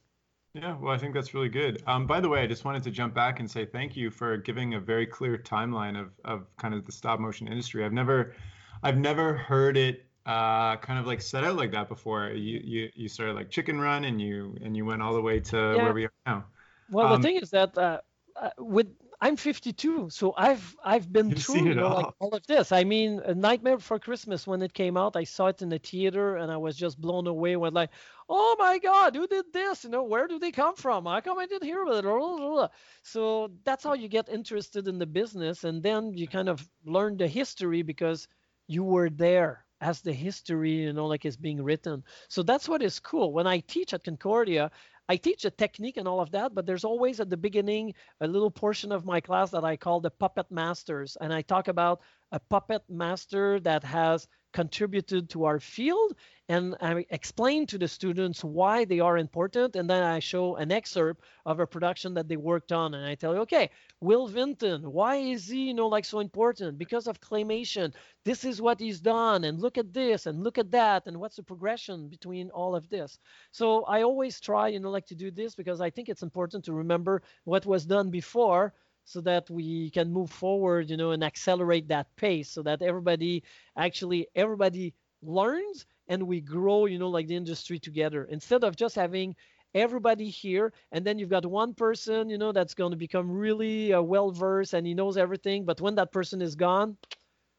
yeah, 0.55 0.77
well, 0.79 0.93
I 0.93 0.99
think 0.99 1.15
that's 1.15 1.35
really 1.35 1.49
good. 1.49 1.83
Um, 1.87 2.07
by 2.07 2.21
the 2.21 2.29
way, 2.29 2.43
I 2.43 2.47
just 2.47 2.65
wanted 2.65 2.83
to 2.85 2.91
jump 2.91 3.15
back 3.15 3.41
and 3.41 3.51
say 3.51 3.65
thank 3.65 3.97
you 3.97 4.11
for 4.11 4.37
giving 4.37 4.75
a 4.75 4.81
very 4.81 5.07
clear 5.07 5.39
timeline 5.39 6.01
of, 6.01 6.11
of 6.25 6.47
kind 6.57 6.75
of 6.75 6.85
the 6.87 6.93
stop 6.93 7.21
motion 7.21 7.49
industry. 7.49 7.85
I've 7.85 7.93
never, 7.93 8.35
I've 8.83 8.99
never 8.99 9.35
heard 9.35 9.77
it 9.77 10.07
uh, 10.27 10.77
kind 10.77 10.99
of 10.99 11.07
like 11.07 11.23
set 11.23 11.45
out 11.45 11.57
like 11.57 11.73
that 11.73 11.89
before. 11.89 12.29
You 12.29 12.61
you 12.63 12.91
you 12.95 13.09
started 13.09 13.35
like 13.35 13.51
Chicken 13.51 13.81
Run, 13.81 14.05
and 14.05 14.21
you 14.21 14.57
and 14.63 14.77
you 14.77 14.85
went 14.85 15.03
all 15.03 15.15
the 15.15 15.21
way 15.21 15.41
to 15.41 15.57
yeah. 15.57 15.83
where 15.83 15.93
we 15.93 16.05
are 16.05 16.13
now. 16.27 16.45
Well, 16.91 17.13
um, 17.13 17.21
the 17.21 17.27
thing 17.27 17.37
is 17.37 17.51
that 17.51 17.77
uh, 17.79 18.01
uh, 18.37 18.51
with 18.59 18.89
I'm 19.23 19.37
52, 19.37 20.09
so 20.11 20.33
I've 20.37 20.77
I've 20.83 21.13
been 21.13 21.35
through 21.35 21.83
all. 21.83 21.97
like 21.97 22.15
all 22.21 22.31
of 22.31 22.47
this. 22.47 22.73
I 22.73 22.85
mean, 22.85 23.21
A 23.25 23.35
Nightmare 23.35 23.77
Before 23.77 23.99
Christmas 23.99 24.47
when 24.47 24.63
it 24.63 24.73
came 24.73 24.97
out, 24.97 25.15
I 25.15 25.25
saw 25.25 25.49
it 25.49 25.63
in 25.63 25.69
the 25.69 25.79
theater 25.79 26.37
and 26.37 26.51
I 26.51 26.57
was 26.57 26.77
just 26.77 27.01
blown 27.01 27.27
away. 27.27 27.57
With 27.57 27.75
like, 27.75 27.91
oh 28.31 28.57
my 28.59 28.79
God, 28.79 29.17
who 29.17 29.27
did 29.27 29.53
this? 29.53 29.85
You 29.85 29.91
know, 29.91 30.05
where 30.05 30.29
do 30.29 30.39
they 30.39 30.53
come 30.53 30.77
from? 30.77 31.05
How 31.05 31.21
come 31.21 31.39
I 31.39 31.47
didn't 31.47 31.69
hear 31.69 31.83
about 31.83 32.05
it? 32.05 32.71
So 33.03 33.51
that's 33.65 33.85
how 33.85 33.95
you 33.95 34.09
get 34.09 34.29
interested 34.29 34.87
in 34.87 34.99
the 34.99 35.07
business, 35.07 35.65
and 35.65 35.83
then 35.83 36.15
you 36.15 36.29
kind 36.29 36.49
of 36.49 36.67
learn 36.85 37.17
the 37.17 37.27
history 37.27 37.83
because 37.83 38.29
you 38.69 38.85
were 38.85 39.11
there 39.11 39.67
as 39.81 40.01
the 40.01 40.13
history, 40.13 40.73
you 40.73 40.93
know, 40.93 41.07
like 41.07 41.25
is 41.25 41.37
being 41.37 41.63
written. 41.63 42.05
So 42.29 42.43
that's 42.43 42.69
what 42.69 42.83
is 42.83 43.01
cool. 43.01 43.33
When 43.33 43.47
I 43.47 43.61
teach 43.61 43.95
at 43.95 44.05
Concordia, 44.05 44.71
I 45.09 45.17
teach 45.17 45.45
a 45.45 45.51
technique 45.51 45.97
and 45.97 46.07
all 46.07 46.21
of 46.21 46.31
that, 46.31 46.55
but 46.55 46.67
there's 46.67 46.85
always 46.85 47.19
at 47.19 47.31
the 47.31 47.37
beginning 47.37 47.95
a 48.21 48.29
little 48.29 48.51
portion 48.51 48.93
of 48.93 49.05
my 49.05 49.21
class 49.21 49.51
that 49.51 49.65
I 49.65 49.77
call 49.77 50.01
the 50.01 50.11
puppet 50.11 50.47
masters. 50.53 51.17
And 51.21 51.33
I 51.33 51.43
talk 51.43 51.67
about 51.67 52.01
a 52.31 52.39
puppet 52.39 52.83
master 52.89 53.59
that 53.61 53.83
has 53.83 54.29
contributed 54.53 55.31
to 55.31 55.45
our 55.45 55.61
field 55.61 56.15
and 56.49 56.75
I 56.81 57.07
explain 57.11 57.67
to 57.67 57.79
the 57.79 57.87
students 57.87 58.43
why 58.43 58.85
they 58.85 58.99
are 58.99 59.17
important 59.17 59.77
and 59.77 59.89
then 59.89 60.03
I 60.03 60.19
show 60.19 60.57
an 60.57 60.73
excerpt 60.73 61.23
of 61.47 61.61
a 61.61 61.67
production 61.67 62.15
that 62.15 62.27
they 62.27 62.37
worked 62.37 62.73
on 62.73 62.95
and 62.95 63.07
I 63.07 63.15
tell 63.15 63.35
you 63.35 63.41
okay 63.43 63.71
Will 64.01 64.27
Vinton 64.27 64.91
why 64.91 65.17
is 65.17 65.49
he 65.49 65.67
you 65.69 65.75
know 65.75 65.89
like 65.89 66.05
so 66.05 66.21
important? 66.21 66.79
Because 66.79 67.07
of 67.07 67.21
claymation. 67.21 67.93
This 68.25 68.45
is 68.45 68.61
what 68.61 68.81
he's 68.81 69.01
done 69.01 69.45
and 69.45 69.61
look 69.61 69.79
at 69.79 69.93
this 69.93 70.27
and 70.27 70.43
look 70.43 70.59
at 70.59 70.71
that 70.73 71.07
and 71.07 71.21
what's 71.21 71.37
the 71.37 71.43
progression 71.43 72.09
between 72.09 72.51
all 72.51 72.75
of 72.75 72.89
this? 72.89 73.19
So 73.53 73.85
I 73.85 74.03
always 74.03 74.41
try 74.41 74.69
you 74.69 74.81
know 74.81 74.91
like 74.91 75.07
to 75.07 75.15
do 75.15 75.31
this 75.31 75.55
because 75.55 75.81
I 75.81 75.91
think 75.91 76.09
it's 76.09 76.23
important 76.23 76.65
to 76.65 76.73
remember 76.73 77.23
what 77.45 77.67
was 77.67 77.87
done 77.87 78.11
before 78.11 78.75
so 79.11 79.21
that 79.23 79.51
we 79.51 79.91
can 79.91 80.13
move 80.13 80.31
forward, 80.31 80.91
you 80.91 80.97
know, 80.97 81.11
and 81.13 81.25
accelerate 81.25 81.89
that 81.89 82.15
pace 82.17 82.51
so 82.51 82.63
that 82.63 82.83
everybody 82.83 83.43
actually 83.77 84.29
everybody 84.35 84.95
learns 85.23 85.87
and 86.09 86.23
we 86.27 86.41
grow, 86.41 86.87
you 86.87 86.99
know, 86.99 87.09
like 87.09 87.27
the 87.27 87.37
industry 87.37 87.79
together. 87.79 88.25
Instead 88.25 88.65
of 88.65 88.77
just 88.77 88.95
having 88.97 89.37
everybody 89.75 90.29
here 90.29 90.73
and 90.93 91.05
then 91.05 91.19
you've 91.19 91.29
got 91.31 91.47
one 91.47 91.75
person 91.75 92.29
you 92.29 92.37
know 92.37 92.53
that's 92.53 92.75
going 92.75 92.91
to 92.91 92.97
become 92.97 93.31
really 93.31 93.93
uh, 93.93 94.03
well 94.03 94.33
versed 94.33 94.75
and 94.75 94.87
he 94.87 94.95
knows 94.95 95.17
everything 95.17 95.65
but 95.65 95.81
when 95.81 95.95
that 95.95 96.11
person 96.11 96.43
is 96.43 96.57
gone 96.57 96.97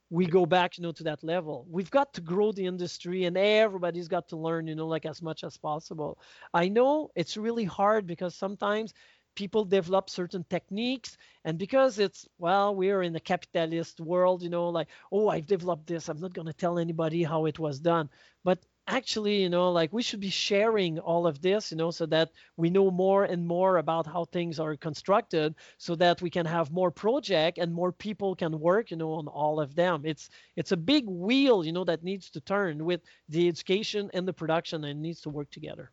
we 0.10 0.26
go 0.26 0.46
back 0.46 0.78
you 0.78 0.84
know 0.84 0.92
to 0.92 1.04
that 1.04 1.24
level. 1.24 1.66
We've 1.70 1.90
got 1.90 2.14
to 2.14 2.22
grow 2.22 2.52
the 2.52 2.66
industry 2.66 3.26
and 3.26 3.38
everybody's 3.38 4.08
got 4.08 4.28
to 4.30 4.38
learn 4.38 4.68
you 4.68 4.76
know 4.76 4.88
like 4.88 5.06
as 5.06 5.22
much 5.22 5.44
as 5.44 5.58
possible. 5.58 6.20
I 6.54 6.68
know 6.70 7.12
it's 7.16 7.38
really 7.38 7.64
hard 7.66 8.06
because 8.08 8.36
sometimes 8.36 8.94
people 9.36 9.66
develop 9.66 10.10
certain 10.10 10.46
techniques 10.50 11.18
and 11.46 11.58
because 11.58 12.00
it's 12.00 12.28
well 12.38 12.76
we're 12.76 13.04
in 13.04 13.16
a 13.16 13.20
capitalist 13.20 14.00
world 14.00 14.42
you 14.44 14.50
know 14.50 14.70
like 14.70 14.88
oh 15.12 15.30
i've 15.30 15.48
developed 15.48 15.88
this 15.88 16.10
i'm 16.10 16.20
not 16.20 16.34
going 16.34 16.48
to 16.48 16.54
tell 16.54 16.78
anybody 16.80 17.24
how 17.24 17.46
it 17.46 17.60
was 17.60 17.80
done. 17.80 18.10
But 18.44 18.60
actually 18.88 19.42
you 19.44 19.50
know 19.50 19.72
like 19.72 19.94
we 19.94 20.02
should 20.02 20.20
be 20.20 20.30
sharing 20.30 21.00
all 21.00 21.28
of 21.28 21.42
this 21.42 21.72
you 21.72 21.78
know 21.78 21.92
so 21.92 22.06
that 22.08 22.32
we 22.58 22.70
know 22.70 22.90
more 22.90 23.24
and 23.26 23.48
more 23.48 23.78
about 23.78 24.08
how 24.08 24.26
things 24.26 24.60
are 24.60 24.76
constructed 24.76 25.56
so 25.78 25.96
that 25.96 26.22
we 26.22 26.30
can 26.30 26.46
have 26.46 26.72
more 26.72 26.92
project 26.92 27.58
and 27.60 27.72
more 27.74 27.92
people 27.92 28.36
can 28.36 28.60
work 28.60 28.92
you 28.92 28.98
know 28.98 29.14
on 29.14 29.28
all 29.28 29.60
of 29.60 29.76
them. 29.76 30.02
It's 30.04 30.30
it's 30.56 30.72
a 30.72 30.78
big 30.78 31.06
wheel 31.08 31.64
you 31.64 31.72
know 31.72 31.86
that 31.86 32.04
needs 32.04 32.30
to 32.32 32.42
turn 32.42 32.84
with 32.84 33.02
the 33.30 33.48
education 33.48 34.10
and 34.14 34.28
the 34.28 34.34
production 34.34 34.84
and 34.84 35.02
needs 35.02 35.22
to 35.22 35.30
work 35.30 35.50
together 35.52 35.92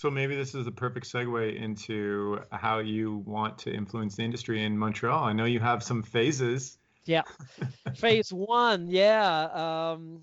so 0.00 0.10
maybe 0.10 0.34
this 0.34 0.54
is 0.54 0.64
the 0.64 0.72
perfect 0.72 1.04
segue 1.12 1.60
into 1.60 2.40
how 2.52 2.78
you 2.78 3.22
want 3.26 3.58
to 3.58 3.70
influence 3.70 4.16
the 4.16 4.22
industry 4.22 4.64
in 4.64 4.78
Montreal. 4.78 5.22
I 5.24 5.34
know 5.34 5.44
you 5.44 5.60
have 5.60 5.82
some 5.82 6.02
phases. 6.02 6.78
Yeah. 7.04 7.24
Phase 7.96 8.32
one, 8.32 8.88
yeah. 8.88 9.42
Um, 9.52 10.22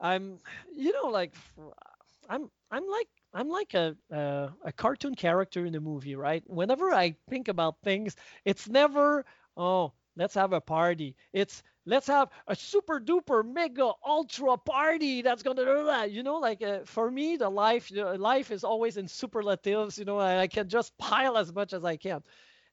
I'm, 0.00 0.38
you 0.72 0.92
know, 0.92 1.08
like 1.08 1.34
I'm, 2.28 2.48
I'm 2.70 2.86
like, 2.86 3.08
I'm 3.34 3.48
like 3.48 3.74
a, 3.74 3.96
a 4.12 4.50
a 4.64 4.72
cartoon 4.72 5.16
character 5.16 5.66
in 5.66 5.74
a 5.74 5.80
movie, 5.80 6.14
right? 6.14 6.44
Whenever 6.46 6.92
I 6.92 7.16
think 7.28 7.48
about 7.48 7.74
things, 7.82 8.14
it's 8.44 8.68
never, 8.68 9.24
oh, 9.56 9.90
let's 10.16 10.34
have 10.34 10.52
a 10.52 10.60
party. 10.60 11.16
It's 11.32 11.62
let's 11.86 12.06
have 12.06 12.28
a 12.46 12.54
super 12.54 13.00
duper 13.00 13.44
mega 13.44 13.90
ultra 14.06 14.56
party 14.56 15.22
that's 15.22 15.42
gonna 15.42 15.64
do 15.64 15.84
that 15.86 16.10
you 16.10 16.22
know? 16.22 16.38
Like 16.38 16.62
uh, 16.62 16.80
for 16.84 17.10
me 17.10 17.36
the 17.36 17.48
life 17.48 17.90
you 17.90 17.98
know, 17.98 18.14
life 18.14 18.50
is 18.50 18.64
always 18.64 18.96
in 18.96 19.08
superlatives 19.08 19.98
you 19.98 20.04
know? 20.04 20.18
I, 20.18 20.40
I, 20.40 20.46
can 20.46 20.68
just 20.68 20.96
pile 20.98 21.36
as 21.36 21.52
much 21.52 21.72
as 21.72 21.84
i 21.84 21.96
can. 21.96 22.22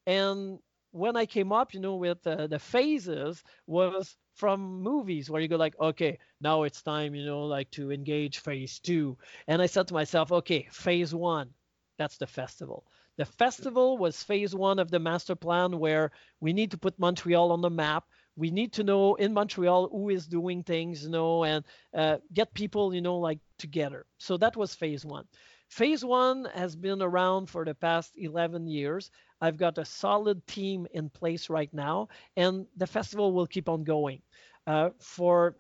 And 0.06 0.60
when 0.92 1.16
i 1.16 1.26
came 1.26 1.52
up 1.52 1.74
you 1.74 1.80
know 1.80 1.96
with 1.96 2.26
uh, 2.26 2.48
the 2.48 2.60
phases 2.60 3.44
was 3.68 4.16
from 4.36 4.82
movies 4.82 5.30
where 5.30 5.42
you 5.42 5.48
go 5.48 5.58
like 5.58 5.76
okay 5.80 6.18
now 6.42 6.64
it's 6.64 6.82
time 6.82 7.14
you 7.16 7.26
know 7.26 7.42
like 7.42 7.70
to 7.72 7.92
engage 7.92 8.40
phase 8.40 8.80
two. 8.80 9.18
And 9.48 9.62
i 9.62 9.66
said 9.66 9.88
to 9.88 9.94
myself 9.94 10.32
okay 10.32 10.68
phase 10.72 11.14
one 11.14 11.50
that's 11.98 12.18
the 12.18 12.28
festival 12.28 12.86
the 13.18 13.26
festival 13.26 13.98
was 13.98 14.24
phase 14.24 14.56
one 14.56 14.80
of 14.80 14.92
the 14.92 15.00
master 15.00 15.36
plan 15.36 15.80
where 15.80 16.12
we 16.40 16.54
need 16.54 16.72
to 16.72 16.78
put 16.78 16.98
montreal 17.00 17.52
on 17.52 17.62
the 17.62 17.70
map 17.70 18.06
we 18.38 18.52
need 18.52 18.72
to 18.74 18.84
know 18.84 19.16
in 19.16 19.34
Montreal 19.34 19.90
who 19.90 20.10
is 20.10 20.28
doing 20.28 20.64
things, 20.64 21.04
you 21.04 21.10
know, 21.10 21.44
and 21.44 21.66
uh, 21.94 22.18
get 22.34 22.54
people, 22.54 22.94
you 22.94 23.02
know, 23.02 23.18
like 23.18 23.40
together. 23.58 24.06
So 24.20 24.38
that 24.38 24.56
was 24.56 24.76
phase 24.76 25.04
one. 25.04 25.26
Phase 25.70 26.06
one 26.06 26.46
has 26.54 26.76
been 26.76 27.02
around 27.02 27.50
for 27.50 27.66
the 27.66 27.74
past 27.74 28.14
11 28.16 28.68
years. 28.68 29.12
I've 29.42 29.58
got 29.58 29.80
a 29.80 29.86
solid 29.86 30.46
team 30.48 30.88
in 30.94 31.10
place 31.10 31.50
right 31.50 31.74
now, 31.74 32.08
and 32.38 32.66
the 32.78 32.88
festival 32.88 33.34
will 33.34 33.48
keep 33.48 33.68
on 33.68 33.84
going. 33.84 34.22
Uh, 34.68 34.92
for 35.00 35.56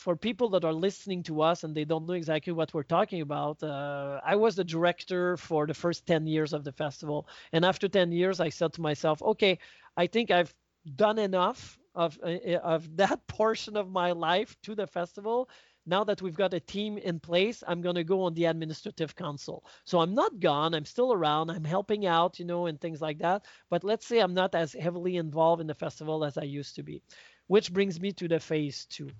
for 0.00 0.16
people 0.16 0.48
that 0.50 0.64
are 0.64 0.72
listening 0.72 1.22
to 1.24 1.42
us 1.42 1.62
and 1.62 1.74
they 1.74 1.84
don't 1.84 2.06
know 2.06 2.14
exactly 2.14 2.52
what 2.54 2.72
we're 2.72 2.82
talking 2.82 3.20
about, 3.20 3.62
uh, 3.62 4.18
I 4.24 4.34
was 4.34 4.56
the 4.56 4.64
director 4.64 5.36
for 5.36 5.66
the 5.66 5.74
first 5.74 6.06
10 6.06 6.26
years 6.26 6.54
of 6.54 6.64
the 6.64 6.72
festival. 6.72 7.28
And 7.52 7.64
after 7.64 7.86
10 7.86 8.10
years, 8.10 8.40
I 8.40 8.48
said 8.48 8.72
to 8.74 8.80
myself, 8.80 9.20
okay, 9.22 9.58
I 9.96 10.06
think 10.06 10.30
I've 10.30 10.54
done 10.96 11.18
enough 11.18 11.78
of 11.94 12.18
uh, 12.22 12.38
uh, 12.46 12.60
of 12.62 12.96
that 13.02 13.26
portion 13.26 13.76
of 13.76 13.90
my 13.90 14.12
life 14.12 14.56
to 14.62 14.74
the 14.74 14.86
festival. 14.86 15.50
Now 15.86 16.04
that 16.04 16.22
we've 16.22 16.36
got 16.36 16.54
a 16.54 16.60
team 16.60 16.98
in 16.98 17.18
place 17.20 17.64
i'm 17.66 17.80
going 17.80 17.96
to 17.96 18.04
go 18.04 18.22
on 18.22 18.34
the 18.34 18.44
administrative 18.46 19.14
council. 19.16 19.64
So 19.84 20.00
i'm 20.00 20.14
not 20.14 20.40
gone. 20.40 20.74
I'm 20.74 20.84
still 20.84 21.12
around. 21.12 21.50
I'm 21.50 21.64
helping 21.64 22.06
out 22.06 22.38
you 22.38 22.46
know 22.46 22.66
and 22.66 22.80
things 22.80 23.00
like 23.00 23.18
that. 23.18 23.44
But 23.70 23.84
let's 23.84 24.06
say 24.06 24.20
i'm 24.20 24.34
not 24.34 24.54
as 24.54 24.72
heavily 24.72 25.16
involved 25.16 25.60
in 25.60 25.66
the 25.66 25.74
festival 25.74 26.24
as 26.24 26.38
i 26.38 26.42
used 26.60 26.76
to 26.76 26.82
be 26.82 27.02
which 27.48 27.72
brings 27.72 27.98
me 28.00 28.12
to 28.12 28.28
the 28.28 28.38
phase 28.38 28.86
two 28.86 29.10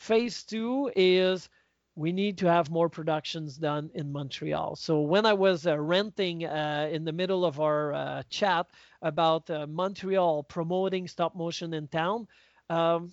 phase 0.00 0.42
two 0.42 0.90
is 0.96 1.48
we 1.94 2.12
need 2.12 2.38
to 2.38 2.46
have 2.46 2.70
more 2.70 2.88
productions 2.88 3.56
done 3.58 3.90
in 3.94 4.10
Montreal. 4.10 4.74
So 4.76 5.02
when 5.02 5.26
I 5.26 5.34
was 5.34 5.66
uh, 5.66 5.78
renting 5.78 6.46
uh, 6.46 6.88
in 6.90 7.04
the 7.04 7.12
middle 7.12 7.44
of 7.44 7.60
our 7.60 7.92
uh, 7.92 8.22
chat 8.30 8.66
about 9.02 9.50
uh, 9.50 9.66
Montreal 9.66 10.44
promoting 10.44 11.06
stop 11.06 11.36
motion 11.36 11.74
in 11.74 11.88
town, 11.88 12.26
um, 12.70 13.12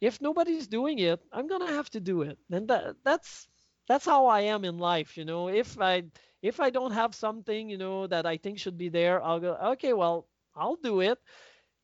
if 0.00 0.20
nobody's 0.20 0.68
doing 0.68 0.98
it, 0.98 1.20
I'm 1.32 1.48
gonna 1.48 1.72
have 1.72 1.90
to 1.90 2.00
do 2.00 2.22
it. 2.22 2.38
And 2.50 2.68
that, 2.68 2.96
that's 3.04 3.48
that's 3.88 4.04
how 4.04 4.26
I 4.26 4.40
am 4.42 4.64
in 4.64 4.78
life. 4.78 5.16
You 5.16 5.24
know, 5.24 5.48
if 5.48 5.80
I 5.80 6.04
if 6.42 6.60
I 6.60 6.70
don't 6.70 6.92
have 6.92 7.14
something 7.14 7.68
you 7.68 7.78
know 7.78 8.06
that 8.06 8.26
I 8.26 8.36
think 8.36 8.58
should 8.58 8.78
be 8.78 8.90
there, 8.90 9.22
I'll 9.22 9.40
go. 9.40 9.54
Okay, 9.72 9.92
well, 9.92 10.28
I'll 10.54 10.76
do 10.76 11.00
it 11.00 11.18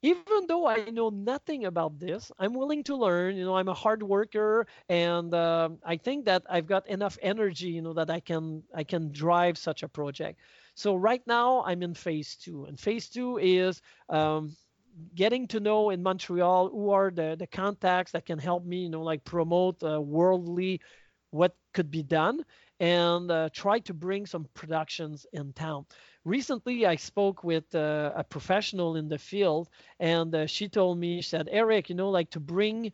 even 0.04 0.46
though 0.48 0.66
I 0.66 0.90
know 0.90 1.08
nothing 1.08 1.64
about 1.64 1.98
this, 1.98 2.30
I'm 2.38 2.52
willing 2.52 2.84
to 2.84 2.94
learn. 2.94 3.36
You 3.36 3.44
know, 3.46 3.56
I'm 3.56 3.68
a 3.68 3.74
hard 3.74 4.02
worker, 4.02 4.66
and 4.90 5.32
uh, 5.32 5.70
I 5.82 5.96
think 5.96 6.26
that 6.26 6.42
I've 6.50 6.66
got 6.66 6.86
enough 6.88 7.16
energy. 7.22 7.68
You 7.68 7.80
know, 7.80 7.94
that 7.94 8.10
I 8.10 8.20
can 8.20 8.62
I 8.74 8.84
can 8.84 9.12
drive 9.12 9.56
such 9.56 9.82
a 9.82 9.88
project. 9.88 10.40
So 10.74 10.94
right 10.94 11.22
now 11.26 11.64
I'm 11.64 11.82
in 11.82 11.94
phase 11.94 12.36
two, 12.36 12.66
and 12.66 12.78
phase 12.78 13.08
two 13.08 13.38
is 13.38 13.80
um, 14.10 14.54
getting 15.14 15.48
to 15.48 15.60
know 15.60 15.88
in 15.88 16.02
Montreal 16.02 16.68
who 16.68 16.90
are 16.90 17.10
the 17.10 17.36
the 17.38 17.46
contacts 17.46 18.12
that 18.12 18.26
can 18.26 18.38
help 18.38 18.66
me. 18.66 18.82
You 18.84 18.90
know, 18.90 19.02
like 19.02 19.24
promote 19.24 19.82
uh, 19.82 20.02
worldly 20.02 20.82
what 21.30 21.56
could 21.72 21.90
be 21.90 22.02
done 22.02 22.44
and 22.78 23.30
uh, 23.30 23.48
try 23.52 23.78
to 23.80 23.94
bring 23.94 24.26
some 24.26 24.46
productions 24.54 25.26
in 25.32 25.52
town 25.52 25.86
recently 26.24 26.86
I 26.86 26.96
spoke 26.96 27.44
with 27.44 27.74
uh, 27.74 28.12
a 28.16 28.24
professional 28.24 28.96
in 28.96 29.08
the 29.08 29.18
field, 29.18 29.68
and 30.00 30.34
uh, 30.34 30.46
she 30.46 30.68
told 30.68 30.98
me, 30.98 31.20
she 31.20 31.28
said, 31.28 31.48
Eric, 31.50 31.88
you 31.88 31.94
know, 31.94 32.10
like 32.10 32.30
to 32.30 32.40
bring 32.40 32.92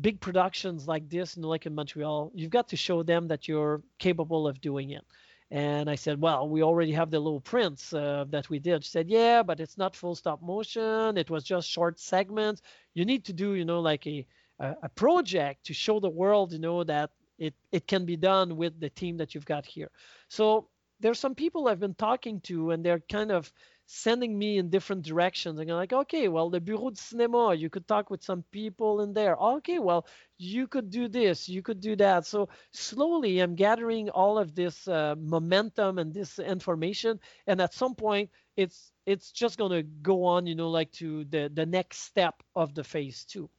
big 0.00 0.20
productions 0.20 0.88
like 0.88 1.08
this, 1.08 1.36
you 1.36 1.42
know, 1.42 1.48
like 1.48 1.66
in 1.66 1.74
Montreal, 1.74 2.32
you've 2.34 2.50
got 2.50 2.68
to 2.68 2.76
show 2.76 3.02
them 3.02 3.28
that 3.28 3.46
you're 3.46 3.82
capable 3.98 4.48
of 4.48 4.60
doing 4.60 4.90
it. 4.90 5.04
And 5.50 5.90
I 5.90 5.96
said, 5.96 6.18
well, 6.18 6.48
we 6.48 6.62
already 6.62 6.92
have 6.92 7.10
the 7.10 7.20
Little 7.20 7.42
Prince 7.42 7.92
uh, 7.92 8.24
that 8.30 8.48
we 8.48 8.58
did. 8.58 8.84
She 8.84 8.90
said, 8.90 9.10
yeah, 9.10 9.42
but 9.42 9.60
it's 9.60 9.76
not 9.76 9.94
full 9.94 10.14
stop 10.14 10.40
motion. 10.40 11.18
It 11.18 11.28
was 11.28 11.44
just 11.44 11.68
short 11.68 12.00
segments. 12.00 12.62
You 12.94 13.04
need 13.04 13.22
to 13.26 13.34
do, 13.34 13.52
you 13.52 13.66
know, 13.66 13.80
like 13.80 14.06
a, 14.06 14.26
a, 14.60 14.76
a 14.84 14.88
project 14.88 15.66
to 15.66 15.74
show 15.74 16.00
the 16.00 16.08
world, 16.08 16.52
you 16.52 16.58
know, 16.58 16.84
that 16.84 17.10
it, 17.38 17.52
it 17.70 17.86
can 17.86 18.06
be 18.06 18.16
done 18.16 18.56
with 18.56 18.80
the 18.80 18.88
team 18.88 19.18
that 19.18 19.34
you've 19.34 19.44
got 19.44 19.66
here. 19.66 19.90
So 20.28 20.68
there's 21.02 21.18
some 21.18 21.34
people 21.34 21.68
I've 21.68 21.80
been 21.80 21.94
talking 21.94 22.40
to, 22.42 22.70
and 22.70 22.84
they're 22.84 23.02
kind 23.10 23.30
of 23.30 23.52
sending 23.86 24.38
me 24.38 24.58
in 24.58 24.70
different 24.70 25.02
directions. 25.02 25.58
And 25.58 25.70
I'm 25.70 25.76
like, 25.76 25.92
okay, 25.92 26.28
well, 26.28 26.48
the 26.48 26.60
Bureau 26.60 26.90
de 26.90 26.96
Cinéma, 26.96 27.58
you 27.58 27.68
could 27.68 27.86
talk 27.86 28.08
with 28.08 28.22
some 28.22 28.44
people 28.52 29.02
in 29.02 29.12
there. 29.12 29.36
Okay, 29.36 29.78
well, 29.78 30.06
you 30.38 30.66
could 30.66 30.90
do 30.90 31.08
this, 31.08 31.48
you 31.48 31.60
could 31.60 31.80
do 31.80 31.96
that. 31.96 32.24
So 32.24 32.48
slowly, 32.70 33.40
I'm 33.40 33.54
gathering 33.54 34.08
all 34.10 34.38
of 34.38 34.54
this 34.54 34.88
uh, 34.88 35.16
momentum 35.18 35.98
and 35.98 36.14
this 36.14 36.38
information, 36.38 37.20
and 37.46 37.60
at 37.60 37.74
some 37.74 37.94
point, 37.94 38.30
it's 38.56 38.92
it's 39.04 39.32
just 39.32 39.58
gonna 39.58 39.82
go 39.82 40.24
on, 40.24 40.46
you 40.46 40.54
know, 40.54 40.70
like 40.70 40.92
to 40.92 41.24
the 41.24 41.50
the 41.52 41.66
next 41.66 41.98
step 42.00 42.42
of 42.54 42.74
the 42.74 42.84
phase 42.84 43.24
two. 43.24 43.50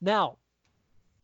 Now, 0.00 0.38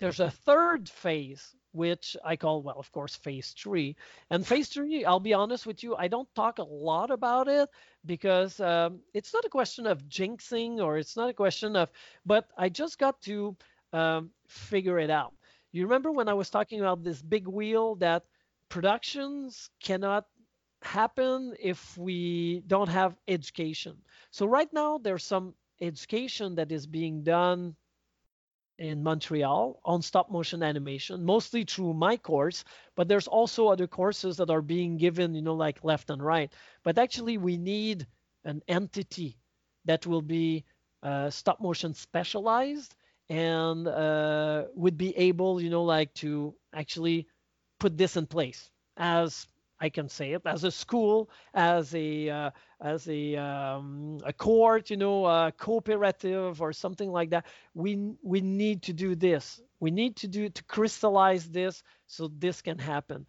there's 0.00 0.20
a 0.20 0.30
third 0.30 0.88
phase 0.88 1.54
which 1.72 2.16
I 2.24 2.36
call, 2.36 2.62
well, 2.62 2.78
of 2.78 2.90
course, 2.92 3.16
phase 3.16 3.54
three. 3.58 3.96
And 4.30 4.46
phase 4.46 4.68
three, 4.68 5.04
I'll 5.04 5.20
be 5.20 5.34
honest 5.34 5.66
with 5.66 5.82
you, 5.82 5.96
I 5.96 6.08
don't 6.08 6.32
talk 6.34 6.58
a 6.58 6.62
lot 6.64 7.10
about 7.10 7.48
it 7.48 7.68
because 8.04 8.60
um, 8.60 9.00
it's 9.14 9.32
not 9.34 9.44
a 9.44 9.50
question 9.50 9.86
of 9.86 10.08
jinxing 10.08 10.78
or 10.80 10.98
it's 10.98 11.16
not 11.16 11.30
a 11.30 11.34
question 11.34 11.76
of, 11.76 11.90
but 12.24 12.48
I 12.56 12.68
just 12.68 12.98
got 12.98 13.20
to 13.22 13.56
um, 13.92 14.30
figure 14.48 14.98
it 14.98 15.10
out. 15.10 15.34
You 15.72 15.84
remember 15.84 16.10
when 16.12 16.28
I 16.28 16.34
was 16.34 16.50
talking 16.50 16.80
about 16.80 17.02
this 17.02 17.22
big 17.22 17.46
wheel 17.46 17.96
that 17.96 18.24
productions 18.68 19.70
cannot 19.82 20.26
happen 20.82 21.54
if 21.60 21.96
we 21.96 22.62
don't 22.66 22.88
have 22.88 23.16
education. 23.28 23.96
So 24.30 24.46
right 24.46 24.72
now 24.72 24.98
there's 24.98 25.24
some 25.24 25.54
education 25.80 26.56
that 26.56 26.72
is 26.72 26.86
being 26.86 27.22
done 27.22 27.76
in 28.80 29.04
Montreal 29.04 29.80
on 29.84 30.02
stop 30.02 30.30
motion 30.30 30.62
animation, 30.64 31.24
mostly 31.24 31.64
through 31.64 31.94
my 31.94 32.16
course, 32.16 32.64
but 32.96 33.08
there's 33.08 33.28
also 33.28 33.68
other 33.68 33.86
courses 33.86 34.38
that 34.38 34.50
are 34.50 34.62
being 34.62 34.96
given, 34.98 35.34
you 35.34 35.42
know, 35.42 35.54
like 35.54 35.84
left 35.84 36.10
and 36.10 36.22
right. 36.24 36.52
But 36.84 36.98
actually, 36.98 37.38
we 37.38 37.58
need 37.58 38.06
an 38.44 38.62
entity 38.68 39.38
that 39.84 40.06
will 40.06 40.22
be 40.22 40.64
uh, 41.02 41.30
stop 41.30 41.60
motion 41.60 41.94
specialized 41.94 42.96
and 43.28 43.86
uh, 43.88 44.66
would 44.74 44.98
be 44.98 45.16
able, 45.16 45.60
you 45.60 45.70
know, 45.70 45.84
like 45.84 46.14
to 46.14 46.54
actually 46.74 47.28
put 47.78 47.96
this 47.98 48.16
in 48.16 48.26
place 48.26 48.70
as 48.96 49.46
I 49.80 49.88
can 49.88 50.08
say 50.08 50.32
it 50.32 50.42
as 50.46 50.64
a 50.64 50.70
school, 50.70 51.30
as 51.54 51.94
a 51.94 52.28
uh, 52.28 52.50
as 52.80 53.08
a 53.08 53.36
um, 53.36 54.18
a 54.24 54.32
court, 54.32 54.90
you 54.90 54.96
know, 54.96 55.26
a 55.26 55.52
cooperative 55.56 56.60
or 56.60 56.72
something 56.72 57.10
like 57.10 57.30
that. 57.30 57.46
We 57.74 58.14
we 58.22 58.40
need 58.40 58.82
to 58.84 58.92
do 58.92 59.14
this. 59.14 59.60
We 59.80 59.90
need 59.90 60.16
to 60.16 60.28
do 60.28 60.48
to 60.50 60.64
crystallize 60.64 61.48
this 61.50 61.82
so 62.06 62.28
this 62.28 62.60
can 62.62 62.78
happen. 62.78 63.26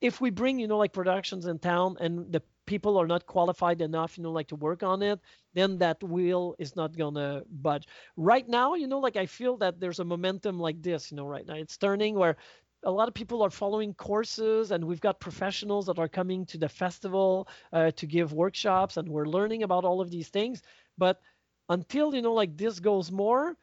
If 0.00 0.20
we 0.20 0.30
bring, 0.30 0.58
you 0.58 0.68
know, 0.68 0.78
like 0.78 0.92
productions 0.92 1.46
in 1.46 1.58
town 1.58 1.96
and 2.00 2.30
the 2.32 2.42
people 2.66 2.96
are 2.98 3.06
not 3.06 3.26
qualified 3.26 3.80
enough, 3.80 4.16
you 4.16 4.22
know, 4.22 4.32
like 4.32 4.48
to 4.48 4.56
work 4.56 4.82
on 4.82 5.02
it, 5.02 5.20
then 5.54 5.78
that 5.78 6.02
wheel 6.02 6.54
is 6.58 6.76
not 6.76 6.96
gonna 6.96 7.42
budge. 7.50 7.86
Right 8.16 8.48
now, 8.48 8.74
you 8.74 8.86
know, 8.86 8.98
like 9.00 9.16
I 9.16 9.26
feel 9.26 9.56
that 9.58 9.80
there's 9.80 9.98
a 10.00 10.04
momentum 10.04 10.58
like 10.58 10.82
this, 10.82 11.10
you 11.10 11.16
know, 11.16 11.26
right 11.26 11.46
now 11.46 11.54
it's 11.54 11.76
turning 11.76 12.14
where 12.14 12.36
a 12.84 12.90
lot 12.90 13.08
of 13.08 13.14
people 13.14 13.42
are 13.42 13.50
following 13.50 13.94
courses 13.94 14.70
and 14.70 14.84
we've 14.84 15.00
got 15.00 15.20
professionals 15.20 15.86
that 15.86 15.98
are 15.98 16.08
coming 16.08 16.46
to 16.46 16.58
the 16.58 16.68
festival 16.68 17.48
uh, 17.72 17.90
to 17.92 18.06
give 18.06 18.32
workshops 18.32 18.96
and 18.96 19.08
we're 19.08 19.26
learning 19.26 19.62
about 19.62 19.84
all 19.84 20.00
of 20.00 20.10
these 20.10 20.28
things. 20.28 20.62
But 20.98 21.20
until 21.68 22.14
you 22.14 22.22
know 22.22 22.34
like 22.34 22.56
this 22.56 22.80
goes 22.80 23.10
more 23.10 23.56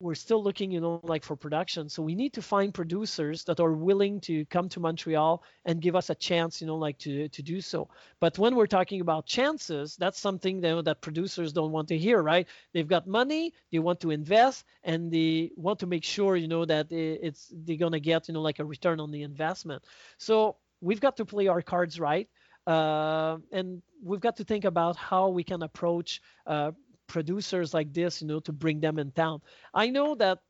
we're 0.00 0.14
still 0.14 0.42
looking, 0.42 0.70
you 0.70 0.80
know, 0.80 0.98
like 1.02 1.22
for 1.22 1.36
production. 1.36 1.88
So 1.88 2.02
we 2.02 2.14
need 2.14 2.32
to 2.32 2.42
find 2.42 2.72
producers 2.72 3.44
that 3.44 3.60
are 3.60 3.72
willing 3.72 4.18
to 4.22 4.46
come 4.46 4.68
to 4.70 4.80
Montreal 4.80 5.42
and 5.66 5.80
give 5.80 5.94
us 5.94 6.08
a 6.08 6.14
chance, 6.14 6.60
you 6.60 6.66
know, 6.66 6.76
like 6.76 6.98
to 6.98 7.28
to 7.28 7.42
do 7.42 7.60
so. 7.60 7.88
But 8.18 8.38
when 8.38 8.56
we're 8.56 8.66
talking 8.66 9.02
about 9.02 9.26
chances, 9.26 9.96
that's 9.96 10.18
something 10.18 10.56
you 10.56 10.62
know, 10.62 10.82
that 10.82 11.02
producers 11.02 11.52
don't 11.52 11.70
want 11.70 11.88
to 11.88 11.98
hear, 11.98 12.22
right? 12.22 12.48
They've 12.72 12.88
got 12.88 13.06
money, 13.06 13.52
they 13.70 13.78
want 13.78 14.00
to 14.00 14.10
invest, 14.10 14.64
and 14.82 15.12
they 15.12 15.52
want 15.56 15.78
to 15.80 15.86
make 15.86 16.04
sure, 16.04 16.34
you 16.36 16.48
know, 16.48 16.64
that 16.64 16.90
it's 16.90 17.52
they're 17.52 17.76
gonna 17.76 18.00
get, 18.00 18.26
you 18.28 18.34
know, 18.34 18.42
like 18.42 18.58
a 18.58 18.64
return 18.64 19.00
on 19.00 19.10
the 19.10 19.22
investment. 19.22 19.84
So 20.16 20.56
we've 20.80 21.00
got 21.00 21.16
to 21.18 21.24
play 21.26 21.46
our 21.48 21.62
cards 21.62 22.00
right. 22.00 22.28
Uh, 22.66 23.38
and 23.52 23.82
we've 24.02 24.20
got 24.20 24.36
to 24.36 24.44
think 24.44 24.64
about 24.64 24.96
how 24.96 25.28
we 25.28 25.42
can 25.42 25.62
approach 25.62 26.20
uh, 26.46 26.70
producers 27.10 27.74
like 27.74 27.92
this, 27.92 28.22
you 28.22 28.28
know, 28.28 28.40
to 28.40 28.52
bring 28.52 28.80
them 28.80 28.98
in 28.98 29.12
town. 29.12 29.42
I 29.74 29.90
know 29.90 30.14
that 30.16 30.40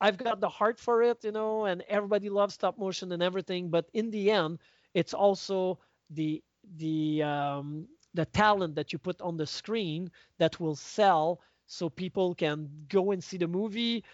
I've 0.00 0.18
got 0.18 0.40
the 0.40 0.48
heart 0.48 0.78
for 0.80 1.02
it, 1.02 1.24
you 1.24 1.32
know, 1.32 1.66
and 1.66 1.82
everybody 1.88 2.28
loves 2.30 2.54
stop 2.54 2.78
motion 2.78 3.12
and 3.12 3.22
everything, 3.22 3.70
but 3.70 3.86
in 3.94 4.10
the 4.10 4.30
end, 4.30 4.58
it's 4.94 5.14
also 5.14 5.78
the 6.10 6.42
the 6.76 7.22
um, 7.22 7.88
the 8.14 8.26
talent 8.26 8.74
that 8.76 8.92
you 8.92 8.98
put 8.98 9.20
on 9.22 9.36
the 9.36 9.46
screen 9.46 10.10
that 10.38 10.60
will 10.60 10.76
sell 10.76 11.40
so 11.66 11.88
people 11.90 12.34
can 12.34 12.68
go 12.88 13.12
and 13.12 13.22
see 13.22 13.36
the 13.38 13.48
movie 13.48 14.04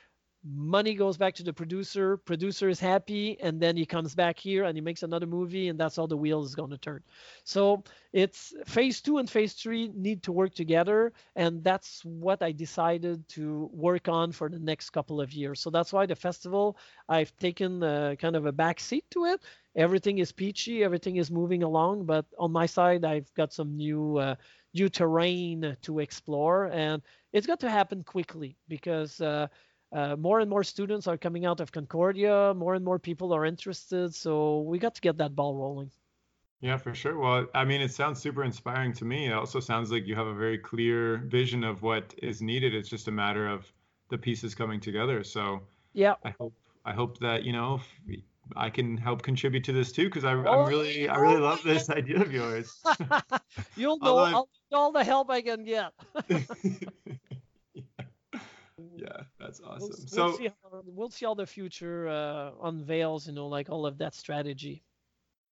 money 0.45 0.95
goes 0.95 1.17
back 1.17 1.35
to 1.35 1.43
the 1.45 1.53
producer 1.53 2.17
producer 2.17 2.69
is 2.69 2.81
happy 2.81 3.39
and 3.41 3.61
then 3.61 3.77
he 3.77 3.87
comes 3.87 4.15
back 4.15 4.39
here 4.39 4.65
and 4.65 4.77
he 4.77 4.81
makes 4.81 5.05
another 5.05 5.27
movie 5.27 5.69
and 5.69 5.79
that's 5.79 5.97
how 5.97 6.07
the 6.07 6.17
wheel 6.17 6.43
is 6.43 6.55
going 6.55 6.71
to 6.71 6.79
turn. 6.79 7.01
So 7.45 7.85
it's 8.13 8.53
phase 8.67 9.01
two 9.01 9.19
and 9.19 9.31
phase 9.31 9.53
three 9.55 9.89
need 9.95 10.23
to 10.25 10.33
work 10.33 10.55
together 10.55 11.13
and 11.37 11.63
that's 11.63 12.05
what 12.05 12.43
i 12.43 12.51
decided 12.51 13.27
to 13.29 13.71
work 13.73 14.09
on 14.09 14.33
for 14.33 14.49
the 14.49 14.59
next 14.59 14.91
couple 14.91 15.21
of 15.21 15.33
years. 15.33 15.61
So 15.61 15.71
that's 15.71 15.93
why 15.93 16.07
the 16.07 16.17
festival 16.17 16.77
i've 17.09 17.37
taken 17.37 17.83
a, 17.83 18.17
kind 18.19 18.35
of 18.35 18.47
a 18.47 18.53
back 18.53 18.81
seat 18.81 19.05
to 19.11 19.27
it. 19.27 19.43
Everything 19.77 20.19
is 20.19 20.33
peachy 20.33 20.83
everything 20.83 21.17
is 21.17 21.31
moving 21.31 21.63
along 21.63 22.05
but 22.05 22.27
on 22.39 22.51
my 22.53 22.67
side 22.67 23.05
i've 23.05 23.33
got 23.35 23.53
some 23.53 23.77
new 23.77 24.19
uh, 24.19 24.35
new 24.75 24.89
terrain 24.89 25.77
to 25.83 26.01
explore 26.01 26.67
and 26.73 27.01
it's 27.33 27.47
got 27.47 27.61
to 27.61 27.71
happen 27.71 28.03
quickly 28.03 28.57
because 28.69 29.21
uh, 29.21 29.47
uh, 29.93 30.17
more 30.17 30.41
and 30.41 30.49
more 30.49 30.65
students 30.65 31.07
are 31.07 31.19
coming 31.19 31.45
out 31.45 31.61
of 31.61 31.71
Concordia. 31.71 32.55
More 32.55 32.75
and 32.75 32.85
more 32.85 32.99
people 32.99 33.33
are 33.35 33.45
interested. 33.45 34.15
So 34.15 34.61
we 34.61 34.79
got 34.79 34.95
to 34.95 35.01
get 35.01 35.19
that 35.19 35.37
ball 35.37 35.55
rolling. 35.55 35.91
Yeah, 36.61 36.77
for 36.77 36.95
sure. 36.95 37.19
Well, 37.19 37.47
I 37.55 37.65
mean, 37.65 37.81
it 37.81 37.93
sounds 37.93 38.21
super 38.21 38.45
inspiring 38.45 38.93
to 38.95 39.05
me. 39.05 39.27
It 39.27 39.33
also 39.33 39.59
sounds 39.59 39.91
like 39.91 40.07
you 40.07 40.15
have 40.15 40.29
a 40.29 40.35
very 40.35 40.59
clear 40.59 41.19
vision 41.27 41.65
of 41.65 41.83
what 41.83 42.15
is 42.19 42.41
needed. 42.41 42.73
It's 42.75 42.89
just 42.89 43.09
a 43.09 43.11
matter 43.11 43.49
of 43.49 43.71
the 44.11 44.19
pieces 44.19 44.55
coming 44.55 44.79
together. 44.79 45.25
So 45.25 45.63
yeah, 45.93 46.15
I 46.25 46.33
hope 46.39 46.55
I 46.85 46.93
hope 46.93 47.19
that 47.19 47.43
you 47.43 47.53
know 47.53 47.81
I 48.57 48.71
can 48.71 48.97
help 48.97 49.23
contribute 49.23 49.65
to 49.65 49.73
this 49.73 49.91
too 49.91 50.05
because 50.05 50.25
I, 50.25 50.35
oh, 50.35 50.63
am 50.63 50.69
really 50.69 51.09
I 51.09 51.17
really 51.17 51.41
love 51.41 51.63
this 51.65 51.91
idea 52.01 52.21
of 52.21 52.33
yours. 52.33 52.81
You'll 53.77 53.99
know 53.99 54.47
all 54.73 54.93
the 54.93 55.03
help 55.03 55.31
I 55.31 55.43
can 55.43 55.65
get. 55.65 55.93
yeah, 59.03 59.23
that's 59.39 59.61
awesome. 59.61 59.91
We'll, 59.91 60.07
so 60.07 60.25
we'll 60.25 60.37
see, 60.37 60.47
how, 60.47 60.83
we'll 60.87 61.11
see 61.11 61.27
how 61.27 61.35
the 61.35 61.47
future 61.47 62.09
uh, 62.09 62.51
unveils, 62.63 63.27
you 63.27 63.33
know, 63.33 63.47
like 63.47 63.71
all 63.71 63.87
of 63.87 63.99
that 63.99 64.15
strategy. 64.15 64.83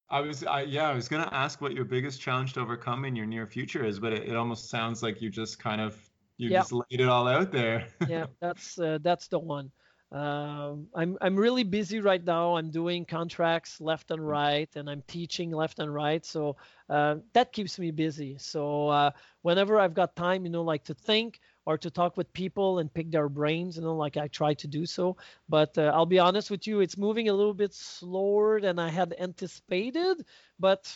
I 0.08 0.20
was, 0.20 0.44
I, 0.44 0.62
yeah, 0.62 0.88
I 0.88 0.94
was 0.94 1.08
gonna 1.08 1.28
ask 1.30 1.60
what 1.60 1.72
your 1.72 1.84
biggest 1.84 2.20
challenge 2.20 2.54
to 2.54 2.60
overcome 2.60 3.04
in 3.04 3.14
your 3.14 3.26
near 3.26 3.46
future 3.46 3.84
is, 3.84 4.00
but 4.00 4.12
it, 4.12 4.28
it 4.28 4.36
almost 4.36 4.68
sounds 4.68 5.02
like 5.02 5.22
you 5.22 5.30
just 5.30 5.58
kind 5.58 5.80
of 5.80 5.96
you 6.36 6.48
yeah. 6.48 6.60
just 6.60 6.72
laid 6.72 7.00
it 7.00 7.08
all 7.08 7.28
out 7.28 7.52
there. 7.52 7.86
yeah, 8.08 8.26
that's 8.40 8.78
uh, 8.78 8.98
that's 9.02 9.28
the 9.28 9.38
one. 9.38 9.70
Um, 10.12 10.88
I'm 10.94 11.16
I'm 11.20 11.36
really 11.36 11.62
busy 11.62 12.00
right 12.00 12.24
now. 12.24 12.56
I'm 12.56 12.70
doing 12.70 13.04
contracts 13.04 13.80
left 13.80 14.10
and 14.10 14.26
right, 14.26 14.68
and 14.74 14.90
I'm 14.90 15.02
teaching 15.06 15.52
left 15.52 15.78
and 15.78 15.94
right. 15.94 16.24
So 16.24 16.56
uh, 16.88 17.16
that 17.32 17.52
keeps 17.52 17.78
me 17.78 17.92
busy. 17.92 18.36
So 18.38 18.88
uh, 18.88 19.10
whenever 19.42 19.78
I've 19.78 19.94
got 19.94 20.16
time, 20.16 20.44
you 20.44 20.50
know, 20.50 20.62
like 20.62 20.82
to 20.84 20.94
think, 20.94 21.38
or 21.70 21.78
to 21.78 21.90
talk 21.90 22.16
with 22.16 22.32
people 22.32 22.80
and 22.80 22.92
pick 22.92 23.10
their 23.12 23.28
brains 23.28 23.76
you 23.76 23.82
know 23.82 23.94
like 23.94 24.16
i 24.16 24.26
try 24.26 24.52
to 24.52 24.66
do 24.66 24.84
so 24.84 25.16
but 25.48 25.76
uh, 25.78 25.92
i'll 25.94 26.04
be 26.16 26.18
honest 26.18 26.50
with 26.50 26.66
you 26.66 26.80
it's 26.80 26.98
moving 26.98 27.28
a 27.28 27.32
little 27.32 27.54
bit 27.54 27.72
slower 27.72 28.60
than 28.60 28.76
i 28.78 28.88
had 28.90 29.14
anticipated 29.20 30.16
but 30.58 30.92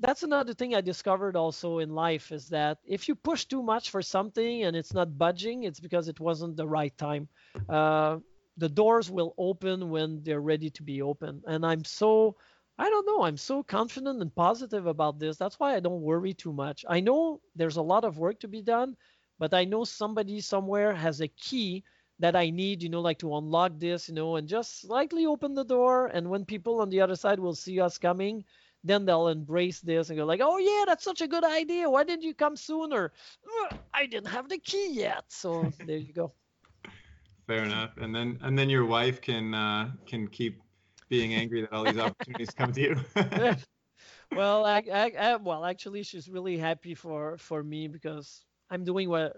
that's 0.00 0.24
another 0.24 0.52
thing 0.54 0.74
i 0.74 0.80
discovered 0.80 1.36
also 1.36 1.78
in 1.78 1.90
life 1.94 2.32
is 2.32 2.48
that 2.48 2.78
if 2.84 3.06
you 3.08 3.14
push 3.14 3.44
too 3.44 3.62
much 3.62 3.90
for 3.90 4.02
something 4.02 4.64
and 4.64 4.74
it's 4.74 4.92
not 4.92 5.16
budging 5.16 5.62
it's 5.62 5.78
because 5.78 6.08
it 6.08 6.18
wasn't 6.18 6.56
the 6.56 6.66
right 6.66 6.96
time 6.98 7.28
uh, 7.68 8.18
the 8.56 8.68
doors 8.68 9.08
will 9.08 9.34
open 9.38 9.88
when 9.88 10.20
they're 10.24 10.40
ready 10.40 10.68
to 10.68 10.82
be 10.82 11.00
open 11.00 11.40
and 11.46 11.64
i'm 11.64 11.84
so 11.84 12.34
I 12.76 12.90
don't 12.90 13.06
know. 13.06 13.22
I'm 13.22 13.36
so 13.36 13.62
confident 13.62 14.20
and 14.20 14.34
positive 14.34 14.86
about 14.86 15.20
this. 15.20 15.36
That's 15.36 15.60
why 15.60 15.76
I 15.76 15.80
don't 15.80 16.02
worry 16.02 16.34
too 16.34 16.52
much. 16.52 16.84
I 16.88 17.00
know 17.00 17.40
there's 17.54 17.76
a 17.76 17.82
lot 17.82 18.04
of 18.04 18.18
work 18.18 18.40
to 18.40 18.48
be 18.48 18.62
done, 18.62 18.96
but 19.38 19.54
I 19.54 19.64
know 19.64 19.84
somebody 19.84 20.40
somewhere 20.40 20.94
has 20.94 21.20
a 21.20 21.28
key 21.28 21.84
that 22.18 22.36
I 22.36 22.50
need, 22.50 22.82
you 22.82 22.88
know, 22.88 23.00
like 23.00 23.18
to 23.18 23.36
unlock 23.36 23.78
this, 23.78 24.08
you 24.08 24.14
know, 24.14 24.36
and 24.36 24.48
just 24.48 24.80
slightly 24.80 25.26
open 25.26 25.54
the 25.54 25.64
door. 25.64 26.06
And 26.06 26.30
when 26.30 26.44
people 26.44 26.80
on 26.80 26.90
the 26.90 27.00
other 27.00 27.16
side 27.16 27.38
will 27.40 27.54
see 27.54 27.80
us 27.80 27.98
coming, 27.98 28.44
then 28.84 29.04
they'll 29.04 29.28
embrace 29.28 29.80
this 29.80 30.08
and 30.10 30.18
go 30.18 30.24
like, 30.24 30.40
"Oh 30.42 30.58
yeah, 30.58 30.84
that's 30.86 31.04
such 31.04 31.20
a 31.22 31.28
good 31.28 31.44
idea. 31.44 31.88
Why 31.90 32.04
didn't 32.04 32.24
you 32.24 32.34
come 32.34 32.56
sooner?" 32.56 33.12
I 33.92 34.06
didn't 34.06 34.28
have 34.28 34.48
the 34.48 34.58
key 34.58 34.92
yet. 34.92 35.24
So 35.28 35.72
there 35.82 35.98
you 35.98 36.12
go. 36.12 36.34
fair 37.46 37.64
enough. 37.64 37.96
And 37.98 38.14
then 38.14 38.38
and 38.42 38.58
then 38.58 38.68
your 38.70 38.84
wife 38.86 39.20
can 39.20 39.54
uh, 39.54 39.92
can 40.06 40.28
keep 40.28 40.62
being 41.08 41.34
angry 41.34 41.62
that 41.62 41.72
all 41.72 41.84
these 41.84 41.98
opportunities 41.98 42.54
come 42.54 42.72
to 42.72 42.80
you. 42.80 42.96
well, 44.32 44.64
I, 44.64 44.82
I, 44.92 45.12
I, 45.18 45.36
well, 45.36 45.64
actually, 45.64 46.02
she's 46.02 46.28
really 46.28 46.56
happy 46.58 46.94
for 46.94 47.36
for 47.38 47.62
me 47.62 47.88
because 47.88 48.44
I'm 48.74 48.84
doing 48.84 49.08
what 49.08 49.36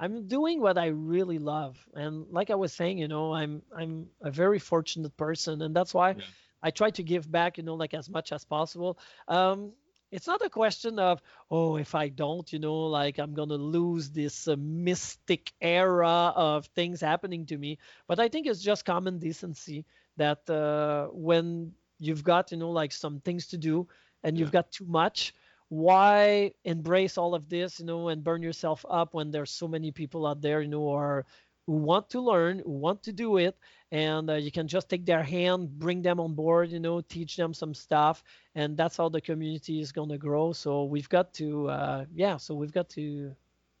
I'm 0.00 0.28
doing 0.28 0.60
what 0.60 0.78
I 0.78 0.86
really 0.88 1.38
love, 1.38 1.76
and 1.94 2.26
like 2.30 2.50
I 2.50 2.54
was 2.54 2.72
saying, 2.72 2.98
you 2.98 3.08
know, 3.08 3.32
I'm 3.32 3.62
I'm 3.76 4.08
a 4.22 4.30
very 4.30 4.58
fortunate 4.58 5.16
person, 5.16 5.62
and 5.62 5.74
that's 5.74 5.94
why 5.94 6.10
yeah. 6.10 6.24
I 6.62 6.70
try 6.70 6.90
to 6.90 7.02
give 7.02 7.30
back, 7.30 7.58
you 7.58 7.64
know, 7.64 7.74
like 7.74 7.94
as 7.94 8.10
much 8.10 8.32
as 8.32 8.44
possible. 8.44 8.98
Um, 9.28 9.72
it's 10.10 10.26
not 10.26 10.44
a 10.44 10.48
question 10.48 10.98
of 10.98 11.20
oh 11.50 11.76
if 11.76 11.94
i 11.94 12.08
don't 12.08 12.50
you 12.52 12.58
know 12.58 12.86
like 12.86 13.18
i'm 13.18 13.34
gonna 13.34 13.54
lose 13.54 14.10
this 14.10 14.48
uh, 14.48 14.56
mystic 14.58 15.52
era 15.60 16.32
of 16.34 16.64
things 16.74 17.00
happening 17.00 17.44
to 17.44 17.58
me 17.58 17.78
but 18.06 18.18
i 18.18 18.28
think 18.28 18.46
it's 18.46 18.62
just 18.62 18.86
common 18.86 19.18
decency 19.18 19.84
that 20.16 20.48
uh, 20.48 21.08
when 21.12 21.72
you've 21.98 22.24
got 22.24 22.50
you 22.50 22.56
know 22.56 22.70
like 22.70 22.92
some 22.92 23.20
things 23.20 23.48
to 23.48 23.58
do 23.58 23.86
and 24.24 24.38
you've 24.38 24.52
got 24.52 24.72
too 24.72 24.86
much 24.86 25.34
why 25.68 26.50
embrace 26.64 27.18
all 27.18 27.34
of 27.34 27.48
this 27.48 27.80
you 27.80 27.86
know 27.86 28.08
and 28.08 28.24
burn 28.24 28.42
yourself 28.42 28.84
up 28.88 29.14
when 29.14 29.30
there's 29.30 29.50
so 29.50 29.68
many 29.68 29.90
people 29.90 30.26
out 30.26 30.40
there 30.40 30.62
you 30.62 30.68
know 30.68 30.90
are 30.90 31.26
who 31.66 31.74
want 31.74 32.08
to 32.08 32.20
learn 32.20 32.60
who 32.64 32.70
want 32.70 33.02
to 33.02 33.12
do 33.12 33.36
it 33.36 33.56
and 33.92 34.30
uh, 34.30 34.34
you 34.34 34.50
can 34.50 34.66
just 34.66 34.88
take 34.88 35.04
their 35.04 35.22
hand 35.22 35.68
bring 35.78 36.00
them 36.00 36.20
on 36.20 36.34
board 36.34 36.70
you 36.70 36.80
know 36.80 37.00
teach 37.02 37.36
them 37.36 37.52
some 37.52 37.74
stuff 37.74 38.24
and 38.54 38.76
that's 38.76 38.96
how 38.96 39.08
the 39.08 39.20
community 39.20 39.80
is 39.80 39.92
going 39.92 40.08
to 40.08 40.18
grow 40.18 40.52
so 40.52 40.84
we've 40.84 41.08
got 41.08 41.34
to 41.34 41.68
uh, 41.68 42.04
yeah 42.14 42.36
so 42.36 42.54
we've 42.54 42.72
got 42.72 42.88
to 42.88 43.34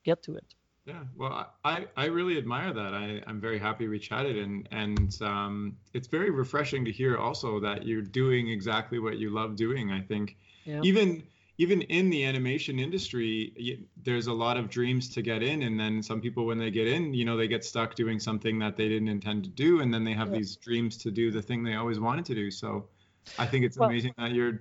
get 0.04 0.22
to 0.22 0.34
it 0.34 0.54
yeah, 0.84 1.02
well, 1.18 1.52
I, 1.66 1.86
I 1.98 2.06
really 2.06 2.38
admire 2.38 2.72
that. 2.72 2.94
I, 2.94 3.20
I'm 3.26 3.42
very 3.42 3.58
happy 3.58 3.88
we 3.88 3.98
chatted, 3.98 4.38
and 4.38 4.66
and 4.70 5.18
um, 5.20 5.76
it's 5.92 6.08
very 6.08 6.30
refreshing 6.30 6.82
to 6.86 6.90
hear 6.90 7.18
also 7.18 7.60
that 7.60 7.86
you're 7.86 8.00
doing 8.00 8.48
exactly 8.48 8.98
what 8.98 9.18
you 9.18 9.28
love 9.28 9.54
doing. 9.54 9.92
I 9.92 10.00
think 10.00 10.38
yeah. 10.64 10.80
even 10.82 11.24
even 11.58 11.82
in 11.82 12.08
the 12.08 12.24
animation 12.24 12.78
industry, 12.78 13.84
there's 14.02 14.28
a 14.28 14.32
lot 14.32 14.56
of 14.56 14.70
dreams 14.70 15.08
to 15.10 15.22
get 15.22 15.42
in, 15.42 15.62
and 15.62 15.78
then 15.78 16.02
some 16.02 16.20
people, 16.20 16.46
when 16.46 16.58
they 16.58 16.70
get 16.70 16.86
in, 16.86 17.12
you 17.12 17.24
know, 17.24 17.36
they 17.36 17.48
get 17.48 17.64
stuck 17.64 17.94
doing 17.94 18.20
something 18.20 18.58
that 18.60 18.76
they 18.76 18.88
didn't 18.88 19.08
intend 19.08 19.44
to 19.44 19.50
do, 19.50 19.80
and 19.80 19.92
then 19.92 20.04
they 20.04 20.12
have 20.12 20.28
yeah. 20.28 20.38
these 20.38 20.56
dreams 20.56 20.96
to 20.98 21.10
do 21.10 21.30
the 21.30 21.42
thing 21.42 21.62
they 21.62 21.74
always 21.74 21.98
wanted 21.98 22.24
to 22.26 22.34
do. 22.34 22.50
So, 22.50 22.86
I 23.38 23.46
think 23.46 23.64
it's 23.64 23.76
well, 23.76 23.88
amazing 23.88 24.14
that 24.18 24.32
you're 24.32 24.60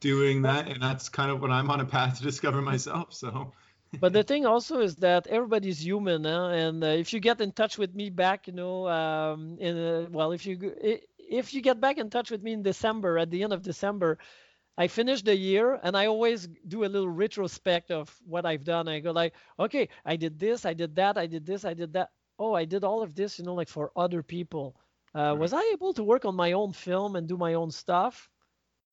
doing 0.00 0.42
that, 0.42 0.68
and 0.68 0.82
that's 0.82 1.08
kind 1.08 1.30
of 1.30 1.40
what 1.40 1.50
I'm 1.50 1.70
on 1.70 1.80
a 1.80 1.84
path 1.84 2.18
to 2.18 2.24
discover 2.24 2.62
myself. 2.62 3.12
So 3.12 3.52
but 4.00 4.12
the 4.12 4.22
thing 4.22 4.46
also 4.46 4.80
is 4.80 4.96
that 4.96 5.26
everybody's 5.26 5.84
human, 5.84 6.24
huh? 6.24 6.48
and 6.48 6.82
uh, 6.82 6.88
if 6.88 7.12
you 7.12 7.20
get 7.20 7.40
in 7.40 7.52
touch 7.52 7.76
with 7.76 7.94
me 7.94 8.08
back, 8.08 8.46
you 8.46 8.54
know, 8.54 8.88
um, 8.88 9.58
in 9.60 9.76
uh, 9.76 10.06
well, 10.10 10.32
if 10.32 10.46
you 10.46 10.72
if 11.18 11.52
you 11.52 11.60
get 11.60 11.80
back 11.80 11.98
in 11.98 12.08
touch 12.08 12.30
with 12.30 12.42
me 12.42 12.52
in 12.52 12.62
December, 12.62 13.18
at 13.18 13.30
the 13.30 13.42
end 13.42 13.52
of 13.52 13.62
December, 13.62 14.18
I 14.78 14.88
finish 14.88 15.22
the 15.22 15.36
year 15.36 15.78
and 15.82 15.96
I 15.96 16.06
always 16.06 16.48
do 16.66 16.84
a 16.84 16.86
little 16.86 17.08
retrospect 17.08 17.90
of 17.90 18.14
what 18.24 18.46
I've 18.46 18.64
done. 18.64 18.88
I 18.88 19.00
go 19.00 19.12
like, 19.12 19.34
okay, 19.58 19.88
I 20.04 20.16
did 20.16 20.38
this, 20.38 20.64
I 20.64 20.74
did 20.74 20.96
that, 20.96 21.18
I 21.18 21.26
did 21.26 21.44
this, 21.44 21.64
I 21.64 21.74
did 21.74 21.92
that. 21.92 22.10
Oh, 22.38 22.54
I 22.54 22.64
did 22.64 22.82
all 22.82 23.02
of 23.02 23.14
this, 23.14 23.38
you 23.38 23.44
know, 23.44 23.54
like 23.54 23.68
for 23.68 23.92
other 23.96 24.22
people. 24.22 24.76
Uh, 25.14 25.36
was 25.38 25.52
I 25.52 25.62
able 25.74 25.92
to 25.94 26.02
work 26.02 26.24
on 26.24 26.34
my 26.34 26.52
own 26.52 26.72
film 26.72 27.16
and 27.16 27.28
do 27.28 27.36
my 27.36 27.54
own 27.54 27.70
stuff? 27.70 28.30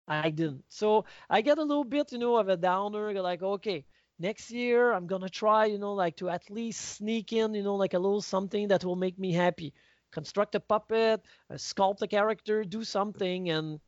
I 0.07 0.30
didn't. 0.30 0.65
So 0.68 1.06
I 1.30 1.41
get 1.41 1.57
a 1.57 1.64
little 1.64 1.85
bit, 1.85 2.11
you 2.11 2.18
know, 2.18 2.35
of 2.35 2.49
a 2.49 2.57
downer. 2.57 3.14
Like, 3.22 3.41
okay, 3.41 3.85
next 4.19 4.51
year 4.51 4.91
i'm 4.91 5.07
gonna 5.07 5.30
try 5.30 5.65
you 5.65 5.80
know 5.80 5.93
like 5.93 6.15
to 6.18 6.30
at 6.30 6.49
least 6.49 6.97
sneak 6.97 7.31
in 7.31 7.53
you 7.53 7.64
know 7.64 7.76
like 7.76 7.93
a 7.93 7.99
little 7.99 8.22
something 8.22 8.68
that 8.68 8.84
will 8.84 8.97
make 8.97 9.18
me 9.18 9.31
happy 9.31 9.73
construct 10.11 10.56
a 10.56 10.60
puppet 10.60 11.22
uh, 11.49 11.53
sculpt 11.53 12.01
a 12.01 12.07
character 12.07 12.64
do 12.64 12.84
something 12.84 13.49
and 13.49 13.80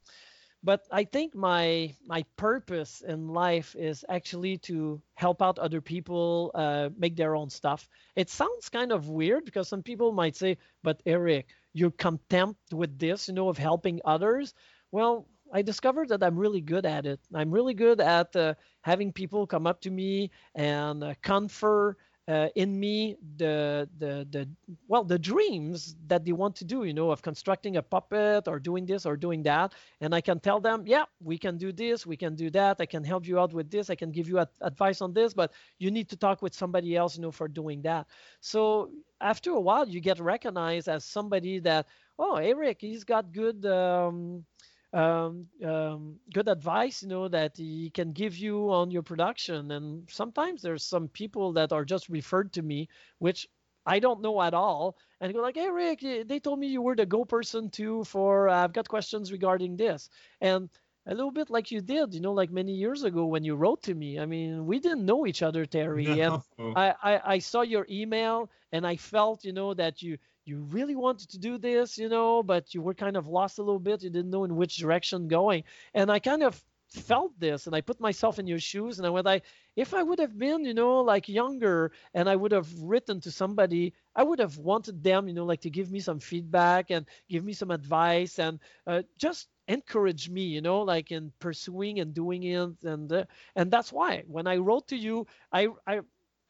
but 0.63 0.87
i 0.91 1.03
think 1.03 1.35
my 1.35 1.93
my 2.05 2.23
purpose 2.37 3.01
in 3.01 3.27
life 3.27 3.75
is 3.77 4.05
actually 4.09 4.57
to 4.57 5.01
help 5.15 5.41
out 5.41 5.59
other 5.59 5.81
people 5.81 6.51
uh, 6.55 6.89
make 6.97 7.15
their 7.15 7.35
own 7.35 7.49
stuff 7.49 7.89
it 8.15 8.29
sounds 8.29 8.69
kind 8.69 8.91
of 8.91 9.09
weird 9.09 9.45
because 9.45 9.67
some 9.67 9.83
people 9.83 10.11
might 10.11 10.35
say 10.35 10.57
but 10.83 11.01
eric 11.05 11.47
you're 11.73 11.91
content 11.91 12.55
with 12.71 12.97
this 12.99 13.27
you 13.27 13.33
know 13.33 13.49
of 13.49 13.57
helping 13.57 13.99
others 14.05 14.53
well 14.91 15.27
I 15.53 15.61
discovered 15.61 16.09
that 16.09 16.23
I'm 16.23 16.37
really 16.37 16.61
good 16.61 16.85
at 16.85 17.05
it. 17.05 17.19
I'm 17.33 17.51
really 17.51 17.73
good 17.73 17.99
at 17.99 18.33
uh, 18.35 18.53
having 18.81 19.11
people 19.11 19.45
come 19.45 19.67
up 19.67 19.81
to 19.81 19.91
me 19.91 20.31
and 20.55 21.03
uh, 21.03 21.13
confer 21.21 21.97
uh, 22.27 22.49
in 22.55 22.79
me 22.79 23.17
the 23.37 23.89
the 23.97 24.27
the 24.29 24.47
well 24.87 25.03
the 25.03 25.17
dreams 25.19 25.95
that 26.07 26.23
they 26.25 26.31
want 26.31 26.55
to 26.57 26.65
do. 26.65 26.83
You 26.83 26.93
know, 26.93 27.11
of 27.11 27.21
constructing 27.21 27.77
a 27.77 27.81
puppet 27.81 28.47
or 28.47 28.59
doing 28.59 28.85
this 28.85 29.05
or 29.05 29.17
doing 29.17 29.43
that, 29.43 29.73
and 30.01 30.13
I 30.13 30.21
can 30.21 30.39
tell 30.39 30.59
them, 30.59 30.83
yeah, 30.85 31.05
we 31.21 31.37
can 31.37 31.57
do 31.57 31.71
this, 31.71 32.05
we 32.05 32.17
can 32.17 32.35
do 32.35 32.49
that. 32.51 32.77
I 32.79 32.85
can 32.85 33.03
help 33.03 33.27
you 33.27 33.39
out 33.39 33.53
with 33.53 33.69
this. 33.69 33.89
I 33.89 33.95
can 33.95 34.11
give 34.11 34.27
you 34.27 34.39
ad- 34.39 34.49
advice 34.61 35.01
on 35.01 35.13
this, 35.13 35.33
but 35.33 35.51
you 35.79 35.91
need 35.91 36.09
to 36.09 36.17
talk 36.17 36.41
with 36.41 36.53
somebody 36.53 36.95
else, 36.95 37.15
you 37.15 37.21
know, 37.21 37.31
for 37.31 37.47
doing 37.47 37.81
that. 37.83 38.07
So 38.39 38.91
after 39.19 39.51
a 39.51 39.59
while, 39.59 39.87
you 39.87 39.99
get 40.01 40.19
recognized 40.19 40.87
as 40.87 41.05
somebody 41.05 41.59
that, 41.59 41.87
oh, 42.19 42.35
Eric, 42.35 42.77
he's 42.81 43.03
got 43.03 43.31
good. 43.31 43.65
Um, 43.65 44.45
um, 44.93 45.47
um, 45.65 46.19
good 46.33 46.47
advice, 46.47 47.01
you 47.03 47.09
know, 47.09 47.27
that 47.27 47.57
he 47.57 47.89
can 47.91 48.11
give 48.13 48.37
you 48.37 48.71
on 48.71 48.91
your 48.91 49.03
production. 49.03 49.71
And 49.71 50.09
sometimes 50.09 50.61
there's 50.61 50.83
some 50.83 51.07
people 51.09 51.53
that 51.53 51.71
are 51.71 51.85
just 51.85 52.09
referred 52.09 52.53
to 52.53 52.61
me, 52.61 52.87
which 53.19 53.47
I 53.85 53.99
don't 53.99 54.21
know 54.21 54.41
at 54.41 54.53
all, 54.53 54.97
and 55.19 55.33
go 55.33 55.41
like, 55.41 55.55
"Hey, 55.55 55.69
Rick, 55.69 56.01
they 56.27 56.39
told 56.39 56.59
me 56.59 56.67
you 56.67 56.81
were 56.81 56.95
the 56.95 57.05
go 57.05 57.25
person 57.25 57.69
too 57.69 58.03
for 58.03 58.49
uh, 58.49 58.63
I've 58.63 58.73
got 58.73 58.87
questions 58.89 59.31
regarding 59.31 59.77
this." 59.77 60.09
And 60.41 60.69
a 61.05 61.15
little 61.15 61.31
bit 61.31 61.49
like 61.49 61.71
you 61.71 61.81
did, 61.81 62.13
you 62.13 62.21
know, 62.21 62.33
like 62.33 62.51
many 62.51 62.73
years 62.73 63.03
ago 63.03 63.25
when 63.25 63.43
you 63.43 63.55
wrote 63.55 63.83
to 63.83 63.93
me. 63.95 64.19
I 64.19 64.25
mean, 64.25 64.65
we 64.65 64.79
didn't 64.79 65.05
know 65.05 65.25
each 65.25 65.41
other, 65.41 65.65
Terry, 65.65 66.19
no. 66.21 66.21
and 66.21 66.41
I, 66.75 66.93
I 67.03 67.21
I 67.35 67.39
saw 67.39 67.61
your 67.61 67.85
email 67.89 68.49
and 68.71 68.85
I 68.85 68.95
felt, 68.97 69.43
you 69.45 69.53
know, 69.53 69.73
that 69.73 70.01
you 70.01 70.17
you 70.45 70.59
really 70.71 70.95
wanted 70.95 71.29
to 71.31 71.39
do 71.39 71.57
this, 71.57 71.97
you 71.97 72.09
know, 72.09 72.43
but 72.43 72.73
you 72.73 72.81
were 72.81 72.93
kind 72.93 73.15
of 73.17 73.27
lost 73.27 73.59
a 73.59 73.63
little 73.63 73.79
bit. 73.79 74.03
You 74.03 74.09
didn't 74.09 74.31
know 74.31 74.43
in 74.43 74.55
which 74.55 74.77
direction 74.77 75.27
going. 75.27 75.63
And 75.93 76.11
I 76.11 76.19
kind 76.19 76.43
of 76.43 76.61
felt 76.89 77.39
this 77.39 77.67
and 77.67 77.75
I 77.75 77.81
put 77.81 78.01
myself 78.01 78.37
in 78.37 78.47
your 78.47 78.59
shoes 78.59 78.97
and 78.97 79.07
I 79.07 79.09
went 79.11 79.25
like 79.25 79.43
if 79.75 79.93
I 79.93 80.03
would 80.03 80.19
have 80.19 80.37
been, 80.37 80.65
you 80.65 80.73
know, 80.73 80.99
like 81.01 81.29
younger 81.29 81.91
and 82.13 82.27
I 82.27 82.35
would 82.35 82.51
have 82.51 82.67
written 82.81 83.21
to 83.21 83.31
somebody, 83.31 83.93
I 84.15 84.23
would 84.23 84.39
have 84.39 84.57
wanted 84.57 85.01
them, 85.03 85.27
you 85.27 85.33
know, 85.33 85.45
like 85.45 85.61
to 85.61 85.69
give 85.69 85.89
me 85.89 85.99
some 86.01 86.19
feedback 86.19 86.91
and 86.91 87.05
give 87.29 87.45
me 87.45 87.53
some 87.53 87.71
advice 87.71 88.39
and 88.39 88.59
uh, 88.85 89.03
just 89.17 89.47
encourage 89.67 90.29
me, 90.29 90.43
you 90.43 90.61
know, 90.61 90.81
like 90.81 91.11
in 91.11 91.31
pursuing 91.39 91.99
and 91.99 92.13
doing 92.13 92.43
it 92.43 92.83
and 92.83 93.11
uh, 93.11 93.23
and 93.55 93.71
that's 93.71 93.91
why 93.93 94.23
when 94.27 94.47
I 94.47 94.57
wrote 94.57 94.89
to 94.89 94.97
you, 94.97 95.27
I 95.53 95.69
I 95.87 96.01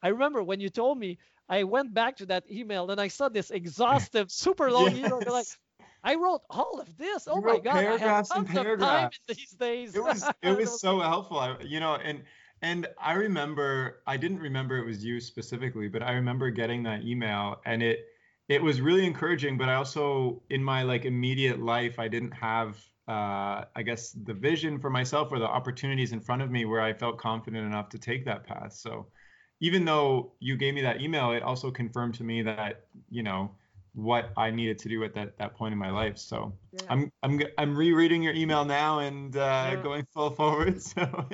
I 0.01 0.09
remember 0.09 0.43
when 0.43 0.59
you 0.59 0.69
told 0.69 0.97
me 0.97 1.18
I 1.49 1.63
went 1.63 1.93
back 1.93 2.18
to 2.18 2.26
that 2.27 2.49
email 2.49 2.89
and 2.91 2.99
I 2.99 3.09
saw 3.09 3.30
this 3.30 3.51
exhaustive, 3.51 4.31
super 4.31 4.72
long 4.72 4.95
yes. 4.95 5.05
email. 5.05 5.22
Like, 5.27 5.47
I 6.03 6.15
wrote 6.15 6.41
all 6.49 6.80
of 6.80 6.97
this. 6.97 7.27
Oh 7.27 7.41
my 7.41 7.59
god, 7.59 7.73
paragraphs 7.73 8.31
I 8.31 8.35
have 8.38 8.45
and 8.45 8.55
paragraphs. 8.55 9.19
these 9.27 9.51
days. 9.51 9.95
It 9.95 10.03
was 10.03 10.27
it 10.41 10.57
was 10.57 10.80
so 10.80 10.99
helpful. 10.99 11.39
I, 11.39 11.55
you 11.61 11.80
know, 11.80 11.95
and 11.95 12.23
and 12.61 12.88
I 12.99 13.13
remember 13.13 14.01
I 14.07 14.18
didn't 14.18 14.39
remember 14.39 14.77
it 14.77 14.85
was 14.85 15.03
you 15.03 15.19
specifically, 15.19 15.88
but 15.88 16.01
I 16.01 16.13
remember 16.13 16.49
getting 16.49 16.84
that 16.84 17.03
email 17.03 17.61
and 17.65 17.84
it 17.84 18.07
it 18.49 18.61
was 18.61 18.81
really 18.81 19.05
encouraging. 19.05 19.57
But 19.57 19.69
I 19.69 19.76
also 19.76 20.41
in 20.49 20.63
my 20.63 20.84
like 20.84 21.05
immediate 21.05 21.61
life, 21.61 21.99
I 21.99 22.07
didn't 22.07 22.31
have 22.31 22.77
uh, 23.07 23.65
I 23.76 23.84
guess 23.84 24.11
the 24.11 24.34
vision 24.34 24.80
for 24.80 24.89
myself 24.89 25.31
or 25.31 25.39
the 25.39 25.45
opportunities 25.47 26.13
in 26.13 26.19
front 26.19 26.41
of 26.41 26.49
me 26.49 26.65
where 26.65 26.81
I 26.81 26.93
felt 26.93 27.18
confident 27.18 27.65
enough 27.65 27.89
to 27.89 27.99
take 27.99 28.26
that 28.26 28.45
path. 28.45 28.73
So 28.73 29.07
even 29.62 29.86
though 29.86 30.34
you 30.40 30.58
gave 30.58 30.74
me 30.74 30.82
that 30.82 31.00
email, 31.00 31.32
it 31.32 31.44
also 31.44 31.72
confirmed 31.72 32.16
to 32.16 32.24
me 32.24 32.42
that 32.42 32.86
you 33.10 33.24
know 33.24 33.52
what 33.94 34.32
I 34.36 34.52
needed 34.52 34.80
to 34.80 34.90
do 34.90 35.04
at 35.04 35.14
that 35.14 35.38
that 35.38 35.56
point 35.56 35.72
in 35.72 35.80
my 35.80 35.92
life. 35.92 36.18
So 36.18 36.54
yeah. 36.74 36.82
I'm 36.90 37.12
I'm 37.24 37.42
I'm 37.58 37.78
rereading 37.78 38.22
your 38.22 38.34
email 38.34 38.66
now 38.66 39.00
and 39.00 39.36
uh, 39.36 39.40
yeah. 39.40 39.76
going 39.82 40.06
full 40.14 40.32
forward. 40.32 40.82
So 40.92 41.26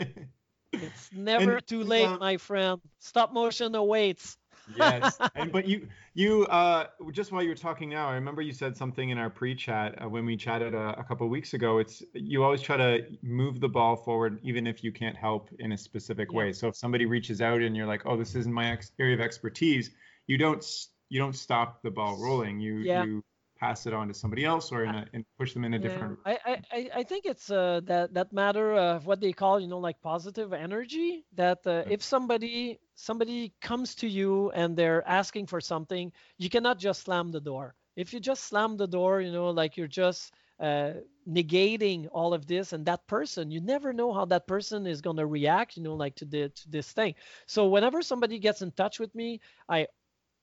it's 0.73 1.09
never 1.13 1.55
and, 1.55 1.67
too 1.67 1.81
late, 1.83 2.05
uh, 2.05 2.17
my 2.17 2.37
friend. 2.37 2.79
Stop 2.99 3.33
motion 3.33 3.73
awaits 3.73 4.37
yes, 4.75 5.17
and 5.35 5.51
but 5.51 5.67
you 5.67 5.87
you 6.13 6.45
uh, 6.45 6.87
just 7.11 7.31
while 7.31 7.43
you 7.43 7.49
were 7.49 7.55
talking 7.55 7.89
now, 7.89 8.09
I 8.09 8.13
remember 8.13 8.41
you 8.41 8.53
said 8.53 8.75
something 8.75 9.09
in 9.09 9.17
our 9.17 9.29
pre-chat 9.29 10.01
uh, 10.01 10.09
when 10.09 10.25
we 10.25 10.35
chatted 10.35 10.73
a, 10.73 10.99
a 10.99 11.03
couple 11.03 11.27
weeks 11.29 11.53
ago. 11.53 11.77
It's 11.77 12.03
you 12.13 12.43
always 12.43 12.61
try 12.61 12.77
to 12.77 13.05
move 13.21 13.59
the 13.59 13.69
ball 13.69 13.95
forward, 13.95 14.39
even 14.43 14.67
if 14.67 14.83
you 14.83 14.91
can't 14.91 15.15
help 15.15 15.49
in 15.59 15.71
a 15.71 15.77
specific 15.77 16.31
yeah. 16.31 16.37
way. 16.37 16.53
So 16.53 16.67
if 16.67 16.75
somebody 16.75 17.05
reaches 17.05 17.41
out 17.41 17.61
and 17.61 17.75
you're 17.75 17.87
like, 17.87 18.01
"Oh, 18.05 18.17
this 18.17 18.35
isn't 18.35 18.53
my 18.53 18.71
ex- 18.71 18.91
area 18.99 19.15
of 19.15 19.21
expertise," 19.21 19.91
you 20.27 20.37
don't 20.37 20.65
you 21.09 21.19
don't 21.19 21.35
stop 21.35 21.81
the 21.81 21.91
ball 21.91 22.17
rolling. 22.21 22.59
You 22.59 22.77
yeah. 22.79 23.03
you 23.03 23.23
pass 23.59 23.85
it 23.85 23.93
on 23.93 24.07
to 24.07 24.13
somebody 24.13 24.45
else 24.45 24.71
or 24.71 24.83
in 24.83 24.95
a, 24.95 25.05
and 25.13 25.25
push 25.39 25.53
them 25.53 25.63
in 25.63 25.73
a 25.73 25.77
yeah, 25.77 25.81
different 25.87 26.19
I, 26.25 26.37
I 26.71 26.89
i 26.95 27.03
think 27.03 27.25
it's 27.25 27.49
uh 27.49 27.81
that 27.85 28.13
that 28.13 28.33
matter 28.33 28.75
of 28.75 29.05
what 29.05 29.19
they 29.21 29.33
call 29.33 29.59
you 29.59 29.67
know 29.67 29.79
like 29.79 30.01
positive 30.01 30.53
energy 30.53 31.25
that 31.35 31.59
uh, 31.65 31.83
if 31.87 32.01
somebody 32.03 32.79
somebody 32.95 33.53
comes 33.61 33.95
to 33.95 34.07
you 34.07 34.51
and 34.51 34.75
they're 34.75 35.07
asking 35.07 35.47
for 35.47 35.61
something 35.61 36.11
you 36.37 36.49
cannot 36.49 36.79
just 36.79 37.03
slam 37.03 37.31
the 37.31 37.39
door. 37.41 37.75
If 37.95 38.13
you 38.13 38.19
just 38.19 38.45
slam 38.45 38.77
the 38.77 38.87
door 38.87 39.21
you 39.21 39.31
know 39.31 39.49
like 39.49 39.77
you're 39.77 39.87
just 39.87 40.33
uh, 40.59 40.93
negating 41.27 42.07
all 42.11 42.33
of 42.33 42.47
this 42.47 42.73
and 42.73 42.85
that 42.85 43.05
person 43.07 43.51
you 43.51 43.61
never 43.61 43.93
know 43.93 44.13
how 44.13 44.25
that 44.25 44.47
person 44.47 44.87
is 44.87 45.01
going 45.01 45.17
to 45.17 45.25
react 45.25 45.77
you 45.77 45.83
know 45.83 45.95
like 45.95 46.15
to 46.15 46.25
the 46.25 46.49
to 46.49 46.69
this 46.69 46.91
thing. 46.91 47.15
So 47.45 47.67
whenever 47.67 48.01
somebody 48.01 48.39
gets 48.39 48.61
in 48.61 48.71
touch 48.71 48.99
with 48.99 49.13
me 49.15 49.39
i 49.69 49.87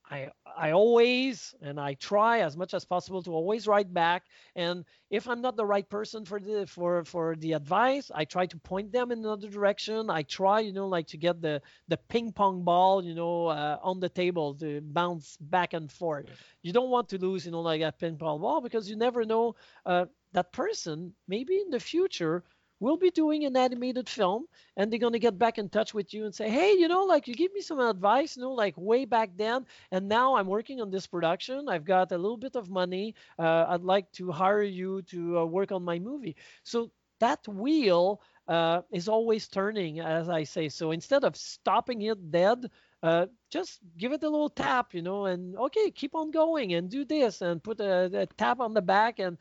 I 0.09 0.29
I 0.57 0.71
always 0.71 1.53
and 1.61 1.79
I 1.79 1.95
try 1.95 2.39
as 2.41 2.55
much 2.55 2.73
as 2.73 2.85
possible 2.85 3.21
to 3.23 3.31
always 3.31 3.67
write 3.67 3.93
back. 3.93 4.25
And 4.55 4.85
if 5.09 5.27
I'm 5.27 5.41
not 5.41 5.55
the 5.57 5.65
right 5.65 5.87
person 5.89 6.25
for 6.25 6.39
the 6.39 6.65
for 6.67 7.03
for 7.05 7.35
the 7.35 7.53
advice, 7.53 8.11
I 8.13 8.25
try 8.25 8.45
to 8.47 8.57
point 8.57 8.91
them 8.91 9.11
in 9.11 9.19
another 9.19 9.49
direction. 9.49 10.09
I 10.09 10.23
try, 10.23 10.59
you 10.59 10.73
know, 10.73 10.87
like 10.87 11.07
to 11.07 11.17
get 11.17 11.41
the 11.41 11.61
the 11.87 11.97
ping 11.97 12.31
pong 12.31 12.63
ball, 12.63 13.03
you 13.03 13.15
know, 13.15 13.47
uh, 13.47 13.79
on 13.81 13.99
the 13.99 14.09
table 14.09 14.53
to 14.55 14.81
bounce 14.81 15.37
back 15.37 15.73
and 15.73 15.91
forth. 15.91 16.25
You 16.61 16.71
don't 16.73 16.89
want 16.91 17.09
to 17.09 17.17
lose, 17.17 17.45
you 17.45 17.51
know, 17.51 17.61
like 17.61 17.81
a 17.81 17.91
ping 17.91 18.17
pong 18.17 18.41
ball 18.41 18.61
because 18.61 18.89
you 18.89 18.95
never 18.95 19.25
know 19.25 19.55
uh, 19.85 20.05
that 20.33 20.51
person 20.53 21.13
maybe 21.27 21.55
in 21.57 21.69
the 21.69 21.79
future 21.79 22.43
we'll 22.79 22.97
be 22.97 23.09
doing 23.09 23.45
an 23.45 23.55
animated 23.55 24.09
film 24.09 24.45
and 24.77 24.91
they're 24.91 24.99
going 24.99 25.13
to 25.13 25.19
get 25.19 25.37
back 25.37 25.57
in 25.57 25.69
touch 25.69 25.93
with 25.93 26.13
you 26.13 26.25
and 26.25 26.35
say 26.35 26.49
hey 26.49 26.73
you 26.73 26.87
know 26.87 27.03
like 27.03 27.27
you 27.27 27.33
give 27.33 27.53
me 27.53 27.61
some 27.61 27.79
advice 27.79 28.35
you 28.35 28.43
know 28.43 28.51
like 28.51 28.73
way 28.77 29.05
back 29.05 29.29
then 29.35 29.65
and 29.91 30.07
now 30.07 30.35
i'm 30.35 30.47
working 30.47 30.81
on 30.81 30.91
this 30.91 31.07
production. 31.07 31.69
I've 31.69 31.85
got 31.85 32.11
a 32.11 32.17
little 32.17 32.37
bit 32.37 32.55
of 32.55 32.69
money. 32.69 33.15
Uh, 33.39 33.65
i'd 33.69 33.83
like 33.83 34.11
to 34.13 34.31
hire 34.31 34.63
you 34.63 35.01
to 35.03 35.39
uh, 35.39 35.45
work 35.45 35.71
on 35.71 35.83
my 35.83 35.99
movie. 35.99 36.35
So 36.63 36.91
that 37.19 37.47
wheel 37.47 38.21
uh, 38.47 38.81
is 38.91 39.07
always 39.07 39.47
turning 39.47 39.99
as 39.99 40.29
i 40.29 40.43
say. 40.43 40.69
So 40.69 40.91
instead 40.91 41.23
of 41.23 41.35
stopping 41.35 42.01
it 42.01 42.31
dead 42.31 42.65
uh, 43.03 43.27
just 43.51 43.79
give 43.97 44.11
it 44.13 44.23
a 44.23 44.29
little 44.29 44.49
tap 44.49 44.93
you 44.93 45.01
know 45.01 45.25
and 45.25 45.55
okay 45.55 45.91
keep 45.91 46.15
on 46.15 46.31
going 46.31 46.73
and 46.73 46.89
do 46.89 47.05
this 47.05 47.41
and 47.41 47.63
put 47.63 47.79
a, 47.79 48.09
a 48.21 48.25
tap 48.37 48.59
on 48.59 48.73
the 48.73 48.81
back. 48.81 49.19
And 49.19 49.37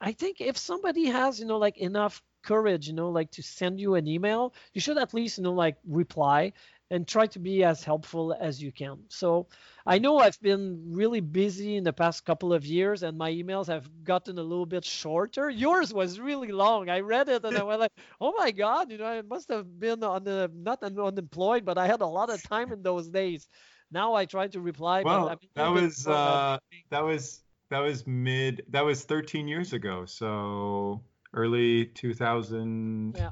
I 0.00 0.12
think 0.12 0.40
if 0.40 0.58
somebody 0.58 1.06
has, 1.06 1.40
you 1.40 1.46
know, 1.46 1.56
like 1.56 1.78
enough 1.78 2.22
courage, 2.42 2.88
you 2.88 2.94
know, 2.94 3.10
like 3.10 3.30
to 3.32 3.42
send 3.42 3.80
you 3.80 3.94
an 3.94 4.06
email, 4.06 4.54
you 4.72 4.80
should 4.80 4.98
at 4.98 5.14
least, 5.14 5.38
you 5.38 5.44
know, 5.44 5.52
like 5.52 5.76
reply 5.86 6.52
and 6.92 7.08
try 7.08 7.26
to 7.26 7.38
be 7.38 7.64
as 7.64 7.82
helpful 7.82 8.36
as 8.38 8.62
you 8.62 8.70
can. 8.70 8.98
So 9.08 9.46
I 9.86 9.98
know 9.98 10.18
I've 10.18 10.38
been 10.42 10.92
really 10.92 11.20
busy 11.20 11.76
in 11.76 11.84
the 11.84 11.92
past 11.92 12.26
couple 12.26 12.52
of 12.52 12.66
years 12.66 13.02
and 13.02 13.16
my 13.16 13.32
emails 13.32 13.66
have 13.68 13.88
gotten 14.04 14.38
a 14.38 14.42
little 14.42 14.66
bit 14.66 14.84
shorter. 14.84 15.48
Yours 15.48 15.94
was 15.94 16.20
really 16.20 16.52
long. 16.52 16.90
I 16.90 17.00
read 17.00 17.30
it 17.30 17.44
and 17.44 17.56
I 17.56 17.62
was 17.62 17.80
like, 17.80 17.92
oh 18.20 18.34
my 18.36 18.50
God, 18.50 18.90
you 18.90 18.98
know, 18.98 19.06
I 19.06 19.22
must 19.22 19.48
have 19.48 19.80
been 19.80 20.04
on 20.04 20.24
the, 20.24 20.50
not 20.54 20.82
unemployed, 20.82 21.64
but 21.64 21.78
I 21.78 21.86
had 21.86 22.02
a 22.02 22.06
lot 22.06 22.28
of 22.28 22.42
time 22.42 22.70
in 22.72 22.82
those 22.82 23.08
days. 23.08 23.48
Now 23.90 24.12
I 24.12 24.26
try 24.26 24.48
to 24.48 24.60
reply. 24.60 25.02
Well, 25.02 25.28
but, 25.28 25.40
that 25.54 25.68
was, 25.68 26.06
uh, 26.06 26.58
that 26.90 27.04
was, 27.04 27.40
that 27.70 27.80
was 27.80 28.06
mid, 28.06 28.64
that 28.68 28.84
was 28.84 29.04
13 29.04 29.48
years 29.48 29.72
ago. 29.72 30.04
So 30.04 31.02
early 31.34 31.86
2000 31.86 33.14
yeah 33.16 33.30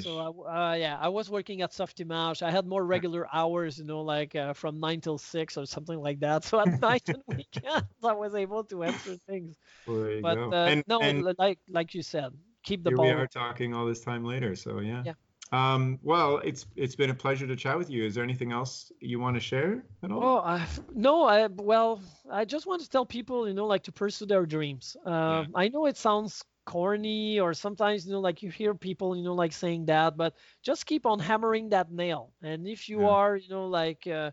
so 0.00 0.44
uh, 0.46 0.74
yeah 0.78 0.98
i 1.00 1.08
was 1.08 1.30
working 1.30 1.62
at 1.62 1.70
Softimage. 1.70 2.42
i 2.42 2.50
had 2.50 2.66
more 2.66 2.84
regular 2.84 3.28
hours 3.32 3.78
you 3.78 3.84
know 3.84 4.00
like 4.00 4.34
uh, 4.34 4.52
from 4.52 4.80
9 4.80 5.00
till 5.00 5.18
6 5.18 5.56
or 5.56 5.66
something 5.66 6.00
like 6.00 6.20
that 6.20 6.44
so 6.44 6.60
at 6.60 6.80
night 6.80 7.08
and 7.08 7.22
weekends 7.28 7.86
i 8.04 8.12
was 8.12 8.34
able 8.34 8.64
to 8.64 8.82
answer 8.82 9.16
things 9.28 9.56
well, 9.86 10.20
but 10.22 10.38
uh, 10.38 10.66
and, 10.66 10.84
no 10.88 11.00
and 11.00 11.24
like 11.38 11.58
like 11.70 11.94
you 11.94 12.02
said 12.02 12.32
keep 12.64 12.82
the 12.82 12.90
here 12.90 12.96
ball 12.96 13.06
we 13.06 13.12
are 13.12 13.26
talking 13.28 13.74
all 13.74 13.86
this 13.86 14.00
time 14.00 14.24
later 14.24 14.56
so 14.56 14.80
yeah 14.80 15.02
yeah 15.04 15.12
um, 15.52 16.00
well, 16.02 16.38
it's 16.38 16.66
it's 16.74 16.96
been 16.96 17.10
a 17.10 17.14
pleasure 17.14 17.46
to 17.46 17.54
chat 17.54 17.78
with 17.78 17.88
you. 17.88 18.04
Is 18.04 18.16
there 18.16 18.24
anything 18.24 18.50
else 18.50 18.90
you 18.98 19.20
want 19.20 19.36
to 19.36 19.40
share 19.40 19.84
at 20.02 20.10
all? 20.10 20.22
Oh, 20.22 20.38
I, 20.38 20.66
no. 20.92 21.24
I 21.24 21.46
well, 21.46 22.00
I 22.30 22.44
just 22.44 22.66
want 22.66 22.82
to 22.82 22.90
tell 22.90 23.06
people, 23.06 23.46
you 23.46 23.54
know, 23.54 23.66
like 23.66 23.84
to 23.84 23.92
pursue 23.92 24.26
their 24.26 24.44
dreams. 24.44 24.96
Uh, 25.06 25.10
yeah. 25.10 25.44
I 25.54 25.68
know 25.68 25.86
it 25.86 25.96
sounds 25.96 26.44
corny 26.66 27.40
or 27.40 27.54
sometimes 27.54 28.06
you 28.06 28.12
know 28.12 28.20
like 28.20 28.42
you 28.42 28.50
hear 28.50 28.74
people 28.74 29.16
you 29.16 29.24
know 29.24 29.34
like 29.34 29.52
saying 29.52 29.86
that 29.86 30.16
but 30.18 30.34
just 30.62 30.86
keep 30.86 31.06
on 31.06 31.20
hammering 31.20 31.70
that 31.70 31.90
nail. 31.92 32.32
And 32.42 32.68
if 32.68 32.88
you 32.88 33.02
yeah. 33.02 33.08
are 33.08 33.36
you 33.36 33.48
know 33.50 33.68
like 33.68 34.06
uh, 34.06 34.32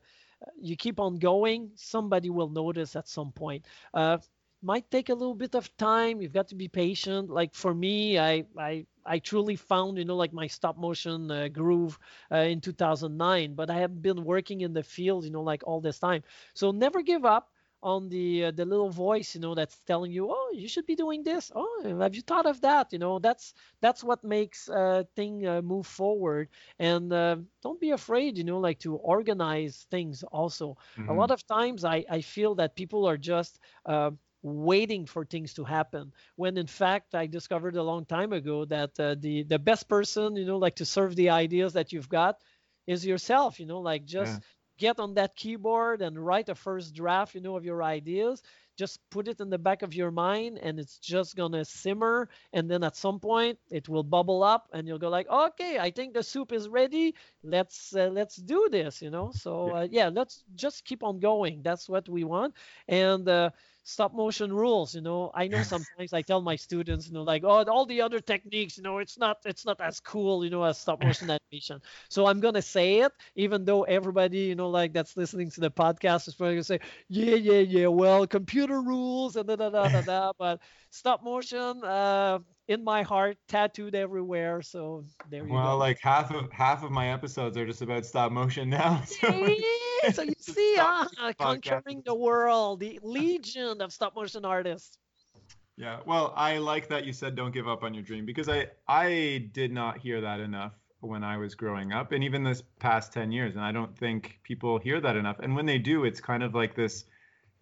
you 0.60 0.76
keep 0.78 1.00
on 1.00 1.18
going 1.18 1.72
somebody 1.76 2.30
will 2.30 2.50
notice 2.50 2.96
at 2.96 3.08
some 3.08 3.32
point. 3.32 3.66
Uh, 3.94 4.18
might 4.64 4.90
take 4.92 5.10
a 5.10 5.14
little 5.14 5.36
bit 5.36 5.56
of 5.56 5.76
time. 5.78 6.22
You've 6.22 6.34
got 6.34 6.48
to 6.50 6.56
be 6.56 6.68
patient. 6.70 7.30
Like 7.30 7.54
for 7.54 7.74
me 7.74 8.20
i 8.20 8.46
i 8.58 8.86
i 9.06 9.20
truly 9.20 9.56
found 9.56 9.98
you 9.98 10.06
know 10.06 10.16
like 10.16 10.34
my 10.34 10.48
stop 10.48 10.78
motion 10.78 11.32
uh, 11.32 11.48
groove 11.50 12.00
uh, 12.32 12.38
in 12.38 12.62
2009 12.62 13.54
but 13.56 13.70
i 13.70 13.78
have 13.80 14.02
been 14.02 14.24
working 14.24 14.62
in 14.62 14.74
the 14.74 14.84
field 14.84 15.26
you 15.26 15.32
know 15.32 15.44
like 15.44 15.64
all 15.68 15.82
this 15.82 16.00
time. 16.00 16.24
So 16.54 16.72
never 16.72 17.02
give 17.02 17.26
up 17.26 17.53
on 17.84 18.10
the 18.10 18.46
uh, 18.46 18.52
the 18.52 18.66
little 18.66 18.90
voice 18.90 19.36
you 19.36 19.42
know 19.42 19.56
that's 19.56 19.80
telling 19.84 20.12
you 20.12 20.30
oh 20.32 20.50
you 20.54 20.68
should 20.68 20.86
be 20.88 20.96
doing 20.96 21.24
this. 21.24 21.52
Oh 21.56 21.98
have 22.00 22.16
you 22.16 22.22
thought 22.22 22.48
of 22.48 22.62
that? 22.62 22.94
You 22.94 23.00
know 23.00 23.20
that's 23.20 23.54
that's 23.82 24.04
what 24.04 24.24
makes 24.24 24.70
uh 24.70 25.04
thing 25.16 25.46
uh, 25.48 25.62
move 25.62 25.88
forward. 25.88 26.50
And 26.80 27.12
uh, 27.14 27.38
don't 27.64 27.80
be 27.82 27.92
afraid 27.92 28.38
you 28.38 28.44
know 28.46 28.60
like 28.60 28.80
to 28.80 28.96
organize 28.96 29.88
things 29.92 30.24
also. 30.24 30.78
Mm-hmm. 30.98 31.08
a 31.08 31.14
lot 31.14 31.32
of 31.32 31.46
times 31.48 31.84
i 31.86 32.04
i 32.10 32.22
feel 32.22 32.56
that 32.56 32.76
people 32.76 33.06
are 33.08 33.18
just 33.18 33.60
uh, 33.86 34.12
waiting 34.44 35.06
for 35.06 35.26
things 35.26 35.54
to 35.54 35.64
happen 35.64 36.12
when 36.36 36.58
in 36.58 36.68
fact 36.68 37.16
i 37.16 37.26
discovered 37.28 37.76
a 37.76 37.84
long 37.84 38.06
time 38.06 38.32
ago 38.34 38.66
that 38.66 38.92
uh, 39.00 39.16
the 39.20 39.44
the 39.44 39.60
best 39.60 39.88
person 39.90 40.36
you 40.36 40.46
know 40.46 40.58
like 40.58 40.76
to 40.76 40.86
serve 40.86 41.16
the 41.16 41.30
ideas 41.30 41.74
that 41.74 41.92
you've 41.94 42.10
got 42.10 42.36
is 42.88 43.06
yourself 43.06 43.60
you 43.60 43.66
know 43.66 43.80
like 43.80 44.06
just 44.06 44.40
yeah 44.40 44.63
get 44.84 45.00
on 45.00 45.14
that 45.14 45.34
keyboard 45.38 46.02
and 46.02 46.20
write 46.28 46.50
a 46.50 46.56
first 46.56 46.94
draft, 46.94 47.36
you 47.36 47.42
know, 47.42 47.56
of 47.56 47.64
your 47.64 47.82
ideas. 47.82 48.44
Just 48.76 49.00
put 49.10 49.28
it 49.30 49.40
in 49.40 49.50
the 49.50 49.58
back 49.58 49.82
of 49.82 49.94
your 49.94 50.12
mind 50.12 50.58
and 50.58 50.78
it's 50.78 50.98
just 50.98 51.38
going 51.38 51.54
to 51.54 51.64
simmer. 51.64 52.28
And 52.52 52.70
then 52.70 52.84
at 52.84 52.98
some 52.98 53.20
point 53.20 53.58
it 53.70 53.88
will 53.88 54.04
bubble 54.04 54.44
up 54.44 54.68
and 54.74 54.86
you'll 54.86 55.06
go 55.06 55.10
like, 55.10 55.30
okay, 55.30 55.80
I 55.80 55.90
think 55.92 56.14
the 56.14 56.24
soup 56.24 56.52
is 56.52 56.68
ready. 56.68 57.16
Let's, 57.44 57.96
uh, 57.96 58.10
let's 58.12 58.36
do 58.36 58.68
this, 58.72 59.02
you 59.02 59.10
know? 59.10 59.32
So 59.34 59.52
uh, 59.78 59.88
yeah, 59.90 60.10
let's 60.10 60.44
just 60.56 60.84
keep 60.84 61.02
on 61.04 61.20
going. 61.20 61.62
That's 61.64 61.88
what 61.88 62.10
we 62.10 62.26
want. 62.26 62.54
And, 62.90 63.30
uh, 63.30 63.52
stop 63.84 64.14
motion 64.14 64.52
rules 64.54 64.96
you 64.96 65.02
know? 65.02 65.32
I 65.34 65.48
know 65.48 65.62
sometimes 65.64 66.14
i 66.14 66.22
tell 66.22 66.42
my 66.42 66.56
students 66.56 67.08
you 67.08 67.14
know 67.14 67.24
like 67.24 67.44
oh 67.44 67.64
all 67.66 67.86
the 67.86 68.02
other 68.02 68.20
techniques 68.20 68.78
you 68.78 68.84
know 68.84 69.00
it's 69.00 69.18
not 69.18 69.38
it's 69.46 69.66
not 69.66 69.80
as 69.82 70.00
cool 70.00 70.44
you 70.44 70.50
know 70.50 70.64
as 70.64 70.78
stop 70.80 71.02
motion 71.04 71.30
animation. 71.30 71.82
So 72.10 72.26
i'm 72.26 72.40
gonna 72.40 72.62
say 72.62 73.00
it 73.02 73.12
even 73.36 73.66
though 73.66 73.84
everybody 73.84 74.40
you 74.40 74.56
know 74.56 74.70
like 74.70 74.94
that's 74.94 75.18
listening 75.18 75.50
to 75.52 75.62
the 75.62 75.72
podcast 75.72 76.28
is 76.28 76.36
probably 76.36 76.56
gonna 76.56 76.64
say 76.64 76.80
yeah 77.10 77.36
yeah 77.36 77.60
yeah 77.60 77.88
well 77.88 78.26
computer 78.28 78.82
rules 78.82 79.36
and 79.36 79.48
da 79.48 79.56
da 79.56 79.70
da 79.70 79.90
da 79.90 80.02
da 80.02 80.32
but 80.38 80.62
stop 80.90 81.24
motion 81.24 81.84
uh 81.84 82.40
in 82.68 82.84
my 82.84 83.04
heart, 83.04 83.38
tattooed 83.48 83.96
everywhere. 83.96 84.62
So 84.62 85.04
there 85.30 85.46
you 85.46 85.54
well, 85.54 85.64
go. 85.64 85.68
Well, 85.70 85.78
like 85.78 86.00
half 86.00 86.32
of 86.34 86.52
half 86.52 86.84
of 86.84 86.92
my 86.92 87.12
episodes 87.12 87.58
are 87.58 87.66
just 87.66 87.82
about 87.82 88.06
stop 88.06 88.32
motion 88.32 88.70
now. 88.70 89.04
So, 89.24 89.28
yeah, 89.30 90.12
so 90.12 90.24
you 90.24 90.34
see, 90.40 90.78
uh, 90.80 91.06
conquering 91.40 92.02
the 92.06 92.16
world, 92.16 92.80
the 92.80 93.00
legion 93.04 93.82
of 93.82 93.92
stop 93.94 94.16
motion 94.16 94.46
artists. 94.46 94.98
Yeah, 95.78 96.00
well, 96.06 96.34
I 96.36 96.58
like 96.60 96.90
that 96.90 97.06
you 97.06 97.14
said 97.14 97.36
don't 97.36 97.54
give 97.54 97.68
up 97.68 97.84
on 97.84 97.94
your 97.94 98.04
dream 98.04 98.26
because 98.26 98.50
I 98.50 98.68
I 98.88 99.50
did 99.54 99.72
not 99.72 99.98
hear 99.98 100.22
that 100.22 100.40
enough 100.40 100.74
when 101.00 101.24
I 101.24 101.38
was 101.38 101.56
growing 101.56 101.92
up, 101.92 102.12
and 102.12 102.24
even 102.24 102.44
this 102.44 102.64
past 102.80 103.12
ten 103.12 103.32
years, 103.32 103.56
and 103.56 103.64
I 103.64 103.72
don't 103.72 103.98
think 103.98 104.40
people 104.44 104.78
hear 104.78 105.02
that 105.02 105.16
enough. 105.16 105.38
And 105.40 105.56
when 105.56 105.66
they 105.66 105.78
do, 105.78 106.06
it's 106.06 106.22
kind 106.22 106.44
of 106.44 106.54
like 106.54 106.76
this 106.76 107.06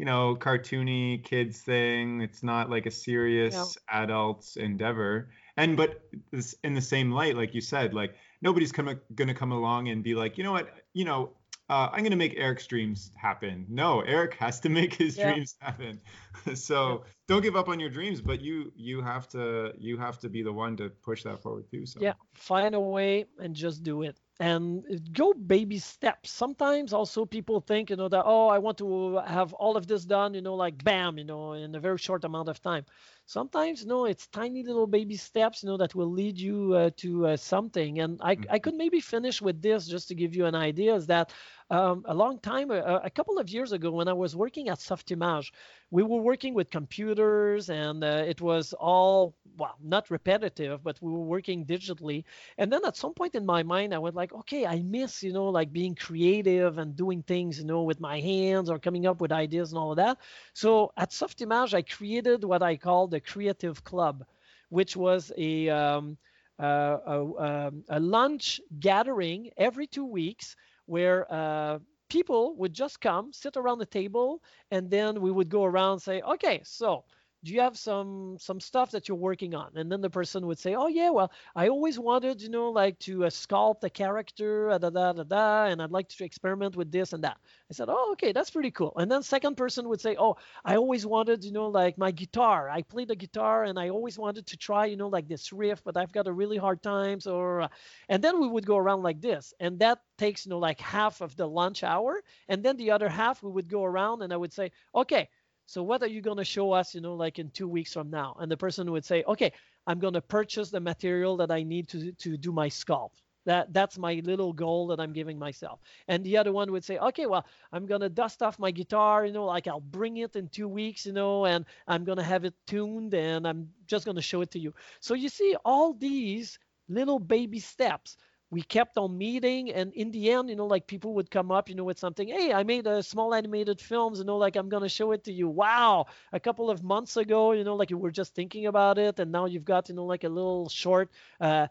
you 0.01 0.05
know, 0.05 0.35
cartoony 0.35 1.23
kids 1.23 1.59
thing. 1.59 2.21
It's 2.21 2.41
not 2.41 2.71
like 2.71 2.87
a 2.87 2.91
serious 2.91 3.53
yeah. 3.53 4.01
adults 4.01 4.55
endeavor. 4.55 5.29
And 5.57 5.77
but 5.77 6.01
this, 6.31 6.55
in 6.63 6.73
the 6.73 6.81
same 6.81 7.11
light, 7.11 7.37
like 7.37 7.53
you 7.53 7.61
said, 7.61 7.93
like 7.93 8.15
nobody's 8.41 8.71
come, 8.71 8.99
gonna 9.13 9.35
come 9.35 9.51
along 9.51 9.89
and 9.89 10.03
be 10.03 10.15
like, 10.15 10.39
you 10.39 10.43
know 10.43 10.53
what, 10.53 10.73
you 10.93 11.05
know, 11.05 11.33
uh, 11.69 11.89
I'm 11.91 12.01
gonna 12.01 12.15
make 12.15 12.33
Eric's 12.35 12.65
dreams 12.65 13.11
happen. 13.15 13.67
No, 13.69 14.01
Eric 14.01 14.33
has 14.39 14.59
to 14.61 14.69
make 14.79 14.95
his 14.95 15.15
yeah. 15.15 15.33
dreams 15.33 15.55
happen. 15.59 16.01
so 16.55 17.03
yeah. 17.05 17.11
don't 17.27 17.43
give 17.43 17.55
up 17.55 17.69
on 17.69 17.79
your 17.79 17.91
dreams, 17.91 18.21
but 18.21 18.41
you 18.41 18.71
you 18.75 19.03
have 19.03 19.27
to 19.29 19.71
you 19.77 19.97
have 19.97 20.17
to 20.21 20.29
be 20.29 20.41
the 20.41 20.51
one 20.51 20.75
to 20.77 20.89
push 20.89 21.21
that 21.25 21.43
forward 21.43 21.69
too. 21.69 21.85
So 21.85 21.99
yeah, 22.01 22.13
find 22.33 22.73
a 22.73 22.79
way 22.79 23.25
and 23.37 23.55
just 23.55 23.83
do 23.83 24.01
it 24.01 24.17
and 24.41 24.83
go 25.13 25.33
baby 25.33 25.77
steps. 25.77 26.31
Sometimes 26.31 26.93
also 26.93 27.25
people 27.25 27.61
think, 27.61 27.91
you 27.91 27.95
know, 27.95 28.09
that 28.09 28.23
oh, 28.25 28.49
I 28.49 28.57
want 28.59 28.79
to 28.79 29.17
have 29.27 29.53
all 29.53 29.77
of 29.77 29.87
this 29.87 30.03
done, 30.05 30.33
you 30.33 30.41
know, 30.41 30.55
like 30.55 30.83
bam, 30.83 31.19
you 31.19 31.25
know, 31.25 31.53
in 31.53 31.75
a 31.75 31.79
very 31.79 31.99
short 31.99 32.25
amount 32.25 32.49
of 32.49 32.61
time. 32.61 32.85
Sometimes 33.31 33.85
no, 33.85 34.03
it's 34.03 34.27
tiny 34.27 34.61
little 34.61 34.85
baby 34.85 35.15
steps, 35.15 35.63
you 35.63 35.69
know, 35.69 35.77
that 35.77 35.95
will 35.95 36.11
lead 36.11 36.37
you 36.37 36.73
uh, 36.73 36.89
to 36.97 37.27
uh, 37.27 37.37
something. 37.37 38.01
And 38.01 38.19
I, 38.21 38.35
mm-hmm. 38.35 38.51
I 38.51 38.59
could 38.59 38.75
maybe 38.75 38.99
finish 38.99 39.41
with 39.41 39.61
this 39.61 39.87
just 39.87 40.09
to 40.09 40.15
give 40.15 40.35
you 40.35 40.47
an 40.47 40.55
idea 40.55 40.93
is 40.93 41.07
that 41.07 41.31
um, 41.69 42.03
a 42.09 42.13
long 42.13 42.39
time, 42.39 42.71
a, 42.71 42.99
a, 43.05 43.09
couple 43.09 43.39
of 43.39 43.47
years 43.47 43.71
ago, 43.71 43.89
when 43.89 44.09
I 44.09 44.13
was 44.13 44.35
working 44.35 44.67
at 44.67 44.79
Softimage, 44.79 45.53
we 45.89 46.03
were 46.03 46.21
working 46.21 46.53
with 46.53 46.69
computers, 46.69 47.69
and 47.69 48.03
uh, 48.03 48.25
it 48.27 48.41
was 48.41 48.73
all 48.73 49.33
well, 49.57 49.77
not 49.81 50.09
repetitive, 50.09 50.83
but 50.83 50.97
we 51.01 51.11
were 51.11 51.23
working 51.23 51.65
digitally. 51.65 52.25
And 52.57 52.71
then 52.71 52.81
at 52.85 52.97
some 52.97 53.13
point 53.13 53.35
in 53.35 53.45
my 53.45 53.63
mind, 53.63 53.93
I 53.93 53.99
went 53.99 54.15
like, 54.15 54.33
okay, 54.33 54.65
I 54.65 54.81
miss, 54.81 55.23
you 55.23 55.31
know, 55.31 55.45
like 55.45 55.71
being 55.71 55.95
creative 55.95 56.77
and 56.77 56.95
doing 56.95 57.23
things, 57.23 57.59
you 57.59 57.65
know, 57.65 57.83
with 57.83 58.01
my 58.01 58.19
hands 58.19 58.69
or 58.69 58.77
coming 58.77 59.05
up 59.05 59.21
with 59.21 59.31
ideas 59.31 59.71
and 59.71 59.79
all 59.79 59.91
of 59.91 59.97
that. 59.97 60.17
So 60.53 60.91
at 60.97 61.11
Softimage, 61.11 61.73
I 61.73 61.83
created 61.83 62.43
what 62.43 62.63
I 62.63 62.75
call 62.75 63.07
the 63.07 63.20
Creative 63.21 63.83
Club, 63.83 64.25
which 64.69 64.95
was 64.95 65.31
a 65.37 65.69
um, 65.69 66.17
uh, 66.59 66.97
a, 67.07 67.19
um, 67.67 67.83
a 67.89 67.99
lunch 67.99 68.61
gathering 68.79 69.49
every 69.57 69.87
two 69.87 70.05
weeks 70.05 70.55
where 70.85 71.31
uh, 71.31 71.79
people 72.09 72.55
would 72.57 72.73
just 72.73 73.01
come, 73.01 73.31
sit 73.33 73.57
around 73.57 73.79
the 73.79 73.85
table, 73.85 74.41
and 74.71 74.89
then 74.89 75.21
we 75.21 75.31
would 75.31 75.49
go 75.49 75.63
around 75.65 75.93
and 75.93 76.01
say, 76.01 76.21
okay, 76.21 76.61
so 76.63 77.03
do 77.43 77.53
you 77.53 77.61
have 77.61 77.77
some 77.77 78.37
some 78.39 78.59
stuff 78.59 78.91
that 78.91 79.07
you're 79.07 79.17
working 79.17 79.55
on? 79.55 79.71
And 79.75 79.91
then 79.91 80.01
the 80.01 80.09
person 80.09 80.45
would 80.47 80.59
say 80.59 80.75
oh 80.75 80.87
yeah 80.87 81.09
well 81.09 81.31
i 81.55 81.67
always 81.67 81.97
wanted 81.99 82.41
you 82.41 82.49
know 82.49 82.69
like 82.69 82.99
to 82.99 83.25
uh, 83.25 83.29
sculpt 83.29 83.83
a 83.83 83.89
character 83.89 84.69
uh, 84.69 84.77
da, 84.77 84.89
da, 84.89 85.13
da, 85.13 85.23
da, 85.23 85.65
and 85.65 85.81
i'd 85.81 85.91
like 85.91 86.07
to 86.09 86.23
experiment 86.23 86.75
with 86.75 86.91
this 86.91 87.13
and 87.13 87.23
that. 87.23 87.37
I 87.69 87.73
said 87.73 87.87
oh 87.89 88.11
okay 88.13 88.31
that's 88.31 88.49
pretty 88.51 88.71
cool. 88.71 88.93
And 88.97 89.09
then 89.11 89.23
second 89.23 89.55
person 89.57 89.87
would 89.89 90.01
say 90.01 90.15
oh 90.19 90.37
i 90.65 90.75
always 90.75 91.05
wanted 91.05 91.43
you 91.43 91.51
know 91.51 91.67
like 91.67 91.97
my 91.97 92.11
guitar. 92.11 92.69
I 92.69 92.81
played 92.83 93.07
the 93.07 93.15
guitar 93.15 93.63
and 93.63 93.79
i 93.79 93.89
always 93.89 94.17
wanted 94.17 94.45
to 94.47 94.57
try 94.57 94.85
you 94.85 94.97
know 94.97 95.07
like 95.07 95.27
this 95.27 95.51
riff 95.53 95.83
but 95.83 95.97
i've 95.97 96.11
got 96.11 96.27
a 96.27 96.33
really 96.33 96.57
hard 96.57 96.81
time 96.83 97.19
or 97.25 97.61
uh, 97.61 97.67
and 98.09 98.23
then 98.23 98.39
we 98.39 98.47
would 98.47 98.65
go 98.65 98.77
around 98.77 99.03
like 99.03 99.21
this 99.21 99.53
and 99.59 99.79
that 99.79 99.99
takes 100.17 100.45
you 100.45 100.49
know 100.51 100.59
like 100.59 100.79
half 100.79 101.21
of 101.21 101.35
the 101.35 101.47
lunch 101.47 101.83
hour 101.83 102.21
and 102.47 102.63
then 102.63 102.77
the 102.77 102.91
other 102.91 103.09
half 103.09 103.41
we 103.43 103.51
would 103.51 103.67
go 103.67 103.83
around 103.83 104.21
and 104.21 104.31
i 104.33 104.37
would 104.37 104.53
say 104.53 104.71
okay 104.93 105.27
so 105.71 105.81
what 105.81 106.03
are 106.03 106.07
you 106.07 106.19
going 106.19 106.35
to 106.35 106.43
show 106.43 106.73
us, 106.73 106.93
you 106.93 106.99
know, 106.99 107.15
like 107.15 107.39
in 107.39 107.49
two 107.49 107.65
weeks 107.65 107.93
from 107.93 108.09
now? 108.09 108.35
And 108.41 108.51
the 108.51 108.57
person 108.57 108.91
would 108.91 109.05
say, 109.05 109.23
okay, 109.25 109.53
I'm 109.87 109.99
going 109.99 110.15
to 110.15 110.21
purchase 110.21 110.69
the 110.69 110.81
material 110.81 111.37
that 111.37 111.49
I 111.49 111.63
need 111.63 111.87
to, 111.89 112.11
to 112.11 112.35
do 112.35 112.51
my 112.51 112.67
sculpt. 112.67 113.21
That 113.45 113.71
that's 113.71 113.97
my 113.97 114.21
little 114.25 114.51
goal 114.51 114.87
that 114.87 114.99
I'm 114.99 115.13
giving 115.13 115.39
myself. 115.39 115.79
And 116.09 116.25
the 116.25 116.35
other 116.35 116.51
one 116.51 116.73
would 116.73 116.83
say, 116.83 116.97
okay, 116.97 117.25
well, 117.25 117.45
I'm 117.71 117.87
gonna 117.87 118.07
dust 118.07 118.43
off 118.43 118.59
my 118.59 118.69
guitar, 118.69 119.25
you 119.25 119.33
know, 119.33 119.45
like 119.45 119.65
I'll 119.65 119.79
bring 119.79 120.17
it 120.17 120.35
in 120.35 120.47
two 120.49 120.67
weeks, 120.67 121.07
you 121.07 121.13
know, 121.13 121.45
and 121.45 121.65
I'm 121.87 122.03
gonna 122.03 122.21
have 122.21 122.45
it 122.45 122.53
tuned 122.67 123.15
and 123.15 123.47
I'm 123.47 123.69
just 123.87 124.05
gonna 124.05 124.21
show 124.21 124.41
it 124.41 124.51
to 124.51 124.59
you. 124.59 124.75
So 124.99 125.15
you 125.15 125.27
see 125.27 125.55
all 125.65 125.93
these 125.93 126.59
little 126.87 127.17
baby 127.17 127.59
steps 127.59 128.17
we 128.51 128.61
kept 128.61 128.97
on 128.97 129.17
meeting 129.17 129.71
and 129.71 129.93
in 129.93 130.11
the 130.11 130.31
end 130.31 130.49
you 130.49 130.55
know 130.55 130.67
like 130.67 130.87
people 130.87 131.13
would 131.15 131.31
come 131.31 131.51
up 131.51 131.69
you 131.69 131.75
know 131.75 131.83
with 131.85 131.99
something 131.99 132.27
hey 132.27 132.53
i 132.53 132.63
made 132.63 132.85
a 132.87 133.01
small 133.03 133.33
animated 133.33 133.81
films 133.81 134.19
you 134.19 134.25
know 134.25 134.37
like 134.37 134.55
i'm 134.57 134.69
gonna 134.69 134.89
show 134.89 135.11
it 135.13 135.23
to 135.25 135.33
you. 135.33 135.47
Wow 135.49 136.05
a 136.33 136.39
couple 136.39 136.69
of 136.69 136.83
months 136.83 137.17
ago 137.17 137.53
you 137.53 137.63
know 137.63 137.75
like 137.75 137.89
you 137.91 137.97
were 137.97 138.11
just 138.11 138.35
thinking 138.35 138.67
about 138.67 138.97
it 138.97 139.19
and 139.19 139.31
now 139.31 139.45
you've 139.45 139.65
got 139.65 139.89
you 139.89 139.95
know 139.95 140.05
like 140.05 140.23
a 140.23 140.29
little 140.29 140.69
short 140.69 141.09
uh 141.39 141.67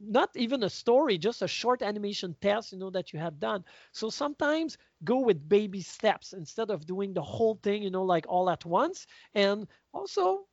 not 0.00 0.30
even 0.36 0.62
a 0.62 0.70
story 0.70 1.18
just 1.18 1.42
a 1.42 1.48
short 1.48 1.82
animation 1.82 2.34
test 2.40 2.72
you 2.72 2.78
know 2.78 2.90
that 2.90 3.12
you 3.12 3.18
have 3.18 3.38
done. 3.38 3.64
So 3.92 4.10
sometimes 4.10 4.78
go 5.04 5.20
with 5.20 5.48
baby 5.48 5.80
steps 5.80 6.32
instead 6.32 6.70
of 6.70 6.86
doing 6.86 7.12
the 7.14 7.22
whole 7.22 7.56
thing 7.62 7.82
you 7.82 7.90
know 7.90 8.04
like 8.04 8.26
all 8.28 8.50
at 8.50 8.64
once. 8.64 9.06
And 9.34 9.66
also 9.92 10.46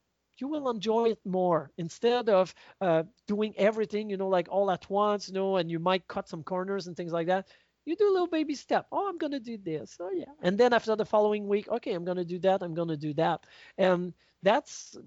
you 0.43 0.49
will 0.49 0.69
enjoy 0.69 1.09
it 1.09 1.19
more 1.25 1.71
instead 1.77 2.29
of 2.29 2.53
uh, 2.81 3.03
doing 3.27 3.53
everything, 3.57 4.09
you 4.09 4.17
know, 4.17 4.27
like 4.29 4.47
all 4.49 4.69
at 4.71 4.89
once, 4.89 5.29
you 5.29 5.33
know, 5.33 5.57
and 5.57 5.71
you 5.71 5.79
might 5.79 6.07
cut 6.07 6.27
some 6.29 6.43
corners 6.43 6.87
and 6.87 6.97
things 6.97 7.13
like 7.13 7.27
that. 7.27 7.47
You 7.85 7.95
do 7.95 8.09
a 8.09 8.13
little 8.13 8.27
baby 8.27 8.55
step. 8.55 8.87
Oh, 8.91 9.07
I'm 9.09 9.17
gonna 9.17 9.39
do 9.39 9.57
this. 9.57 9.97
Oh 9.99 10.11
yeah, 10.13 10.31
and 10.41 10.57
then 10.57 10.73
after 10.73 10.95
the 10.95 11.05
following 11.05 11.47
week, 11.47 11.67
okay, 11.69 11.93
I'm 11.93 12.05
gonna 12.05 12.25
do 12.25 12.39
that. 12.39 12.61
I'm 12.63 12.73
gonna 12.75 12.97
do 12.97 13.13
that, 13.15 13.45
and 13.77 14.13
that's 14.41 14.97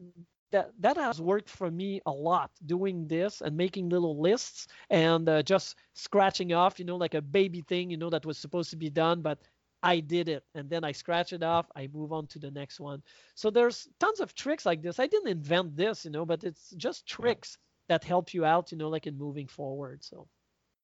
that 0.53 0.71
that 0.81 0.97
has 0.97 1.21
worked 1.21 1.51
for 1.51 1.71
me 1.71 2.01
a 2.07 2.11
lot 2.11 2.51
doing 2.67 3.07
this 3.09 3.41
and 3.43 3.57
making 3.57 3.89
little 3.89 4.21
lists 4.21 4.69
and 4.91 5.29
uh, 5.29 5.43
just 5.43 5.77
scratching 5.95 6.53
off 6.53 6.79
you 6.79 6.85
know 6.85 6.97
like 6.97 7.15
a 7.15 7.23
baby 7.23 7.63
thing 7.63 7.91
you 7.91 7.97
know 7.97 8.11
that 8.11 8.27
was 8.27 8.39
supposed 8.39 8.71
to 8.71 8.77
be 8.77 8.91
done 8.91 9.23
but 9.23 9.39
I 9.87 10.01
did 10.01 10.29
it 10.29 10.43
and 10.57 10.69
then 10.69 10.83
I 10.83 10.91
scratch 10.91 11.33
it 11.33 11.45
off, 11.45 11.67
I 11.77 11.89
move 11.93 12.13
on 12.13 12.27
to 12.29 12.41
the 12.41 12.51
next 12.51 12.81
one. 12.81 13.03
So 13.37 13.51
there's 13.51 13.89
tons 14.01 14.19
of 14.19 14.35
tricks 14.35 14.67
like 14.67 14.83
this. 14.83 14.99
I 14.99 15.07
didn't 15.07 15.29
invent 15.29 15.77
this, 15.77 16.05
you 16.05 16.11
know, 16.11 16.27
but 16.27 16.43
it's 16.43 16.71
just 16.71 17.07
tricks 17.07 17.57
that 17.89 18.03
help 18.03 18.35
you 18.35 18.45
out, 18.45 18.73
you 18.73 18.79
know, 18.79 18.89
like 18.89 19.07
in 19.07 19.17
moving 19.17 19.47
forward. 19.47 20.03
So 20.03 20.27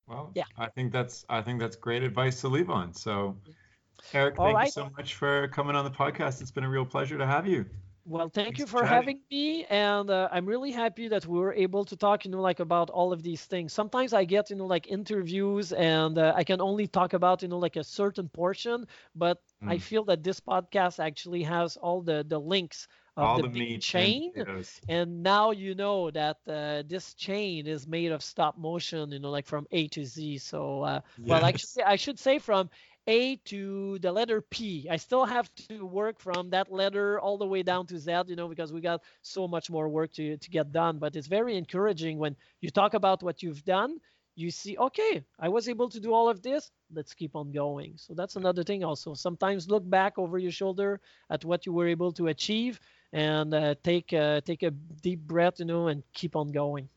well, 0.07 0.31
yeah. 0.35 0.45
I 0.57 0.69
think 0.69 0.93
that's 0.93 1.25
I 1.29 1.43
think 1.43 1.59
that's 1.59 1.75
great 1.75 2.05
advice 2.05 2.41
to 2.43 2.49
leave 2.49 2.71
on. 2.71 2.95
So 2.95 3.11
mm-hmm. 3.11 4.17
Eric, 4.17 4.37
thank 4.37 4.55
right. 4.55 4.67
you 4.67 4.71
so 4.71 4.91
much 4.97 5.15
for 5.15 5.49
coming 5.49 5.75
on 5.75 5.85
the 5.85 5.91
podcast. 5.91 6.41
It's 6.41 6.53
been 6.53 6.65
a 6.65 6.69
real 6.69 6.87
pleasure 6.87 7.19
to 7.19 7.27
have 7.27 7.47
you. 7.47 7.67
Well, 8.05 8.29
thank 8.29 8.59
you 8.59 8.67
for 8.67 8.85
having 8.85 9.21
me, 9.31 9.65
and 9.67 10.11
uh, 10.11 10.29
I'm 10.33 10.45
really 10.45 10.73
happy 10.73 11.07
that 11.09 11.25
we 11.27 11.39
were 11.39 11.53
able 11.53 11.85
to 11.85 11.97
talk, 11.97 12.25
you 12.25 12.33
know, 12.33 12.41
like 12.41 12.59
about 12.59 12.91
all 12.91 13.13
of 13.13 13.23
these 13.23 13.45
things. 13.45 13.73
Sometimes 13.73 14.13
I 14.13 14.25
get, 14.25 14.51
you 14.51 14.57
know, 14.57 14.67
like 14.67 14.89
interviews, 14.89 15.73
and 15.73 16.19
uh, 16.19 16.33
I 16.35 16.43
can 16.43 16.61
only 16.61 16.89
talk 16.89 17.13
about, 17.13 17.43
you 17.43 17.49
know, 17.49 17.59
like 17.59 17.77
a 17.77 17.85
certain 17.85 18.29
portion. 18.29 18.87
But 19.15 19.41
mm. 19.63 19.71
I 19.71 19.79
feel 19.79 20.05
that 20.07 20.25
this 20.25 20.41
podcast 20.41 20.99
actually 20.99 21.45
has 21.45 21.77
all 21.77 22.03
the 22.03 22.25
the 22.29 22.41
links 22.41 22.89
of 23.17 23.25
all 23.25 23.43
the, 23.43 23.49
the 23.49 23.79
chain, 23.79 24.33
and, 24.35 24.69
and, 24.89 25.23
now 25.23 25.51
you 25.51 25.75
know 25.75 26.11
that 26.11 26.39
uh, 26.49 26.83
this 26.89 27.13
chain 27.15 27.67
is 27.67 27.87
made 27.87 28.11
of 28.11 28.23
stop 28.23 28.57
motion, 28.57 29.13
you 29.13 29.19
know, 29.19 29.31
like 29.31 29.47
from 29.47 29.67
A 29.71 29.87
to 29.89 30.05
Z. 30.05 30.39
So, 30.39 30.83
uh, 30.83 31.01
yes. 31.19 31.29
well, 31.29 31.45
actually, 31.45 31.85
I 31.85 31.97
should 31.97 32.19
say 32.19 32.39
from 32.39 32.71
a 33.07 33.37
to 33.37 33.99
the 33.99 34.13
letter 34.13 34.41
P. 34.41 34.87
I 34.91 34.97
still 34.97 35.25
have 35.25 35.53
to 35.69 35.85
work 35.85 36.21
from 36.21 36.51
that 36.51 36.73
letter 36.73 37.19
all 37.21 37.37
the 37.39 37.47
way 37.47 37.63
down 37.63 37.87
to 37.87 37.99
Z, 37.99 38.23
you 38.27 38.37
know, 38.37 38.49
because 38.49 38.73
we 38.73 38.81
got 38.81 39.03
so 39.23 39.47
much 39.49 39.71
more 39.71 39.89
work 39.89 40.13
to, 40.15 40.37
to 40.37 40.51
get 40.51 40.73
done. 40.73 40.99
But 40.99 41.17
it's 41.17 41.27
very 41.27 41.57
encouraging 41.57 42.19
when 42.19 42.37
you 42.61 42.71
talk 42.71 42.95
about 42.95 43.23
what 43.23 43.43
you've 43.43 43.65
done. 43.65 43.99
You 44.35 44.51
see, 44.51 44.77
okay, 44.79 45.23
I 45.39 45.49
was 45.49 45.69
able 45.69 45.89
to 45.91 46.01
do 46.01 46.13
all 46.15 46.29
of 46.29 46.43
this. 46.43 46.71
Let's 46.93 47.13
keep 47.13 47.37
on 47.37 47.53
going. 47.53 47.95
So 47.97 48.15
that's 48.15 48.37
another 48.37 48.63
thing 48.63 48.83
also. 48.85 49.15
Sometimes 49.15 49.69
look 49.69 49.89
back 49.89 50.19
over 50.19 50.39
your 50.39 50.53
shoulder 50.53 51.01
at 51.31 51.45
what 51.45 51.67
you 51.67 51.73
were 51.73 51.87
able 51.87 52.13
to 52.13 52.29
achieve 52.29 52.81
and 53.13 53.53
uh, 53.53 53.75
take 53.83 54.13
uh, 54.13 54.41
take 54.41 54.63
a 54.63 54.71
deep 54.71 55.21
breath, 55.21 55.59
you 55.59 55.67
know, 55.67 55.89
and 55.89 56.03
keep 56.15 56.35
on 56.37 56.51
going. 56.51 56.89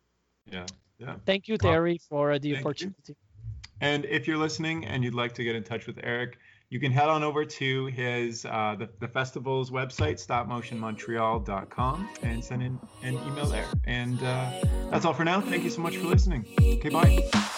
Yeah, 0.49 0.65
yeah. 0.97 1.15
Thank 1.25 1.47
you, 1.47 1.57
Terry, 1.57 1.97
for 1.97 2.39
the 2.39 2.53
Thank 2.53 2.65
opportunity. 2.65 3.13
You. 3.13 3.24
And 3.81 4.05
if 4.05 4.27
you're 4.27 4.37
listening 4.37 4.85
and 4.85 5.03
you'd 5.03 5.13
like 5.13 5.33
to 5.35 5.43
get 5.43 5.55
in 5.55 5.63
touch 5.63 5.87
with 5.87 5.99
Eric, 6.03 6.37
you 6.69 6.79
can 6.79 6.91
head 6.91 7.09
on 7.09 7.23
over 7.23 7.45
to 7.45 7.85
his 7.87 8.45
uh, 8.45 8.75
the, 8.77 8.89
the 8.99 9.07
festival's 9.07 9.69
website, 9.69 10.25
stopmotionmontreal.com, 10.25 12.09
and 12.23 12.43
send 12.43 12.63
in 12.63 12.79
an 13.03 13.13
email 13.13 13.45
there. 13.45 13.67
And 13.85 14.21
uh, 14.23 14.51
that's 14.89 15.05
all 15.05 15.13
for 15.13 15.23
now. 15.23 15.41
Thank 15.41 15.63
you 15.63 15.69
so 15.69 15.81
much 15.81 15.97
for 15.97 16.07
listening. 16.07 16.45
Okay, 16.59 16.89
bye. 16.89 17.51